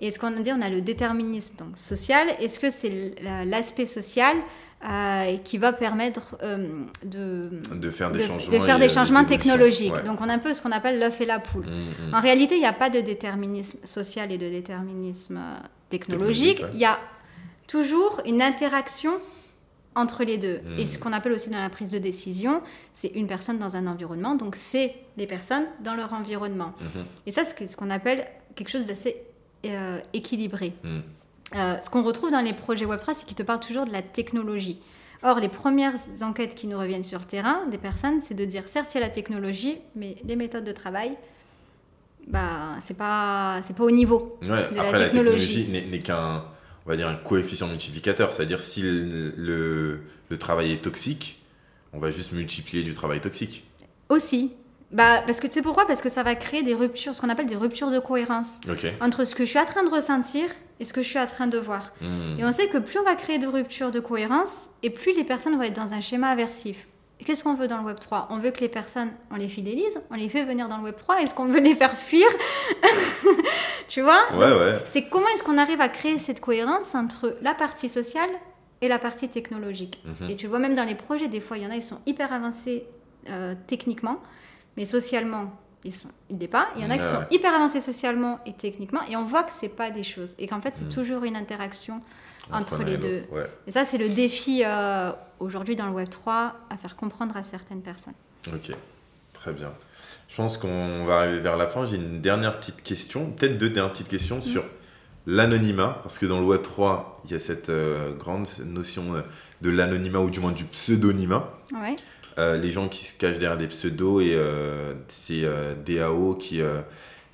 Et 0.00 0.10
ce 0.10 0.18
qu'on 0.18 0.30
dit, 0.30 0.52
on 0.52 0.62
a 0.62 0.70
le 0.70 0.80
déterminisme 0.80 1.56
donc, 1.56 1.76
social. 1.76 2.28
Est-ce 2.40 2.60
que 2.60 2.70
c'est 2.70 3.14
l'aspect 3.44 3.86
social 3.86 4.36
euh, 4.84 5.38
qui 5.38 5.58
va 5.58 5.72
permettre 5.72 6.36
euh, 6.40 6.84
de, 7.02 7.50
de 7.74 7.90
faire 7.90 8.12
des 8.12 8.22
changements, 8.22 8.52
de 8.56 8.62
faire 8.62 8.78
des 8.78 8.88
changements 8.88 9.24
technologiques. 9.24 10.04
Donc 10.06 10.20
on 10.20 10.28
a 10.28 10.32
un 10.32 10.38
peu 10.38 10.54
ce 10.54 10.62
qu'on 10.62 10.70
appelle 10.70 11.00
l'œuf 11.00 11.20
et 11.20 11.26
la 11.26 11.40
poule. 11.40 11.66
Mmh, 11.66 12.10
mmh. 12.10 12.14
En 12.14 12.20
réalité, 12.20 12.54
il 12.54 12.60
n'y 12.60 12.66
a 12.66 12.72
pas 12.72 12.88
de 12.88 13.00
déterminisme 13.00 13.78
social 13.82 14.30
et 14.30 14.38
de 14.38 14.48
déterminisme 14.48 15.36
euh, 15.36 15.66
technologique. 15.90 16.62
Il 16.74 16.78
y 16.78 16.84
a 16.84 16.96
toujours 17.66 18.20
une 18.24 18.40
interaction 18.40 19.14
entre 19.96 20.22
les 20.22 20.38
deux. 20.38 20.60
Et 20.78 20.86
ce 20.86 20.96
mmh. 20.96 21.00
qu'on 21.00 21.12
appelle 21.12 21.32
aussi 21.32 21.50
dans 21.50 21.58
la 21.58 21.70
prise 21.70 21.90
de 21.90 21.98
décision, 21.98 22.62
c'est 22.94 23.08
une 23.08 23.26
personne 23.26 23.58
dans 23.58 23.74
un 23.74 23.88
environnement, 23.88 24.36
donc 24.36 24.54
c'est 24.54 24.94
les 25.16 25.26
personnes 25.26 25.64
dans 25.82 25.94
leur 25.94 26.12
environnement. 26.12 26.72
Et 27.26 27.32
ça, 27.32 27.42
c'est 27.42 27.66
ce 27.66 27.76
qu'on 27.76 27.90
appelle 27.90 28.24
quelque 28.54 28.70
chose 28.70 28.86
d'assez 28.86 29.16
euh, 29.66 29.98
équilibré. 30.12 30.72
Hmm. 30.84 31.00
Euh, 31.56 31.80
ce 31.80 31.90
qu'on 31.90 32.02
retrouve 32.02 32.30
dans 32.30 32.40
les 32.40 32.52
projets 32.52 32.86
Web3, 32.86 33.14
c'est 33.14 33.26
qu'ils 33.26 33.36
te 33.36 33.42
parlent 33.42 33.60
toujours 33.60 33.86
de 33.86 33.92
la 33.92 34.02
technologie. 34.02 34.78
Or, 35.22 35.40
les 35.40 35.48
premières 35.48 35.94
enquêtes 36.20 36.54
qui 36.54 36.66
nous 36.66 36.78
reviennent 36.78 37.04
sur 37.04 37.18
le 37.18 37.24
terrain 37.24 37.66
des 37.66 37.78
personnes, 37.78 38.20
c'est 38.20 38.34
de 38.34 38.44
dire 38.44 38.64
certes, 38.66 38.94
il 38.94 39.00
y 39.00 39.02
a 39.02 39.06
la 39.06 39.12
technologie, 39.12 39.78
mais 39.96 40.16
les 40.24 40.36
méthodes 40.36 40.64
de 40.64 40.72
travail, 40.72 41.16
bah, 42.26 42.76
c'est 42.84 42.96
pas, 42.96 43.60
c'est 43.64 43.74
pas 43.74 43.84
au 43.84 43.90
niveau 43.90 44.38
de 44.42 44.52
après, 44.52 44.92
la 44.92 45.04
technologie. 45.04 45.64
La 45.64 45.64
technologie 45.64 45.88
n'est 45.90 45.98
qu'un, 46.00 46.44
on 46.86 46.88
va 46.88 46.96
dire, 46.96 47.08
un 47.08 47.16
coefficient 47.16 47.66
multiplicateur. 47.66 48.32
C'est-à-dire, 48.32 48.60
si 48.60 48.82
le, 48.82 50.02
le 50.28 50.38
travail 50.38 50.72
est 50.72 50.82
toxique, 50.82 51.40
on 51.92 51.98
va 51.98 52.10
juste 52.10 52.32
multiplier 52.32 52.84
du 52.84 52.94
travail 52.94 53.20
toxique. 53.20 53.64
Aussi, 54.08 54.52
bah, 54.90 55.22
parce 55.26 55.40
que 55.40 55.46
tu 55.46 55.54
sais 55.54 55.62
pourquoi? 55.62 55.86
Parce 55.86 56.00
que 56.00 56.08
ça 56.08 56.22
va 56.22 56.34
créer 56.34 56.62
des 56.62 56.74
ruptures, 56.74 57.14
ce 57.14 57.20
qu'on 57.20 57.28
appelle 57.28 57.46
des 57.46 57.56
ruptures 57.56 57.90
de 57.90 57.98
cohérence 57.98 58.48
entre 59.00 59.24
ce 59.24 59.34
que 59.34 59.44
je 59.44 59.50
suis 59.50 59.58
en 59.58 59.66
train 59.66 59.84
de 59.84 59.90
ressentir 59.90 60.48
et 60.80 60.84
ce 60.84 60.92
que 60.92 61.02
je 61.02 61.08
suis 61.08 61.18
en 61.18 61.26
train 61.26 61.46
de 61.46 61.58
voir. 61.58 61.92
Hmm. 62.00 62.38
Et 62.38 62.44
on 62.44 62.52
sait 62.52 62.68
que 62.68 62.78
plus 62.78 62.98
on 62.98 63.04
va 63.04 63.14
créer 63.14 63.38
de 63.38 63.46
ruptures 63.46 63.90
de 63.90 64.00
cohérence 64.00 64.70
et 64.82 64.90
plus 64.90 65.12
les 65.12 65.24
personnes 65.24 65.56
vont 65.56 65.62
être 65.62 65.76
dans 65.76 65.92
un 65.92 66.00
schéma 66.00 66.28
aversif. 66.28 66.86
Qu'est-ce 67.24 67.42
qu'on 67.42 67.54
veut 67.54 67.66
dans 67.66 67.78
le 67.78 67.84
Web 67.84 67.98
3 67.98 68.28
On 68.30 68.38
veut 68.38 68.52
que 68.52 68.60
les 68.60 68.68
personnes, 68.68 69.10
on 69.30 69.36
les 69.36 69.48
fidélise, 69.48 70.00
on 70.10 70.14
les 70.14 70.28
fait 70.28 70.44
venir 70.44 70.68
dans 70.68 70.78
le 70.78 70.84
Web 70.84 70.96
3. 70.96 71.20
Est-ce 71.20 71.34
qu'on 71.34 71.46
veut 71.46 71.60
les 71.60 71.74
faire 71.74 71.96
fuir? 71.96 72.28
Tu 73.88 74.02
vois? 74.02 74.20
Ouais, 74.34 74.52
ouais. 74.52 74.78
C'est 74.90 75.08
comment 75.08 75.26
est-ce 75.34 75.42
qu'on 75.42 75.56
arrive 75.56 75.80
à 75.80 75.88
créer 75.88 76.18
cette 76.18 76.40
cohérence 76.40 76.94
entre 76.94 77.36
la 77.40 77.54
partie 77.54 77.88
sociale 77.88 78.28
et 78.82 78.88
la 78.88 78.98
partie 78.98 79.30
technologique? 79.30 80.02
Mhm. 80.04 80.30
Et 80.30 80.36
tu 80.36 80.46
vois, 80.46 80.58
même 80.58 80.74
dans 80.74 80.84
les 80.84 80.94
projets, 80.94 81.26
des 81.26 81.40
fois, 81.40 81.56
il 81.56 81.64
y 81.64 81.66
en 81.66 81.70
a, 81.70 81.76
ils 81.76 81.82
sont 81.82 81.98
hyper 82.04 82.32
avancés 82.32 82.84
euh, 83.30 83.54
techniquement, 83.66 84.20
mais 84.78 84.84
socialement, 84.84 85.52
ils 85.84 85.92
sont 85.92 86.08
il 86.30 86.38
n'est 86.38 86.48
pas. 86.48 86.68
Il 86.76 86.82
y 86.82 86.84
en 86.86 86.90
a 86.90 86.96
qui 86.96 87.04
sont 87.04 87.26
hyper 87.32 87.52
avancés 87.52 87.80
socialement 87.80 88.38
et 88.46 88.52
techniquement, 88.52 89.00
et 89.10 89.16
on 89.16 89.24
voit 89.24 89.42
que 89.42 89.50
c'est 89.58 89.68
pas 89.68 89.90
des 89.90 90.04
choses, 90.04 90.32
et 90.38 90.46
qu'en 90.46 90.60
fait 90.60 90.74
c'est 90.76 90.84
mm. 90.84 90.94
toujours 90.94 91.24
une 91.24 91.36
interaction 91.36 92.00
entre, 92.52 92.78
les 92.84 92.96
deux. 92.96 93.24
Et 93.66 93.72
ça 93.72 93.84
c'est 93.84 93.98
le 93.98 94.08
défi 94.08 94.62
euh, 94.64 95.10
aujourd'hui 95.40 95.74
dans 95.74 95.86
le 95.86 95.92
Web 95.92 96.08
3 96.08 96.54
à 96.70 96.76
faire 96.76 96.94
comprendre 96.94 97.36
à 97.36 97.42
certaines 97.42 97.82
personnes. 97.82 98.14
Ok, 98.54 98.70
très 99.32 99.52
bien. 99.52 99.72
Je 100.28 100.36
pense 100.36 100.58
qu'on 100.58 101.04
va 101.04 101.18
arriver 101.20 101.40
vers 101.40 101.56
la 101.56 101.66
fin. 101.66 101.84
J'ai 101.84 101.96
une 101.96 102.20
dernière 102.20 102.60
petite 102.60 102.82
question, 102.82 103.32
peut-être 103.32 103.58
deux 103.58 103.70
dernières 103.70 103.92
petites 103.92 104.08
questions 104.08 104.38
mm. 104.38 104.42
sur 104.42 104.64
l'anonymat, 105.26 105.98
parce 106.04 106.18
que 106.18 106.26
dans 106.26 106.38
le 106.38 106.46
Web 106.46 106.62
3, 106.62 107.22
il 107.24 107.32
y 107.32 107.34
a 107.34 107.40
cette 107.40 107.68
euh, 107.68 108.14
grande 108.14 108.46
notion 108.64 109.16
euh, 109.16 109.22
de 109.60 109.70
l'anonymat, 109.70 110.20
ou 110.20 110.30
du 110.30 110.38
moins 110.38 110.52
du 110.52 110.64
pseudonymat. 110.64 111.52
Ouais. 111.72 111.96
Euh, 112.38 112.56
les 112.56 112.70
gens 112.70 112.88
qui 112.88 113.04
se 113.04 113.12
cachent 113.14 113.38
derrière 113.38 113.58
des 113.58 113.66
pseudos 113.66 114.22
et 114.22 114.34
euh, 114.34 114.94
ces 115.08 115.42
euh, 115.44 115.74
DAO 115.74 116.36
qui, 116.36 116.60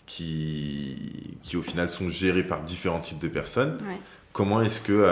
qui, 0.06 1.36
qui, 1.42 1.56
au 1.56 1.62
final, 1.62 1.90
sont 1.90 2.08
gérés 2.08 2.42
par 2.42 2.62
différents 2.62 3.00
types 3.00 3.18
de 3.18 3.28
personnes. 3.28 3.78
Comment 4.32 4.62
est-ce 4.62 4.80
que, 4.80 5.06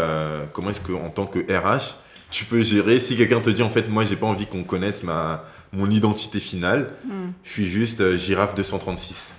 comment 0.53 0.71
est-ce 0.71 0.81
que, 0.81 0.93
en 0.93 1.11
tant 1.11 1.27
que 1.27 1.39
RH, 1.39 1.97
tu 2.31 2.45
peux 2.45 2.63
gérer? 2.63 2.99
Si 2.99 3.17
quelqu'un 3.17 3.41
te 3.41 3.51
dit 3.51 3.63
en 3.63 3.71
fait, 3.71 3.89
moi, 3.89 4.05
j'ai 4.05 4.17
pas 4.17 4.27
envie 4.27 4.47
qu'on 4.47 4.65
connaisse 4.65 5.03
ma, 5.05 5.45
mon 5.73 5.89
identité 5.91 6.41
finale, 6.41 6.91
hmm. 7.05 7.31
je 7.45 7.51
suis 7.51 7.67
juste 7.67 8.17
girafe 8.17 8.55
236. 8.55 9.37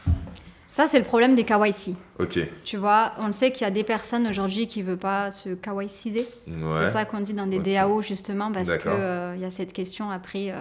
Ça, 0.73 0.87
c'est 0.87 0.97
le 0.97 1.05
problème 1.05 1.35
des 1.35 1.43
KYC. 1.43 1.93
Ok. 2.17 2.39
Tu 2.63 2.77
vois, 2.77 3.11
on 3.19 3.27
le 3.27 3.31
sait 3.31 3.51
qu'il 3.51 3.61
y 3.61 3.67
a 3.67 3.71
des 3.71 3.83
personnes 3.83 4.25
aujourd'hui 4.25 4.65
qui 4.65 4.81
ne 4.81 4.87
veulent 4.87 4.97
pas 4.97 5.29
se 5.29 5.49
KYCiser. 5.49 6.25
C'est 6.47 6.87
ça 6.87 7.05
qu'on 7.05 7.19
dit 7.21 7.33
dans 7.35 7.45
des 7.45 7.59
DAO, 7.59 8.01
justement, 8.01 8.51
parce 8.51 8.79
qu'il 8.79 8.89
euh, 8.89 9.35
y 9.39 9.45
a 9.45 9.51
cette 9.51 9.71
question 9.71 10.09
après, 10.09 10.49
euh, 10.49 10.55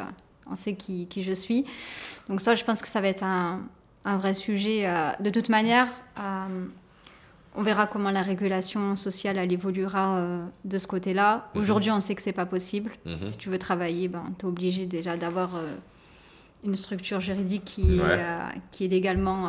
on 0.51 0.55
sait 0.55 0.75
qui, 0.75 1.07
qui, 1.07 1.23
je 1.23 1.33
suis. 1.33 1.65
Donc 2.29 2.43
ça, 2.43 2.55
je 2.55 2.63
pense 2.63 2.83
que 2.83 2.89
ça 2.89 3.01
va 3.01 3.09
être 3.09 3.23
un, 3.25 3.61
un 4.05 4.19
vrai 4.19 4.35
sujet. 4.35 4.83
Euh, 4.85 5.13
de 5.21 5.31
toute 5.31 5.49
manière, 5.49 5.89
on 7.55 7.63
verra 7.63 7.87
comment 7.87 8.11
la 8.11 8.21
régulation 8.23 8.97
sociale 8.97 9.39
elle 9.39 9.51
évoluera 9.51 10.17
euh, 10.17 10.45
de 10.67 10.77
ce 10.77 10.87
côté-là. 10.87 11.49
Mhm. 11.55 11.63
Aujourd'hui, 11.63 11.91
on 11.91 12.01
sait 12.01 12.15
que 12.15 12.21
c'est 12.21 12.33
pas 12.33 12.45
possible. 12.47 12.91
Mhm. 13.07 13.29
Si 13.29 13.39
tu 13.39 13.49
veux 13.49 13.59
travailler, 13.59 14.09
ben, 14.09 14.25
tu 14.39 14.45
es 14.45 14.49
obligé 14.49 14.85
déjà 14.85 15.17
d'avoir 15.17 15.57
euh, 15.57 15.75
une 16.65 16.77
structure 16.77 17.21
juridique 17.21 17.65
qui, 17.65 17.97
est, 17.97 18.01
Ouais. 18.03 18.09
euh, 18.11 18.39
qui 18.73 18.85
est 18.85 18.89
légalement 18.89 19.49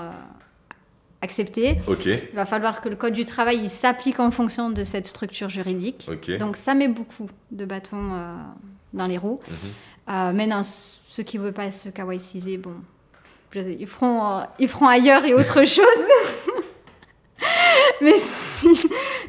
acceptée. 1.23 1.77
Ok, 1.87 2.05
Il 2.05 2.35
va 2.35 2.45
falloir 2.45 2.81
que 2.81 2.89
le 2.89 2.95
code 2.95 3.13
du 3.13 3.25
travail 3.25 3.59
il 3.63 3.69
s'applique 3.69 4.19
en 4.19 4.29
fonction 4.29 4.69
de 4.69 4.83
cette 4.83 5.07
structure 5.07 5.49
juridique. 5.49 6.07
Donc 6.39 6.57
ça 6.57 6.73
met 6.75 6.87
beaucoup 6.89 7.29
de 7.51 7.65
bâtons 7.65 8.11
euh, 8.13 8.35
dans 8.93 9.07
les 9.07 9.17
roues. 9.17 9.39
Euh, 10.09 10.31
maintenant, 10.33 10.61
ceux 10.63 11.23
qui 11.23 11.39
ne 11.39 11.43
veulent 11.43 11.53
pas 11.53 11.71
se 11.71 11.89
kawaisiser, 11.89 12.57
bon, 12.57 12.75
ils 13.55 13.87
feront, 13.87 14.25
euh, 14.25 14.41
ils 14.59 14.67
feront 14.67 14.87
ailleurs 14.87 15.23
et 15.25 15.33
autre 15.33 15.65
chose. 15.77 15.85
Mais 18.01 18.17
si, 18.17 18.67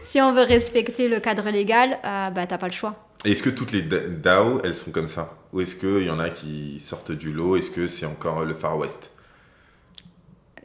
si 0.02 0.20
on 0.20 0.32
veut 0.32 0.42
respecter 0.42 1.08
le 1.08 1.20
cadre 1.20 1.48
légal, 1.50 1.98
bah, 2.02 2.46
t'as 2.48 2.58
pas 2.58 2.66
le 2.66 2.72
choix. 2.72 2.94
Est-ce 3.24 3.42
que 3.42 3.50
toutes 3.50 3.72
les 3.72 3.82
da- 3.82 4.06
DAO, 4.08 4.60
elles 4.64 4.74
sont 4.74 4.90
comme 4.90 5.08
ça? 5.08 5.34
Ou 5.52 5.60
est-ce 5.60 5.76
qu'il 5.76 6.02
y 6.04 6.10
en 6.10 6.18
a 6.18 6.28
qui 6.30 6.78
sortent 6.80 7.12
du 7.12 7.32
lot? 7.32 7.56
Est-ce 7.56 7.70
que 7.70 7.86
c'est 7.88 8.04
encore 8.06 8.44
le 8.44 8.52
Far 8.54 8.76
West? 8.76 9.10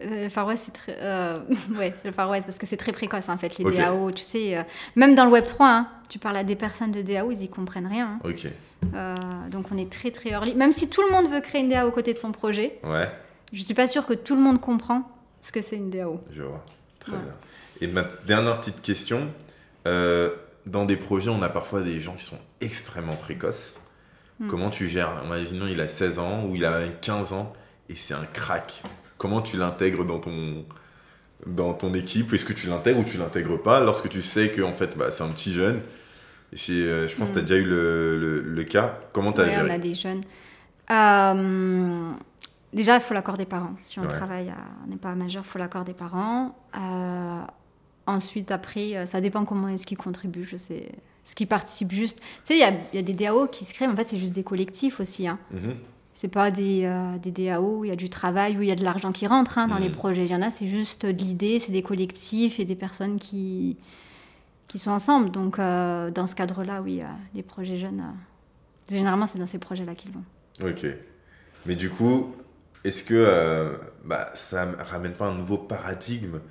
Euh, 0.02 0.24
Le 0.24 0.30
Far 0.30 0.48
West, 0.48 0.64
c'est 0.66 0.72
très. 0.74 0.98
euh, 1.00 1.38
ouais, 1.78 1.94
c'est 1.96 2.08
le 2.08 2.14
Far 2.14 2.30
West 2.30 2.46
parce 2.46 2.58
que 2.58 2.66
c'est 2.66 2.78
très 2.78 2.92
précoce 2.92 3.28
en 3.30 3.38
fait, 3.38 3.58
les. 3.58 3.76
DAO. 3.78 4.12
Tu 4.12 4.24
sais, 4.24 4.58
euh, 4.58 4.64
même 4.96 5.16
dans 5.16 5.26
le 5.26 5.32
Web 5.32 5.46
3, 5.46 5.68
hein, 5.68 5.88
tu 6.10 6.20
parles 6.20 6.38
à 6.38 6.44
des 6.44 6.56
personnes 6.56 6.92
de 6.92 7.02
DAO, 7.02 7.32
ils 7.32 7.44
y 7.44 7.50
comprennent 7.50 7.88
rien. 7.88 8.20
hein. 8.24 8.30
Ok, 8.30 8.48
donc 9.50 9.66
on 9.72 9.78
est 9.78 9.92
très 9.92 10.12
très 10.12 10.30
early. 10.30 10.56
Même 10.56 10.72
si 10.72 10.90
tout 10.90 11.02
le 11.02 11.12
monde 11.12 11.30
veut 11.32 11.42
créer 11.42 11.62
une 11.62 11.70
DAO 11.70 11.88
aux 11.88 11.92
côtés 11.92 12.14
de 12.14 12.18
son 12.18 12.32
projet, 12.32 12.80
ouais, 12.84 13.10
je 13.52 13.62
suis 13.62 13.74
pas 13.74 13.88
sûre 13.88 14.06
que 14.06 14.14
tout 14.14 14.36
le 14.36 14.42
monde 14.42 14.62
comprend 14.62 15.10
ce 15.42 15.52
que 15.52 15.62
c'est 15.62 15.76
une 15.76 15.90
DAO. 15.90 16.22
je 16.32 16.44
vois. 16.44 16.64
Très 17.00 17.12
Ouais. 17.14 17.18
bien. 17.20 17.34
Et 17.82 17.88
ma 17.92 18.04
dernière 18.26 18.60
petite 18.60 18.82
question. 18.82 19.28
dans 19.86 20.86
des 20.86 20.98
projets, 20.98 21.30
on 21.30 21.42
a 21.42 21.50
parfois 21.50 21.82
des 21.82 22.00
gens 22.00 22.14
qui 22.14 22.26
sont 22.26 22.38
extrêmement 22.62 23.16
précoces. 23.16 23.82
Hmm. 24.40 24.48
Comment 24.50 24.70
tu 24.70 24.88
gères? 24.88 25.22
Imaginons 25.26 25.66
il 25.68 25.82
a 25.82 25.88
16 25.88 26.20
ans 26.20 26.46
ou 26.46 26.56
il 26.56 26.64
a 26.66 26.88
15 27.02 27.34
ans 27.34 27.52
et 27.90 27.96
c'est 27.96 28.14
un 28.14 28.26
crack. 28.32 28.82
Comment 29.20 29.42
tu 29.42 29.58
l'intègres 29.58 30.06
dans 30.06 30.18
ton, 30.18 30.66
dans 31.46 31.74
ton 31.76 31.94
équipe? 31.94 32.34
Est-ce 32.34 32.46
que 32.46 32.54
tu 32.54 32.66
l'intègres 32.68 33.00
ou 33.02 33.04
tu 33.04 33.18
l'intègres 33.18 33.62
pas? 33.62 33.80
Lorsque 33.82 34.10
tu 34.10 34.24
sais 34.24 34.50
que 34.50 34.64
en 34.64 34.74
fait, 34.74 34.98
bah, 34.98 35.12
c'est 35.12 35.24
un 35.24 35.28
petit 35.30 35.54
jeune 35.54 35.82
c'est, 36.54 36.72
euh, 36.72 37.08
Je 37.08 37.16
pense 37.16 37.30
que 37.30 37.34
tu 37.36 37.40
as 37.40 37.42
Hmm. 37.44 37.46
déjà 37.46 37.60
eu 37.60 37.66
le, 37.66 38.18
le- 38.20 38.42
le 38.42 38.64
cas. 38.64 38.98
Comment 39.14 39.32
tu 39.32 39.42
as 39.42 39.44
Ouais, 39.44 39.52
on 39.58 39.60
géré? 39.66 39.72
a 39.74 39.78
des 39.78 39.94
jeunes. 39.94 40.22
Euh, 40.90 42.12
déjà, 42.74 42.96
il 42.96 43.02
faut 43.02 43.14
l'accord 43.14 43.38
des 43.38 43.46
parents. 43.46 43.76
Si 43.80 44.00
on 44.00 44.04
Ouais. 44.04 44.08
travaille, 44.08 44.50
à- 44.50 44.56
on 44.86 44.90
n'est 44.90 44.96
pas 44.98 45.14
majeur, 45.16 45.44
il 45.46 45.50
faut 45.50 45.60
l'accord 45.60 45.84
des 45.84 45.94
parents. 45.94 46.58
Euh, 46.76 47.42
ensuite, 48.08 48.52
après, 48.52 49.06
ça 49.06 49.22
dépend 49.22 49.46
comment 49.46 49.68
est-ce 49.70 49.86
qu'ils 49.86 49.98
contribuent. 49.98 50.46
Je 50.46 50.58
sais, 50.58 50.90
ce 51.24 51.36
qui 51.36 51.46
participe 51.46 51.92
juste. 51.92 52.20
Tu 52.20 52.26
sais, 52.46 52.54
il 52.56 52.60
y 52.60 52.64
a, 52.64 52.72
y 52.94 52.98
a 52.98 53.02
des 53.04 53.14
DAO 53.14 53.48
qui 53.48 53.66
se 53.66 53.74
créent, 53.74 53.88
mais 53.88 53.94
en 53.94 53.98
fait, 53.98 54.08
c'est 54.08 54.18
juste 54.18 54.34
des 54.34 54.44
collectifs 54.44 55.00
aussi. 55.00 55.28
Hein. 55.28 55.38
Mhm. 55.52 55.76
C'est 56.22 56.28
pas 56.28 56.52
des, 56.52 56.82
euh, 56.84 57.18
des 57.18 57.32
DAO 57.32 57.78
où 57.78 57.86
il 57.86 57.88
y 57.88 57.92
a 57.94 57.96
du 57.96 58.10
travail, 58.10 58.58
où 58.58 58.62
il 58.62 58.68
y 58.68 58.72
a 58.74 58.76
de 58.76 58.84
l'argent 58.84 59.14
qui 59.14 59.26
rentre 59.26 59.58
hein, 59.58 59.70
dans 59.70 59.78
les 59.78 59.90
projets. 59.90 60.26
Il 60.26 60.30
y 60.32 60.36
en 60.36 60.42
a, 60.42 60.50
c'est 60.50 60.68
juste 60.68 61.06
de 61.06 61.12
l'idée, 61.14 61.60
c'est 61.60 61.72
des 61.72 61.82
collectifs 61.82 62.60
et 62.60 62.66
des 62.66 62.76
personnes 62.76 63.20
qui, 63.20 63.78
qui 64.68 64.80
sont 64.80 64.92
ensemble. 64.92 65.32
Donc, 65.32 65.60
euh, 65.60 66.12
dans 66.12 66.28
ce 66.28 66.36
cadre-là, 66.36 66.82
oui, 66.82 67.00
euh, 67.02 67.06
les 67.36 67.42
projets 67.42 67.78
jeunes, 67.78 68.02
euh, 68.02 68.94
généralement, 68.94 69.28
c'est 69.28 69.40
dans 69.40 69.48
ces 69.48 69.60
projets-là 69.60 69.96
qu'ils 69.96 70.12
vont. 70.12 70.24
Ok. 70.70 70.86
Mais 71.66 71.76
du 71.78 71.90
coup, 71.90 72.36
est-ce 72.84 73.06
que 73.06 73.78
bah, 74.04 74.30
ça 74.34 74.64
m- 74.64 74.76
ramène 74.78 75.14
pas 75.14 75.28
un 75.28 75.36
nouveau 75.36 75.58
paradigme, 75.58 76.42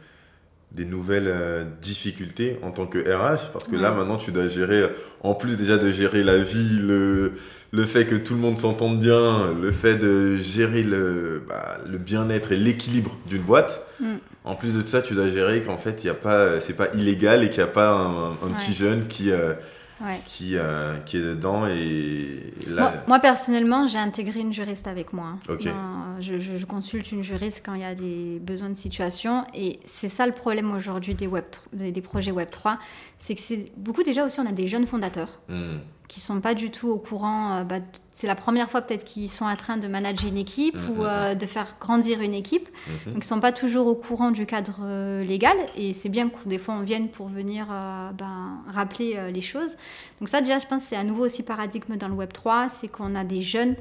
des 0.73 0.87
nouvelles 0.87 1.29
euh, 1.29 1.65
difficultés 1.83 2.59
en 2.63 2.71
tant 2.71 2.87
que 2.87 2.99
RH 3.01 3.53
Parce 3.53 3.69
que 3.69 3.77
là, 3.77 3.91
maintenant, 3.93 4.17
tu 4.17 4.33
dois 4.33 4.49
gérer, 4.49 4.85
en 5.23 5.35
plus 5.35 5.59
déjà 5.59 5.77
de 5.77 5.91
gérer 5.91 6.25
la 6.25 6.39
vie, 6.39 6.79
le, 6.81 7.35
le 7.71 7.85
fait 7.85 8.07
que 8.07 8.15
tout 8.15 8.35
le 8.35 8.41
monde 8.41 8.57
s'entende 8.59 8.99
bien, 9.01 9.53
le 9.53 9.73
fait 9.73 9.97
de 9.97 10.37
gérer 10.37 10.83
le, 10.83 11.43
bah, 11.49 11.79
le 11.87 11.99
bien-être 11.99 12.53
et 12.53 12.57
l'équilibre 12.57 13.17
d'une 13.27 13.43
boîte. 13.43 13.87
Mm. 14.01 14.15
En 14.45 14.55
plus 14.55 14.73
de 14.73 14.81
tout 14.81 14.89
ça, 14.89 15.03
tu 15.03 15.15
dois 15.15 15.29
gérer 15.29 15.63
qu'en 15.63 15.77
fait, 15.77 16.03
il 16.05 16.11
a 16.11 16.15
pas, 16.15 16.61
c'est 16.61 16.73
pas 16.77 16.89
illégal 16.95 17.45
et 17.45 17.51
qu'il 17.51 17.59
n'y 17.63 17.69
a 17.69 17.73
pas 17.73 17.91
un, 17.91 18.31
un 18.31 18.55
petit 18.57 18.71
Ouais. 18.71 18.77
jeune 18.77 19.07
qui, 19.09 19.31
euh, 19.31 19.53
Ouais. 20.01 20.21
qui, 20.27 20.53
euh, 20.57 20.95
qui 21.05 21.17
est 21.19 21.21
dedans 21.23 21.67
et 21.67 22.39
là. 22.69 22.81
Moi, 22.83 22.93
moi, 23.09 23.19
personnellement, 23.19 23.87
j'ai 23.89 23.99
intégré 23.99 24.41
une 24.41 24.53
juriste 24.53 24.87
avec 24.87 25.13
moi. 25.13 25.27
hein. 25.35 25.39
Dans- 25.49 26.21
je, 26.21 26.39
je- 26.39 26.57
je 26.57 26.67
consulte 26.67 27.11
une 27.13 27.23
juriste 27.25 27.63
quand 27.67 27.75
il 27.75 27.81
y 27.83 27.85
a 27.85 27.95
des 27.95 28.39
besoins 28.41 28.71
de 28.71 28.77
situation. 28.77 29.45
Et 29.55 29.81
c'est 29.85 30.09
ça 30.09 30.25
le 30.27 30.33
problème 30.33 30.73
aujourd'hui 30.73 31.15
des, 31.15 31.27
web, 31.27 31.45
des, 31.73 31.91
des 31.93 32.01
projets 32.01 32.31
Web3. 32.33 32.79
C'est 33.19 33.35
que 33.35 33.41
c'est 33.41 33.67
beaucoup 33.77 34.03
déjà 34.05 34.25
aussi, 34.25 34.39
on 34.41 34.47
a 34.47 34.53
des 34.53 34.69
jeunes 34.69 34.87
fondateurs 34.87 35.41
Hmm. 35.49 35.79
Qui 36.09 36.21
sont 36.21 36.41
pas 36.41 36.55
du 36.55 36.71
tout 36.71 36.89
au 36.89 36.97
courant. 36.99 37.59
euh, 37.59 37.65
bah, 37.65 37.77
c'est 38.13 38.27
la 38.27 38.35
première 38.35 38.69
fois 38.71 38.81
peut-être 38.81 39.05
qu'ils 39.05 39.29
sont 39.31 39.45
en 39.45 39.55
train 39.57 39.77
de 39.77 39.87
manager 39.87 40.29
une 40.29 40.39
équipe 40.39 40.75
Mhm. 40.77 40.99
ou 40.99 41.05
euh, 41.05 41.35
de 41.35 41.47
faire 41.47 41.77
grandir 41.79 42.21
une 42.23 42.35
équipe. 42.35 42.69
Mhm. 43.07 43.13
Donc 43.15 43.25
ils 43.25 43.29
sont 43.29 43.41
pas 43.41 43.53
toujours 43.53 43.87
au 43.87 43.95
courant 43.95 44.31
du 44.31 44.47
cadre 44.47 44.79
euh, 44.83 45.23
légal. 45.23 45.57
Et 45.77 45.93
c'est 45.93 46.09
bien 46.09 46.29
que 46.31 46.49
des 46.49 46.59
fois 46.59 46.75
on 46.75 46.83
vienne 46.83 47.09
pour 47.11 47.29
venir 47.29 47.67
euh, 47.71 48.11
ben, 48.13 48.59
rappeler 48.69 49.31
les 49.31 49.43
choses. 49.43 49.77
Donc 50.21 50.29
ça 50.31 50.41
déjà, 50.41 50.59
je 50.59 50.67
pense 50.67 50.83
c'est 50.83 50.97
un 50.97 51.05
nouveau 51.05 51.27
aussi 51.27 51.43
paradigme 51.43 51.97
dans 51.97 52.09
le 52.09 52.15
Web 52.15 52.33
3, 52.33 52.69
c'est 52.71 52.89
qu'on 52.89 53.15
a 53.15 53.23
des 53.25 53.43
jeunes 53.43 53.77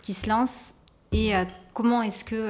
qui 0.00 0.14
se 0.14 0.28
lancent 0.28 0.72
et 1.12 1.32
comment 1.74 2.02
est-ce 2.02 2.24
que 2.24 2.48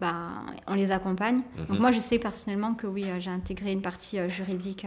ben, 0.00 0.30
on 0.66 0.74
les 0.74 0.92
accompagne. 0.92 1.42
Mhm. 1.58 1.64
Donc 1.66 1.78
moi 1.80 1.90
je 1.90 1.98
sais 1.98 2.18
personnellement 2.18 2.74
que 2.74 2.86
oui, 2.86 3.04
j'ai 3.18 3.30
intégré 3.30 3.72
une 3.72 3.82
partie 3.82 4.18
juridique 4.30 4.86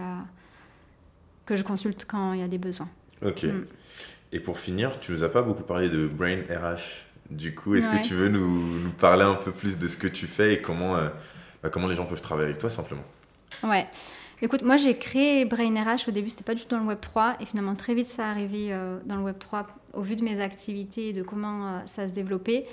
que 1.45 1.55
je 1.55 1.63
consulte 1.63 2.05
quand 2.05 2.33
il 2.33 2.39
y 2.39 2.43
a 2.43 2.47
des 2.47 2.57
besoins. 2.57 2.89
Ok. 3.25 3.43
Mm. 3.43 3.65
Et 4.33 4.39
pour 4.39 4.59
finir, 4.59 4.99
tu 4.99 5.11
nous 5.13 5.23
as 5.23 5.29
pas 5.29 5.41
beaucoup 5.41 5.63
parlé 5.63 5.89
de 5.89 6.05
Brain 6.07 6.41
RH. 6.49 7.05
Du 7.29 7.53
coup, 7.55 7.75
est-ce 7.75 7.89
Ouais. 7.89 8.01
que 8.01 8.07
tu 8.07 8.13
veux 8.13 8.29
nous, 8.29 8.79
nous 8.79 8.91
parler 8.91 9.23
un 9.23 9.35
peu 9.35 9.51
plus 9.51 9.77
de 9.77 9.87
ce 9.87 9.97
que 9.97 10.07
tu 10.07 10.27
fais 10.27 10.53
et 10.55 10.61
comment, 10.61 10.95
euh, 10.95 11.07
bah, 11.63 11.69
comment 11.69 11.87
les 11.87 11.95
gens 11.95 12.05
peuvent 12.05 12.21
travailler 12.21 12.47
avec 12.49 12.59
toi 12.59 12.69
simplement? 12.69 13.03
Ouais. 13.63 13.87
Écoute, 14.41 14.61
moi 14.61 14.77
j'ai 14.77 14.95
créé 14.97 15.45
Brain 15.45 15.73
RH 15.83 16.09
au 16.09 16.11
début, 16.11 16.29
c'était 16.29 16.43
pas 16.43 16.53
du 16.53 16.61
tout 16.61 16.67
dans 16.69 16.79
le 16.79 16.85
Web 16.85 16.99
3 17.01 17.37
et 17.39 17.45
finalement 17.47 17.73
très 17.73 17.95
vite 17.95 18.07
ça 18.07 18.29
arrivé 18.29 18.67
euh, 18.71 18.99
dans 19.05 19.15
le 19.15 19.23
Web 19.23 19.39
3 19.39 19.65
au 19.93 20.03
vu 20.03 20.15
de 20.15 20.23
mes 20.23 20.39
activités 20.39 21.09
et 21.09 21.13
de 21.13 21.23
comment 21.23 21.67
euh, 21.67 21.79
ça 21.87 22.07
se 22.07 22.13
développait. 22.13 22.67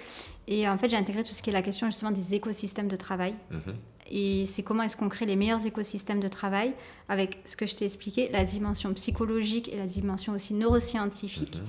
Et 0.47 0.68
en 0.68 0.76
fait, 0.76 0.90
j'ai 0.90 0.97
intégré 0.99 1.22
tout 1.22 1.32
ce 1.32 1.40
qui 1.40 1.49
est 1.49 1.55
la 1.55 1.62
question 1.62 1.86
justement 1.86 2.11
des 2.11 2.34
écosystèmes 2.34 2.88
de 2.88 2.97
travail. 2.97 3.34
Mhm. 3.51 3.74
Et 4.11 4.46
c'est 4.46 4.62
comment 4.62 4.82
est-ce 4.82 4.96
qu'on 4.96 5.09
crée 5.09 5.26
les 5.26 5.36
meilleurs 5.36 5.64
écosystèmes 5.66 6.20
de 6.20 6.28
travail 6.28 6.72
avec 7.09 7.38
ce 7.44 7.57
que 7.57 7.66
je 7.66 7.74
t'ai 7.74 7.84
expliqué, 7.86 8.28
la 8.32 8.44
dimension 8.44 8.92
psychologique 8.94 9.72
et 9.72 9.76
la 9.76 9.86
dimension 9.86 10.34
aussi 10.34 10.55
neuroscientifique. 10.55 11.57
Mhm. 11.57 11.64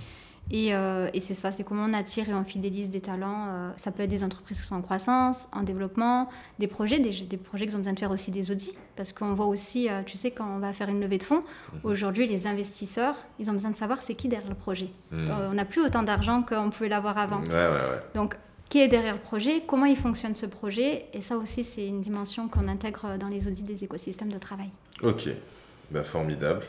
Et, 0.52 0.76
euh, 0.76 1.10
et 1.14 1.22
c'est 1.22 1.34
ça, 1.34 1.52
c'est 1.52 1.64
comment 1.64 1.86
on 1.86 1.94
attire 1.94 2.30
et 2.30 2.34
on 2.34 2.44
fidélise 2.44 2.92
des 2.92 3.02
talents. 3.02 3.48
euh, 3.48 3.72
ça 3.78 3.92
peut 3.92 4.04
être 4.04 4.10
des 4.12 4.24
entreprises 4.24 4.62
qui 4.62 4.68
sont 4.68 4.76
en 4.76 4.82
croissance, 4.82 5.48
en 5.52 5.64
développement, 5.64 6.30
des 6.60 6.68
projets, 6.68 7.00
des, 7.00 7.10
des 7.22 7.38
projets 7.38 7.66
qui 7.66 7.74
ont 7.74 7.80
besoin 7.80 7.94
de 7.94 8.00
faire 8.00 8.12
aussi 8.12 8.30
des 8.30 8.52
audits. 8.52 8.74
Parce 8.96 9.12
qu'on 9.12 9.34
voit 9.34 9.48
aussi, 9.48 9.90
euh, 9.90 10.04
tu 10.06 10.18
sais, 10.18 10.30
quand 10.30 10.48
on 10.48 10.60
va 10.60 10.72
faire 10.72 10.90
une 10.90 11.02
levée 11.02 11.18
de 11.18 11.24
fonds, 11.24 11.42
aujourd'hui, 11.84 12.28
les 12.28 12.46
investisseurs, 12.46 13.16
ils 13.40 13.50
ont 13.50 13.54
besoin 13.54 13.72
de 13.72 13.76
savoir 13.76 14.04
c'est 14.04 14.14
qui 14.14 14.28
derrière 14.28 14.48
le 14.50 14.56
projet. 14.56 14.90
Mhm. 15.12 15.32
On 15.52 15.54
n'a 15.56 15.66
plus 15.66 15.82
autant 15.84 16.04
d'argent 16.04 16.44
qu'on 16.44 16.70
pouvait 16.70 16.90
l'avoir 16.90 17.18
avant. 17.18 17.40
Ouais, 17.42 17.50
ouais, 17.50 17.72
ouais. 17.72 18.04
Donc, 18.14 18.36
qui 18.70 18.80
est 18.80 18.88
derrière 18.88 19.14
le 19.14 19.20
projet 19.20 19.64
Comment 19.66 19.86
il 19.86 19.98
fonctionne 19.98 20.36
ce 20.36 20.46
projet 20.46 21.06
Et 21.14 21.22
ça 21.22 21.38
aussi, 21.38 21.64
c'est 21.64 21.88
une 21.88 22.02
dimension 22.02 22.48
qu'on 22.48 22.68
intègre 22.68 23.18
dans 23.20 23.28
les 23.28 23.48
audits 23.48 23.64
des 23.64 23.84
écosystèmes 23.84 24.32
de 24.32 24.40
travail. 24.40 24.70
Ok. 25.02 25.30
Bah, 25.92 26.04
formidable. 26.04 26.64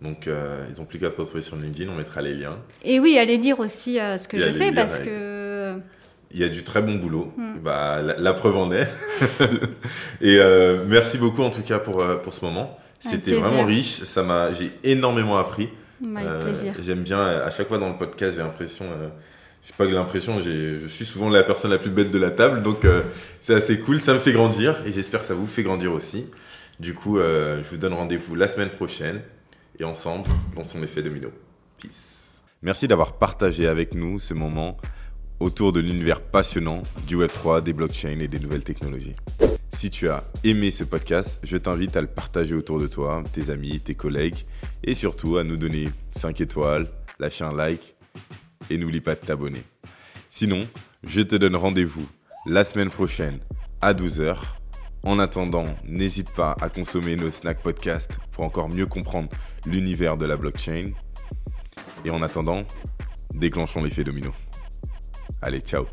Donc, 0.00 0.26
euh, 0.26 0.64
ils 0.70 0.78
n'ont 0.78 0.84
plus 0.84 0.98
qu'à 0.98 1.08
te 1.08 1.16
retrouver 1.16 1.40
sur 1.40 1.56
LinkedIn, 1.56 1.90
on 1.90 1.96
mettra 1.96 2.20
les 2.20 2.34
liens. 2.34 2.58
Et 2.82 3.00
oui, 3.00 3.18
allez 3.18 3.38
lire 3.38 3.60
aussi 3.60 3.98
euh, 3.98 4.18
ce 4.18 4.28
que 4.28 4.38
je 4.38 4.50
fais 4.50 4.72
parce 4.72 4.98
que 4.98 5.76
Il 6.30 6.40
y 6.40 6.44
a 6.44 6.48
du 6.48 6.62
très 6.62 6.82
bon 6.82 6.96
boulot. 6.96 7.32
Mm. 7.36 7.58
Bah, 7.62 8.02
la, 8.02 8.18
la 8.18 8.34
preuve 8.34 8.56
en 8.56 8.70
est. 8.72 8.88
et 10.20 10.38
euh, 10.38 10.84
merci 10.86 11.16
beaucoup 11.16 11.42
en 11.42 11.50
tout 11.50 11.62
cas 11.62 11.78
pour, 11.78 12.04
pour 12.22 12.34
ce 12.34 12.44
moment. 12.44 12.78
C'était 12.98 13.34
vraiment 13.34 13.64
riche. 13.64 14.02
Ça 14.02 14.22
m'a, 14.22 14.52
j'ai 14.52 14.72
énormément 14.82 15.38
appris. 15.38 15.68
J'aime 16.82 17.02
bien, 17.02 17.20
à 17.20 17.50
chaque 17.50 17.68
fois 17.68 17.78
dans 17.78 17.88
le 17.88 17.96
podcast, 17.96 18.34
j'ai 18.36 18.42
l'impression, 18.42 18.86
sais 19.68 19.74
pas 19.76 19.84
l'impression, 19.86 20.40
j'ai- 20.40 20.78
je 20.78 20.86
suis 20.86 21.04
souvent 21.04 21.28
la 21.30 21.42
personne 21.42 21.70
la 21.70 21.78
plus 21.78 21.90
bête 21.90 22.10
de 22.10 22.18
la 22.18 22.30
table, 22.30 22.62
donc 22.62 22.84
euh, 22.84 23.02
c'est 23.40 23.54
assez 23.54 23.78
cool, 23.80 24.00
ça 24.00 24.14
me 24.14 24.18
fait 24.18 24.32
grandir 24.32 24.76
et 24.86 24.92
j'espère 24.92 25.20
que 25.20 25.26
ça 25.26 25.34
vous 25.34 25.46
fait 25.46 25.62
grandir 25.62 25.92
aussi. 25.92 26.26
Du 26.80 26.92
coup, 26.94 27.18
euh, 27.18 27.62
je 27.64 27.68
vous 27.70 27.76
donne 27.76 27.92
rendez-vous 27.94 28.34
la 28.34 28.48
semaine 28.48 28.70
prochaine 28.70 29.22
et 29.78 29.84
ensemble, 29.84 30.28
lançons 30.56 30.80
l'effet 30.80 31.02
domino. 31.02 31.30
Peace. 31.80 32.42
Merci 32.62 32.88
d'avoir 32.88 33.18
partagé 33.18 33.66
avec 33.66 33.94
nous 33.94 34.18
ce 34.18 34.34
moment 34.34 34.76
autour 35.40 35.72
de 35.72 35.80
l'univers 35.80 36.20
passionnant 36.20 36.82
du 37.06 37.16
Web3, 37.16 37.62
des 37.62 37.72
blockchains 37.72 38.18
et 38.20 38.28
des 38.28 38.38
nouvelles 38.38 38.64
technologies. 38.64 39.16
Si 39.68 39.90
tu 39.90 40.08
as 40.08 40.24
aimé 40.44 40.70
ce 40.70 40.84
podcast, 40.84 41.40
je 41.42 41.56
t'invite 41.56 41.96
à 41.96 42.00
le 42.00 42.06
partager 42.06 42.54
autour 42.54 42.78
de 42.80 42.86
toi, 42.86 43.22
tes 43.32 43.50
amis, 43.50 43.80
tes 43.80 43.94
collègues, 43.96 44.46
et 44.84 44.94
surtout 44.94 45.36
à 45.36 45.42
nous 45.44 45.56
donner 45.56 45.88
5 46.12 46.40
étoiles, 46.40 46.86
lâcher 47.18 47.44
un 47.44 47.52
like, 47.52 47.93
et 48.70 48.78
n'oublie 48.78 49.00
pas 49.00 49.14
de 49.14 49.20
t'abonner. 49.20 49.62
Sinon, 50.28 50.66
je 51.06 51.20
te 51.20 51.36
donne 51.36 51.56
rendez-vous 51.56 52.06
la 52.46 52.64
semaine 52.64 52.90
prochaine 52.90 53.40
à 53.80 53.94
12h. 53.94 54.36
En 55.02 55.18
attendant, 55.18 55.66
n'hésite 55.84 56.30
pas 56.30 56.56
à 56.60 56.70
consommer 56.70 57.16
nos 57.16 57.30
snack 57.30 57.62
podcasts 57.62 58.18
pour 58.32 58.44
encore 58.44 58.68
mieux 58.68 58.86
comprendre 58.86 59.28
l'univers 59.66 60.16
de 60.16 60.24
la 60.24 60.36
blockchain. 60.36 60.92
Et 62.04 62.10
en 62.10 62.22
attendant, 62.22 62.64
déclenchons 63.34 63.82
l'effet 63.82 64.04
domino. 64.04 64.32
Allez, 65.42 65.60
ciao 65.60 65.86